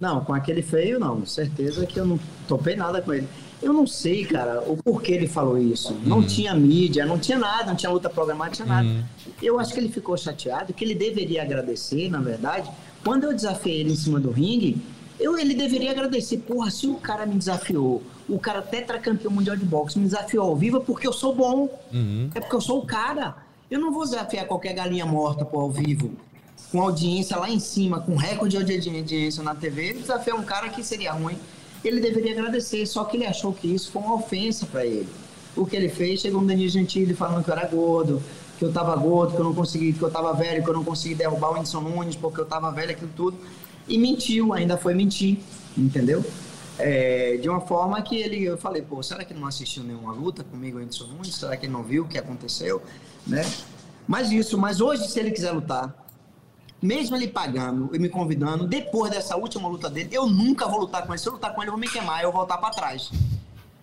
Não, 0.00 0.24
com 0.24 0.32
aquele 0.32 0.62
feio, 0.62 0.98
não. 0.98 1.24
Certeza 1.26 1.84
que 1.86 1.98
eu 1.98 2.06
não 2.06 2.18
topei 2.46 2.76
nada 2.76 3.02
com 3.02 3.12
ele. 3.12 3.28
Eu 3.60 3.72
não 3.72 3.86
sei, 3.86 4.24
cara, 4.24 4.62
o 4.66 4.76
porquê 4.76 5.12
ele 5.12 5.26
falou 5.26 5.58
isso. 5.58 5.96
Não 6.04 6.18
uhum. 6.18 6.26
tinha 6.26 6.54
mídia, 6.54 7.04
não 7.04 7.18
tinha 7.18 7.38
nada, 7.38 7.66
não 7.66 7.76
tinha 7.76 7.90
luta 7.90 8.08
programada, 8.08 8.50
não 8.50 8.54
tinha 8.54 8.68
nada. 8.68 8.88
Uhum. 8.88 9.02
Eu 9.42 9.58
acho 9.58 9.74
que 9.74 9.80
ele 9.80 9.88
ficou 9.88 10.16
chateado, 10.16 10.72
que 10.72 10.84
ele 10.84 10.94
deveria 10.94 11.42
agradecer, 11.42 12.08
na 12.08 12.20
verdade. 12.20 12.70
Quando 13.04 13.24
eu 13.24 13.34
desafiei 13.34 13.80
ele 13.80 13.92
em 13.92 13.96
cima 13.96 14.20
do 14.20 14.30
ringue, 14.30 14.80
eu, 15.18 15.38
ele 15.38 15.54
deveria 15.54 15.90
agradecer. 15.90 16.38
Porra, 16.38 16.70
se 16.70 16.86
o 16.86 16.96
cara 16.96 17.26
me 17.26 17.34
desafiou, 17.34 18.02
o 18.28 18.38
cara 18.38 18.62
tetracampeão 18.62 19.32
mundial 19.32 19.56
de 19.56 19.64
boxe 19.64 19.98
me 19.98 20.04
desafiou 20.04 20.46
ao 20.46 20.56
vivo 20.56 20.78
é 20.78 20.80
porque 20.80 21.06
eu 21.06 21.12
sou 21.12 21.34
bom. 21.34 21.68
Uhum. 21.92 22.30
É 22.34 22.40
porque 22.40 22.56
eu 22.56 22.60
sou 22.60 22.78
o 22.78 22.86
cara. 22.86 23.36
Eu 23.70 23.80
não 23.80 23.92
vou 23.92 24.04
desafiar 24.04 24.46
qualquer 24.46 24.72
galinha 24.74 25.04
morta 25.04 25.44
por 25.44 25.60
ao 25.60 25.70
vivo 25.70 26.10
com 26.70 26.80
audiência 26.82 27.36
lá 27.36 27.48
em 27.48 27.60
cima, 27.60 28.00
com 28.00 28.14
recorde 28.14 28.62
de 28.62 28.74
audiência 28.74 29.42
na 29.42 29.54
TV, 29.54 29.94
desafiar 29.94 30.36
um 30.36 30.42
cara 30.42 30.68
que 30.68 30.82
seria 30.82 31.12
ruim. 31.12 31.36
Ele 31.84 32.00
deveria 32.00 32.32
agradecer, 32.32 32.84
só 32.86 33.04
que 33.04 33.16
ele 33.16 33.24
achou 33.26 33.52
que 33.52 33.68
isso 33.68 33.90
foi 33.90 34.02
uma 34.02 34.16
ofensa 34.16 34.66
para 34.66 34.84
ele. 34.84 35.08
O 35.56 35.64
que 35.64 35.76
ele 35.76 35.88
fez, 35.88 36.20
chegou 36.20 36.40
um 36.40 36.46
Danilo 36.46 36.68
Gentili 36.68 37.14
falando 37.14 37.44
que 37.44 37.50
eu 37.50 37.54
era 37.54 37.66
gordo, 37.66 38.22
que 38.58 38.64
eu 38.64 38.72
tava 38.72 38.94
gordo, 38.96 39.34
que 39.34 39.40
eu 39.40 39.44
não 39.44 39.54
consegui, 39.54 39.92
que 39.92 40.02
eu 40.02 40.10
tava 40.10 40.32
velho, 40.34 40.62
que 40.62 40.68
eu 40.68 40.74
não 40.74 40.84
consegui 40.84 41.14
derrubar 41.14 41.50
o 41.50 41.54
Whindersson 41.54 41.80
Nunes 41.80 42.16
porque 42.16 42.40
eu 42.40 42.44
tava 42.44 42.70
velho, 42.70 42.90
aquilo 42.90 43.10
tudo. 43.16 43.38
E 43.88 43.98
mentiu, 43.98 44.52
ainda 44.52 44.76
foi 44.76 44.94
mentir, 44.94 45.38
entendeu? 45.76 46.24
É, 46.78 47.36
de 47.38 47.48
uma 47.48 47.60
forma 47.60 48.00
que 48.02 48.16
ele, 48.16 48.44
eu 48.44 48.56
falei, 48.56 48.82
pô, 48.82 49.02
será 49.02 49.24
que 49.24 49.34
não 49.34 49.46
assistiu 49.46 49.82
nenhuma 49.82 50.12
luta 50.12 50.44
comigo, 50.44 50.78
o 50.78 50.80
Whindersson 50.80 51.06
Nunes? 51.06 51.34
Será 51.34 51.56
que 51.56 51.66
não 51.66 51.82
viu 51.82 52.04
o 52.04 52.08
que 52.08 52.18
aconteceu, 52.18 52.82
né? 53.26 53.42
Mas 54.06 54.30
isso, 54.30 54.56
mas 54.56 54.80
hoje, 54.80 55.08
se 55.08 55.18
ele 55.18 55.30
quiser 55.30 55.52
lutar, 55.52 55.94
mesmo 56.80 57.16
ele 57.16 57.26
pagando 57.26 57.90
e 57.94 57.98
me 57.98 58.08
convidando, 58.08 58.66
depois 58.66 59.10
dessa 59.10 59.36
última 59.36 59.68
luta 59.68 59.90
dele, 59.90 60.08
eu 60.12 60.26
nunca 60.26 60.66
vou 60.68 60.80
lutar 60.80 61.04
com 61.04 61.12
ele. 61.12 61.18
Se 61.18 61.28
eu 61.28 61.32
lutar 61.32 61.54
com 61.54 61.60
ele, 61.60 61.68
eu 61.68 61.72
vou 61.72 61.80
me 61.80 61.88
queimar, 61.88 62.22
eu 62.22 62.30
vou 62.30 62.40
voltar 62.40 62.58
para 62.58 62.70
trás. 62.70 63.10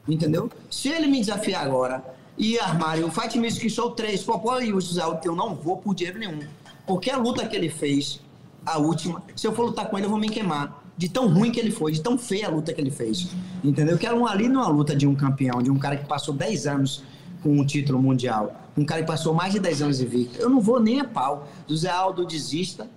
Entendeu? 0.07 0.49
Se 0.69 0.89
ele 0.89 1.07
me 1.07 1.19
desafiar 1.19 1.65
agora 1.65 2.03
e 2.37 2.57
armar 2.59 2.99
o 2.99 3.11
Fight 3.11 3.37
Music 3.37 3.69
Show 3.69 3.91
3, 3.91 4.23
Popó 4.23 4.59
e 4.59 4.73
o 4.73 4.79
eu 5.23 5.35
não 5.35 5.55
vou 5.55 5.77
por 5.77 5.93
dinheiro 5.93 6.19
nenhum. 6.19 6.39
Porque 6.87 7.09
a 7.09 7.17
luta 7.17 7.45
que 7.47 7.55
ele 7.55 7.69
fez, 7.69 8.21
a 8.65 8.77
última, 8.77 9.21
se 9.35 9.47
eu 9.47 9.53
for 9.53 9.65
lutar 9.65 9.87
com 9.87 9.97
ele, 9.97 10.07
eu 10.07 10.09
vou 10.09 10.19
me 10.19 10.29
queimar. 10.29 10.83
De 10.97 11.09
tão 11.09 11.27
ruim 11.27 11.51
que 11.51 11.59
ele 11.59 11.71
foi, 11.71 11.91
de 11.91 12.01
tão 12.01 12.17
feia 12.17 12.47
a 12.47 12.49
luta 12.49 12.73
que 12.73 12.79
ele 12.79 12.91
fez. 12.91 13.27
Entendeu? 13.63 13.97
Que 13.97 14.05
era 14.05 14.15
um, 14.15 14.25
ali 14.25 14.47
numa 14.47 14.67
luta 14.69 14.95
de 14.95 15.05
um 15.05 15.13
campeão, 15.13 15.61
de 15.61 15.69
um 15.69 15.77
cara 15.77 15.97
que 15.97 16.05
passou 16.05 16.33
10 16.33 16.67
anos 16.67 17.03
com 17.43 17.49
um 17.49 17.65
título 17.65 18.01
mundial 18.01 18.65
um 18.77 18.83
cara 18.83 19.01
que 19.01 19.07
passou 19.07 19.33
mais 19.33 19.53
de 19.53 19.59
10 19.59 19.81
anos 19.81 20.01
invicto. 20.01 20.39
Eu 20.39 20.49
não 20.49 20.59
vou 20.59 20.79
nem 20.79 20.99
a 20.99 21.05
pau. 21.05 21.47
José 21.67 21.89
Aldo, 21.89 22.25
desista. 22.25 22.89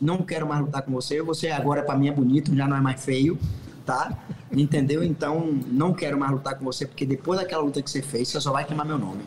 Não 0.00 0.22
quero 0.22 0.46
mais 0.46 0.60
lutar 0.60 0.82
com 0.82 0.92
você. 0.92 1.20
Você 1.22 1.48
agora, 1.48 1.82
para 1.82 1.98
mim, 1.98 2.08
é 2.08 2.12
bonito, 2.12 2.54
já 2.54 2.66
não 2.66 2.76
é 2.76 2.80
mais 2.80 3.04
feio, 3.04 3.38
tá? 3.84 4.16
Entendeu? 4.50 5.02
Então, 5.02 5.58
não 5.66 5.92
quero 5.92 6.18
mais 6.18 6.32
lutar 6.32 6.56
com 6.56 6.64
você, 6.64 6.86
porque 6.86 7.04
depois 7.04 7.38
daquela 7.38 7.62
luta 7.62 7.82
que 7.82 7.90
você 7.90 8.00
fez, 8.00 8.28
você 8.28 8.40
só 8.40 8.52
vai 8.52 8.64
queimar 8.64 8.86
meu 8.86 8.98
nome. 8.98 9.22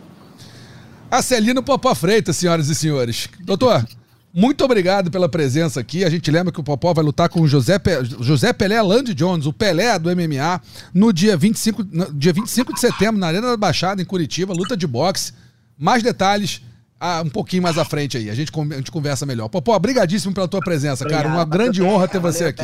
Acelino 1.09 1.61
Popó 1.61 1.93
Freitas, 1.93 2.37
senhoras 2.37 2.69
e 2.69 2.75
senhores. 2.75 3.27
Doutor, 3.41 3.85
Muito 4.33 4.63
obrigado 4.63 5.11
pela 5.11 5.27
presença 5.27 5.79
aqui. 5.79 6.05
A 6.05 6.09
gente 6.09 6.31
lembra 6.31 6.53
que 6.53 6.59
o 6.59 6.63
Popó 6.63 6.93
vai 6.93 7.03
lutar 7.03 7.27
com 7.27 7.41
o 7.41 7.47
José, 7.47 7.77
Pe... 7.77 8.03
José 8.21 8.53
Pelé 8.53 8.81
Land 8.81 9.13
Jones, 9.13 9.45
o 9.45 9.51
Pelé 9.51 9.99
do 9.99 10.09
MMA, 10.09 10.61
no 10.93 11.11
dia 11.11 11.35
25, 11.35 11.85
no 11.91 12.13
dia 12.13 12.31
25 12.31 12.73
de 12.73 12.79
setembro, 12.79 13.19
na 13.19 13.27
Arena 13.27 13.47
da 13.47 13.57
Baixada, 13.57 14.01
em 14.01 14.05
Curitiba, 14.05 14.53
luta 14.53 14.77
de 14.77 14.87
boxe. 14.87 15.33
Mais 15.77 16.01
detalhes 16.01 16.61
ah, 17.03 17.23
um 17.25 17.29
pouquinho 17.29 17.63
mais 17.63 17.79
à 17.79 17.83
frente 17.83 18.15
aí. 18.15 18.29
A 18.29 18.35
gente, 18.35 18.51
a 18.55 18.75
gente 18.77 18.91
conversa 18.91 19.25
melhor. 19.25 19.49
Popó, 19.49 19.75
obrigadíssimo 19.75 20.35
pela 20.35 20.47
tua 20.47 20.59
presença, 20.59 21.03
cara. 21.03 21.27
Uma 21.27 21.43
grande 21.43 21.81
honra 21.81 22.07
ter 22.07 22.19
você 22.19 22.45
aqui. 22.45 22.63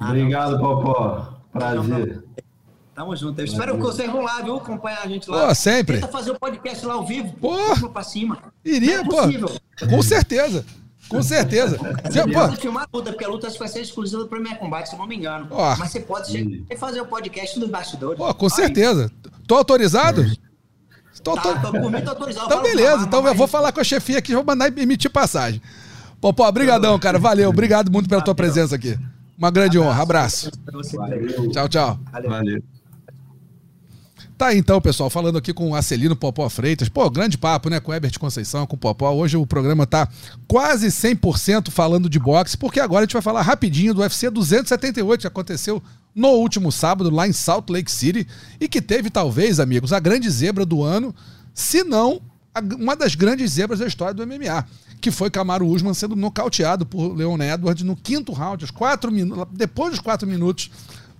Obrigado, 0.00 0.58
Popó. 0.58 1.40
Prazer. 1.52 2.22
Tamo 2.94 3.16
junto. 3.16 3.40
Eu 3.40 3.44
espero 3.44 3.74
que 3.76 3.82
vocês 3.82 4.10
vão 4.10 4.22
lá, 4.22 4.40
viu? 4.40 4.56
Acompanhar 4.56 5.02
a 5.02 5.08
gente 5.08 5.28
lá. 5.28 5.48
Pô, 5.48 5.54
sempre. 5.54 5.96
Tenta 5.96 6.08
fazer 6.08 6.30
o 6.30 6.38
podcast 6.38 6.86
lá 6.86 6.94
ao 6.94 7.04
vivo. 7.04 7.32
Pô. 7.40 7.88
pra 7.88 8.04
cima. 8.04 8.38
Iria, 8.64 9.00
é 9.00 9.04
pô. 9.04 9.88
Com 9.88 10.02
certeza. 10.02 10.64
Com 11.08 11.22
certeza. 11.22 11.76
Você, 11.76 12.32
pode 12.32 12.56
filmar 12.56 12.84
a 12.84 12.96
luta, 12.96 13.10
porque 13.10 13.24
a 13.24 13.28
luta 13.28 13.50
vai 13.50 13.68
ser 13.68 13.80
exclusiva 13.80 14.26
para 14.26 14.40
minha 14.40 14.56
combate, 14.56 14.90
se 14.90 14.96
não 14.96 15.06
me 15.06 15.16
engano. 15.16 15.48
Ó. 15.50 15.76
Mas 15.76 15.90
você 15.90 16.00
pode 16.00 16.30
chegar 16.30 16.64
e 16.70 16.76
fazer 16.76 17.00
o 17.00 17.06
podcast 17.06 17.58
dos 17.58 17.68
bastidores. 17.68 18.16
Pô, 18.16 18.32
com 18.32 18.48
certeza. 18.48 19.10
Tô 19.46 19.56
autorizado? 19.56 20.24
Tô, 21.22 21.34
tá, 21.34 21.60
tô, 21.60 21.72
por 21.72 21.90
mim, 21.90 22.00
tô 22.00 22.10
autorizado. 22.10 22.46
Então, 22.46 22.62
beleza. 22.62 23.04
Então, 23.04 23.26
eu 23.26 23.34
vou 23.34 23.46
falar 23.46 23.72
com 23.72 23.80
a 23.80 23.84
chefia 23.84 24.18
aqui, 24.18 24.34
vou 24.34 24.44
mandar 24.44 24.76
emitir 24.78 25.10
passagem. 25.10 25.60
Popó, 26.20 26.50
brigadão, 26.50 26.98
cara. 26.98 27.18
Valeu. 27.18 27.50
Obrigado 27.50 27.90
muito 27.90 28.08
pela 28.08 28.22
tua 28.22 28.34
presença 28.34 28.74
aqui. 28.76 28.98
Uma 29.36 29.50
grande 29.50 29.78
honra. 29.78 30.02
Abraço. 30.02 30.50
Tchau, 31.52 31.68
tchau. 31.68 31.98
Valeu. 32.12 32.62
Tá 34.36 34.52
então, 34.52 34.80
pessoal, 34.80 35.08
falando 35.08 35.38
aqui 35.38 35.52
com 35.52 35.70
o 35.70 35.74
Acelino 35.76 36.16
Popó 36.16 36.48
Freitas. 36.48 36.88
Pô, 36.88 37.08
grande 37.08 37.38
papo, 37.38 37.70
né? 37.70 37.78
Com 37.78 37.92
o 37.92 37.94
Herbert 37.94 38.18
Conceição, 38.18 38.66
com 38.66 38.74
o 38.74 38.78
Popó. 38.78 39.12
Hoje 39.12 39.36
o 39.36 39.46
programa 39.46 39.86
tá 39.86 40.08
quase 40.48 40.88
100% 40.88 41.70
falando 41.70 42.08
de 42.08 42.18
boxe, 42.18 42.56
porque 42.56 42.80
agora 42.80 43.02
a 43.02 43.04
gente 43.04 43.12
vai 43.12 43.22
falar 43.22 43.42
rapidinho 43.42 43.94
do 43.94 44.00
UFC 44.00 44.28
278, 44.28 45.20
que 45.20 45.26
aconteceu 45.28 45.80
no 46.12 46.30
último 46.30 46.72
sábado, 46.72 47.10
lá 47.10 47.28
em 47.28 47.32
Salt 47.32 47.70
Lake 47.70 47.90
City, 47.90 48.26
e 48.60 48.66
que 48.66 48.82
teve, 48.82 49.08
talvez, 49.08 49.60
amigos, 49.60 49.92
a 49.92 50.00
grande 50.00 50.28
zebra 50.28 50.66
do 50.66 50.82
ano, 50.82 51.14
se 51.52 51.84
não 51.84 52.20
uma 52.78 52.94
das 52.94 53.14
grandes 53.14 53.52
zebras 53.52 53.80
da 53.80 53.86
história 53.86 54.14
do 54.14 54.26
MMA, 54.26 54.64
que 55.00 55.10
foi 55.10 55.30
Camaro 55.30 55.66
Usman 55.66 55.94
sendo 55.94 56.14
nocauteado 56.14 56.86
por 56.86 57.14
Leon 57.14 57.38
Edwards 57.40 57.84
no 57.84 57.96
quinto 57.96 58.32
round, 58.32 58.64
aos 58.64 58.70
quatro 58.70 59.10
minutos, 59.12 59.46
depois 59.52 59.90
dos 59.90 60.00
quatro 60.00 60.26
minutos 60.26 60.70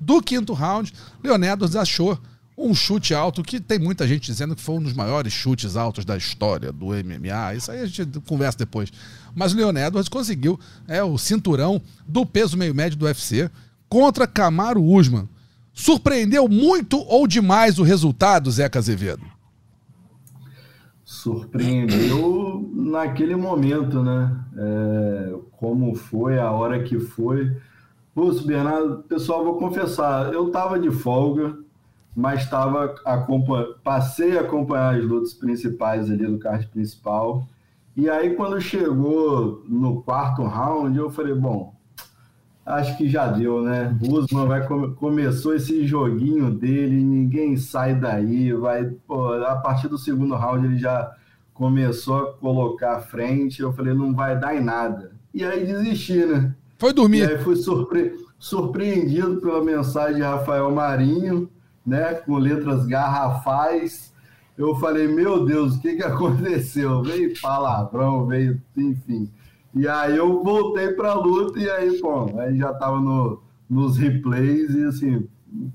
do 0.01 0.23
quinto 0.23 0.53
round, 0.53 0.93
Leon 1.23 1.43
Edwards 1.43 1.77
achou 1.77 2.19
um 2.57 2.75
chute 2.75 3.15
alto 3.15 3.43
que 3.43 3.61
tem 3.61 3.79
muita 3.79 4.07
gente 4.07 4.27
dizendo 4.27 4.55
que 4.55 4.63
foi 4.63 4.77
um 4.77 4.83
dos 4.83 4.93
maiores 4.93 5.33
chutes 5.33 5.77
altos 5.77 6.05
da 6.05 6.17
história 6.17 6.73
do 6.73 6.87
MMA. 6.87 7.55
Isso 7.57 7.71
aí 7.71 7.81
a 7.81 7.87
gente 7.87 8.21
conversa 8.21 8.59
depois. 8.59 8.93
Mas 9.35 9.53
o 9.53 9.57
Leon 9.57 9.77
Edwards 9.77 10.09
conseguiu 10.09 10.59
é, 10.87 11.03
o 11.03 11.19
cinturão 11.19 11.83
do 12.07 12.25
peso 12.25 12.57
meio 12.57 12.75
médio 12.75 12.97
do 12.97 13.07
UFC 13.07 13.51
contra 13.89 14.27
Camaro 14.27 14.83
Usman. 14.83 15.29
Surpreendeu 15.73 16.49
muito 16.49 16.99
ou 17.09 17.27
demais 17.27 17.81
o 17.81 17.83
resultado, 17.83 18.51
Zeca 18.51 18.79
Azevedo? 18.79 19.25
Surpreendeu 21.05 22.71
naquele 22.73 23.35
momento, 23.35 24.01
né? 24.01 24.37
É, 24.57 25.35
como 25.53 25.95
foi, 25.97 26.39
a 26.39 26.51
hora 26.53 26.85
que 26.85 27.01
foi. 27.01 27.57
Putz, 28.15 28.41
Bernardo, 28.41 29.03
pessoal, 29.09 29.45
vou 29.45 29.59
confessar, 29.59 30.33
eu 30.33 30.49
tava 30.51 30.79
de 30.79 30.91
folga, 30.93 31.59
mas 32.15 32.43
estava 32.43 32.95
passei 33.83 34.39
a 34.39 34.43
acompanhar 34.43 34.95
as 34.95 35.05
lutas 35.05 35.35
principais 35.35 36.11
ali 36.11 36.27
do 36.27 36.39
card 36.39 36.67
principal. 36.69 37.47
E 37.97 38.09
aí, 38.09 38.35
quando 38.35 38.61
chegou 38.61 39.65
no 39.69 40.03
quarto 40.03 40.43
round, 40.43 40.99
eu 40.99 41.11
falei, 41.11 41.35
bom, 41.35 41.75
acho 42.65 42.97
que 42.97 43.09
já 43.09 43.27
deu, 43.27 43.63
né? 43.63 43.97
O 44.03 44.15
Usman 44.15 44.47
vai 44.47 44.67
começou 44.97 45.55
esse 45.55 45.87
joguinho 45.87 46.51
dele, 46.51 47.03
ninguém 47.03 47.57
sai 47.57 47.95
daí, 47.95 48.53
vai, 48.53 48.85
pô, 49.07 49.33
a 49.33 49.57
partir 49.57 49.89
do 49.89 49.99
segundo 49.99 50.35
round 50.35 50.67
ele 50.67 50.79
já 50.79 51.13
começou 51.53 52.17
a 52.17 52.33
colocar 52.35 52.97
à 52.97 53.01
frente, 53.01 53.63
eu 53.63 53.73
falei, 53.73 53.95
não 53.95 54.15
vai 54.15 54.39
dar 54.39 54.57
em 54.57 54.63
nada. 54.63 55.13
E 55.33 55.45
aí 55.45 55.65
desisti, 55.65 56.25
né? 56.25 56.55
Foi 56.79 56.93
dormir. 56.93 57.19
E 57.19 57.27
aí 57.27 57.39
fui 57.39 57.57
surpre... 57.57 58.15
surpreendido 58.39 59.41
pela 59.41 59.63
mensagem 59.63 60.17
de 60.17 60.23
Rafael 60.23 60.71
Marinho, 60.73 61.49
né, 61.87 62.15
com 62.15 62.37
letras 62.39 62.87
garrafais. 62.87 64.13
Eu 64.57 64.75
falei, 64.77 65.09
meu 65.09 65.45
Deus, 65.45 65.77
o 65.77 65.81
que, 65.81 65.97
que 65.97 66.03
aconteceu? 66.05 67.03
Veio 67.03 67.41
palavrão, 67.41 68.27
veio, 68.27 68.61
enfim. 68.77 69.31
E 69.75 69.89
aí 69.89 70.17
eu 70.17 70.43
voltei 70.43 70.93
para 70.93 71.11
a 71.11 71.15
luta 71.15 71.59
e 71.59 71.69
aí, 71.69 72.01
pô, 72.01 72.39
aí 72.39 72.57
já 72.57 72.71
estava 72.71 73.01
no, 73.01 73.43
nos 73.69 73.97
replays 73.97 74.73
e 74.75 74.85
assim, 74.85 75.29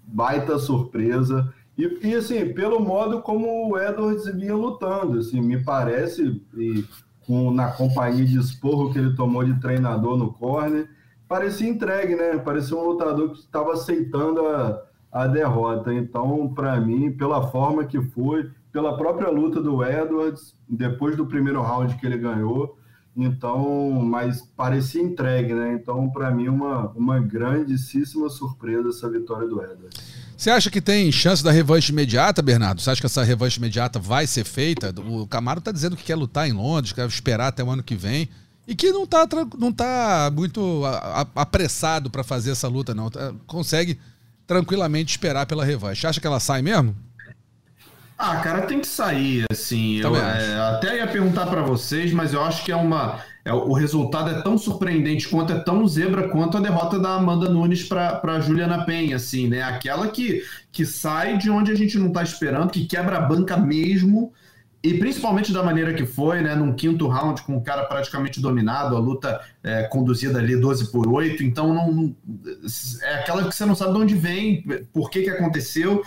baita 0.07 0.57
surpresa. 0.57 1.53
E, 1.77 2.07
e, 2.07 2.15
assim, 2.15 2.53
pelo 2.53 2.79
modo 2.79 3.21
como 3.21 3.69
o 3.69 3.79
Edwards 3.79 4.25
vinha 4.35 4.55
lutando, 4.55 5.19
assim, 5.19 5.39
me 5.39 5.63
parece, 5.63 6.41
e 6.57 6.83
com, 7.25 7.51
na 7.51 7.71
companhia 7.71 8.25
de 8.25 8.37
esporro 8.37 8.91
que 8.91 8.99
ele 8.99 9.15
tomou 9.15 9.43
de 9.45 9.57
treinador 9.61 10.17
no 10.17 10.33
corner, 10.33 10.89
parecia 11.27 11.69
entregue, 11.69 12.15
né? 12.15 12.37
Parecia 12.37 12.75
um 12.75 12.83
lutador 12.83 13.31
que 13.31 13.39
estava 13.39 13.73
aceitando 13.73 14.45
a, 14.45 14.81
a 15.11 15.27
derrota. 15.27 15.93
Então, 15.93 16.51
para 16.53 16.79
mim, 16.79 17.11
pela 17.11 17.47
forma 17.47 17.85
que 17.85 18.01
foi, 18.01 18.49
pela 18.71 18.97
própria 18.97 19.29
luta 19.29 19.61
do 19.61 19.83
Edwards, 19.83 20.55
depois 20.67 21.15
do 21.15 21.25
primeiro 21.25 21.61
round 21.61 21.95
que 21.95 22.05
ele 22.05 22.17
ganhou, 22.17 22.77
então, 23.15 23.91
mas 24.01 24.41
parecia 24.55 25.01
entregue, 25.01 25.53
né? 25.53 25.73
Então, 25.73 26.09
para 26.09 26.31
mim, 26.31 26.47
uma, 26.47 26.89
uma 26.91 27.19
grandíssima 27.19 28.29
surpresa 28.29 28.89
essa 28.89 29.09
vitória 29.09 29.47
do 29.47 29.61
Edwards. 29.61 29.99
Você 30.37 30.49
acha 30.49 30.71
que 30.71 30.79
tem 30.79 31.11
chance 31.11 31.43
da 31.43 31.51
revanche 31.51 31.91
imediata, 31.91 32.41
Bernardo? 32.41 32.79
Você 32.79 32.89
acha 32.89 33.01
que 33.01 33.07
essa 33.07 33.23
revanche 33.23 33.57
imediata 33.57 33.99
vai 33.99 34.25
ser 34.25 34.45
feita? 34.45 34.93
O 35.01 35.27
Camaro 35.27 35.59
está 35.59 35.71
dizendo 35.71 35.97
que 35.97 36.03
quer 36.03 36.15
lutar 36.15 36.47
em 36.47 36.53
Londres, 36.53 36.93
quer 36.93 37.05
esperar 37.07 37.47
até 37.47 37.61
o 37.61 37.69
ano 37.69 37.83
que 37.83 37.95
vem. 37.95 38.29
E 38.65 38.73
que 38.73 38.91
não 38.91 39.03
está 39.03 39.27
não 39.57 39.73
tá 39.73 40.31
muito 40.33 40.83
apressado 41.35 42.09
para 42.09 42.23
fazer 42.23 42.51
essa 42.51 42.67
luta, 42.69 42.93
não. 42.93 43.09
Tá, 43.09 43.33
consegue 43.47 43.99
tranquilamente 44.49 45.11
esperar 45.11 45.45
pela 45.45 45.63
revanche. 45.63 46.07
Acha 46.07 46.19
que 46.19 46.25
ela 46.25 46.39
sai 46.39 46.63
mesmo? 46.63 46.95
Ah, 48.17 48.37
cara, 48.37 48.63
tem 48.63 48.81
que 48.81 48.87
sair, 48.87 49.45
assim. 49.49 49.97
Eu, 49.97 50.15
é, 50.15 50.55
até 50.71 50.97
ia 50.97 51.07
perguntar 51.07 51.45
para 51.45 51.61
vocês, 51.61 52.11
mas 52.11 52.33
eu 52.33 52.43
acho 52.43 52.65
que 52.65 52.71
é 52.71 52.75
uma. 52.75 53.19
É, 53.45 53.53
o 53.53 53.71
resultado 53.73 54.31
é 54.31 54.41
tão 54.41 54.57
surpreendente 54.57 55.29
quanto 55.29 55.53
é 55.53 55.59
tão 55.59 55.87
zebra 55.87 56.29
quanto 56.29 56.57
a 56.57 56.61
derrota 56.61 56.99
da 56.99 57.13
Amanda 57.13 57.47
Nunes 57.47 57.83
para 57.83 58.41
Juliana 58.41 58.83
Penha, 58.85 59.17
assim, 59.17 59.47
né? 59.47 59.61
Aquela 59.61 60.07
que, 60.07 60.43
que 60.71 60.83
sai 60.83 61.37
de 61.37 61.49
onde 61.51 61.71
a 61.71 61.75
gente 61.75 61.97
não 61.97 62.11
tá 62.11 62.23
esperando, 62.23 62.71
que 62.71 62.87
quebra 62.87 63.17
a 63.17 63.21
banca 63.21 63.55
mesmo. 63.55 64.33
E 64.81 64.93
principalmente 64.93 65.51
da 65.51 65.61
maneira 65.61 65.93
que 65.93 66.05
foi, 66.05 66.41
né? 66.41 66.55
Num 66.55 66.73
quinto 66.73 67.05
round, 67.07 67.41
com 67.41 67.57
o 67.57 67.61
cara 67.61 67.83
praticamente 67.83 68.39
dominado, 68.39 68.95
a 68.95 68.99
luta 68.99 69.41
é, 69.61 69.83
conduzida 69.83 70.39
ali 70.39 70.55
12 70.55 70.89
por 70.89 71.05
8. 71.05 71.43
Então, 71.43 71.73
não, 71.73 72.15
é 73.03 73.15
aquela 73.15 73.43
que 73.43 73.53
você 73.53 73.65
não 73.65 73.75
sabe 73.75 73.93
de 73.93 73.99
onde 73.99 74.15
vem, 74.15 74.63
por 74.93 75.09
que, 75.09 75.23
que 75.23 75.29
aconteceu. 75.29 76.01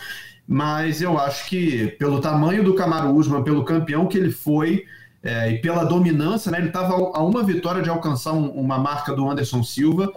Mas 0.48 1.02
eu 1.02 1.18
acho 1.18 1.48
que, 1.48 1.88
pelo 1.98 2.20
tamanho 2.20 2.64
do 2.64 2.74
Camaro 2.74 3.14
Usman, 3.14 3.44
pelo 3.44 3.64
campeão 3.64 4.06
que 4.06 4.16
ele 4.16 4.30
foi 4.30 4.84
é, 5.22 5.52
e 5.52 5.60
pela 5.60 5.84
dominância, 5.84 6.50
né? 6.50 6.58
Ele 6.58 6.68
estava 6.68 6.94
a 6.94 7.22
uma 7.22 7.42
vitória 7.44 7.82
de 7.82 7.90
alcançar 7.90 8.32
um, 8.32 8.48
uma 8.52 8.78
marca 8.78 9.14
do 9.14 9.28
Anderson 9.30 9.62
Silva. 9.62 10.10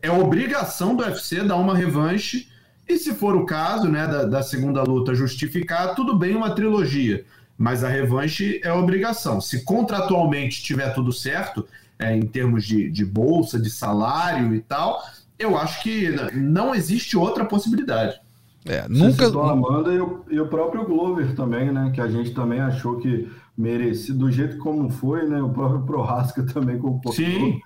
É 0.00 0.10
obrigação 0.10 0.96
do 0.96 1.02
UFC 1.02 1.44
dar 1.44 1.56
uma 1.56 1.76
revanche. 1.76 2.48
E 2.88 2.96
se 2.96 3.14
for 3.14 3.36
o 3.36 3.44
caso, 3.44 3.86
né, 3.86 4.06
da, 4.06 4.24
da 4.24 4.42
segunda 4.42 4.82
luta 4.82 5.14
justificar, 5.14 5.94
tudo 5.94 6.16
bem 6.16 6.34
uma 6.34 6.54
trilogia 6.54 7.26
mas 7.58 7.82
a 7.82 7.88
revanche 7.88 8.60
é 8.62 8.72
obrigação. 8.72 9.40
Se 9.40 9.64
contratualmente 9.64 10.62
tiver 10.62 10.94
tudo 10.94 11.12
certo, 11.12 11.66
é, 11.98 12.16
em 12.16 12.22
termos 12.22 12.64
de, 12.64 12.88
de 12.88 13.04
bolsa, 13.04 13.58
de 13.58 13.68
salário 13.68 14.54
e 14.54 14.60
tal, 14.60 15.02
eu 15.36 15.58
acho 15.58 15.82
que 15.82 16.08
não 16.32 16.72
existe 16.72 17.16
outra 17.16 17.44
possibilidade. 17.44 18.20
É, 18.64 18.86
nunca. 18.88 19.28
Você 19.28 19.38
a 19.38 19.50
Amanda 19.50 19.92
e 19.92 20.00
o, 20.00 20.24
e 20.30 20.40
o, 20.40 20.46
próprio 20.46 20.84
Glover 20.84 21.34
também, 21.34 21.72
né? 21.72 21.90
Que 21.94 22.00
a 22.00 22.08
gente 22.08 22.32
também 22.32 22.60
achou 22.60 22.98
que 22.98 23.28
merecia, 23.56 24.14
do 24.14 24.30
jeito 24.30 24.58
como 24.58 24.90
foi, 24.90 25.26
né? 25.26 25.42
O 25.42 25.48
próprio 25.48 25.82
Prohasca 25.82 26.42
também 26.52 26.78
comportou. 26.78 27.12
Sim. 27.12 27.60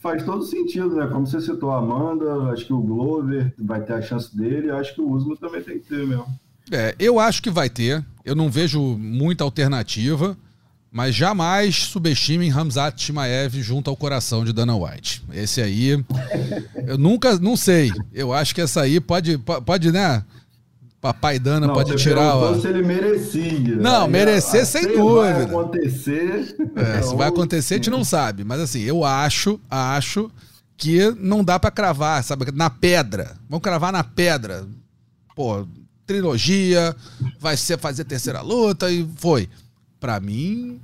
Faz 0.00 0.22
todo 0.22 0.42
sentido, 0.42 0.96
né? 0.96 1.06
Como 1.06 1.26
você 1.26 1.40
citou 1.40 1.70
a 1.70 1.78
Amanda, 1.78 2.50
acho 2.50 2.64
que 2.64 2.72
o 2.72 2.80
Glover 2.80 3.52
vai 3.58 3.82
ter 3.82 3.92
a 3.92 4.00
chance 4.00 4.34
dele, 4.34 4.70
acho 4.70 4.94
que 4.94 5.02
o 5.02 5.10
Usman 5.10 5.36
também 5.36 5.62
tem 5.62 5.78
que 5.78 5.88
ter 5.88 6.06
mesmo. 6.06 6.26
É, 6.72 6.94
eu 6.98 7.20
acho 7.20 7.42
que 7.42 7.50
vai 7.50 7.68
ter. 7.68 8.02
Eu 8.26 8.34
não 8.34 8.50
vejo 8.50 8.80
muita 8.98 9.44
alternativa, 9.44 10.36
mas 10.90 11.14
jamais 11.14 11.76
subestimem 11.76 12.50
Ramzat 12.50 13.00
Chimaev 13.00 13.62
junto 13.62 13.88
ao 13.88 13.96
coração 13.96 14.44
de 14.44 14.52
Dana 14.52 14.76
White. 14.76 15.22
Esse 15.32 15.62
aí, 15.62 16.04
eu 16.84 16.98
nunca, 16.98 17.38
não 17.38 17.56
sei. 17.56 17.92
Eu 18.12 18.32
acho 18.32 18.52
que 18.52 18.60
essa 18.60 18.80
aí 18.80 18.98
pode, 18.98 19.38
pode, 19.38 19.92
né? 19.92 20.24
Papai 21.00 21.38
Dana 21.38 21.72
pode 21.72 21.94
tirar. 21.94 22.34
Ó. 22.34 22.58
se 22.58 22.66
ele 22.66 22.82
merecia. 22.82 23.76
Não, 23.76 24.06
Aí, 24.06 24.10
merecer 24.10 24.66
sem 24.66 24.88
dúvida. 24.88 25.34
Vai 25.34 25.44
acontecer. 25.44 26.56
É, 26.74 27.02
se 27.02 27.14
vai 27.14 27.28
acontecer, 27.28 27.74
a 27.74 27.76
gente 27.76 27.90
não 27.90 28.02
sabe. 28.02 28.42
Mas 28.42 28.60
assim, 28.60 28.80
eu 28.80 29.04
acho, 29.04 29.60
acho 29.70 30.28
que 30.76 31.14
não 31.20 31.44
dá 31.44 31.60
para 31.60 31.70
cravar, 31.70 32.24
sabe? 32.24 32.50
Na 32.52 32.70
pedra. 32.70 33.36
Vamos 33.48 33.62
cravar 33.62 33.92
na 33.92 34.02
pedra. 34.02 34.66
Pô, 35.36 35.64
trilogia, 36.06 36.94
vai 37.40 37.56
ser 37.56 37.78
fazer 37.78 38.04
terceira 38.04 38.40
luta 38.40 38.90
e 38.90 39.06
foi. 39.16 39.48
Para 39.98 40.20
mim, 40.20 40.80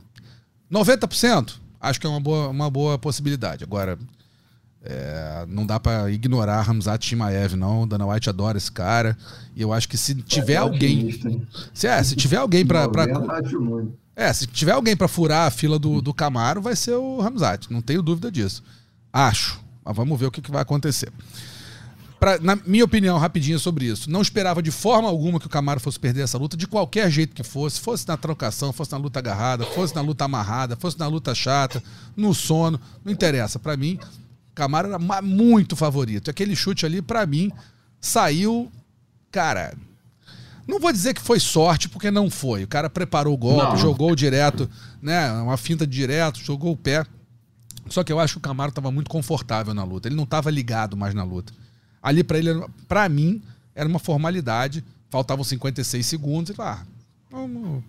90%. 0.71 1.55
Acho 1.81 2.01
que 2.01 2.07
é 2.07 2.11
uma 2.11 2.21
boa, 2.21 2.49
uma 2.49 2.71
boa 2.71 2.99
possibilidade. 2.99 3.65
Agora, 3.65 3.99
é, 4.85 5.45
não 5.49 5.65
dá 5.65 5.79
para 5.79 6.11
ignorar 6.11 6.63
Ramzat 6.63 7.07
Shimaev, 7.07 7.55
não. 7.55 7.87
Dana 7.87 8.07
White 8.07 8.29
adora 8.29 8.59
esse 8.59 8.71
cara. 8.71 9.17
E 9.55 9.63
eu 9.63 9.73
acho 9.73 9.89
que 9.89 9.97
se 9.97 10.15
tiver 10.15 10.55
é 10.55 10.57
alguém. 10.57 11.11
Se, 11.73 11.87
é, 11.87 12.03
se 12.03 12.17
tiver 12.17 12.37
alguém 12.37 12.67
para. 12.67 12.89
Pra... 12.89 13.07
É, 14.15 14.33
se 14.33 14.47
tiver 14.47 14.73
alguém 14.73 14.97
para 14.97 15.09
furar 15.09 15.47
a 15.47 15.51
fila 15.51 15.79
do, 15.79 16.03
do 16.03 16.13
Camaro, 16.13 16.61
vai 16.61 16.77
ser 16.77 16.95
o 16.95 17.21
Ramzat. 17.21 17.73
Não 17.73 17.81
tenho 17.81 18.03
dúvida 18.03 18.31
disso. 18.31 18.63
Acho. 19.13 19.61
Mas 19.85 19.97
vamos 19.97 20.19
ver 20.19 20.27
o 20.27 20.31
que, 20.31 20.43
que 20.43 20.51
vai 20.51 20.63
acontecer. 20.63 21.13
Pra, 22.23 22.39
na 22.39 22.55
minha 22.65 22.85
opinião, 22.85 23.19
rapidinho 23.19 23.59
sobre 23.59 23.87
isso. 23.87 24.09
Não 24.09 24.23
esperava 24.23 24.63
de 24.63 24.71
forma 24.71 25.09
alguma 25.09 25.41
que 25.41 25.47
o 25.49 25.51
Camaro 25.51 25.81
fosse 25.81 25.99
perder 25.99 26.21
essa 26.21 26.39
luta, 26.39 26.57
de 26.57 26.69
qualquer 26.69 27.11
jeito 27.11 27.35
que 27.35 27.43
fosse. 27.43 27.81
Fosse 27.81 28.07
na 28.07 28.17
trocação, 28.17 28.73
fosse 28.73 28.93
na 28.93 28.99
luta 28.99 29.19
agarrada, 29.19 29.67
fosse 29.67 29.93
na 29.93 30.03
luta 30.03 30.25
amarrada, 30.25 30.77
fosse 30.77 30.97
na 31.01 31.09
luta 31.09 31.35
chata, 31.35 31.83
no 32.17 32.33
sono. 32.33 32.81
Não 33.05 33.13
interessa. 33.13 33.59
Para 33.59 33.77
mim, 33.77 33.99
Camaro 34.55 34.87
era 34.87 35.01
muito 35.21 35.75
favorito. 35.75 36.31
Aquele 36.31 36.55
chute 36.55 36.87
ali, 36.87 37.03
para 37.03 37.27
mim, 37.27 37.51
saiu. 38.01 38.71
Cara, 39.33 39.75
não 40.65 40.79
vou 40.79 40.93
dizer 40.93 41.15
que 41.15 41.21
foi 41.21 41.41
sorte, 41.41 41.89
porque 41.89 42.09
não 42.09 42.31
foi. 42.31 42.63
O 42.63 42.69
cara 42.69 42.89
preparou 42.89 43.35
o 43.35 43.37
golpe, 43.37 43.73
não. 43.73 43.77
jogou 43.77 44.15
direto, 44.15 44.71
né? 45.03 45.29
Uma 45.33 45.57
finta 45.57 45.85
direto, 45.85 46.39
jogou 46.39 46.71
o 46.71 46.77
pé. 46.77 47.05
Só 47.89 48.05
que 48.05 48.13
eu 48.13 48.21
acho 48.21 48.35
que 48.35 48.39
o 48.39 48.43
Camaro 48.43 48.69
estava 48.69 48.93
muito 48.93 49.11
confortável 49.11 49.75
na 49.75 49.83
luta. 49.83 50.07
Ele 50.07 50.15
não 50.15 50.23
estava 50.23 50.53
ligado 50.53 50.97
mais 50.97 51.17
na 51.17 51.25
luta. 51.25 51.53
Ali 52.03 52.25
para 52.25 52.39
ele, 52.39 52.51
para 52.89 53.09
mim, 53.09 53.43
era 53.75 53.89
uma 53.89 53.99
formalidade. 53.99 54.85
Faltavam 55.11 55.45
56 55.45 56.05
segundos. 56.05 56.51
Ele 56.51 56.57
falou, 56.57 56.73
ah, 56.73 56.87
vamos, 57.31 57.85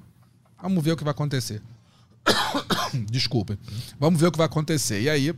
vamos 0.62 0.84
ver 0.84 0.92
o 0.92 0.98
que 0.98 1.04
vai 1.04 1.12
acontecer. 1.12 1.62
Desculpe. 3.10 3.58
Vamos 4.00 4.20
ver 4.20 4.28
o 4.28 4.32
que 4.32 4.38
vai 4.38 4.46
acontecer. 4.46 5.02
E 5.02 5.10
aí 5.10 5.34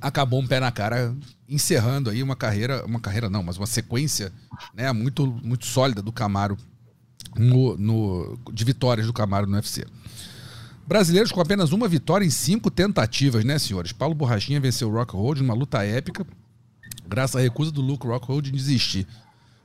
acabou 0.00 0.40
um 0.40 0.46
pé 0.46 0.58
na 0.58 0.72
cara, 0.72 1.14
encerrando 1.48 2.10
aí 2.10 2.22
uma 2.22 2.34
carreira, 2.34 2.84
uma 2.86 2.98
carreira 2.98 3.28
não, 3.28 3.42
mas 3.42 3.58
uma 3.58 3.66
sequência, 3.66 4.32
né, 4.74 4.90
muito 4.92 5.26
muito 5.26 5.66
sólida 5.66 6.00
do 6.00 6.10
Camaro 6.10 6.56
no, 7.36 7.76
no 7.76 8.38
de 8.52 8.64
vitórias 8.64 9.06
do 9.06 9.12
Camaro 9.12 9.46
no 9.46 9.56
UFC. 9.56 9.84
Brasileiros 10.86 11.30
com 11.30 11.40
apenas 11.40 11.70
uma 11.70 11.86
vitória 11.86 12.24
em 12.24 12.30
cinco 12.30 12.70
tentativas, 12.70 13.44
né, 13.44 13.58
senhores? 13.58 13.92
Paulo 13.92 14.14
Borrachinha 14.14 14.58
venceu 14.58 14.88
o 14.88 14.92
Rockhold 14.92 15.42
numa 15.42 15.54
luta 15.54 15.84
épica, 15.84 16.26
graças 17.10 17.34
à 17.34 17.40
recusa 17.40 17.72
do 17.72 17.80
Luke 17.80 18.06
Rockhold 18.06 18.50
de 18.50 18.56
desistir. 18.56 19.06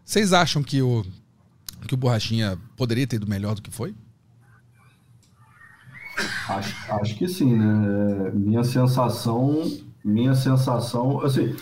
Vocês 0.03 0.33
acham 0.33 0.63
que 0.63 0.81
o, 0.81 1.05
que 1.87 1.93
o 1.93 1.97
Borrachinha 1.97 2.57
poderia 2.75 3.05
ter 3.05 3.17
ido 3.17 3.27
melhor 3.27 3.53
do 3.53 3.61
que 3.61 3.69
foi? 3.69 3.95
Acho, 6.49 6.93
acho 6.93 7.15
que 7.15 7.27
sim, 7.27 7.55
né? 7.55 8.27
É, 8.27 8.31
minha 8.31 8.63
sensação, 8.63 9.63
minha 10.03 10.33
sensação, 10.33 11.21
assim, 11.21 11.55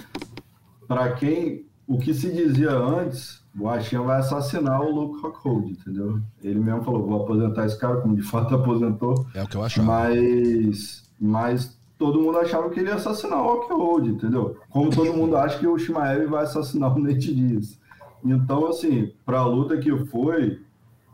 para 0.88 1.11
quem 1.13 1.65
o 1.86 1.97
que 1.97 2.13
se 2.13 2.31
dizia 2.31 2.71
antes 2.71 3.43
o 3.59 3.69
Achinha 3.69 4.01
vai 4.01 4.19
assassinar 4.19 4.81
o 4.81 4.89
Luke 4.89 5.21
Rockhold, 5.21 5.71
entendeu? 5.71 6.19
Ele 6.41 6.59
mesmo 6.59 6.84
falou, 6.84 7.05
vou 7.05 7.23
aposentar 7.23 7.65
esse 7.65 7.77
cara, 7.77 7.97
como 7.97 8.15
de 8.15 8.23
fato 8.23 8.53
aposentou. 8.55 9.27
É 9.34 9.43
o 9.43 9.47
que 9.47 9.57
eu 9.57 9.63
achava. 9.63 9.86
Mas, 9.86 11.03
mas 11.19 11.77
todo 12.04 12.20
mundo 12.20 12.38
achava 12.38 12.70
que 12.70 12.82
ele 12.82 12.89
ia 12.89 12.95
assassinar 12.95 13.39
o 13.39 13.47
Rockhold, 13.47 14.10
entendeu? 14.10 14.58
Como 14.70 14.89
todo 14.89 15.14
mundo 15.14 15.38
acha 15.38 15.58
que 15.58 15.66
o 15.66 15.78
Shimaev 15.78 16.28
vai 16.28 16.43
assassinar 16.43 16.93
o 16.93 16.99
Nate 16.99 17.34
Diaz. 17.34 17.80
Então, 18.26 18.68
assim, 18.68 19.14
para 19.26 19.39
a 19.39 19.45
luta 19.45 19.78
que 19.78 19.89
foi, 20.08 20.62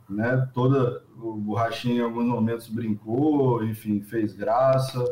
né, 0.09 0.49
toda 0.51 1.03
o 1.21 1.33
Borrachinha 1.35 1.97
em 1.97 2.03
alguns 2.03 2.25
momentos 2.25 2.67
brincou, 2.67 3.63
enfim, 3.63 4.01
fez 4.01 4.33
graça, 4.33 5.03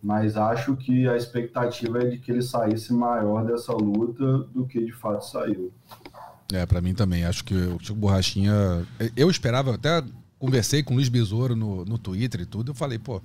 mas 0.00 0.36
acho 0.36 0.76
que 0.76 1.08
a 1.08 1.16
expectativa 1.16 2.02
é 2.02 2.10
de 2.10 2.18
que 2.18 2.30
ele 2.30 2.42
saísse 2.42 2.92
maior 2.92 3.44
dessa 3.44 3.72
luta 3.72 4.38
do 4.54 4.64
que 4.66 4.84
de 4.84 4.92
fato 4.92 5.24
saiu. 5.24 5.72
É, 6.52 6.64
para 6.64 6.80
mim 6.80 6.94
também. 6.94 7.24
Acho 7.24 7.44
que 7.44 7.54
o 7.54 7.80
Chico 7.80 7.98
Borrachinha. 7.98 8.86
Eu 9.16 9.28
esperava, 9.28 9.74
até 9.74 10.00
conversei 10.38 10.84
com 10.84 10.92
o 10.92 10.96
Luiz 10.96 11.08
Besouro 11.08 11.56
no, 11.56 11.84
no 11.84 11.98
Twitter 11.98 12.42
e 12.42 12.46
tudo. 12.46 12.70
Eu 12.70 12.74
falei, 12.74 12.98
pô, 13.00 13.20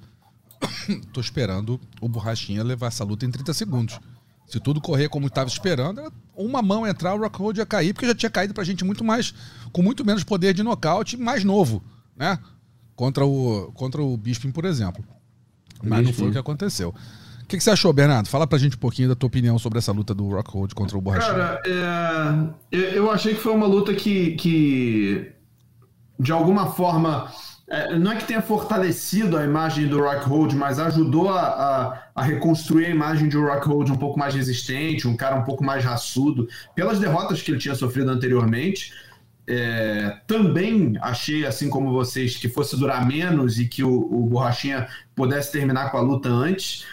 tô 1.14 1.22
esperando 1.22 1.80
o 2.02 2.10
Borrachinha 2.10 2.64
levar 2.64 2.88
essa 2.88 3.04
luta 3.04 3.26
em 3.26 3.32
30 3.32 3.54
segundos. 3.54 4.00
Se 4.48 4.60
tudo 4.60 4.82
correr 4.82 5.10
como 5.10 5.28
estava 5.28 5.48
esperando, 5.48 6.12
uma 6.36 6.62
mão 6.62 6.88
entrar, 6.88 7.14
o 7.14 7.20
Rockhold 7.20 7.60
ia 7.60 7.66
cair, 7.66 7.94
porque 7.94 8.08
já 8.08 8.16
tinha 8.16 8.30
caído 8.30 8.54
pra 8.54 8.64
gente 8.64 8.84
muito 8.84 9.04
mais, 9.04 9.34
com 9.72 9.84
muito 9.84 10.04
menos 10.04 10.24
poder 10.24 10.54
de 10.54 10.64
nocaute, 10.64 11.18
mais 11.18 11.44
novo, 11.44 11.84
né? 12.16 12.40
Contra 12.96 13.26
o, 13.26 13.72
contra 13.74 14.02
o 14.02 14.18
Bisping, 14.18 14.52
por 14.52 14.66
exemplo. 14.66 15.04
Mas 15.84 16.04
não 16.04 16.12
foi 16.12 16.30
o 16.30 16.32
que 16.32 16.38
aconteceu 16.38 16.94
que, 17.50 17.58
que 17.58 17.64
você 17.64 17.72
achou, 17.72 17.92
Bernardo? 17.92 18.30
Fala 18.30 18.46
pra 18.46 18.60
gente 18.60 18.76
um 18.76 18.80
pouquinho 18.80 19.10
da 19.10 19.16
tua 19.16 19.28
opinião 19.28 19.58
sobre 19.58 19.80
essa 19.80 19.92
luta 19.92 20.14
do 20.14 20.30
Rockhold 20.30 20.76
contra 20.76 20.98
o 20.98 21.02
Borrachinha. 21.02 21.34
Cara, 21.34 21.62
é, 22.72 22.98
eu 22.98 23.10
achei 23.10 23.34
que 23.34 23.42
foi 23.42 23.52
uma 23.52 23.66
luta 23.66 23.94
que, 23.94 24.36
que 24.36 25.32
de 26.20 26.32
alguma 26.32 26.68
forma, 26.68 27.32
é, 27.70 27.98
não 27.98 28.12
é 28.12 28.16
que 28.16 28.26
tenha 28.26 28.42
fortalecido 28.42 29.38
a 29.38 29.44
imagem 29.44 29.88
do 29.88 30.02
Rockhold, 30.02 30.56
mas 30.56 30.80
ajudou 30.80 31.30
a, 31.30 31.42
a, 31.42 32.04
a, 32.16 32.24
reconstruir 32.24 32.88
a 32.88 32.90
imagem 32.90 33.30
de 33.30 33.38
um 33.38 33.46
Rockhold 33.46 33.92
um 33.92 33.96
pouco 33.96 34.18
mais 34.18 34.34
resistente, 34.34 35.08
um 35.08 35.16
cara 35.16 35.36
um 35.36 35.44
pouco 35.44 35.64
mais 35.64 35.84
raçudo, 35.84 36.48
pelas 36.76 37.00
derrotas 37.00 37.42
que 37.42 37.52
ele 37.52 37.60
tinha 37.60 37.76
sofrido 37.76 38.10
anteriormente. 38.10 38.92
É, 39.48 40.18
também 40.28 40.94
achei, 41.02 41.46
assim 41.46 41.70
como 41.70 41.92
vocês, 41.92 42.38
que 42.38 42.50
fosse 42.50 42.78
durar 42.78 43.08
menos 43.08 43.60
e 43.60 43.68
que 43.68 43.84
o, 43.84 43.92
o 43.92 44.28
Borrachinha 44.28 44.88
pudesse 45.16 45.52
terminar 45.52 45.92
com 45.92 45.98
a 45.98 46.02
luta 46.02 46.30
antes 46.30 46.86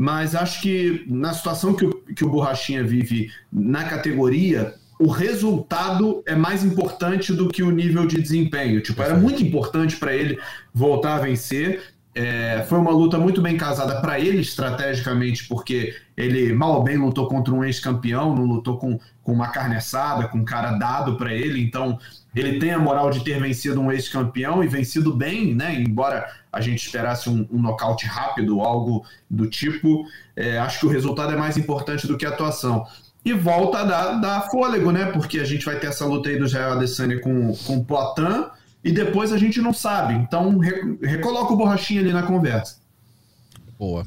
mas 0.00 0.34
acho 0.34 0.62
que 0.62 1.04
na 1.06 1.34
situação 1.34 1.74
que 1.74 1.84
o, 1.84 1.90
que 2.16 2.24
o 2.24 2.30
Borrachinha 2.30 2.82
vive 2.82 3.30
na 3.52 3.84
categoria, 3.84 4.74
o 5.00 5.08
resultado 5.08 6.22
é 6.26 6.34
mais 6.34 6.62
importante 6.62 7.32
do 7.32 7.48
que 7.48 7.62
o 7.62 7.70
nível 7.70 8.06
de 8.06 8.20
desempenho. 8.20 8.82
Tipo, 8.82 9.02
era 9.02 9.16
muito 9.16 9.42
importante 9.42 9.96
para 9.96 10.14
ele 10.14 10.38
voltar 10.74 11.14
a 11.14 11.20
vencer. 11.20 11.82
É, 12.14 12.66
foi 12.68 12.78
uma 12.78 12.90
luta 12.90 13.16
muito 13.16 13.40
bem 13.40 13.56
casada 13.56 13.98
para 14.02 14.20
ele 14.20 14.42
estrategicamente, 14.42 15.48
porque 15.48 15.96
ele 16.14 16.52
mal 16.52 16.74
ou 16.74 16.82
bem 16.82 16.98
lutou 16.98 17.26
contra 17.28 17.54
um 17.54 17.64
ex-campeão, 17.64 18.36
não 18.36 18.44
lutou 18.44 18.76
com, 18.76 19.00
com 19.22 19.32
uma 19.32 19.48
carne 19.48 19.76
assada, 19.76 20.28
com 20.28 20.36
um 20.36 20.44
cara 20.44 20.72
dado 20.72 21.16
para 21.16 21.32
ele. 21.32 21.62
Então, 21.62 21.98
ele 22.36 22.58
tem 22.58 22.72
a 22.72 22.78
moral 22.78 23.10
de 23.10 23.24
ter 23.24 23.40
vencido 23.40 23.80
um 23.80 23.90
ex-campeão 23.90 24.62
e 24.62 24.68
vencido 24.68 25.16
bem, 25.16 25.54
né? 25.54 25.80
Embora 25.80 26.26
a 26.52 26.60
gente 26.60 26.84
esperasse 26.84 27.30
um, 27.30 27.48
um 27.50 27.58
nocaute 27.58 28.04
rápido, 28.04 28.60
algo 28.60 29.02
do 29.30 29.46
tipo. 29.46 30.04
É, 30.36 30.58
acho 30.58 30.80
que 30.80 30.86
o 30.86 30.90
resultado 30.90 31.32
é 31.32 31.36
mais 31.36 31.56
importante 31.56 32.06
do 32.06 32.18
que 32.18 32.26
a 32.26 32.28
atuação. 32.28 32.84
E 33.24 33.32
volta 33.32 33.78
a 33.78 33.84
dar, 33.84 34.12
dar 34.20 34.50
fôlego, 34.50 34.90
né? 34.90 35.06
Porque 35.06 35.38
a 35.38 35.44
gente 35.44 35.64
vai 35.64 35.78
ter 35.78 35.88
essa 35.88 36.06
luta 36.06 36.28
aí 36.28 36.38
do 36.38 36.48
Jair 36.48 36.72
Adesanya 36.72 37.20
com, 37.20 37.54
com 37.66 37.84
Poitin 37.84 38.46
e 38.82 38.90
depois 38.92 39.32
a 39.32 39.38
gente 39.38 39.60
não 39.60 39.72
sabe. 39.72 40.14
Então, 40.14 40.58
re, 40.58 40.98
recoloca 41.02 41.52
o 41.52 41.56
borrachinha 41.56 42.00
ali 42.00 42.12
na 42.12 42.22
conversa. 42.22 42.76
Boa. 43.78 44.06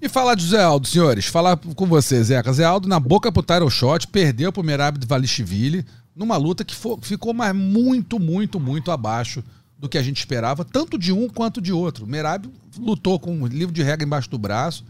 E 0.00 0.08
falar 0.08 0.34
de 0.34 0.46
Zé 0.46 0.62
Aldo, 0.62 0.86
senhores. 0.86 1.26
Falar 1.26 1.56
com 1.56 1.86
você, 1.86 2.22
Zeca. 2.22 2.52
Zé 2.52 2.64
Aldo 2.64 2.88
na 2.88 3.00
boca 3.00 3.32
pro 3.32 3.42
Tyron 3.42 3.70
Shot, 3.70 4.06
perdeu 4.08 4.52
pro 4.52 4.62
Merab 4.62 4.98
de 4.98 5.06
Valishvili 5.06 5.84
numa 6.14 6.36
luta 6.36 6.64
que 6.64 6.74
ficou 7.02 7.34
mais 7.34 7.54
muito, 7.54 8.18
muito, 8.18 8.60
muito 8.60 8.90
abaixo 8.90 9.42
do 9.78 9.88
que 9.88 9.98
a 9.98 10.02
gente 10.02 10.18
esperava, 10.18 10.64
tanto 10.64 10.98
de 10.98 11.12
um 11.12 11.28
quanto 11.28 11.60
de 11.60 11.72
outro. 11.72 12.06
Merab 12.06 12.48
lutou 12.78 13.18
com 13.18 13.32
um 13.32 13.46
livro 13.46 13.74
de 13.74 13.82
regra 13.82 14.06
embaixo 14.06 14.30
do 14.30 14.38
braço, 14.38 14.84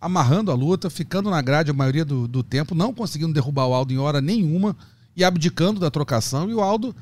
amarrando 0.00 0.50
a 0.50 0.54
luta, 0.54 0.88
ficando 0.88 1.30
na 1.30 1.42
grade 1.42 1.70
a 1.70 1.74
maioria 1.74 2.04
do, 2.04 2.26
do 2.26 2.42
tempo, 2.42 2.74
não 2.74 2.94
conseguindo 2.94 3.32
derrubar 3.32 3.66
o 3.66 3.74
Aldo 3.74 3.92
em 3.92 3.98
hora 3.98 4.20
nenhuma 4.20 4.76
e 5.16 5.22
abdicando 5.22 5.78
da 5.78 5.90
trocação. 5.90 6.48
E 6.50 6.54
o 6.54 6.60
Aldo 6.60 6.94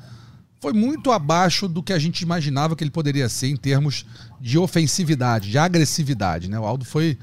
foi 0.59 0.73
muito 0.73 1.11
abaixo 1.11 1.67
do 1.67 1.81
que 1.81 1.93
a 1.93 1.99
gente 1.99 2.21
imaginava 2.21 2.75
que 2.75 2.83
ele 2.83 2.91
poderia 2.91 3.29
ser 3.29 3.47
em 3.47 3.55
termos 3.55 4.05
de 4.41 4.57
ofensividade, 4.57 5.49
de 5.49 5.57
agressividade. 5.57 6.49
Né? 6.49 6.59
O 6.59 6.65
Aldo 6.65 6.83
foi. 6.83 7.17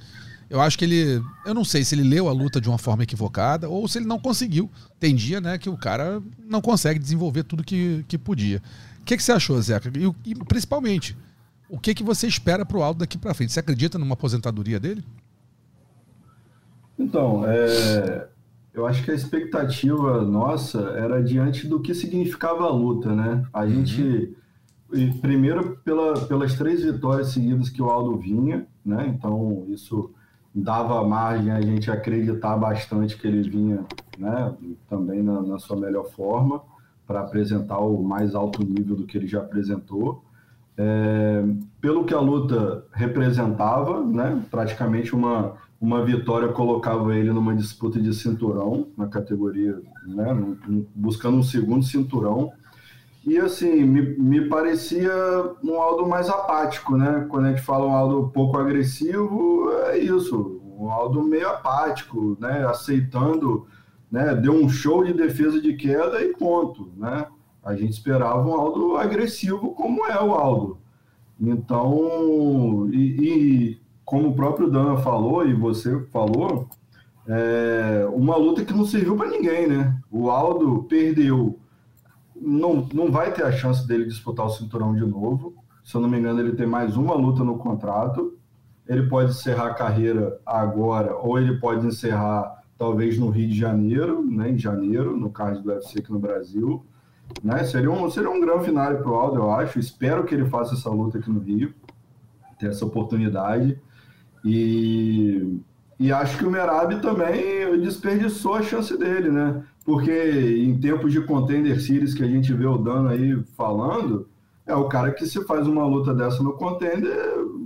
Eu 0.49 0.61
acho 0.61 0.79
que 0.79 0.85
ele. 0.85 1.23
Eu 1.45 1.53
não 1.53 1.65
sei 1.65 1.85
se 1.85 1.95
ele 1.95 2.05
leu 2.05 2.29
a 2.29 2.33
luta 2.33 2.61
de 2.61 2.69
uma 2.69 2.79
forma 2.79 3.03
equivocada 3.03 3.69
ou 3.69 3.87
se 3.89 3.99
ele 3.99 4.07
não 4.07 4.19
conseguiu. 4.19 4.71
Tem 4.99 5.15
dia 5.15 5.41
né, 5.41 5.59
que 5.59 5.69
o 5.69 5.77
cara 5.77 6.23
não 6.49 6.61
consegue 6.61 6.99
desenvolver 6.99 7.43
tudo 7.43 7.65
que, 7.65 8.05
que 8.09 8.17
podia 8.17 8.63
que, 9.07 9.17
que 9.17 9.23
você 9.23 9.33
achou, 9.33 9.63
Zeca? 9.63 9.91
E, 9.97 10.31
e 10.31 10.35
principalmente, 10.35 11.17
o 11.71 11.79
que, 11.79 11.95
que 11.95 12.03
você 12.03 12.27
espera 12.27 12.67
para 12.67 12.77
o 12.77 12.83
Aldo 12.83 12.99
daqui 12.99 13.17
para 13.17 13.33
frente? 13.33 13.53
Você 13.53 13.61
acredita 13.61 13.99
numa 13.99 14.15
aposentadoria 14.15 14.81
dele? 14.81 15.03
Então, 16.99 17.45
é, 17.47 18.29
eu 18.73 18.87
acho 18.87 19.03
que 19.05 19.11
a 19.11 19.15
expectativa 19.15 20.23
nossa 20.23 20.81
era 20.97 21.23
diante 21.23 21.67
do 21.67 21.81
que 21.81 21.95
significava 21.95 22.65
a 22.65 22.71
luta, 22.71 23.15
né? 23.15 23.45
A 23.53 23.63
uhum. 23.63 23.69
gente, 23.71 24.37
primeiro 25.21 25.79
pela, 25.85 26.27
pelas 26.27 26.55
três 26.55 26.83
vitórias 26.83 27.29
seguidas 27.29 27.71
que 27.71 27.81
o 27.81 27.91
Aldo 27.91 28.17
vinha, 28.19 28.67
né? 28.85 29.07
Então 29.09 29.65
isso 29.69 30.11
dava 30.55 31.07
margem 31.07 31.51
a 31.51 31.61
gente 31.61 31.91
acreditar 31.91 32.57
bastante 32.57 33.17
que 33.17 33.27
ele 33.27 33.49
vinha, 33.49 33.85
né? 34.19 34.55
Também 34.89 35.23
na, 35.23 35.43
na 35.43 35.59
sua 35.59 35.77
melhor 35.77 36.11
forma 36.11 36.63
para 37.07 37.21
apresentar 37.21 37.79
o 37.79 38.03
mais 38.03 38.35
alto 38.35 38.65
nível 38.65 38.97
do 38.97 39.07
que 39.07 39.17
ele 39.17 39.27
já 39.27 39.41
apresentou. 39.41 40.25
É, 40.77 41.43
pelo 41.81 42.05
que 42.05 42.15
a 42.15 42.21
luta 42.21 42.85
representava, 42.93 44.05
né, 44.05 44.43
praticamente 44.51 45.15
uma, 45.15 45.55
uma 45.81 46.05
vitória 46.05 46.49
colocava 46.49 47.15
ele 47.15 47.33
numa 47.33 47.55
disputa 47.55 48.01
de 48.01 48.15
cinturão 48.15 48.89
na 48.97 49.07
categoria, 49.07 49.81
né, 50.07 50.57
buscando 50.95 51.37
um 51.37 51.43
segundo 51.43 51.85
cinturão. 51.85 52.53
E 53.27 53.39
assim, 53.39 53.83
me, 53.83 54.03
me 54.17 54.49
parecia 54.49 55.13
um 55.63 55.75
Aldo 55.81 56.07
mais 56.07 56.29
apático, 56.31 56.97
né? 56.97 57.27
Quando 57.29 57.47
a 57.47 57.49
gente 57.49 57.63
fala 57.63 57.85
um 57.85 57.93
Aldo 57.93 58.31
pouco 58.33 58.57
agressivo, 58.57 59.69
é 59.87 59.99
isso, 59.99 60.61
um 60.79 60.89
Aldo 60.93 61.25
meio 61.25 61.49
apático, 61.49 62.37
né? 62.41 62.65
Aceitando, 62.65 63.67
né? 64.09 64.33
Deu 64.37 64.53
um 64.53 64.69
show 64.69 65.03
de 65.05 65.13
defesa 65.13 65.61
de 65.61 65.73
queda 65.73 66.23
e 66.23 66.37
ponto, 66.37 66.93
né? 66.97 67.27
A 67.65 67.75
gente 67.75 67.95
esperava 67.95 68.49
um 68.49 68.55
Aldo 68.55 68.97
agressivo 68.97 69.75
como 69.75 70.07
é 70.07 70.23
o 70.23 70.33
Aldo. 70.33 70.79
Então, 71.41 72.89
e, 72.93 72.99
e 72.99 73.81
como 74.05 74.29
o 74.29 74.35
próprio 74.35 74.71
Dana 74.71 74.97
falou 74.97 75.47
e 75.47 75.53
você 75.53 76.01
falou, 76.07 76.69
é 77.29 78.07
uma 78.13 78.37
luta 78.37 78.65
que 78.65 78.73
não 78.73 78.87
serviu 78.87 79.17
para 79.17 79.29
ninguém, 79.29 79.67
né? 79.67 79.99
O 80.11 80.31
Aldo 80.31 80.85
perdeu, 80.85 81.59
não, 82.35 82.89
não 82.93 83.11
vai 83.11 83.33
ter 83.33 83.45
a 83.45 83.53
chance 83.53 83.87
dele 83.87 84.05
disputar 84.05 84.47
o 84.47 84.51
cinturão 84.51 84.95
de 84.95 85.05
novo. 85.05 85.55
Se 85.85 85.97
eu 85.97 86.01
não 86.01 86.09
me 86.09 86.19
engano, 86.19 86.41
ele 86.41 86.55
tem 86.55 86.67
mais 86.67 86.97
uma 86.97 87.15
luta 87.15 87.43
no 87.43 87.59
contrato. 87.59 88.37
Ele 88.89 89.09
pode 89.09 89.31
encerrar 89.31 89.69
a 89.69 89.75
carreira 89.75 90.41
agora, 90.47 91.17
ou 91.17 91.39
ele 91.39 91.59
pode 91.59 91.85
encerrar 91.87 92.63
talvez 92.79 93.19
no 93.19 93.31
Rio 93.31 93.49
de 93.49 93.59
Janeiro, 93.59 94.25
né, 94.25 94.51
em 94.51 94.59
janeiro, 94.59 95.17
no 95.17 95.31
caso 95.31 95.63
do 95.63 95.71
UFC 95.71 95.99
aqui 95.99 96.13
no 96.13 96.19
Brasil. 96.19 96.85
Né? 97.43 97.65
Seria, 97.65 97.91
um, 97.91 98.11
seria 98.11 98.31
um 98.31 98.41
grande 98.41 98.65
final 98.67 98.97
para 98.97 99.11
o 99.11 99.15
Aldo, 99.15 99.37
eu 99.41 99.51
acho. 99.51 99.79
Espero 99.79 100.25
que 100.25 100.35
ele 100.35 100.47
faça 100.47 100.75
essa 100.75 100.91
luta 100.91 101.19
aqui 101.19 101.31
no 101.31 101.41
Rio, 101.41 101.75
ter 102.59 102.69
essa 102.69 102.85
oportunidade. 102.85 103.79
E, 104.45 105.61
e 105.99 106.13
acho 106.13 106.39
que 106.39 106.45
o 106.45 106.51
Merab 106.51 107.01
também 107.01 107.81
desperdiçou 107.81 108.55
a 108.55 108.63
chance 108.63 108.97
dele, 108.97 109.31
né? 109.31 109.63
Porque 109.85 110.11
em 110.11 110.79
tempos 110.79 111.13
de 111.13 111.21
contender 111.21 111.81
series 111.81 112.15
que 112.15 112.23
a 112.23 112.27
gente 112.27 112.53
vê 112.53 112.67
o 112.67 112.79
Dano 112.79 113.09
aí 113.09 113.43
falando, 113.57 114.29
é 114.67 114.75
o 114.75 114.89
cara 114.89 115.13
que 115.13 115.25
se 115.27 115.45
faz 115.45 115.67
uma 115.67 115.87
luta 115.87 116.13
dessa 116.13 116.43
no 116.43 116.55
contender, 116.55 117.15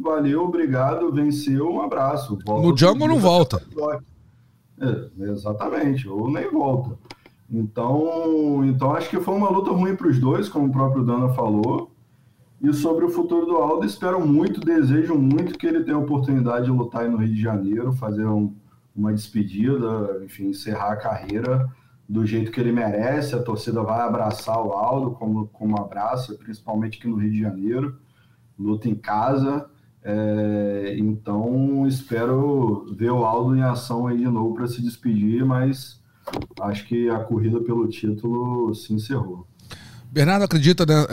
valeu, 0.02 0.44
obrigado, 0.44 1.10
venceu, 1.12 1.70
um 1.70 1.80
abraço. 1.80 2.38
Volta 2.44 2.66
no 2.66 2.76
Jungle 2.76 3.08
não 3.08 3.18
volta. 3.18 3.62
É, 4.78 5.30
exatamente, 5.30 6.08
ou 6.08 6.30
nem 6.30 6.50
volta. 6.50 6.98
Então, 7.50 8.64
então 8.64 8.92
acho 8.94 9.10
que 9.10 9.18
foi 9.20 9.34
uma 9.34 9.50
luta 9.50 9.72
ruim 9.72 9.96
para 9.96 10.06
os 10.06 10.18
dois, 10.18 10.48
como 10.48 10.68
o 10.68 10.72
próprio 10.72 11.04
Dana 11.04 11.30
falou. 11.30 11.90
E 12.62 12.72
sobre 12.72 13.04
o 13.04 13.10
futuro 13.10 13.46
do 13.46 13.56
Aldo, 13.56 13.86
espero 13.86 14.24
muito, 14.24 14.60
desejo 14.60 15.14
muito 15.14 15.58
que 15.58 15.66
ele 15.66 15.82
tenha 15.82 15.96
a 15.96 16.00
oportunidade 16.00 16.66
de 16.66 16.70
lutar 16.70 17.02
aí 17.02 17.08
no 17.10 17.16
Rio 17.16 17.34
de 17.34 17.40
Janeiro, 17.40 17.92
fazer 17.94 18.26
um, 18.26 18.54
uma 18.94 19.12
despedida, 19.12 20.20
enfim, 20.22 20.48
encerrar 20.48 20.92
a 20.92 20.96
carreira 20.96 21.66
do 22.08 22.26
jeito 22.26 22.52
que 22.52 22.60
ele 22.60 22.70
merece. 22.70 23.34
A 23.34 23.42
torcida 23.42 23.82
vai 23.82 24.00
abraçar 24.00 24.58
o 24.64 24.72
Aldo 24.72 25.12
como, 25.12 25.46
como 25.48 25.80
abraça, 25.80 26.34
principalmente 26.34 26.98
aqui 26.98 27.08
no 27.08 27.16
Rio 27.16 27.30
de 27.30 27.40
Janeiro. 27.40 27.96
Luta 28.58 28.88
em 28.88 28.94
casa. 28.94 29.68
É, 30.02 30.96
então, 30.98 31.86
espero 31.86 32.86
ver 32.94 33.10
o 33.10 33.24
Aldo 33.24 33.56
em 33.56 33.62
ação 33.62 34.06
aí 34.06 34.18
de 34.18 34.28
novo 34.28 34.54
para 34.54 34.66
se 34.66 34.82
despedir, 34.82 35.44
mas 35.44 35.99
acho 36.62 36.86
que 36.86 37.08
a 37.08 37.18
corrida 37.20 37.60
pelo 37.60 37.88
título 37.88 38.74
se 38.74 38.92
encerrou. 38.92 39.46
Bernardo 40.10 40.44
acredita, 40.44 40.84
né, 40.84 41.06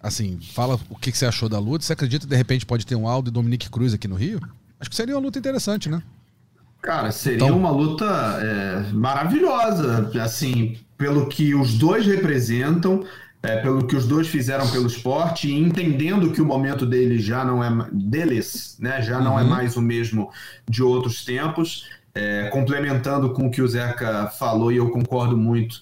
assim, 0.00 0.38
fala 0.52 0.78
o 0.90 0.96
que 0.96 1.12
você 1.12 1.26
achou 1.26 1.48
da 1.48 1.58
luta. 1.58 1.84
Você 1.84 1.92
acredita 1.92 2.26
de 2.26 2.36
repente 2.36 2.66
pode 2.66 2.84
ter 2.84 2.96
um 2.96 3.06
Aldo 3.06 3.30
e 3.30 3.32
Dominique 3.32 3.70
Cruz 3.70 3.94
aqui 3.94 4.08
no 4.08 4.16
Rio? 4.16 4.40
Acho 4.80 4.90
que 4.90 4.96
seria 4.96 5.14
uma 5.14 5.22
luta 5.22 5.38
interessante, 5.38 5.88
né? 5.88 6.02
Cara, 6.82 7.12
seria 7.12 7.44
então... 7.44 7.56
uma 7.56 7.70
luta 7.70 8.04
é, 8.04 8.92
maravilhosa, 8.92 10.10
assim, 10.20 10.76
pelo 10.98 11.28
que 11.28 11.54
os 11.54 11.74
dois 11.74 12.04
representam, 12.04 13.04
é, 13.40 13.58
pelo 13.58 13.86
que 13.86 13.94
os 13.94 14.04
dois 14.04 14.26
fizeram 14.26 14.68
pelo 14.68 14.88
esporte, 14.88 15.48
e 15.48 15.56
entendendo 15.56 16.32
que 16.32 16.42
o 16.42 16.44
momento 16.44 16.84
deles 16.84 17.22
já 17.22 17.44
não 17.44 17.62
é 17.62 17.70
deles, 17.92 18.76
né? 18.80 19.00
Já 19.00 19.20
não 19.20 19.38
é 19.38 19.42
uhum. 19.42 19.48
é 19.48 19.50
mais 19.50 19.76
o 19.76 19.80
mesmo 19.80 20.30
de 20.68 20.82
outros 20.82 21.24
tempos. 21.24 21.88
É, 22.14 22.48
complementando 22.48 23.32
com 23.32 23.46
o 23.46 23.50
que 23.50 23.62
o 23.62 23.68
Zeca 23.68 24.26
falou, 24.26 24.70
e 24.70 24.76
eu 24.76 24.90
concordo 24.90 25.36
muito. 25.36 25.76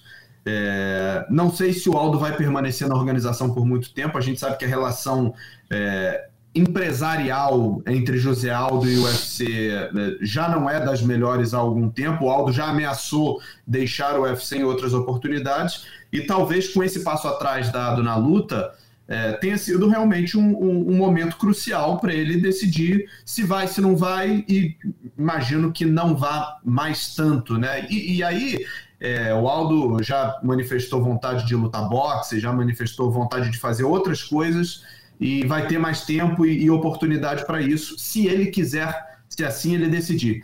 É, 0.45 1.25
não 1.29 1.51
sei 1.51 1.73
se 1.73 1.89
o 1.89 1.93
Aldo 1.93 2.17
vai 2.17 2.35
permanecer 2.35 2.87
na 2.87 2.95
organização 2.95 3.53
por 3.53 3.65
muito 3.65 3.93
tempo. 3.93 4.17
A 4.17 4.21
gente 4.21 4.39
sabe 4.39 4.57
que 4.57 4.65
a 4.65 4.67
relação 4.67 5.33
é, 5.69 6.29
empresarial 6.53 7.81
entre 7.87 8.17
José 8.17 8.49
Aldo 8.49 8.89
e 8.89 8.97
o 8.97 9.03
UFC 9.03 9.89
né, 9.93 10.15
já 10.21 10.49
não 10.49 10.69
é 10.69 10.83
das 10.83 11.01
melhores 11.01 11.53
há 11.53 11.59
algum 11.59 11.89
tempo. 11.89 12.25
O 12.25 12.29
Aldo 12.29 12.51
já 12.51 12.65
ameaçou 12.65 13.41
deixar 13.65 14.19
o 14.19 14.23
UFC 14.23 14.57
em 14.57 14.63
outras 14.63 14.93
oportunidades, 14.93 15.85
e 16.11 16.21
talvez 16.21 16.73
com 16.73 16.83
esse 16.83 17.03
passo 17.03 17.27
atrás 17.27 17.71
dado 17.71 18.03
na 18.03 18.15
luta 18.15 18.73
é, 19.11 19.33
tenha 19.33 19.57
sido 19.57 19.89
realmente 19.89 20.37
um, 20.37 20.57
um, 20.57 20.91
um 20.91 20.95
momento 20.95 21.35
crucial 21.35 21.99
para 21.99 22.13
ele 22.13 22.37
decidir 22.37 23.09
se 23.25 23.43
vai, 23.43 23.67
se 23.67 23.81
não 23.81 23.93
vai, 23.93 24.45
e 24.47 24.77
imagino 25.19 25.69
que 25.73 25.83
não 25.83 26.15
vá 26.15 26.57
mais 26.63 27.13
tanto, 27.13 27.57
né? 27.57 27.85
E, 27.89 28.15
e 28.15 28.23
aí 28.23 28.65
é, 29.01 29.33
o 29.33 29.49
Aldo 29.49 30.01
já 30.01 30.39
manifestou 30.41 31.03
vontade 31.03 31.45
de 31.45 31.53
lutar 31.53 31.89
boxe, 31.89 32.39
já 32.39 32.53
manifestou 32.53 33.11
vontade 33.11 33.49
de 33.49 33.59
fazer 33.59 33.83
outras 33.83 34.23
coisas 34.23 34.85
e 35.19 35.45
vai 35.45 35.67
ter 35.67 35.77
mais 35.77 36.05
tempo 36.05 36.45
e, 36.45 36.63
e 36.63 36.71
oportunidade 36.71 37.45
para 37.45 37.61
isso, 37.61 37.99
se 37.99 38.27
ele 38.27 38.45
quiser, 38.45 39.19
se 39.27 39.43
assim 39.43 39.75
ele 39.75 39.89
decidir. 39.89 40.41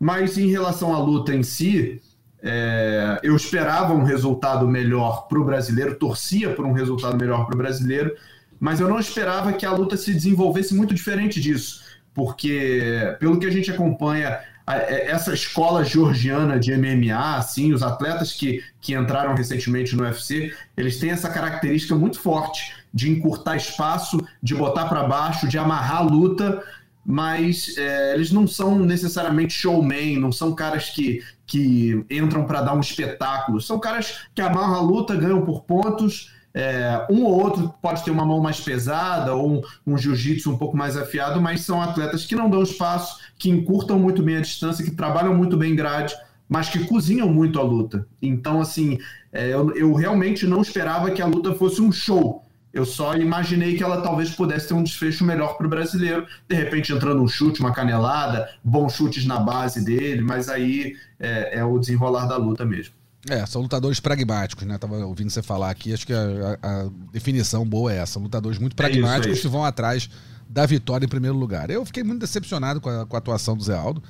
Mas 0.00 0.36
em 0.36 0.50
relação 0.50 0.92
à 0.92 0.98
luta 0.98 1.32
em 1.32 1.44
si, 1.44 2.02
é, 2.46 3.20
eu 3.22 3.34
esperava 3.34 3.94
um 3.94 4.04
resultado 4.04 4.68
melhor 4.68 5.26
para 5.26 5.40
o 5.40 5.44
brasileiro, 5.44 5.94
torcia 5.94 6.52
por 6.52 6.66
um 6.66 6.72
resultado 6.72 7.16
melhor 7.16 7.46
para 7.46 7.54
o 7.54 7.58
brasileiro, 7.58 8.14
mas 8.60 8.80
eu 8.80 8.88
não 8.88 8.98
esperava 8.98 9.54
que 9.54 9.64
a 9.64 9.72
luta 9.72 9.96
se 9.96 10.12
desenvolvesse 10.12 10.74
muito 10.74 10.94
diferente 10.94 11.40
disso, 11.40 11.82
porque 12.12 13.16
pelo 13.18 13.38
que 13.40 13.46
a 13.46 13.50
gente 13.50 13.70
acompanha 13.70 14.40
é, 14.66 15.10
essa 15.10 15.32
escola 15.32 15.82
georgiana 15.82 16.58
de 16.60 16.76
MMA, 16.76 17.36
assim, 17.36 17.72
os 17.72 17.82
atletas 17.82 18.34
que, 18.34 18.62
que 18.78 18.94
entraram 18.94 19.34
recentemente 19.34 19.96
no 19.96 20.02
UFC, 20.02 20.54
eles 20.76 21.00
têm 21.00 21.10
essa 21.10 21.30
característica 21.30 21.94
muito 21.94 22.20
forte 22.20 22.74
de 22.92 23.10
encurtar 23.10 23.56
espaço, 23.56 24.18
de 24.42 24.54
botar 24.54 24.84
para 24.84 25.04
baixo, 25.04 25.48
de 25.48 25.56
amarrar 25.56 25.96
a 25.96 26.02
luta 26.02 26.62
mas 27.04 27.76
é, 27.76 28.14
eles 28.14 28.32
não 28.32 28.46
são 28.46 28.78
necessariamente 28.78 29.52
showman, 29.52 30.18
não 30.18 30.32
são 30.32 30.54
caras 30.54 30.90
que, 30.90 31.22
que 31.46 32.04
entram 32.10 32.44
para 32.46 32.62
dar 32.62 32.74
um 32.74 32.80
espetáculo, 32.80 33.60
são 33.60 33.78
caras 33.78 34.20
que 34.34 34.40
amarram 34.40 34.74
a 34.74 34.80
luta, 34.80 35.16
ganham 35.16 35.44
por 35.44 35.62
pontos. 35.62 36.32
É, 36.56 37.04
um 37.10 37.24
ou 37.24 37.32
outro 37.32 37.74
pode 37.82 38.04
ter 38.04 38.12
uma 38.12 38.24
mão 38.24 38.40
mais 38.40 38.60
pesada 38.60 39.34
ou 39.34 39.56
um, 39.56 39.62
um 39.84 39.98
jiu-jitsu 39.98 40.52
um 40.52 40.56
pouco 40.56 40.76
mais 40.76 40.96
afiado, 40.96 41.40
mas 41.40 41.62
são 41.62 41.82
atletas 41.82 42.24
que 42.24 42.36
não 42.36 42.48
dão 42.48 42.62
espaço, 42.62 43.18
que 43.36 43.50
encurtam 43.50 43.98
muito 43.98 44.22
bem 44.22 44.36
a 44.36 44.40
distância, 44.40 44.84
que 44.84 44.92
trabalham 44.92 45.34
muito 45.34 45.56
bem 45.56 45.74
grade, 45.74 46.14
mas 46.48 46.68
que 46.68 46.86
cozinham 46.86 47.28
muito 47.28 47.58
a 47.58 47.62
luta. 47.64 48.06
Então, 48.22 48.60
assim, 48.60 48.98
é, 49.32 49.52
eu, 49.52 49.74
eu 49.74 49.92
realmente 49.94 50.46
não 50.46 50.62
esperava 50.62 51.10
que 51.10 51.20
a 51.20 51.26
luta 51.26 51.52
fosse 51.54 51.82
um 51.82 51.90
show 51.90 52.43
eu 52.74 52.84
só 52.84 53.14
imaginei 53.14 53.76
que 53.76 53.84
ela 53.84 54.02
talvez 54.02 54.30
pudesse 54.30 54.66
ter 54.66 54.74
um 54.74 54.82
desfecho 54.82 55.24
melhor 55.24 55.56
para 55.56 55.64
o 55.64 55.70
brasileiro, 55.70 56.26
de 56.48 56.56
repente 56.56 56.92
entrando 56.92 57.22
um 57.22 57.28
chute, 57.28 57.60
uma 57.60 57.72
canelada, 57.72 58.50
bons 58.64 58.94
chutes 58.94 59.24
na 59.24 59.38
base 59.38 59.84
dele, 59.84 60.20
mas 60.20 60.48
aí 60.48 60.96
é, 61.20 61.60
é 61.60 61.64
o 61.64 61.78
desenrolar 61.78 62.26
da 62.26 62.36
luta 62.36 62.64
mesmo. 62.64 62.92
É, 63.30 63.46
são 63.46 63.62
lutadores 63.62 64.00
pragmáticos, 64.00 64.66
né? 64.66 64.76
Tava 64.76 64.96
ouvindo 65.06 65.30
você 65.30 65.40
falar 65.40 65.70
aqui, 65.70 65.94
acho 65.94 66.04
que 66.04 66.12
a, 66.12 66.58
a, 66.60 66.88
definição 67.12 67.64
boa 67.64 67.92
é 67.92 67.98
essa. 67.98 68.18
Lutadores 68.18 68.58
muito 68.58 68.74
pragmáticos 68.74 69.08
é 69.08 69.18
isso, 69.20 69.28
é 69.28 69.32
isso. 69.32 69.42
que 69.42 69.48
vão 69.48 69.64
atrás 69.64 70.10
da 70.48 70.66
vitória 70.66 71.06
em 71.06 71.08
primeiro 71.08 71.36
lugar. 71.36 71.70
Eu 71.70 71.86
fiquei 71.86 72.02
muito 72.02 72.20
decepcionado 72.20 72.80
com 72.80 72.90
a, 72.90 73.06
com 73.06 73.16
a 73.16 73.18
atuação 73.18 73.56
do 73.56 73.62
Zé 73.62 73.78
Aldo. 73.78 74.02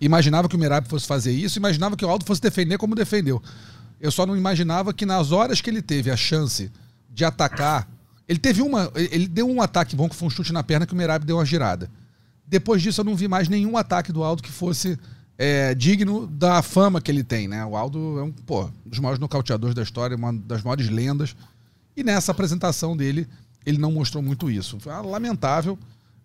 Imaginava 0.00 0.48
que 0.48 0.56
o 0.56 0.58
Mirab 0.58 0.88
fosse 0.88 1.06
fazer 1.06 1.32
isso, 1.32 1.58
imaginava 1.58 1.94
que 1.94 2.04
o 2.04 2.08
Aldo 2.08 2.24
fosse 2.24 2.40
defender 2.40 2.78
como 2.78 2.94
defendeu. 2.94 3.40
Eu 4.00 4.10
só 4.10 4.24
não 4.24 4.36
imaginava 4.36 4.94
que 4.94 5.04
nas 5.04 5.30
horas 5.30 5.60
que 5.60 5.68
ele 5.68 5.82
teve 5.82 6.10
a 6.10 6.16
chance 6.16 6.72
de 7.10 7.24
atacar 7.24 7.86
ele 8.28 8.38
teve 8.38 8.60
uma. 8.60 8.92
Ele 8.94 9.26
deu 9.26 9.48
um 9.48 9.62
ataque 9.62 9.96
bom 9.96 10.08
que 10.08 10.14
foi 10.14 10.28
um 10.28 10.30
chute 10.30 10.52
na 10.52 10.62
perna 10.62 10.86
que 10.86 10.92
o 10.92 10.96
Merab 10.96 11.24
deu 11.24 11.36
uma 11.36 11.46
girada. 11.46 11.90
Depois 12.46 12.82
disso, 12.82 13.00
eu 13.00 13.04
não 13.04 13.16
vi 13.16 13.26
mais 13.26 13.48
nenhum 13.48 13.76
ataque 13.76 14.12
do 14.12 14.22
Aldo 14.22 14.42
que 14.42 14.50
fosse 14.50 14.98
é, 15.38 15.74
digno 15.74 16.26
da 16.26 16.62
fama 16.62 17.00
que 17.00 17.10
ele 17.10 17.24
tem, 17.24 17.48
né? 17.48 17.64
O 17.64 17.76
Aldo 17.76 18.18
é 18.18 18.22
um, 18.22 18.32
pô, 18.32 18.64
um 18.64 18.90
dos 18.90 18.98
maiores 18.98 19.18
nocauteadores 19.18 19.74
da 19.74 19.82
história, 19.82 20.16
uma 20.16 20.32
das 20.32 20.62
maiores 20.62 20.88
lendas. 20.88 21.34
E 21.96 22.04
nessa 22.04 22.32
apresentação 22.32 22.96
dele, 22.96 23.26
ele 23.64 23.78
não 23.78 23.92
mostrou 23.92 24.22
muito 24.22 24.50
isso. 24.50 24.78
Foi 24.78 24.92
lamentável. 24.92 25.78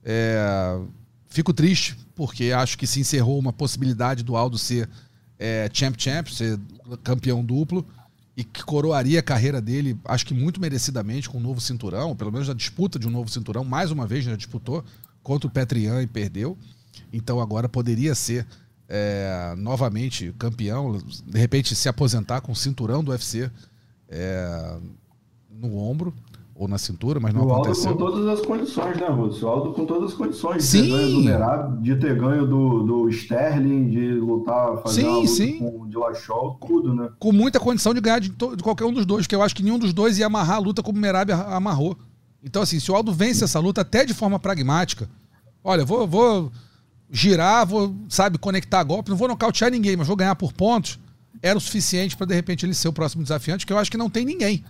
É, 0.04 0.80
fico 1.30 1.54
triste, 1.54 1.98
porque 2.16 2.52
acho 2.52 2.78
que 2.78 2.86
se 2.86 3.00
encerrou 3.00 3.40
uma 3.40 3.54
possibilidade 3.54 4.24
do 4.24 4.36
Aldo 4.36 4.58
ser 4.58 4.90
é, 5.40 5.70
champ 5.74 5.96
champ, 5.98 6.28
ser 6.28 6.60
campeão 7.04 7.44
duplo, 7.44 7.86
e 8.36 8.44
que 8.44 8.64
coroaria 8.64 9.20
a 9.20 9.24
carreira 9.24 9.62
dele, 9.62 9.98
acho 10.06 10.26
que 10.26 10.34
muito 10.34 10.60
merecidamente, 10.60 11.30
com 11.30 11.38
um 11.38 11.42
novo 11.42 11.62
cinturão, 11.62 12.16
pelo 12.16 12.32
menos 12.32 12.50
a 12.50 12.54
disputa 12.54 12.98
de 12.98 13.08
um 13.08 13.12
novo 13.12 13.30
cinturão, 13.30 13.64
mais 13.64 13.92
uma 13.92 14.08
vez 14.08 14.26
já 14.26 14.36
disputou 14.36 14.84
contra 15.22 15.48
o 15.48 15.52
Petrian 15.52 16.02
e 16.02 16.08
perdeu. 16.08 16.58
Então 17.12 17.40
agora 17.40 17.70
poderia 17.70 18.16
ser 18.16 18.46
é, 18.90 19.54
novamente 19.58 20.34
campeão, 20.38 20.98
de 21.26 21.40
repente 21.40 21.76
se 21.76 21.88
aposentar 21.88 22.42
com 22.42 22.52
o 22.52 22.56
cinturão 22.56 23.04
do 23.04 23.12
UFC 23.12 23.50
é, 24.10 24.78
no 25.50 25.78
ombro 25.78 26.14
ou 26.56 26.68
na 26.68 26.78
cintura, 26.78 27.20
mas 27.20 27.34
não 27.34 27.46
o 27.46 27.52
aconteceu. 27.52 27.92
Aldo 27.92 28.06
com 28.06 28.12
todas 28.12 28.40
as 28.40 28.46
condições, 28.46 28.98
né, 28.98 29.08
Russo? 29.08 29.46
O 29.46 29.50
Aldo 29.50 29.74
com 29.74 29.86
todas 29.86 30.12
as 30.12 30.18
condições 30.18 30.58
de 30.58 30.64
sim. 30.64 30.82
ter 30.84 30.90
ganho 30.90 31.12
do 31.12 31.22
Merab, 31.22 31.82
de 31.82 31.96
ter 31.96 32.16
ganho 32.16 32.48
do, 32.48 32.84
do 32.84 33.10
Sterling, 33.10 33.90
de 33.90 34.14
lutar, 34.14 34.78
fazer 34.84 35.02
sim, 35.02 35.08
luta 35.08 35.28
sim. 35.28 35.58
com 35.58 35.82
o 35.82 35.88
Dillashaw, 35.88 36.58
tudo, 36.66 36.94
né? 36.94 37.10
Com 37.18 37.32
muita 37.32 37.60
condição 37.60 37.94
de 37.94 38.02
ganhar 38.02 38.20
de, 38.20 38.30
de, 38.30 38.64
qualquer 38.64 38.86
um 38.86 38.94
dos 38.94 39.06
dois, 39.06 39.26
porque 39.26 39.36
eu 39.36 39.42
acho 39.42 39.56
que 39.56 39.64
nenhum 39.64 39.80
dos 39.80 39.94
dois 39.94 40.20
ia 40.20 40.28
amarrar 40.28 40.58
a 40.58 40.60
luta 40.60 40.84
como 40.84 40.98
o 40.98 41.02
Merab 41.02 41.32
amarrou. 41.32 41.98
Então, 42.44 42.62
assim, 42.62 42.80
se 42.80 42.92
o 42.92 42.96
Aldo 42.96 43.12
vence 43.12 43.44
essa 43.44 43.60
luta 43.60 43.82
até 43.82 44.06
de 44.06 44.14
forma 44.14 44.38
pragmática, 44.38 45.10
olha, 45.64 45.84
vou, 45.84 46.08
vou 46.08 46.52
girar, 47.10 47.66
vou, 47.66 47.96
sabe, 48.10 48.38
conectar 48.38 48.84
golpe, 48.84 49.10
não 49.10 49.18
vou 49.18 49.28
nocautear 49.28 49.72
ninguém, 49.72 49.98
mas 49.98 50.08
vou 50.08 50.16
ganhar 50.16 50.36
por 50.36 50.54
pontos, 50.54 51.00
era 51.42 51.58
o 51.58 51.62
suficiente 51.62 52.16
para 52.16 52.28
de 52.28 52.36
repente 52.36 52.66
ele 52.66 52.74
ser 52.74 52.90
o 52.90 52.94
próximo 52.94 53.24
desafiante, 53.24 53.66
que 53.66 53.74
eu 53.74 53.78
acho 53.78 53.90
que 53.90 53.98
não 53.98 54.10
tem 54.10 54.24
ninguém 54.24 54.64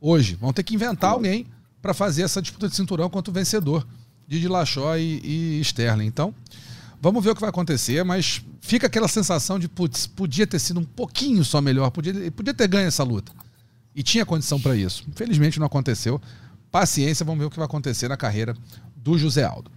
hoje. 0.00 0.34
Vão 0.34 0.52
ter 0.52 0.62
que 0.62 0.74
inventar 0.74 1.12
alguém 1.12 1.46
para 1.80 1.94
fazer 1.94 2.22
essa 2.22 2.42
disputa 2.42 2.68
de 2.68 2.76
cinturão 2.76 3.08
contra 3.08 3.30
o 3.30 3.34
vencedor 3.34 3.86
de 4.26 4.40
Dillashaw 4.40 4.98
e, 4.98 5.20
e 5.24 5.60
Sterling. 5.60 6.06
Então, 6.06 6.34
vamos 7.00 7.24
ver 7.24 7.30
o 7.30 7.34
que 7.34 7.40
vai 7.40 7.50
acontecer, 7.50 8.04
mas 8.04 8.42
fica 8.60 8.86
aquela 8.86 9.08
sensação 9.08 9.58
de, 9.58 9.68
putz, 9.68 10.06
podia 10.06 10.46
ter 10.46 10.58
sido 10.58 10.80
um 10.80 10.84
pouquinho 10.84 11.44
só 11.44 11.60
melhor, 11.60 11.90
podia, 11.90 12.30
podia 12.30 12.52
ter 12.52 12.68
ganho 12.68 12.88
essa 12.88 13.02
luta. 13.02 13.32
E 13.94 14.02
tinha 14.02 14.26
condição 14.26 14.60
para 14.60 14.76
isso. 14.76 15.04
Infelizmente 15.08 15.58
não 15.58 15.66
aconteceu. 15.66 16.20
Paciência, 16.70 17.24
vamos 17.24 17.40
ver 17.40 17.46
o 17.46 17.50
que 17.50 17.56
vai 17.56 17.64
acontecer 17.64 18.08
na 18.08 18.16
carreira 18.16 18.54
do 18.94 19.16
José 19.16 19.44
Aldo. 19.44 19.70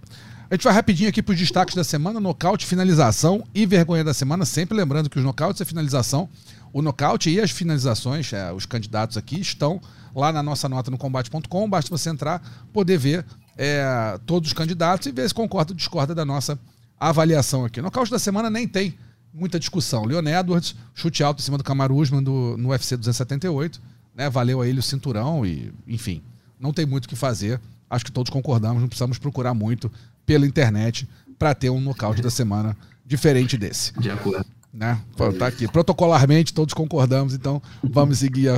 A 0.50 0.54
gente 0.54 0.64
vai 0.64 0.74
rapidinho 0.74 1.08
aqui 1.08 1.22
para 1.22 1.32
os 1.32 1.38
destaques 1.38 1.74
da 1.74 1.82
semana: 1.82 2.20
nocaute, 2.20 2.66
finalização 2.66 3.42
e 3.54 3.64
vergonha 3.64 4.04
da 4.04 4.12
semana. 4.12 4.44
Sempre 4.44 4.76
lembrando 4.76 5.08
que 5.08 5.18
os 5.18 5.24
nocautes 5.24 5.62
e 5.62 5.64
finalização, 5.64 6.28
o 6.74 6.82
nocaute 6.82 7.30
e 7.30 7.40
as 7.40 7.50
finalizações, 7.50 8.30
é, 8.34 8.52
os 8.52 8.66
candidatos 8.66 9.16
aqui, 9.16 9.40
estão 9.40 9.80
lá 10.14 10.32
na 10.32 10.42
nossa 10.42 10.68
nota 10.68 10.90
no 10.90 10.98
combate.com. 10.98 11.68
Basta 11.68 11.90
você 11.90 12.10
entrar, 12.10 12.42
poder 12.72 12.98
ver 12.98 13.24
é, 13.56 14.18
todos 14.26 14.48
os 14.48 14.52
candidatos 14.52 15.06
e 15.06 15.12
ver 15.12 15.28
se 15.28 15.34
concorda 15.34 15.72
ou 15.72 15.76
discorda 15.76 16.14
da 16.14 16.24
nossa 16.24 16.58
avaliação 16.98 17.64
aqui. 17.64 17.80
Nocaute 17.82 18.10
da 18.10 18.18
semana 18.18 18.48
nem 18.48 18.66
tem 18.66 18.94
muita 19.32 19.58
discussão. 19.58 20.04
Leon 20.04 20.26
Edwards, 20.26 20.74
chute 20.94 21.22
alto 21.22 21.40
em 21.40 21.44
cima 21.44 21.58
do 21.58 21.64
Kamaru 21.64 21.96
Usman 21.96 22.22
do, 22.22 22.56
no 22.56 22.70
UFC 22.70 22.96
278. 22.96 23.80
Né, 24.14 24.28
valeu 24.28 24.60
a 24.60 24.68
ele 24.68 24.78
o 24.78 24.82
cinturão 24.82 25.44
e, 25.46 25.72
enfim, 25.86 26.22
não 26.60 26.72
tem 26.72 26.84
muito 26.84 27.06
o 27.06 27.08
que 27.08 27.16
fazer. 27.16 27.60
Acho 27.88 28.04
que 28.04 28.12
todos 28.12 28.30
concordamos, 28.30 28.80
não 28.80 28.88
precisamos 28.88 29.18
procurar 29.18 29.54
muito 29.54 29.90
pela 30.26 30.46
internet 30.46 31.08
para 31.38 31.54
ter 31.54 31.70
um 31.70 31.80
nocaute 31.80 32.22
da 32.22 32.30
semana 32.30 32.76
diferente 33.04 33.56
desse. 33.56 33.92
De 33.98 34.10
acordo. 34.10 34.46
Né? 34.72 34.98
Tá 35.38 35.46
aqui. 35.46 35.68
Protocolarmente 35.68 36.54
todos 36.54 36.72
concordamos, 36.72 37.34
então 37.34 37.60
vamos 37.82 38.18
seguir 38.18 38.48
a, 38.48 38.54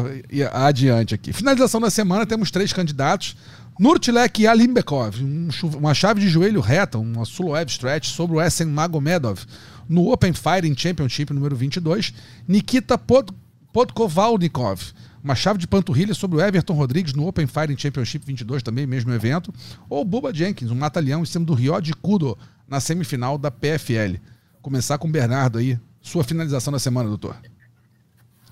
a, 0.53 0.67
adiante 0.67 1.15
aqui. 1.15 1.33
Finalização 1.33 1.81
da 1.81 1.91
semana, 1.91 2.25
temos 2.25 2.51
três 2.51 2.73
candidatos. 2.73 3.37
Nurtilek 3.79 4.47
Alimbekov, 4.47 5.21
um, 5.21 5.49
uma 5.77 5.93
chave 5.93 6.21
de 6.21 6.29
joelho 6.29 6.61
reta, 6.61 6.97
uma 6.97 7.25
Suloev 7.25 7.69
stretch 7.69 8.07
sobre 8.07 8.37
o 8.37 8.41
Essen 8.41 8.69
Magomedov 8.69 9.41
no 9.89 10.13
Open 10.13 10.33
Fighting 10.33 10.77
Championship 10.77 11.33
número 11.33 11.57
22. 11.57 12.15
Nikita 12.47 12.97
Pod, 12.97 13.33
Podkovalnikov, 13.73 14.81
uma 15.23 15.35
chave 15.35 15.59
de 15.59 15.67
panturrilha 15.67 16.15
sobre 16.15 16.37
o 16.37 16.41
Everton 16.41 16.75
Rodrigues 16.75 17.15
no 17.15 17.27
Open 17.27 17.49
Fighting 17.49 17.77
Championship 17.77 18.25
22, 18.25 18.63
também 18.63 18.87
mesmo 18.87 19.13
evento. 19.13 19.53
Ou 19.91 20.05
Bubba 20.05 20.33
Jenkins, 20.33 20.71
um 20.71 20.77
mata-leão 20.77 21.23
em 21.23 21.27
cima 21.27 21.45
do 21.45 21.55
Ryo 21.55 21.81
de 21.81 21.93
Kudo 21.95 22.39
na 22.69 22.79
semifinal 22.79 23.37
da 23.37 23.51
PFL. 23.51 24.21
Começar 24.63 24.99
com 24.99 25.09
o 25.09 25.11
Bernardo 25.11 25.59
aí, 25.59 25.79
sua 26.05 26.23
finalização 26.23 26.71
da 26.71 26.79
semana, 26.79 27.09
doutor. 27.09 27.35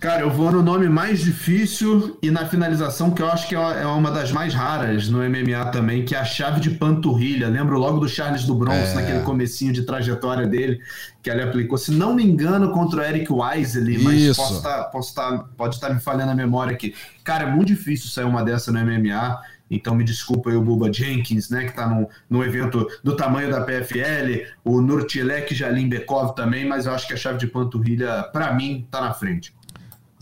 Cara, 0.01 0.23
eu 0.23 0.31
vou 0.31 0.51
no 0.51 0.65
nome 0.65 0.89
mais 0.89 1.21
difícil 1.21 2.19
e 2.21 2.29
na 2.29 2.45
finalização 2.45 3.13
que 3.13 3.23
eu 3.23 3.31
acho 3.31 3.47
que 3.47 3.55
é 3.55 3.87
uma 3.87 4.11
das 4.11 4.33
mais 4.33 4.53
raras 4.53 5.09
no 5.09 5.19
MMA 5.19 5.67
também, 5.67 6.05
que 6.05 6.13
é 6.13 6.19
a 6.19 6.25
chave 6.25 6.59
de 6.59 6.71
panturrilha. 6.71 7.49
Lembro 7.49 7.79
logo 7.79 8.01
do 8.01 8.09
Charles 8.09 8.43
do 8.43 8.53
Bronx, 8.53 8.89
é. 8.89 8.95
naquele 8.95 9.21
comecinho 9.21 9.73
de 9.73 9.83
trajetória 9.83 10.45
dele, 10.45 10.81
que 11.23 11.31
ele 11.31 11.41
aplicou, 11.41 11.79
se 11.79 11.93
não 11.93 12.15
me 12.17 12.25
engano, 12.25 12.73
contra 12.73 13.01
o 13.01 13.05
Eric 13.05 13.33
Wisely, 13.33 13.99
mas 13.99 14.21
Isso. 14.21 14.41
posso 14.41 14.61
tá, 14.61 14.83
posso 14.85 15.15
tá, 15.15 15.45
pode 15.57 15.77
estar 15.77 15.87
tá 15.87 15.95
me 15.95 16.01
falhando 16.01 16.33
a 16.33 16.35
memória 16.35 16.73
aqui. 16.73 16.97
Cara, 17.23 17.45
é 17.45 17.51
muito 17.53 17.69
difícil 17.69 18.11
sair 18.11 18.25
uma 18.25 18.43
dessa 18.43 18.73
no 18.73 18.81
MMA. 18.81 19.41
Então 19.73 19.95
me 19.95 20.05
desculpa 20.05 20.51
aí 20.51 20.57
o 20.57 20.63
Buba 20.63 20.93
Jenkins, 20.93 21.49
né, 21.49 21.65
que 21.65 21.71
está 21.71 21.89
no, 21.89 22.07
no 22.29 22.45
evento 22.45 22.87
do 23.03 23.17
tamanho 23.17 23.51
da 23.51 23.63
PFL, 23.63 24.47
o 24.63 24.83
Nurtilek 24.83 25.55
Jalimbekov 25.55 26.35
também, 26.35 26.69
mas 26.69 26.85
eu 26.85 26.93
acho 26.93 27.07
que 27.07 27.15
a 27.15 27.17
chave 27.17 27.39
de 27.39 27.47
panturrilha, 27.47 28.23
para 28.25 28.53
mim, 28.53 28.85
está 28.85 29.01
na 29.01 29.15
frente. 29.15 29.55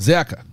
Zeca. 0.01 0.45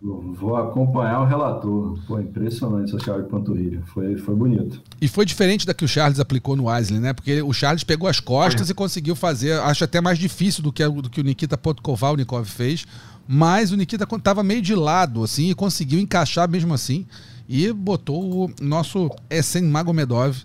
Vou 0.00 0.54
acompanhar 0.54 1.22
o 1.22 1.24
relator. 1.24 1.98
Foi 2.06 2.22
impressionante 2.22 2.94
essa 2.94 3.02
chave 3.02 3.22
de 3.22 3.28
panturrilha. 3.28 3.82
Foi, 3.86 4.18
foi 4.18 4.34
bonito. 4.34 4.82
E 5.00 5.08
foi 5.08 5.24
diferente 5.24 5.66
da 5.66 5.72
que 5.72 5.84
o 5.84 5.88
Charles 5.88 6.20
aplicou 6.20 6.54
no 6.54 6.64
Wesley, 6.64 7.00
né? 7.00 7.14
Porque 7.14 7.40
o 7.40 7.54
Charles 7.54 7.82
pegou 7.82 8.06
as 8.06 8.20
costas 8.20 8.68
é. 8.68 8.72
e 8.72 8.74
conseguiu 8.74 9.16
fazer, 9.16 9.58
acho 9.60 9.82
até 9.82 10.02
mais 10.02 10.18
difícil 10.18 10.62
do 10.62 10.70
que, 10.70 10.86
do 10.86 11.08
que 11.08 11.22
o 11.22 11.24
Nikita 11.24 11.56
Podkovalnikov 11.56 12.44
fez, 12.44 12.86
mas 13.26 13.72
o 13.72 13.76
Nikita 13.76 14.04
estava 14.04 14.42
meio 14.42 14.60
de 14.60 14.74
lado, 14.74 15.24
assim, 15.24 15.48
e 15.50 15.54
conseguiu 15.54 15.98
encaixar 15.98 16.48
mesmo 16.48 16.74
assim 16.74 17.06
e 17.48 17.72
botou 17.72 18.46
o 18.46 18.50
nosso 18.60 19.10
Essen 19.30 19.64
Magomedov 19.64 20.44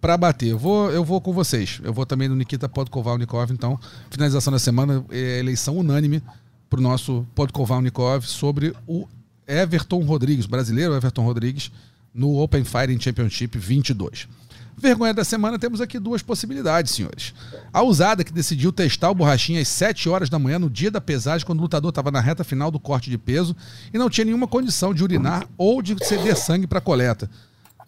para 0.00 0.16
bater. 0.16 0.48
Eu 0.48 0.58
vou, 0.58 0.90
eu 0.90 1.04
vou 1.04 1.20
com 1.20 1.32
vocês. 1.32 1.80
Eu 1.84 1.92
vou 1.92 2.04
também 2.04 2.28
no 2.28 2.34
Nikita 2.34 2.68
Podkovalnikov, 2.68 3.52
então, 3.52 3.78
finalização 4.10 4.52
da 4.52 4.58
semana, 4.58 5.04
é 5.10 5.38
eleição 5.38 5.76
unânime 5.76 6.22
para 6.68 6.80
o 6.80 6.82
nosso 6.82 7.26
Podkovalnikov 7.34 8.26
sobre 8.26 8.74
o 8.86 9.06
Everton 9.46 10.02
Rodrigues, 10.04 10.46
brasileiro 10.46 10.94
Everton 10.94 11.24
Rodrigues, 11.24 11.70
no 12.14 12.38
Open 12.38 12.64
Fighting 12.64 13.00
Championship 13.00 13.56
22. 13.56 14.28
Vergonha 14.76 15.14
da 15.14 15.24
semana, 15.24 15.58
temos 15.58 15.80
aqui 15.80 15.98
duas 15.98 16.22
possibilidades, 16.22 16.92
senhores. 16.92 17.34
A 17.72 17.82
usada 17.82 18.24
que 18.24 18.32
decidiu 18.32 18.72
testar 18.72 19.10
o 19.10 19.14
borrachinha 19.14 19.60
às 19.60 19.68
7 19.68 20.08
horas 20.08 20.30
da 20.30 20.38
manhã, 20.38 20.58
no 20.58 20.70
dia 20.70 20.90
da 20.90 21.00
pesagem, 21.00 21.46
quando 21.46 21.58
o 21.58 21.62
lutador 21.62 21.90
estava 21.90 22.10
na 22.10 22.20
reta 22.20 22.42
final 22.42 22.70
do 22.70 22.80
corte 22.80 23.10
de 23.10 23.18
peso 23.18 23.54
e 23.92 23.98
não 23.98 24.10
tinha 24.10 24.24
nenhuma 24.24 24.48
condição 24.48 24.94
de 24.94 25.04
urinar 25.04 25.46
ou 25.56 25.82
de 25.82 25.96
ceder 26.04 26.36
sangue 26.36 26.66
para 26.66 26.80
coleta. 26.80 27.30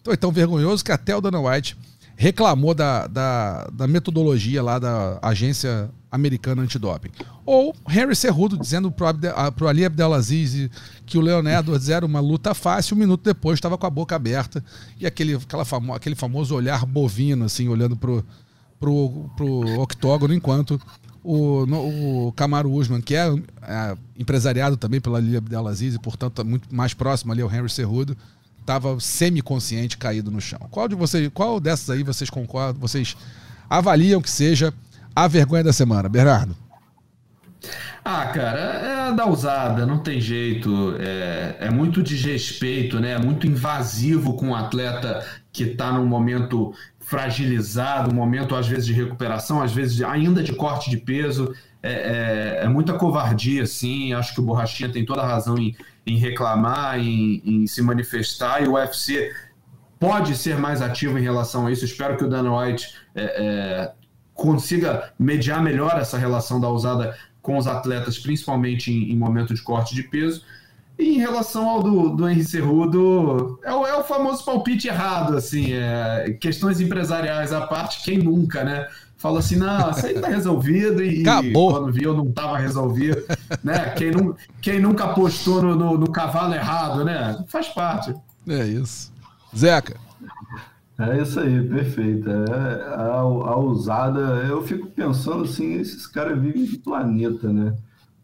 Então, 0.01 0.13
é 0.13 0.17
tão 0.17 0.31
vergonhoso 0.31 0.85
que 0.85 0.93
até 0.93 1.17
o 1.17 1.21
Dana 1.21 1.41
White 1.41 1.77
reclamou 2.17 2.75
da, 2.75 3.07
da, 3.07 3.69
da 3.73 3.87
metodologia 3.87 4.63
lá 4.63 4.79
da 4.79 5.19
agência 5.23 5.91
americana 6.11 6.63
antidoping. 6.63 7.11
Ou 7.45 7.75
Henry 7.89 8.15
Cerrudo 8.15 8.57
dizendo 8.57 8.91
para 8.91 9.53
o 9.61 9.69
Ali 9.69 9.85
Abdelaziz 9.85 10.71
que 11.05 11.19
o 11.19 11.21
Leon 11.21 11.47
Edwards 11.47 11.89
era 11.89 12.07
uma 12.07 12.21
luta 12.21 12.55
fácil, 12.55 12.97
um 12.97 13.01
minuto 13.01 13.25
depois 13.25 13.59
estava 13.59 13.77
com 13.77 13.87
a 13.87 13.91
boca 13.91 14.15
aberta 14.15 14.65
e 14.99 15.07
aquele, 15.07 15.35
aquela 15.35 15.65
famo, 15.65 15.93
aquele 15.93 16.15
famoso 16.15 16.55
olhar 16.55 16.87
bovino, 16.87 17.45
assim, 17.45 17.69
olhando 17.69 17.97
pro, 17.97 18.25
pro, 18.79 19.29
pro 19.37 19.81
octógono, 19.81 20.33
enquanto 20.33 20.81
o, 21.25 21.67
no, 21.67 22.29
o 22.29 22.33
Camaro 22.33 22.71
Usman, 22.71 23.01
que 23.01 23.17
é, 23.17 23.27
é, 23.63 23.97
empresariado 24.17 24.77
também 24.77 25.01
pela 25.01 25.19
Ali 25.19 25.37
Abdelaziz 25.37 25.95
e, 25.95 25.99
portanto, 25.99 26.45
muito 26.45 26.73
mais 26.73 26.93
próximo 26.93 27.33
ali 27.33 27.41
ao 27.41 27.53
Henry 27.53 27.71
Cerrudo, 27.71 28.17
estava 28.65 28.99
semi-consciente 28.99 29.99
caído 29.99 30.31
no 30.31 30.41
chão. 30.41 30.59
Qual 30.71 30.89
de 30.89 30.95
vocês, 30.95 31.31
qual 31.33 31.61
dessas 31.61 31.91
aí 31.91 32.03
vocês 32.03 32.31
concordam, 32.31 32.81
vocês 32.81 33.15
avaliam 33.69 34.23
que 34.23 34.31
seja 34.31 34.73
a 35.15 35.29
vergonha 35.29 35.63
da 35.63 35.73
semana, 35.73 36.09
Bernardo? 36.09 36.57
Ah, 38.03 38.27
cara, 38.27 38.59
é 38.59 39.13
da 39.13 39.27
usada, 39.27 39.87
não 39.87 39.99
tem 39.99 40.21
jeito. 40.21 40.95
É, 40.99 41.57
é 41.61 41.71
muito 41.71 42.03
desrespeito, 42.03 42.99
né? 42.99 43.13
É 43.13 43.19
muito 43.19 43.47
invasivo 43.47 44.35
com 44.35 44.49
um 44.49 44.55
atleta 44.55 45.25
que 45.53 45.65
está 45.65 45.93
num 45.93 46.07
momento 46.07 46.75
fragilizado, 47.01 48.11
um 48.11 48.15
momento 48.15 48.55
às 48.55 48.67
vezes 48.67 48.87
de 48.87 48.93
recuperação, 48.93 49.63
às 49.63 49.73
vezes 49.73 50.03
ainda 50.03 50.43
de 50.43 50.53
corte 50.53 50.91
de 50.91 50.97
peso. 50.97 51.55
É, 51.83 52.61
é, 52.61 52.65
é 52.65 52.69
muita 52.69 52.95
covardia, 52.95 53.67
sim. 53.67 54.13
Acho 54.13 54.35
que 54.35 54.41
o 54.41 54.45
Borrachinha 54.45 54.91
tem 54.91 55.05
toda 55.05 55.23
a 55.23 55.27
razão 55.27 55.57
em, 55.59 55.75
em 56.07 56.17
reclamar, 56.19 56.99
em, 56.99 57.43
em 57.45 57.67
se 57.67 57.81
manifestar, 57.83 58.63
e 58.63 58.69
o 58.69 58.73
UFC 58.75 59.33
pode 59.99 60.37
ser 60.37 60.59
mais 60.59 60.83
ativo 60.83 61.19
em 61.19 61.23
relação 61.23 61.67
a 61.67 61.73
isso. 61.73 61.85
Espero 61.85 62.17
que 62.17 62.25
o 62.25 62.29
Dana 62.29 62.55
White 62.57 62.95
é, 63.15 63.23
é, 63.25 63.93
consiga 64.35 65.13
mediar 65.19 65.63
melhor 65.63 65.99
essa 65.99 66.19
relação 66.19 66.61
da 66.61 66.69
usada 66.69 67.17
com 67.41 67.57
os 67.57 67.67
atletas, 67.67 68.19
principalmente 68.19 68.93
em, 68.93 69.13
em 69.13 69.17
momento 69.17 69.55
de 69.55 69.63
corte 69.63 69.95
de 69.95 70.03
peso. 70.03 70.43
E 70.99 71.17
em 71.17 71.19
relação 71.19 71.69
ao 71.69 71.83
do, 71.83 72.11
do 72.11 72.29
Henry 72.29 72.45
Cerrudo, 72.45 73.59
é 73.65 73.73
o, 73.73 73.87
é 73.87 73.97
o 73.97 74.05
famoso 74.05 74.45
palpite 74.45 74.87
errado, 74.87 75.37
assim, 75.37 75.73
é, 75.73 76.37
questões 76.41 76.81
empresariais 76.81 77.53
à 77.53 77.67
parte, 77.67 78.05
quem 78.05 78.19
nunca, 78.19 78.63
né? 78.63 78.87
Fala 79.25 79.39
assim, 79.39 79.57
não, 79.57 79.91
isso 79.91 80.05
aí 80.05 80.21
tá 80.21 80.29
resolvido 80.29 81.03
e 81.03 81.23
Acabou. 81.23 81.73
quando 81.73 81.91
viu 81.91 82.13
não 82.15 82.31
tava 82.31 82.59
resolvido, 82.59 83.25
né? 83.65 83.89
Quem, 83.97 84.11
não, 84.11 84.37
quem 84.61 84.79
nunca 84.79 85.05
apostou 85.05 85.63
no, 85.63 85.75
no, 85.75 85.97
no 85.97 86.13
cavalo 86.13 86.53
errado, 86.53 87.03
né? 87.07 87.43
Faz 87.49 87.69
parte. 87.69 88.15
É 88.47 88.67
isso. 88.67 89.11
Zeca. 89.57 89.97
É 90.99 91.23
isso 91.23 91.41
aí, 91.41 91.67
perfeito. 91.67 92.29
É, 92.29 92.95
a, 92.97 93.21
a 93.23 93.57
usada, 93.57 94.21
eu 94.47 94.61
fico 94.63 94.89
pensando 94.89 95.45
assim, 95.45 95.73
esses 95.77 96.07
caras 96.07 96.39
vivem 96.39 96.67
de 96.67 96.77
planeta, 96.77 97.51
né? 97.51 97.75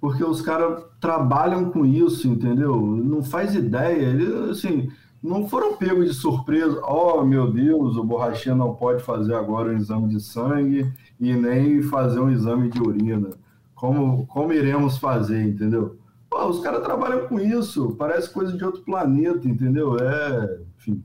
Porque 0.02 0.22
os 0.22 0.42
caras 0.42 0.82
trabalham 1.00 1.70
com 1.70 1.86
isso, 1.86 2.28
entendeu? 2.28 2.78
Não 2.78 3.22
faz 3.22 3.54
ideia. 3.54 4.04
Eles, 4.04 4.50
assim, 4.50 4.90
não 5.22 5.48
foram 5.48 5.76
pegos 5.76 6.06
de 6.06 6.14
surpresa. 6.14 6.80
Oh, 6.84 7.22
meu 7.22 7.50
Deus, 7.50 7.96
o 7.96 8.04
Borrachinha 8.04 8.54
não 8.54 8.74
pode 8.74 9.02
fazer 9.02 9.34
agora 9.34 9.70
um 9.70 9.76
exame 9.76 10.08
de 10.08 10.20
sangue 10.20 10.90
e 11.18 11.34
nem 11.34 11.82
fazer 11.82 12.20
um 12.20 12.30
exame 12.30 12.70
de 12.70 12.80
urina. 12.80 13.30
Como, 13.74 14.26
como 14.26 14.52
iremos 14.52 14.98
fazer, 14.98 15.42
entendeu? 15.42 15.98
Pô, 16.28 16.46
os 16.46 16.60
caras 16.60 16.82
trabalham 16.82 17.26
com 17.26 17.38
isso. 17.38 17.94
Parece 17.98 18.30
coisa 18.30 18.56
de 18.56 18.64
outro 18.64 18.82
planeta, 18.82 19.46
entendeu? 19.48 19.98
É, 19.98 20.58
enfim, 20.78 21.02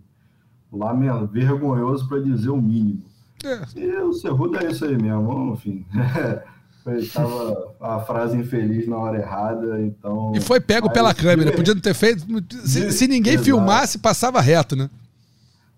lamento, 0.72 1.28
vergonhoso 1.28 2.08
para 2.08 2.20
dizer 2.20 2.50
o 2.50 2.62
mínimo. 2.62 3.04
É. 3.44 3.80
E 3.80 3.98
o 3.98 4.14
Cerrudo 4.14 4.58
é 4.58 4.72
isso 4.72 4.86
aí 4.86 5.02
mesmo, 5.02 5.54
enfim. 5.54 5.86
Estava 6.98 7.74
a 7.82 8.00
frase 8.02 8.38
infeliz 8.38 8.88
na 8.88 8.98
hora 8.98 9.18
errada, 9.20 9.82
então. 9.82 10.32
E 10.36 10.40
foi 10.40 10.60
pego 10.60 10.90
pela 10.92 11.14
câmera. 11.14 11.52
Podia 11.52 11.74
não 11.74 11.82
ter 11.82 11.94
feito. 11.96 12.26
Se, 12.66 12.92
se 12.92 13.08
ninguém 13.08 13.34
Exato. 13.34 13.46
filmasse, 13.46 13.98
passava 13.98 14.40
reto, 14.40 14.76
né? 14.76 14.90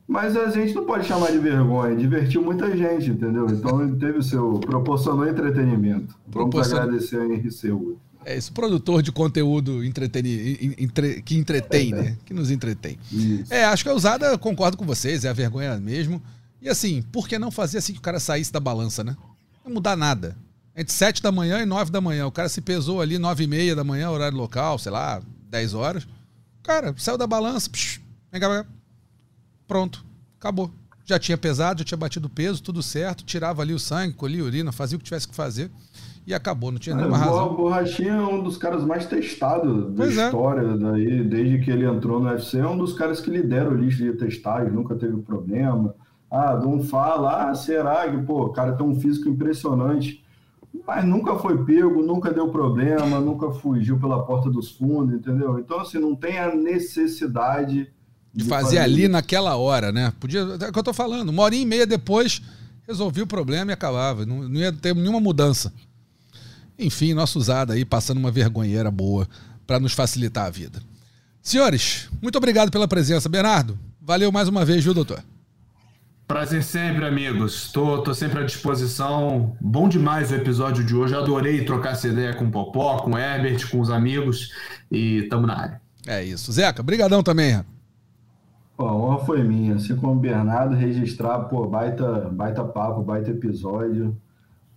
Mas 0.08 0.36
a 0.38 0.50
gente 0.50 0.74
não 0.74 0.86
pode 0.86 1.06
chamar 1.06 1.32
de 1.32 1.38
vergonha, 1.38 1.96
divertiu 1.96 2.42
muita 2.42 2.76
gente, 2.76 3.10
entendeu? 3.10 3.46
Então 3.50 3.94
teve 3.98 4.20
o 4.20 4.24
seu. 4.24 4.60
proporcionou 4.60 5.28
entretenimento. 5.28 6.08
Vamos 6.28 6.50
Proporcionou. 6.52 6.84
agradecer 6.84 7.18
a 7.22 7.52
Cerrudo. 7.52 8.00
É 8.26 8.38
isso, 8.38 8.52
produtor 8.52 9.02
de 9.02 9.10
conteúdo 9.12 9.84
entreteni, 9.86 10.58
en- 10.62 10.76
entre- 10.84 11.22
que 11.22 11.38
entretém, 11.38 11.92
né? 11.92 12.18
Que 12.26 12.34
nos 12.34 12.52
entretém. 12.52 12.98
Isso. 13.12 13.54
É, 13.54 13.64
acho 13.64 13.84
que 13.84 13.90
a 13.90 13.94
usada, 13.94 14.38
concordo 14.38 14.76
com 14.76 14.86
vocês, 14.86 15.24
é 15.24 15.30
a 15.30 15.34
vergonha 15.34 15.78
mesmo. 15.78 16.22
E 16.62 16.68
assim, 16.68 17.02
por 17.12 17.28
que 17.28 17.38
não 17.40 17.52
fazer 17.52 17.78
assim 17.78 17.94
que 17.94 18.00
o 18.00 18.02
cara 18.02 18.20
saísse 18.20 18.52
da 18.52 18.60
balança, 18.60 19.04
né? 19.04 19.16
Não 19.66 19.74
mudar 19.74 19.96
nada. 19.96 20.36
Entre 20.78 20.94
7 20.94 21.24
da 21.24 21.32
manhã 21.32 21.60
e 21.62 21.66
9 21.66 21.90
da 21.92 22.00
manhã. 22.00 22.28
O 22.28 22.32
cara 22.32 22.48
se 22.48 22.62
pesou 22.62 23.02
ali 23.02 23.18
9 23.18 23.44
e 23.44 23.48
meia 23.48 23.76
da 23.76 23.84
manhã, 23.84 24.12
horário 24.12 24.38
local, 24.38 24.78
sei 24.78 24.92
lá, 24.92 25.20
10 25.50 25.74
horas. 25.74 26.08
Cara, 26.62 26.94
saiu 26.98 27.18
da 27.18 27.26
balança, 27.26 27.68
psh, 27.70 28.00
vem 28.32 28.40
cá, 28.40 28.48
vem 28.48 28.64
cá. 28.64 28.70
pronto, 29.68 30.06
acabou. 30.40 30.70
Já 31.06 31.18
tinha 31.18 31.38
pesado, 31.38 31.80
já 31.80 31.86
tinha 31.86 31.98
batido 31.98 32.28
o 32.28 32.30
peso, 32.30 32.62
tudo 32.62 32.84
certo, 32.84 33.24
tirava 33.24 33.62
ali 33.62 33.74
o 33.74 33.80
sangue, 33.80 34.14
colhia 34.14 34.42
a 34.44 34.46
urina, 34.46 34.72
fazia 34.74 34.98
o 34.98 35.00
que 35.00 35.06
tivesse 35.06 35.28
que 35.28 35.34
fazer 35.34 35.72
e 36.28 36.34
acabou, 36.34 36.70
não 36.70 36.78
tinha 36.78 36.94
É, 36.94 36.98
nenhuma 36.98 37.16
o 37.16 37.20
razão. 37.22 37.56
Borrachinha 37.56 38.12
é 38.12 38.22
um 38.22 38.44
dos 38.44 38.58
caras 38.58 38.84
mais 38.84 39.06
testados 39.06 39.86
da 39.92 40.04
Pois 40.04 40.18
é. 40.18 40.26
história, 40.26 40.78
daí, 40.78 41.24
desde 41.24 41.60
que 41.60 41.72
ele 41.72 41.86
entrou 41.86 42.20
no 42.20 42.28
UFC, 42.30 42.60
é 42.60 42.68
um 42.68 42.78
dos 42.78 42.92
caras 42.92 43.22
que 43.22 43.30
lidera 43.32 43.70
o 43.70 43.74
lixo 43.74 44.00
de 44.04 44.12
testagem, 44.14 44.72
nunca 44.74 44.94
teve 44.96 45.16
problema. 45.22 45.96
Ah, 46.30 46.58
não 46.62 46.84
fala, 46.84 47.50
ah, 47.50 47.56
será 47.56 48.12
que, 48.12 48.18
pô, 48.24 48.44
o 48.48 48.50
cara 48.50 48.74
tem 48.74 48.86
um 48.86 49.00
físico 49.00 49.30
impressionante, 49.30 50.22
mas 50.86 51.06
nunca 51.06 51.36
foi 51.38 51.64
pego, 51.64 52.02
nunca 52.02 52.32
deu 52.32 52.50
problema, 52.50 53.20
nunca 53.20 53.52
fugiu 53.52 54.00
pela 54.00 54.24
porta 54.24 54.50
dos 54.50 54.72
fundos, 54.72 55.16
entendeu? 55.16 55.60
Então, 55.60 55.80
assim, 55.80 56.00
não 56.00 56.16
tem 56.16 56.38
a 56.40 56.54
necessidade 56.54 57.90
de 58.34 58.44
fazer 58.46 58.78
ali 58.78 59.08
naquela 59.08 59.56
hora, 59.56 59.92
né? 59.92 60.14
Podia, 60.20 60.42
é 60.42 60.70
o 60.70 60.74
que 60.74 60.80
eu 60.80 60.84
tô 60.84 60.94
falando, 60.94 61.30
uma 61.30 61.44
hora 61.44 61.56
e 61.56 61.66
meia 61.66 61.88
depois 61.88 62.42
resolvia 62.88 63.24
o 63.24 63.28
problema 63.28 63.72
e 63.72 63.74
acabava. 63.74 64.26
Não, 64.26 64.48
não 64.48 64.60
ia 64.60 64.72
ter 64.72 64.96
nenhuma 64.96 65.20
mudança. 65.20 65.74
Enfim, 66.80 67.14
nossa 67.14 67.38
usada 67.38 67.74
aí 67.74 67.84
passando 67.84 68.18
uma 68.18 68.32
vergonheira 68.32 68.92
boa 68.92 69.28
para 69.66 69.80
nos 69.80 69.94
facilitar 69.94 70.46
a 70.46 70.50
vida. 70.50 70.82
Senhores, 71.42 72.08
muito 72.22 72.38
obrigado 72.38 72.72
pela 72.72 72.88
presença. 72.88 73.28
Bernardo, 73.28 73.78
valeu 74.02 74.32
mais 74.32 74.48
uma 74.48 74.64
vez, 74.64 74.84
viu, 74.84 74.94
doutor? 74.94 75.24
Prazer 76.28 76.62
sempre, 76.62 77.06
amigos. 77.06 77.72
Tô, 77.72 78.00
tô 78.02 78.14
sempre 78.14 78.42
à 78.42 78.44
disposição. 78.44 79.56
Bom 79.62 79.88
demais 79.88 80.30
o 80.30 80.36
episódio 80.36 80.84
de 80.84 80.94
hoje. 80.94 81.16
Adorei 81.16 81.64
trocar 81.64 81.94
essa 81.94 82.10
ideia 82.10 82.36
com 82.36 82.44
o 82.44 82.52
Popó, 82.52 82.98
com 82.98 83.12
o 83.12 83.18
Herbert, 83.18 83.72
com 83.72 83.80
os 83.80 83.90
amigos. 83.90 84.52
E 84.92 85.24
tamo 85.30 85.48
na 85.48 85.58
área. 85.58 85.82
É 86.06 86.22
isso. 86.22 86.52
Zeca, 86.52 86.84
brigadão 86.84 87.24
também. 87.24 87.64
Pô, 88.76 88.88
a 88.88 88.94
honra 88.94 89.26
foi 89.26 89.42
minha, 89.42 89.76
assim 89.76 89.96
como 89.96 90.14
o 90.14 90.20
Bernardo, 90.20 90.76
registrar, 90.76 91.40
pô, 91.46 91.66
baita, 91.66 92.30
baita 92.30 92.62
papo, 92.64 93.02
baita 93.02 93.32
episódio, 93.32 94.16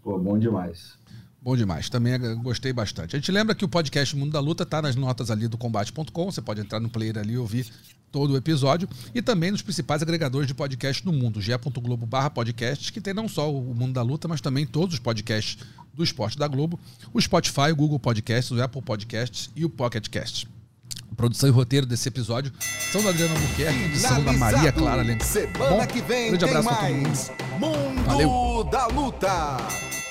pô, 0.05 0.17
bom 0.19 0.39
demais. 0.39 1.00
Bom 1.43 1.57
demais, 1.57 1.89
também 1.89 2.15
eh, 2.15 2.35
gostei 2.35 2.73
bastante. 2.73 3.17
A 3.17 3.19
gente 3.19 3.33
lembra 3.33 3.55
que 3.55 3.65
o 3.65 3.69
podcast 3.69 4.15
Mundo 4.15 4.33
da 4.33 4.41
Luta 4.41 4.67
tá 4.67 4.83
nas 4.83 4.95
notas 4.95 5.31
ali 5.31 5.49
do 5.49 5.57
combate.com, 5.57 6.31
você 6.31 6.43
pode 6.43 6.61
entrar 6.61 6.81
no 6.81 6.91
player 6.91 7.17
ali 7.17 7.33
e 7.33 7.39
ouvir 7.39 7.67
todo 8.13 8.33
o 8.33 8.37
episódio, 8.37 8.89
e 9.15 9.23
também 9.23 9.51
nos 9.51 9.63
principais 9.63 10.03
agregadores 10.03 10.47
de 10.47 10.53
podcast 10.53 11.03
do 11.03 11.13
mundo, 11.13 11.41
ge.globo 11.41 12.05
barra 12.05 12.29
podcasts, 12.29 12.91
que 12.91 13.01
tem 13.01 13.15
não 13.15 13.29
só 13.29 13.51
o 13.51 13.75
Mundo 13.75 13.95
da 13.95 14.03
Luta, 14.03 14.29
mas 14.29 14.41
também 14.41 14.67
todos 14.67 14.95
os 14.95 15.01
podcasts 15.01 15.59
do 15.95 16.05
esporte 16.05 16.37
da 16.37 16.47
Globo, 16.47 16.79
o 17.13 17.21
Spotify, 17.21 17.71
o 17.73 17.77
Google 17.77 17.99
Podcasts, 17.99 18.51
o 18.51 18.63
Apple 18.63 18.83
Podcasts 18.83 19.51
e 19.57 19.65
o 19.65 19.71
Pocket 19.71 20.09
Cast. 20.09 20.49
Produção 21.17 21.49
e 21.49 21.53
roteiro 21.53 21.87
desse 21.87 22.09
episódio 22.09 22.53
são 22.93 23.03
da 23.03 23.11
Adriana 23.11 23.35
Albuquerque, 23.35 23.85
edição 23.85 24.23
da 24.25 24.33
Maria 24.33 24.73
Clara 24.73 25.03
Lenk. 25.03 25.25
Semana 25.25 25.77
Bom, 25.77 25.87
que 25.87 26.01
vem 26.01 26.29
grande 26.29 26.45
tem 26.45 26.57
abraço 26.57 26.83
mundo. 26.83 27.03
mais 27.03 27.33
Mundo 27.59 28.05
Valeu. 28.05 28.65
da 28.71 28.87
Luta. 28.87 30.10